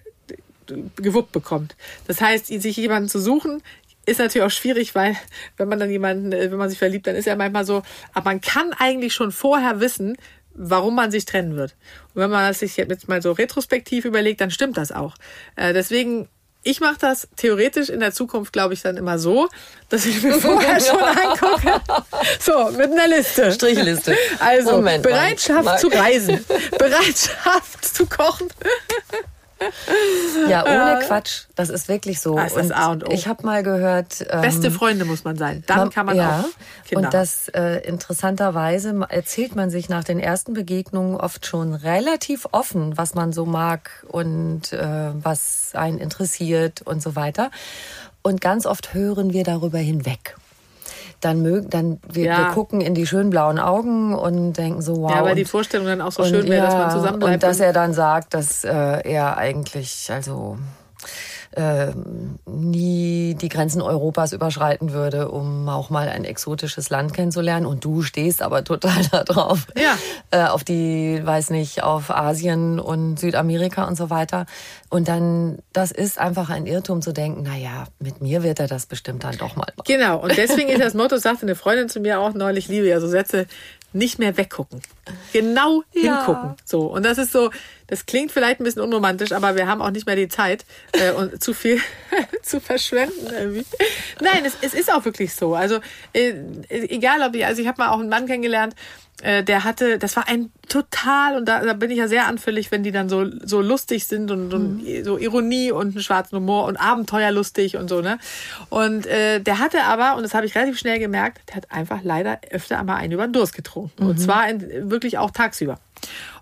gewuppt 0.95 1.31
bekommt. 1.31 1.75
Das 2.07 2.21
heißt, 2.21 2.47
sich 2.47 2.77
jemanden 2.77 3.09
zu 3.09 3.19
suchen, 3.19 3.61
ist 4.05 4.19
natürlich 4.19 4.45
auch 4.45 4.51
schwierig, 4.51 4.95
weil 4.95 5.15
wenn 5.57 5.67
man 5.67 5.79
dann 5.79 5.89
jemanden, 5.89 6.31
äh, 6.31 6.51
wenn 6.51 6.57
man 6.57 6.69
sich 6.69 6.79
verliebt, 6.79 7.07
dann 7.07 7.15
ist 7.15 7.25
ja 7.25 7.35
manchmal 7.35 7.65
so, 7.65 7.83
aber 8.13 8.31
man 8.31 8.41
kann 8.41 8.73
eigentlich 8.77 9.13
schon 9.13 9.31
vorher 9.31 9.79
wissen, 9.79 10.17
warum 10.53 10.95
man 10.95 11.11
sich 11.11 11.25
trennen 11.25 11.55
wird. 11.55 11.75
Und 12.13 12.21
wenn 12.21 12.29
man 12.29 12.47
das 12.47 12.59
sich 12.59 12.75
jetzt 12.77 13.07
mal 13.07 13.21
so 13.21 13.31
retrospektiv 13.31 14.05
überlegt, 14.05 14.41
dann 14.41 14.51
stimmt 14.51 14.77
das 14.77 14.91
auch. 14.91 15.15
Äh, 15.55 15.73
deswegen 15.73 16.27
ich 16.63 16.81
mache 16.81 16.97
das 16.99 17.27
theoretisch 17.37 17.89
in 17.89 17.99
der 17.99 18.11
Zukunft, 18.11 18.51
glaube 18.53 18.73
ich, 18.73 18.81
dann 18.81 18.97
immer 18.97 19.17
so, 19.17 19.47
dass 19.89 20.05
ich 20.05 20.21
mir 20.21 20.33
vorher 20.33 20.79
schon 20.81 20.99
angucke. 20.99 21.81
So, 22.39 22.71
mit 22.71 22.91
einer 22.91 23.07
Liste. 23.07 23.51
Strichliste. 23.51 24.15
Also, 24.39 24.71
Moment, 24.71 25.03
Bereitschaft 25.03 25.65
mal. 25.65 25.79
zu 25.79 25.87
reisen. 25.87 26.45
Bereitschaft 26.77 27.85
zu 27.85 28.05
kochen. 28.05 28.49
Ja, 30.49 30.63
ohne 30.63 31.05
Quatsch. 31.05 31.45
Das 31.55 31.69
ist 31.69 31.89
wirklich 31.89 32.21
so. 32.21 32.35
Das 32.35 32.55
ist 32.55 32.71
A 32.71 32.91
und 32.91 33.07
O. 33.07 33.11
Ich 33.11 33.27
habe 33.27 33.45
mal 33.45 33.63
gehört. 33.63 34.25
Ähm, 34.29 34.41
Beste 34.41 34.71
Freunde 34.71 35.05
muss 35.05 35.23
man 35.23 35.37
sein. 35.37 35.63
Dann 35.67 35.77
man, 35.77 35.89
kann 35.89 36.05
man 36.05 36.15
ja, 36.15 36.39
auch 36.39 36.87
Kinder 36.87 37.07
Und 37.07 37.13
das 37.13 37.49
äh, 37.49 37.79
interessanterweise 37.85 38.99
erzählt 39.09 39.55
man 39.55 39.69
sich 39.69 39.89
nach 39.89 40.03
den 40.03 40.19
ersten 40.19 40.53
Begegnungen 40.53 41.17
oft 41.17 41.45
schon 41.45 41.73
relativ 41.73 42.47
offen, 42.51 42.97
was 42.97 43.15
man 43.15 43.33
so 43.33 43.45
mag 43.45 44.05
und 44.07 44.71
äh, 44.73 45.11
was 45.13 45.71
einen 45.73 45.97
interessiert 45.97 46.81
und 46.81 47.01
so 47.03 47.15
weiter. 47.15 47.51
Und 48.21 48.41
ganz 48.41 48.65
oft 48.65 48.93
hören 48.93 49.33
wir 49.33 49.43
darüber 49.43 49.79
hinweg 49.79 50.35
dann 51.21 51.41
mögen, 51.41 51.69
dann 51.69 51.99
wir, 52.07 52.25
ja. 52.25 52.37
wir, 52.37 52.45
gucken 52.53 52.81
in 52.81 52.93
die 52.93 53.05
schönen 53.05 53.29
blauen 53.29 53.59
Augen 53.59 54.13
und 54.13 54.53
denken 54.53 54.81
so, 54.81 55.01
wow. 55.01 55.11
Ja, 55.11 55.23
weil 55.23 55.35
die 55.35 55.45
Vorstellung 55.45 55.87
dann 55.87 56.01
auch 56.01 56.11
so 56.11 56.23
schön 56.23 56.47
wäre, 56.47 56.63
ja, 56.63 56.65
dass 56.65 56.73
man 56.73 56.91
zusammenbleibt. 56.91 57.33
Und 57.35 57.43
dass 57.43 57.59
er 57.59 57.73
dann 57.73 57.93
sagt, 57.93 58.33
dass 58.33 58.63
äh, 58.63 58.69
er 58.71 59.37
eigentlich, 59.37 60.09
also 60.11 60.57
äh, 61.51 61.87
nie 62.45 63.35
die 63.35 63.49
Grenzen 63.49 63.81
Europas 63.81 64.33
überschreiten 64.33 64.93
würde, 64.93 65.29
um 65.29 65.67
auch 65.67 65.89
mal 65.89 66.07
ein 66.09 66.23
exotisches 66.23 66.89
Land 66.89 67.13
kennenzulernen. 67.13 67.65
Und 67.65 67.83
du 67.83 68.01
stehst 68.01 68.41
aber 68.41 68.63
total 68.63 69.03
da 69.11 69.23
drauf. 69.23 69.67
Ja. 69.77 69.97
Äh, 70.31 70.47
auf 70.49 70.63
die, 70.63 71.19
weiß 71.23 71.49
nicht, 71.49 71.83
auf 71.83 72.11
Asien 72.11 72.79
und 72.79 73.19
Südamerika 73.19 73.85
und 73.85 73.95
so 73.95 74.09
weiter. 74.09 74.45
Und 74.89 75.07
dann, 75.07 75.59
das 75.73 75.91
ist 75.91 76.19
einfach 76.19 76.49
ein 76.49 76.65
Irrtum 76.65 77.01
zu 77.01 77.13
denken, 77.13 77.43
na 77.45 77.55
ja, 77.55 77.85
mit 77.99 78.21
mir 78.21 78.43
wird 78.43 78.59
er 78.59 78.67
das 78.67 78.85
bestimmt 78.85 79.23
dann 79.23 79.37
doch 79.37 79.55
mal 79.55 79.67
machen. 79.75 79.85
Genau. 79.85 80.17
Und 80.19 80.37
deswegen 80.37 80.69
ist 80.69 80.81
das 80.81 80.93
Motto, 80.93 81.17
sagte 81.17 81.43
eine 81.43 81.55
Freundin 81.55 81.89
zu 81.89 81.99
mir 81.99 82.19
auch 82.19 82.33
neulich, 82.33 82.67
liebe 82.67 82.87
ja 82.87 82.99
so 82.99 83.07
Sätze, 83.07 83.47
nicht 83.93 84.19
mehr 84.19 84.37
weggucken. 84.37 84.81
Genau 85.33 85.83
ja. 85.93 86.25
hingucken. 86.25 86.55
So. 86.65 86.81
Und 86.87 87.05
das 87.05 87.17
ist 87.17 87.31
so, 87.31 87.49
das 87.89 88.05
klingt 88.05 88.31
vielleicht 88.31 88.59
ein 88.59 88.63
bisschen 88.63 88.81
unromantisch, 88.81 89.31
aber 89.31 89.55
wir 89.55 89.67
haben 89.67 89.81
auch 89.81 89.91
nicht 89.91 90.05
mehr 90.05 90.15
die 90.15 90.29
Zeit 90.29 90.65
äh, 90.93 91.11
und 91.11 91.41
zu 91.43 91.53
viel 91.53 91.79
zu 92.43 92.61
verschwenden 92.61 93.27
irgendwie. 93.33 93.65
Nein, 94.21 94.43
es, 94.45 94.57
es 94.61 94.73
ist 94.73 94.93
auch 94.93 95.05
wirklich 95.05 95.33
so. 95.33 95.55
Also 95.55 95.79
äh, 96.13 96.33
egal 96.69 97.21
ob 97.27 97.35
ich, 97.35 97.45
also 97.45 97.61
ich 97.61 97.67
habe 97.67 97.81
mal 97.81 97.89
auch 97.89 97.99
einen 97.99 98.09
Mann 98.09 98.27
kennengelernt, 98.27 98.75
äh, 99.21 99.43
der 99.43 99.63
hatte, 99.63 99.97
das 99.97 100.15
war 100.15 100.27
ein 100.27 100.51
total, 100.67 101.37
und 101.37 101.45
da, 101.45 101.65
da 101.65 101.73
bin 101.73 101.91
ich 101.91 101.97
ja 101.97 102.07
sehr 102.07 102.27
anfällig, 102.27 102.71
wenn 102.71 102.83
die 102.83 102.91
dann 102.91 103.09
so, 103.09 103.25
so 103.43 103.59
lustig 103.61 104.05
sind 104.05 104.31
und, 104.31 104.53
und 104.53 104.83
mhm. 104.83 105.03
so 105.03 105.17
Ironie 105.17 105.71
und 105.71 105.95
einen 105.95 106.03
schwarzen 106.03 106.37
Humor 106.37 106.65
und 106.65 106.77
Abenteuerlustig 106.77 107.75
und 107.75 107.89
so, 107.89 108.01
ne? 108.01 108.19
Und 108.69 109.07
äh, 109.07 109.39
der 109.39 109.59
hatte 109.59 109.83
aber, 109.83 110.15
und 110.15 110.23
das 110.23 110.33
habe 110.33 110.45
ich 110.45 110.55
relativ 110.55 110.77
schnell 110.77 110.99
gemerkt, 110.99 111.41
der 111.49 111.57
hat 111.57 111.71
einfach 111.71 111.99
leider 112.03 112.39
öfter 112.51 112.79
einmal 112.79 112.97
einen 112.97 113.13
über 113.13 113.27
den 113.27 113.33
Durst 113.33 113.53
getrunken. 113.53 114.03
Mhm. 114.03 114.09
Und 114.11 114.17
zwar 114.19 114.47
in, 114.47 114.89
wirklich 114.89 115.17
auch 115.17 115.31
tagsüber. 115.31 115.79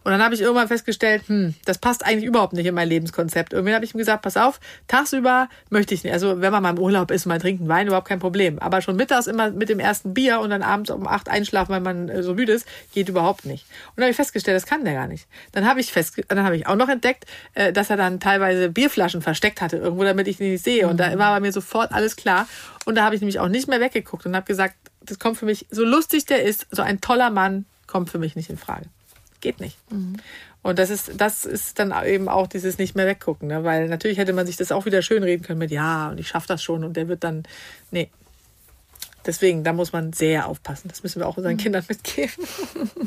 Und 0.08 0.14
dann 0.14 0.24
habe 0.24 0.34
ich 0.34 0.40
irgendwann 0.40 0.70
festgestellt, 0.70 1.24
hm, 1.28 1.54
das 1.66 1.80
passt 1.80 2.06
eigentlich 2.06 2.24
überhaupt 2.24 2.54
nicht 2.54 2.66
in 2.66 2.74
mein 2.74 2.88
Lebenskonzept. 2.88 3.52
Irgendwann 3.52 3.76
habe 3.76 3.84
ich 3.84 3.94
ihm 3.94 3.98
gesagt, 3.98 4.22
pass 4.22 4.38
auf, 4.38 4.62
tagsüber 4.88 5.50
möchte 5.70 5.94
ich 5.94 6.06
nicht. 6.06 6.14
Also 6.14 6.40
wenn 6.40 6.54
man 6.54 6.64
mal 6.64 6.70
im 6.70 6.80
Urlaub 6.80 7.12
ist, 7.12 7.26
mal 7.26 7.42
trinken 7.42 7.68
Wein, 7.68 7.88
überhaupt 7.88 8.08
kein 8.08 8.20
Problem. 8.20 8.58
Aber 8.60 8.82
schon 8.82 8.96
mittags 8.96 9.28
immer 9.28 9.52
mit 9.52 9.68
dem 9.68 9.82
ersten 9.82 10.14
Bier 10.14 10.40
und 10.40 10.50
dann 10.50 10.62
abends 10.62 10.92
um 10.92 11.06
acht 11.08 11.28
einschlafen, 11.28 11.74
weil 11.74 11.82
man 11.82 12.08
äh, 12.08 12.24
so 12.24 12.36
müde 12.36 12.54
ist, 12.54 12.66
geht 12.94 13.10
überhaupt 13.10 13.44
nicht. 13.44 13.66
Und 13.88 13.98
dann 13.98 14.04
habe 14.04 14.12
ich 14.12 14.16
festgestellt, 14.16 14.56
das 14.56 14.66
kann 14.66 14.86
der 14.86 14.94
gar 14.94 15.08
nicht. 15.08 15.28
Dann 15.52 15.68
habe 15.68 15.82
ich 15.82 15.92
fest, 15.92 16.24
dann 16.30 16.42
habe 16.42 16.56
ich 16.56 16.68
auch 16.68 16.78
noch 16.78 16.88
entdeckt, 16.88 17.26
äh, 17.54 17.74
dass 17.74 17.90
er 17.90 17.98
dann 17.98 18.22
teilweise 18.22 18.70
Bierflaschen 18.70 19.22
versteckt 19.22 19.60
hatte 19.60 19.76
irgendwo, 19.76 20.06
damit 20.06 20.30
ich 20.30 20.40
ihn 20.40 20.54
nicht 20.54 20.64
sehe. 20.64 20.88
Und 20.88 21.02
da 21.02 21.14
mhm. 21.14 21.20
war 21.20 21.34
bei 21.34 21.42
mir 21.42 21.52
sofort 21.52 21.92
alles 21.92 22.16
klar. 22.16 22.48
Und 22.86 22.96
da 22.96 23.04
habe 23.04 23.16
ich 23.16 23.20
nämlich 23.20 23.42
auch 23.42 23.50
nicht 23.50 23.68
mehr 23.68 23.82
weggeguckt 23.82 24.26
und 24.26 24.38
habe 24.38 24.46
gesagt, 24.46 24.76
das 25.02 25.20
kommt 25.20 25.36
für 25.36 25.46
mich, 25.46 25.66
so 25.70 25.84
lustig 25.84 26.26
der 26.28 26.44
ist, 26.44 26.66
so 26.72 26.82
ein 26.82 27.02
toller 27.02 27.30
Mann, 27.30 27.66
kommt 27.88 28.10
für 28.10 28.20
mich 28.20 28.38
nicht 28.38 28.50
in 28.50 28.58
Frage. 28.58 28.86
Geht 29.42 29.60
nicht. 29.60 29.78
Mhm. 29.92 30.18
Und 30.64 30.80
das 30.80 30.90
ist, 30.90 31.12
das 31.16 31.46
ist 31.46 31.80
dann 31.80 31.94
eben 32.06 32.28
auch 32.28 32.48
dieses 32.48 32.78
nicht 32.78 32.96
mehr 32.96 33.08
weggucken, 33.08 33.48
ne? 33.48 33.64
weil 33.64 33.88
natürlich 33.88 34.18
hätte 34.18 34.34
man 34.34 34.46
sich 34.46 34.58
das 34.58 34.72
auch 34.72 34.86
wieder 34.86 35.02
schön 35.02 35.24
reden 35.24 35.44
können 35.44 35.60
mit, 35.60 35.72
ja, 35.72 36.10
und 36.10 36.20
ich 36.20 36.28
schaffe 36.28 36.48
das 36.48 36.62
schon 36.62 36.84
und 36.84 36.98
der 36.98 37.08
wird 37.08 37.24
dann, 37.24 37.44
nee. 37.92 38.10
Deswegen, 39.26 39.64
da 39.64 39.74
muss 39.74 39.92
man 39.92 40.14
sehr 40.14 40.48
aufpassen. 40.48 40.88
Das 40.88 41.04
müssen 41.04 41.20
wir 41.20 41.28
auch 41.28 41.36
unseren 41.36 41.56
mhm. 41.56 41.60
Kindern 41.60 41.86
mitgeben. 41.88 42.46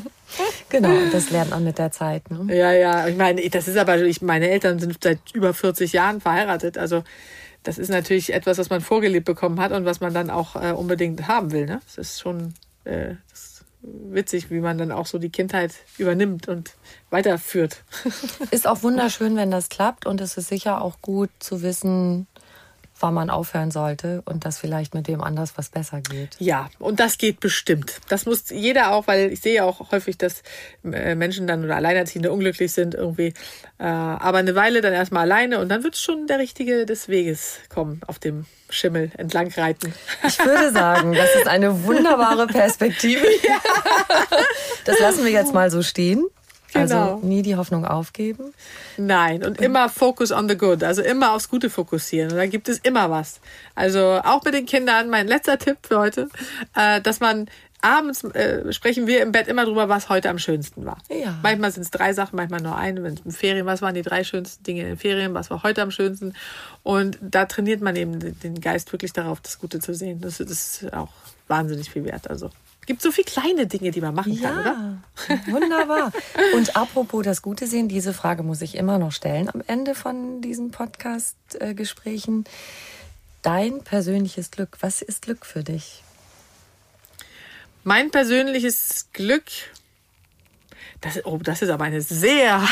genau, 0.68 0.95
das 1.11 1.31
lernt 1.31 1.51
man 1.51 1.64
mit 1.64 1.78
der 1.78 1.93
Zeit. 1.93 2.31
Ne? 2.31 2.55
Ja, 2.55 2.72
ja. 2.72 3.09
Ich 3.09 3.16
meine, 3.16 3.49
das 3.49 3.68
ist 3.68 3.78
aber, 3.78 3.97
ich, 4.03 4.20
meine 4.20 4.51
Eltern 4.51 4.78
sind 4.78 5.03
seit 5.03 5.18
über 5.33 5.55
40 5.55 5.95
Jahren 5.95 6.20
verheiratet. 6.20 6.76
Also 6.76 7.05
das 7.62 7.78
ist 7.78 7.89
natürlich 7.89 8.33
etwas, 8.35 8.59
was 8.59 8.68
man 8.68 8.81
vorgelebt 8.83 9.24
bekommen 9.24 9.61
hat 9.61 9.72
und 9.72 9.87
was 9.87 10.01
man 10.01 10.12
dann 10.12 10.28
auch 10.28 10.57
äh, 10.57 10.72
unbedingt 10.72 11.26
haben 11.26 11.53
will. 11.53 11.64
Ne? 11.64 11.81
Das 11.87 11.97
ist 11.97 12.20
schon, 12.20 12.55
äh, 12.85 13.14
das 13.31 13.49
witzig, 13.83 14.51
wie 14.51 14.61
man 14.61 14.78
dann 14.78 14.93
auch 14.93 15.07
so 15.07 15.18
die 15.18 15.31
Kindheit 15.31 15.74
übernimmt 15.99 16.49
und 16.49 16.74
weiterführt. 17.11 17.83
Ist 18.51 18.66
auch 18.66 18.83
wunderschön, 18.83 19.37
wenn 19.37 19.51
das 19.51 19.68
klappt 19.68 20.07
und 20.07 20.20
es 20.20 20.37
ist 20.37 20.49
sicher 20.49 20.83
auch 20.83 21.01
gut 21.01 21.31
zu 21.39 21.62
wissen, 21.62 22.26
wann 23.01 23.14
man 23.14 23.30
aufhören 23.30 23.70
sollte 23.70 24.22
und 24.24 24.44
dass 24.44 24.59
vielleicht 24.59 24.94
mit 24.94 25.09
dem 25.09 25.22
anders 25.22 25.53
was 25.57 25.68
besser 25.68 26.01
geht. 26.01 26.36
Ja, 26.38 26.68
und 26.78 27.01
das 27.01 27.18
geht 27.18 27.40
bestimmt. 27.40 28.01
Das 28.09 28.26
muss 28.26 28.51
jeder 28.51 28.92
auch, 28.92 29.07
weil 29.07 29.32
ich 29.32 29.40
sehe 29.40 29.64
auch 29.64 29.90
häufig, 29.90 30.18
dass 30.18 30.42
äh, 30.84 31.14
Menschen 31.14 31.46
dann 31.46 31.64
oder 31.64 31.76
Alleinerziehende 31.76 32.32
unglücklich 32.32 32.72
sind 32.72 32.94
irgendwie. 32.94 33.34
Äh, 33.78 33.84
aber 33.84 34.38
eine 34.38 34.55
Weile 34.55 34.80
dann 34.80 34.92
erstmal 34.92 35.22
alleine 35.22 35.61
und 35.61 35.68
dann 35.68 35.84
wird 35.84 35.94
es 35.94 36.03
schon 36.03 36.26
der 36.26 36.38
Richtige 36.38 36.86
des 36.86 37.09
Weges 37.09 37.59
kommen 37.68 38.01
auf 38.07 38.18
dem 38.18 38.46
Schimmel 38.68 39.11
entlang 39.16 39.48
reiten. 39.48 39.94
Ich 40.26 40.38
würde 40.38 40.70
sagen, 40.72 41.12
das 41.12 41.34
ist 41.34 41.48
eine 41.48 41.84
wunderbare 41.84 42.46
Perspektive. 42.46 43.26
Ja. 43.42 43.61
Das 44.84 44.98
lassen 44.98 45.24
wir 45.24 45.32
jetzt 45.32 45.55
mal 45.55 45.70
so 45.70 45.82
stehen. 45.82 46.26
Also 46.74 46.94
genau. 46.94 47.14
Also 47.14 47.26
nie 47.26 47.42
die 47.42 47.56
Hoffnung 47.56 47.84
aufgeben. 47.84 48.52
Nein, 48.96 49.44
und 49.44 49.60
immer 49.60 49.88
Focus 49.88 50.32
on 50.32 50.48
the 50.48 50.56
good, 50.56 50.82
also 50.84 51.02
immer 51.02 51.32
aufs 51.32 51.48
Gute 51.48 51.70
fokussieren. 51.70 52.30
Und 52.30 52.36
da 52.36 52.46
gibt 52.46 52.68
es 52.68 52.78
immer 52.78 53.10
was. 53.10 53.40
Also 53.74 54.20
auch 54.24 54.44
mit 54.44 54.54
den 54.54 54.66
Kindern, 54.66 55.10
mein 55.10 55.26
letzter 55.26 55.58
Tipp 55.58 55.78
für 55.82 55.98
heute, 55.98 56.28
äh, 56.74 57.00
dass 57.00 57.20
man 57.20 57.46
abends 57.82 58.24
äh, 58.24 58.72
sprechen 58.72 59.06
wir 59.06 59.22
im 59.22 59.32
Bett 59.32 59.48
immer 59.48 59.64
drüber, 59.64 59.88
was 59.88 60.08
heute 60.08 60.28
am 60.28 60.38
schönsten 60.38 60.84
war. 60.84 60.98
Ja. 61.08 61.38
Manchmal 61.42 61.70
sind 61.72 61.82
es 61.82 61.90
drei 61.90 62.12
Sachen, 62.12 62.36
manchmal 62.36 62.60
nur 62.60 62.76
eine. 62.76 63.02
Wenn 63.02 63.14
es 63.14 63.20
in 63.20 63.32
Ferien, 63.32 63.66
was 63.66 63.82
waren 63.82 63.94
die 63.94 64.02
drei 64.02 64.24
schönsten 64.24 64.62
Dinge 64.64 64.82
in 64.82 64.88
den 64.88 64.96
Ferien, 64.96 65.34
was 65.34 65.50
war 65.50 65.62
heute 65.62 65.82
am 65.82 65.90
schönsten? 65.90 66.34
Und 66.82 67.18
da 67.20 67.46
trainiert 67.46 67.80
man 67.80 67.96
eben 67.96 68.18
den 68.40 68.60
Geist 68.60 68.92
wirklich 68.92 69.12
darauf, 69.12 69.40
das 69.40 69.58
Gute 69.58 69.80
zu 69.80 69.94
sehen. 69.94 70.20
Das, 70.20 70.38
das 70.38 70.50
ist 70.50 70.92
auch 70.92 71.10
wahnsinnig 71.48 71.90
viel 71.90 72.04
wert. 72.04 72.28
Also 72.28 72.50
gibt 72.87 73.03
so 73.03 73.12
viele 73.12 73.26
kleine 73.26 73.66
Dinge, 73.66 73.91
die 73.91 74.01
man 74.01 74.14
machen 74.14 74.33
ja, 74.33 74.51
kann, 74.51 74.61
oder? 74.61 75.43
Wunderbar. 75.53 76.12
Und 76.55 76.76
apropos 76.76 77.24
das 77.24 77.43
Gute 77.43 77.66
sehen, 77.66 77.89
diese 77.89 78.12
Frage 78.12 78.43
muss 78.43 78.62
ich 78.62 78.74
immer 78.74 78.99
noch 78.99 79.12
stellen 79.12 79.49
am 79.53 79.62
Ende 79.66 79.95
von 79.95 80.41
diesen 80.41 80.70
Podcast-Gesprächen. 80.70 82.45
Dein 83.43 83.83
persönliches 83.83 84.51
Glück, 84.51 84.76
was 84.81 85.03
ist 85.03 85.22
Glück 85.22 85.47
für 85.47 85.64
dich? 85.64 86.03
Mein 87.85 88.11
persönliches 88.11 89.09
Glück. 89.12 89.45
Das, 91.01 91.24
oh, 91.24 91.39
das 91.43 91.62
ist 91.62 91.70
aber 91.70 91.85
eine 91.85 92.03
sehr 92.03 92.62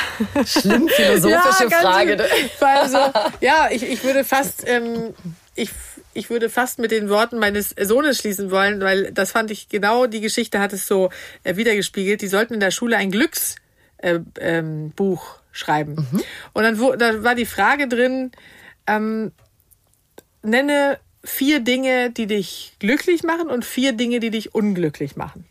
schlimm 0.44 0.88
philosophische 0.94 1.70
ja, 1.70 1.80
Frage. 1.80 2.28
Also, 2.60 2.98
ja, 3.40 3.68
ich, 3.70 3.82
ich 3.82 4.04
würde 4.04 4.22
fast, 4.22 4.68
ähm, 4.68 5.14
ich, 5.54 5.70
ich 6.18 6.30
würde 6.30 6.50
fast 6.50 6.80
mit 6.80 6.90
den 6.90 7.08
Worten 7.08 7.38
meines 7.38 7.74
Sohnes 7.80 8.18
schließen 8.18 8.50
wollen, 8.50 8.80
weil 8.80 9.12
das 9.12 9.30
fand 9.30 9.52
ich 9.52 9.68
genau, 9.68 10.06
die 10.06 10.20
Geschichte 10.20 10.58
hat 10.58 10.72
es 10.72 10.86
so 10.86 11.10
äh, 11.44 11.56
wiedergespiegelt. 11.56 12.20
Die 12.20 12.26
sollten 12.26 12.54
in 12.54 12.60
der 12.60 12.72
Schule 12.72 12.96
ein 12.96 13.12
Glücksbuch 13.12 13.56
äh, 13.98 14.20
ähm, 14.40 14.92
schreiben. 15.52 16.08
Mhm. 16.10 16.22
Und 16.52 16.62
dann 16.64 16.80
wo, 16.80 16.96
da 16.96 17.22
war 17.22 17.36
die 17.36 17.46
Frage 17.46 17.86
drin, 17.86 18.32
ähm, 18.88 19.30
nenne 20.42 20.98
vier 21.22 21.60
Dinge, 21.60 22.10
die 22.10 22.26
dich 22.26 22.72
glücklich 22.80 23.22
machen 23.22 23.48
und 23.48 23.64
vier 23.64 23.92
Dinge, 23.92 24.18
die 24.18 24.30
dich 24.30 24.54
unglücklich 24.54 25.14
machen. 25.14 25.46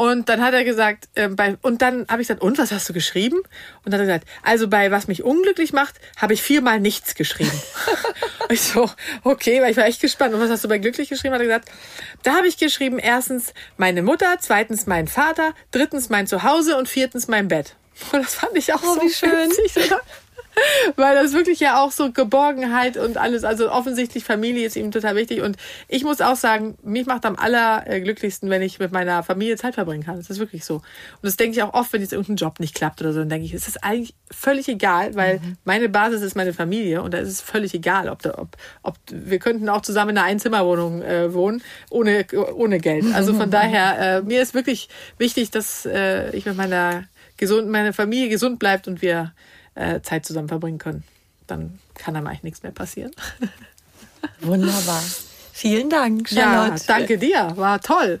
Und 0.00 0.30
dann 0.30 0.40
hat 0.40 0.54
er 0.54 0.64
gesagt, 0.64 1.10
äh, 1.14 1.28
bei, 1.28 1.58
und 1.60 1.82
dann 1.82 2.06
habe 2.08 2.22
ich 2.22 2.28
gesagt, 2.28 2.40
und 2.40 2.56
was 2.56 2.72
hast 2.72 2.88
du 2.88 2.94
geschrieben? 2.94 3.36
Und 3.84 3.92
dann 3.92 4.00
hat 4.00 4.00
er 4.00 4.06
gesagt, 4.06 4.28
also 4.42 4.66
bei 4.66 4.90
was 4.90 5.08
mich 5.08 5.24
unglücklich 5.24 5.74
macht, 5.74 5.96
habe 6.16 6.32
ich 6.32 6.40
viermal 6.40 6.80
nichts 6.80 7.14
geschrieben. 7.14 7.52
ich 8.48 8.62
so, 8.62 8.88
okay, 9.24 9.60
weil 9.60 9.72
ich 9.72 9.76
war 9.76 9.84
echt 9.84 10.00
gespannt. 10.00 10.32
Und 10.32 10.40
was 10.40 10.48
hast 10.48 10.64
du 10.64 10.68
bei 10.68 10.78
glücklich 10.78 11.10
geschrieben? 11.10 11.34
Hat 11.34 11.42
er 11.42 11.48
gesagt, 11.48 11.70
da 12.22 12.36
habe 12.36 12.48
ich 12.48 12.56
geschrieben, 12.56 12.98
erstens 12.98 13.52
meine 13.76 14.00
Mutter, 14.00 14.36
zweitens 14.40 14.86
mein 14.86 15.06
Vater, 15.06 15.52
drittens 15.70 16.08
mein 16.08 16.26
Zuhause 16.26 16.78
und 16.78 16.88
viertens 16.88 17.28
mein 17.28 17.48
Bett. 17.48 17.76
Und 18.12 18.24
das 18.24 18.36
fand 18.36 18.56
ich 18.56 18.72
auch 18.72 18.82
oh, 18.82 18.94
so 18.94 19.02
wie 19.02 19.10
schön. 19.10 19.50
Witzig, 19.50 19.92
weil 20.96 21.14
das 21.14 21.32
wirklich 21.32 21.60
ja 21.60 21.82
auch 21.82 21.90
so 21.90 22.12
Geborgenheit 22.12 22.96
und 22.96 23.16
alles, 23.16 23.44
also 23.44 23.70
offensichtlich 23.70 24.24
Familie 24.24 24.66
ist 24.66 24.76
ihm 24.76 24.90
total 24.90 25.16
wichtig. 25.16 25.42
Und 25.42 25.56
ich 25.88 26.04
muss 26.04 26.20
auch 26.20 26.36
sagen, 26.36 26.76
mich 26.82 27.06
macht 27.06 27.24
am 27.26 27.36
allerglücklichsten, 27.36 28.50
wenn 28.50 28.62
ich 28.62 28.78
mit 28.78 28.92
meiner 28.92 29.22
Familie 29.22 29.56
Zeit 29.56 29.74
verbringen 29.74 30.04
kann. 30.04 30.16
Das 30.16 30.30
ist 30.30 30.38
wirklich 30.38 30.64
so. 30.64 30.76
Und 30.76 30.84
das 31.22 31.36
denke 31.36 31.56
ich 31.56 31.62
auch 31.62 31.74
oft, 31.74 31.92
wenn 31.92 32.00
jetzt 32.00 32.12
irgendein 32.12 32.36
Job 32.36 32.60
nicht 32.60 32.74
klappt 32.74 33.00
oder 33.00 33.12
so, 33.12 33.20
dann 33.20 33.28
denke 33.28 33.46
ich, 33.46 33.54
es 33.54 33.68
ist 33.68 33.82
eigentlich 33.82 34.14
völlig 34.30 34.68
egal, 34.68 35.14
weil 35.14 35.38
mhm. 35.38 35.56
meine 35.64 35.88
Basis 35.88 36.22
ist 36.22 36.36
meine 36.36 36.52
Familie 36.52 37.02
und 37.02 37.14
da 37.14 37.18
ist 37.18 37.28
es 37.28 37.40
völlig 37.40 37.74
egal, 37.74 38.08
ob, 38.08 38.22
da, 38.22 38.38
ob, 38.38 38.56
ob 38.82 38.96
wir 39.10 39.38
könnten 39.38 39.68
auch 39.68 39.82
zusammen 39.82 40.10
in 40.10 40.18
einer 40.18 40.26
Einzimmerwohnung 40.26 41.02
äh, 41.02 41.32
wohnen, 41.34 41.62
ohne, 41.90 42.26
ohne 42.54 42.78
Geld. 42.78 43.04
Also 43.14 43.34
von 43.34 43.50
daher, 43.50 44.18
äh, 44.18 44.22
mir 44.22 44.42
ist 44.42 44.54
wirklich 44.54 44.88
wichtig, 45.18 45.50
dass 45.50 45.86
äh, 45.86 46.34
ich 46.36 46.46
mit 46.46 46.56
meiner 46.56 47.04
gesund, 47.36 47.68
meine 47.68 47.92
Familie 47.92 48.28
gesund 48.28 48.58
bleibt 48.58 48.86
und 48.86 49.02
wir 49.02 49.32
äh, 49.74 50.00
Zeit 50.00 50.26
zusammen 50.26 50.48
verbringen 50.48 50.78
können. 50.78 51.04
Dann 51.46 51.78
kann 51.94 52.16
einem 52.16 52.26
eigentlich 52.26 52.42
nichts 52.42 52.62
mehr 52.62 52.72
passieren. 52.72 53.12
Wunderbar. 54.40 55.02
Vielen 55.52 55.90
Dank, 55.90 56.28
Charlotte. 56.28 56.82
Ja, 56.86 56.98
danke 56.98 57.18
dir. 57.18 57.52
War 57.56 57.80
toll. 57.80 58.20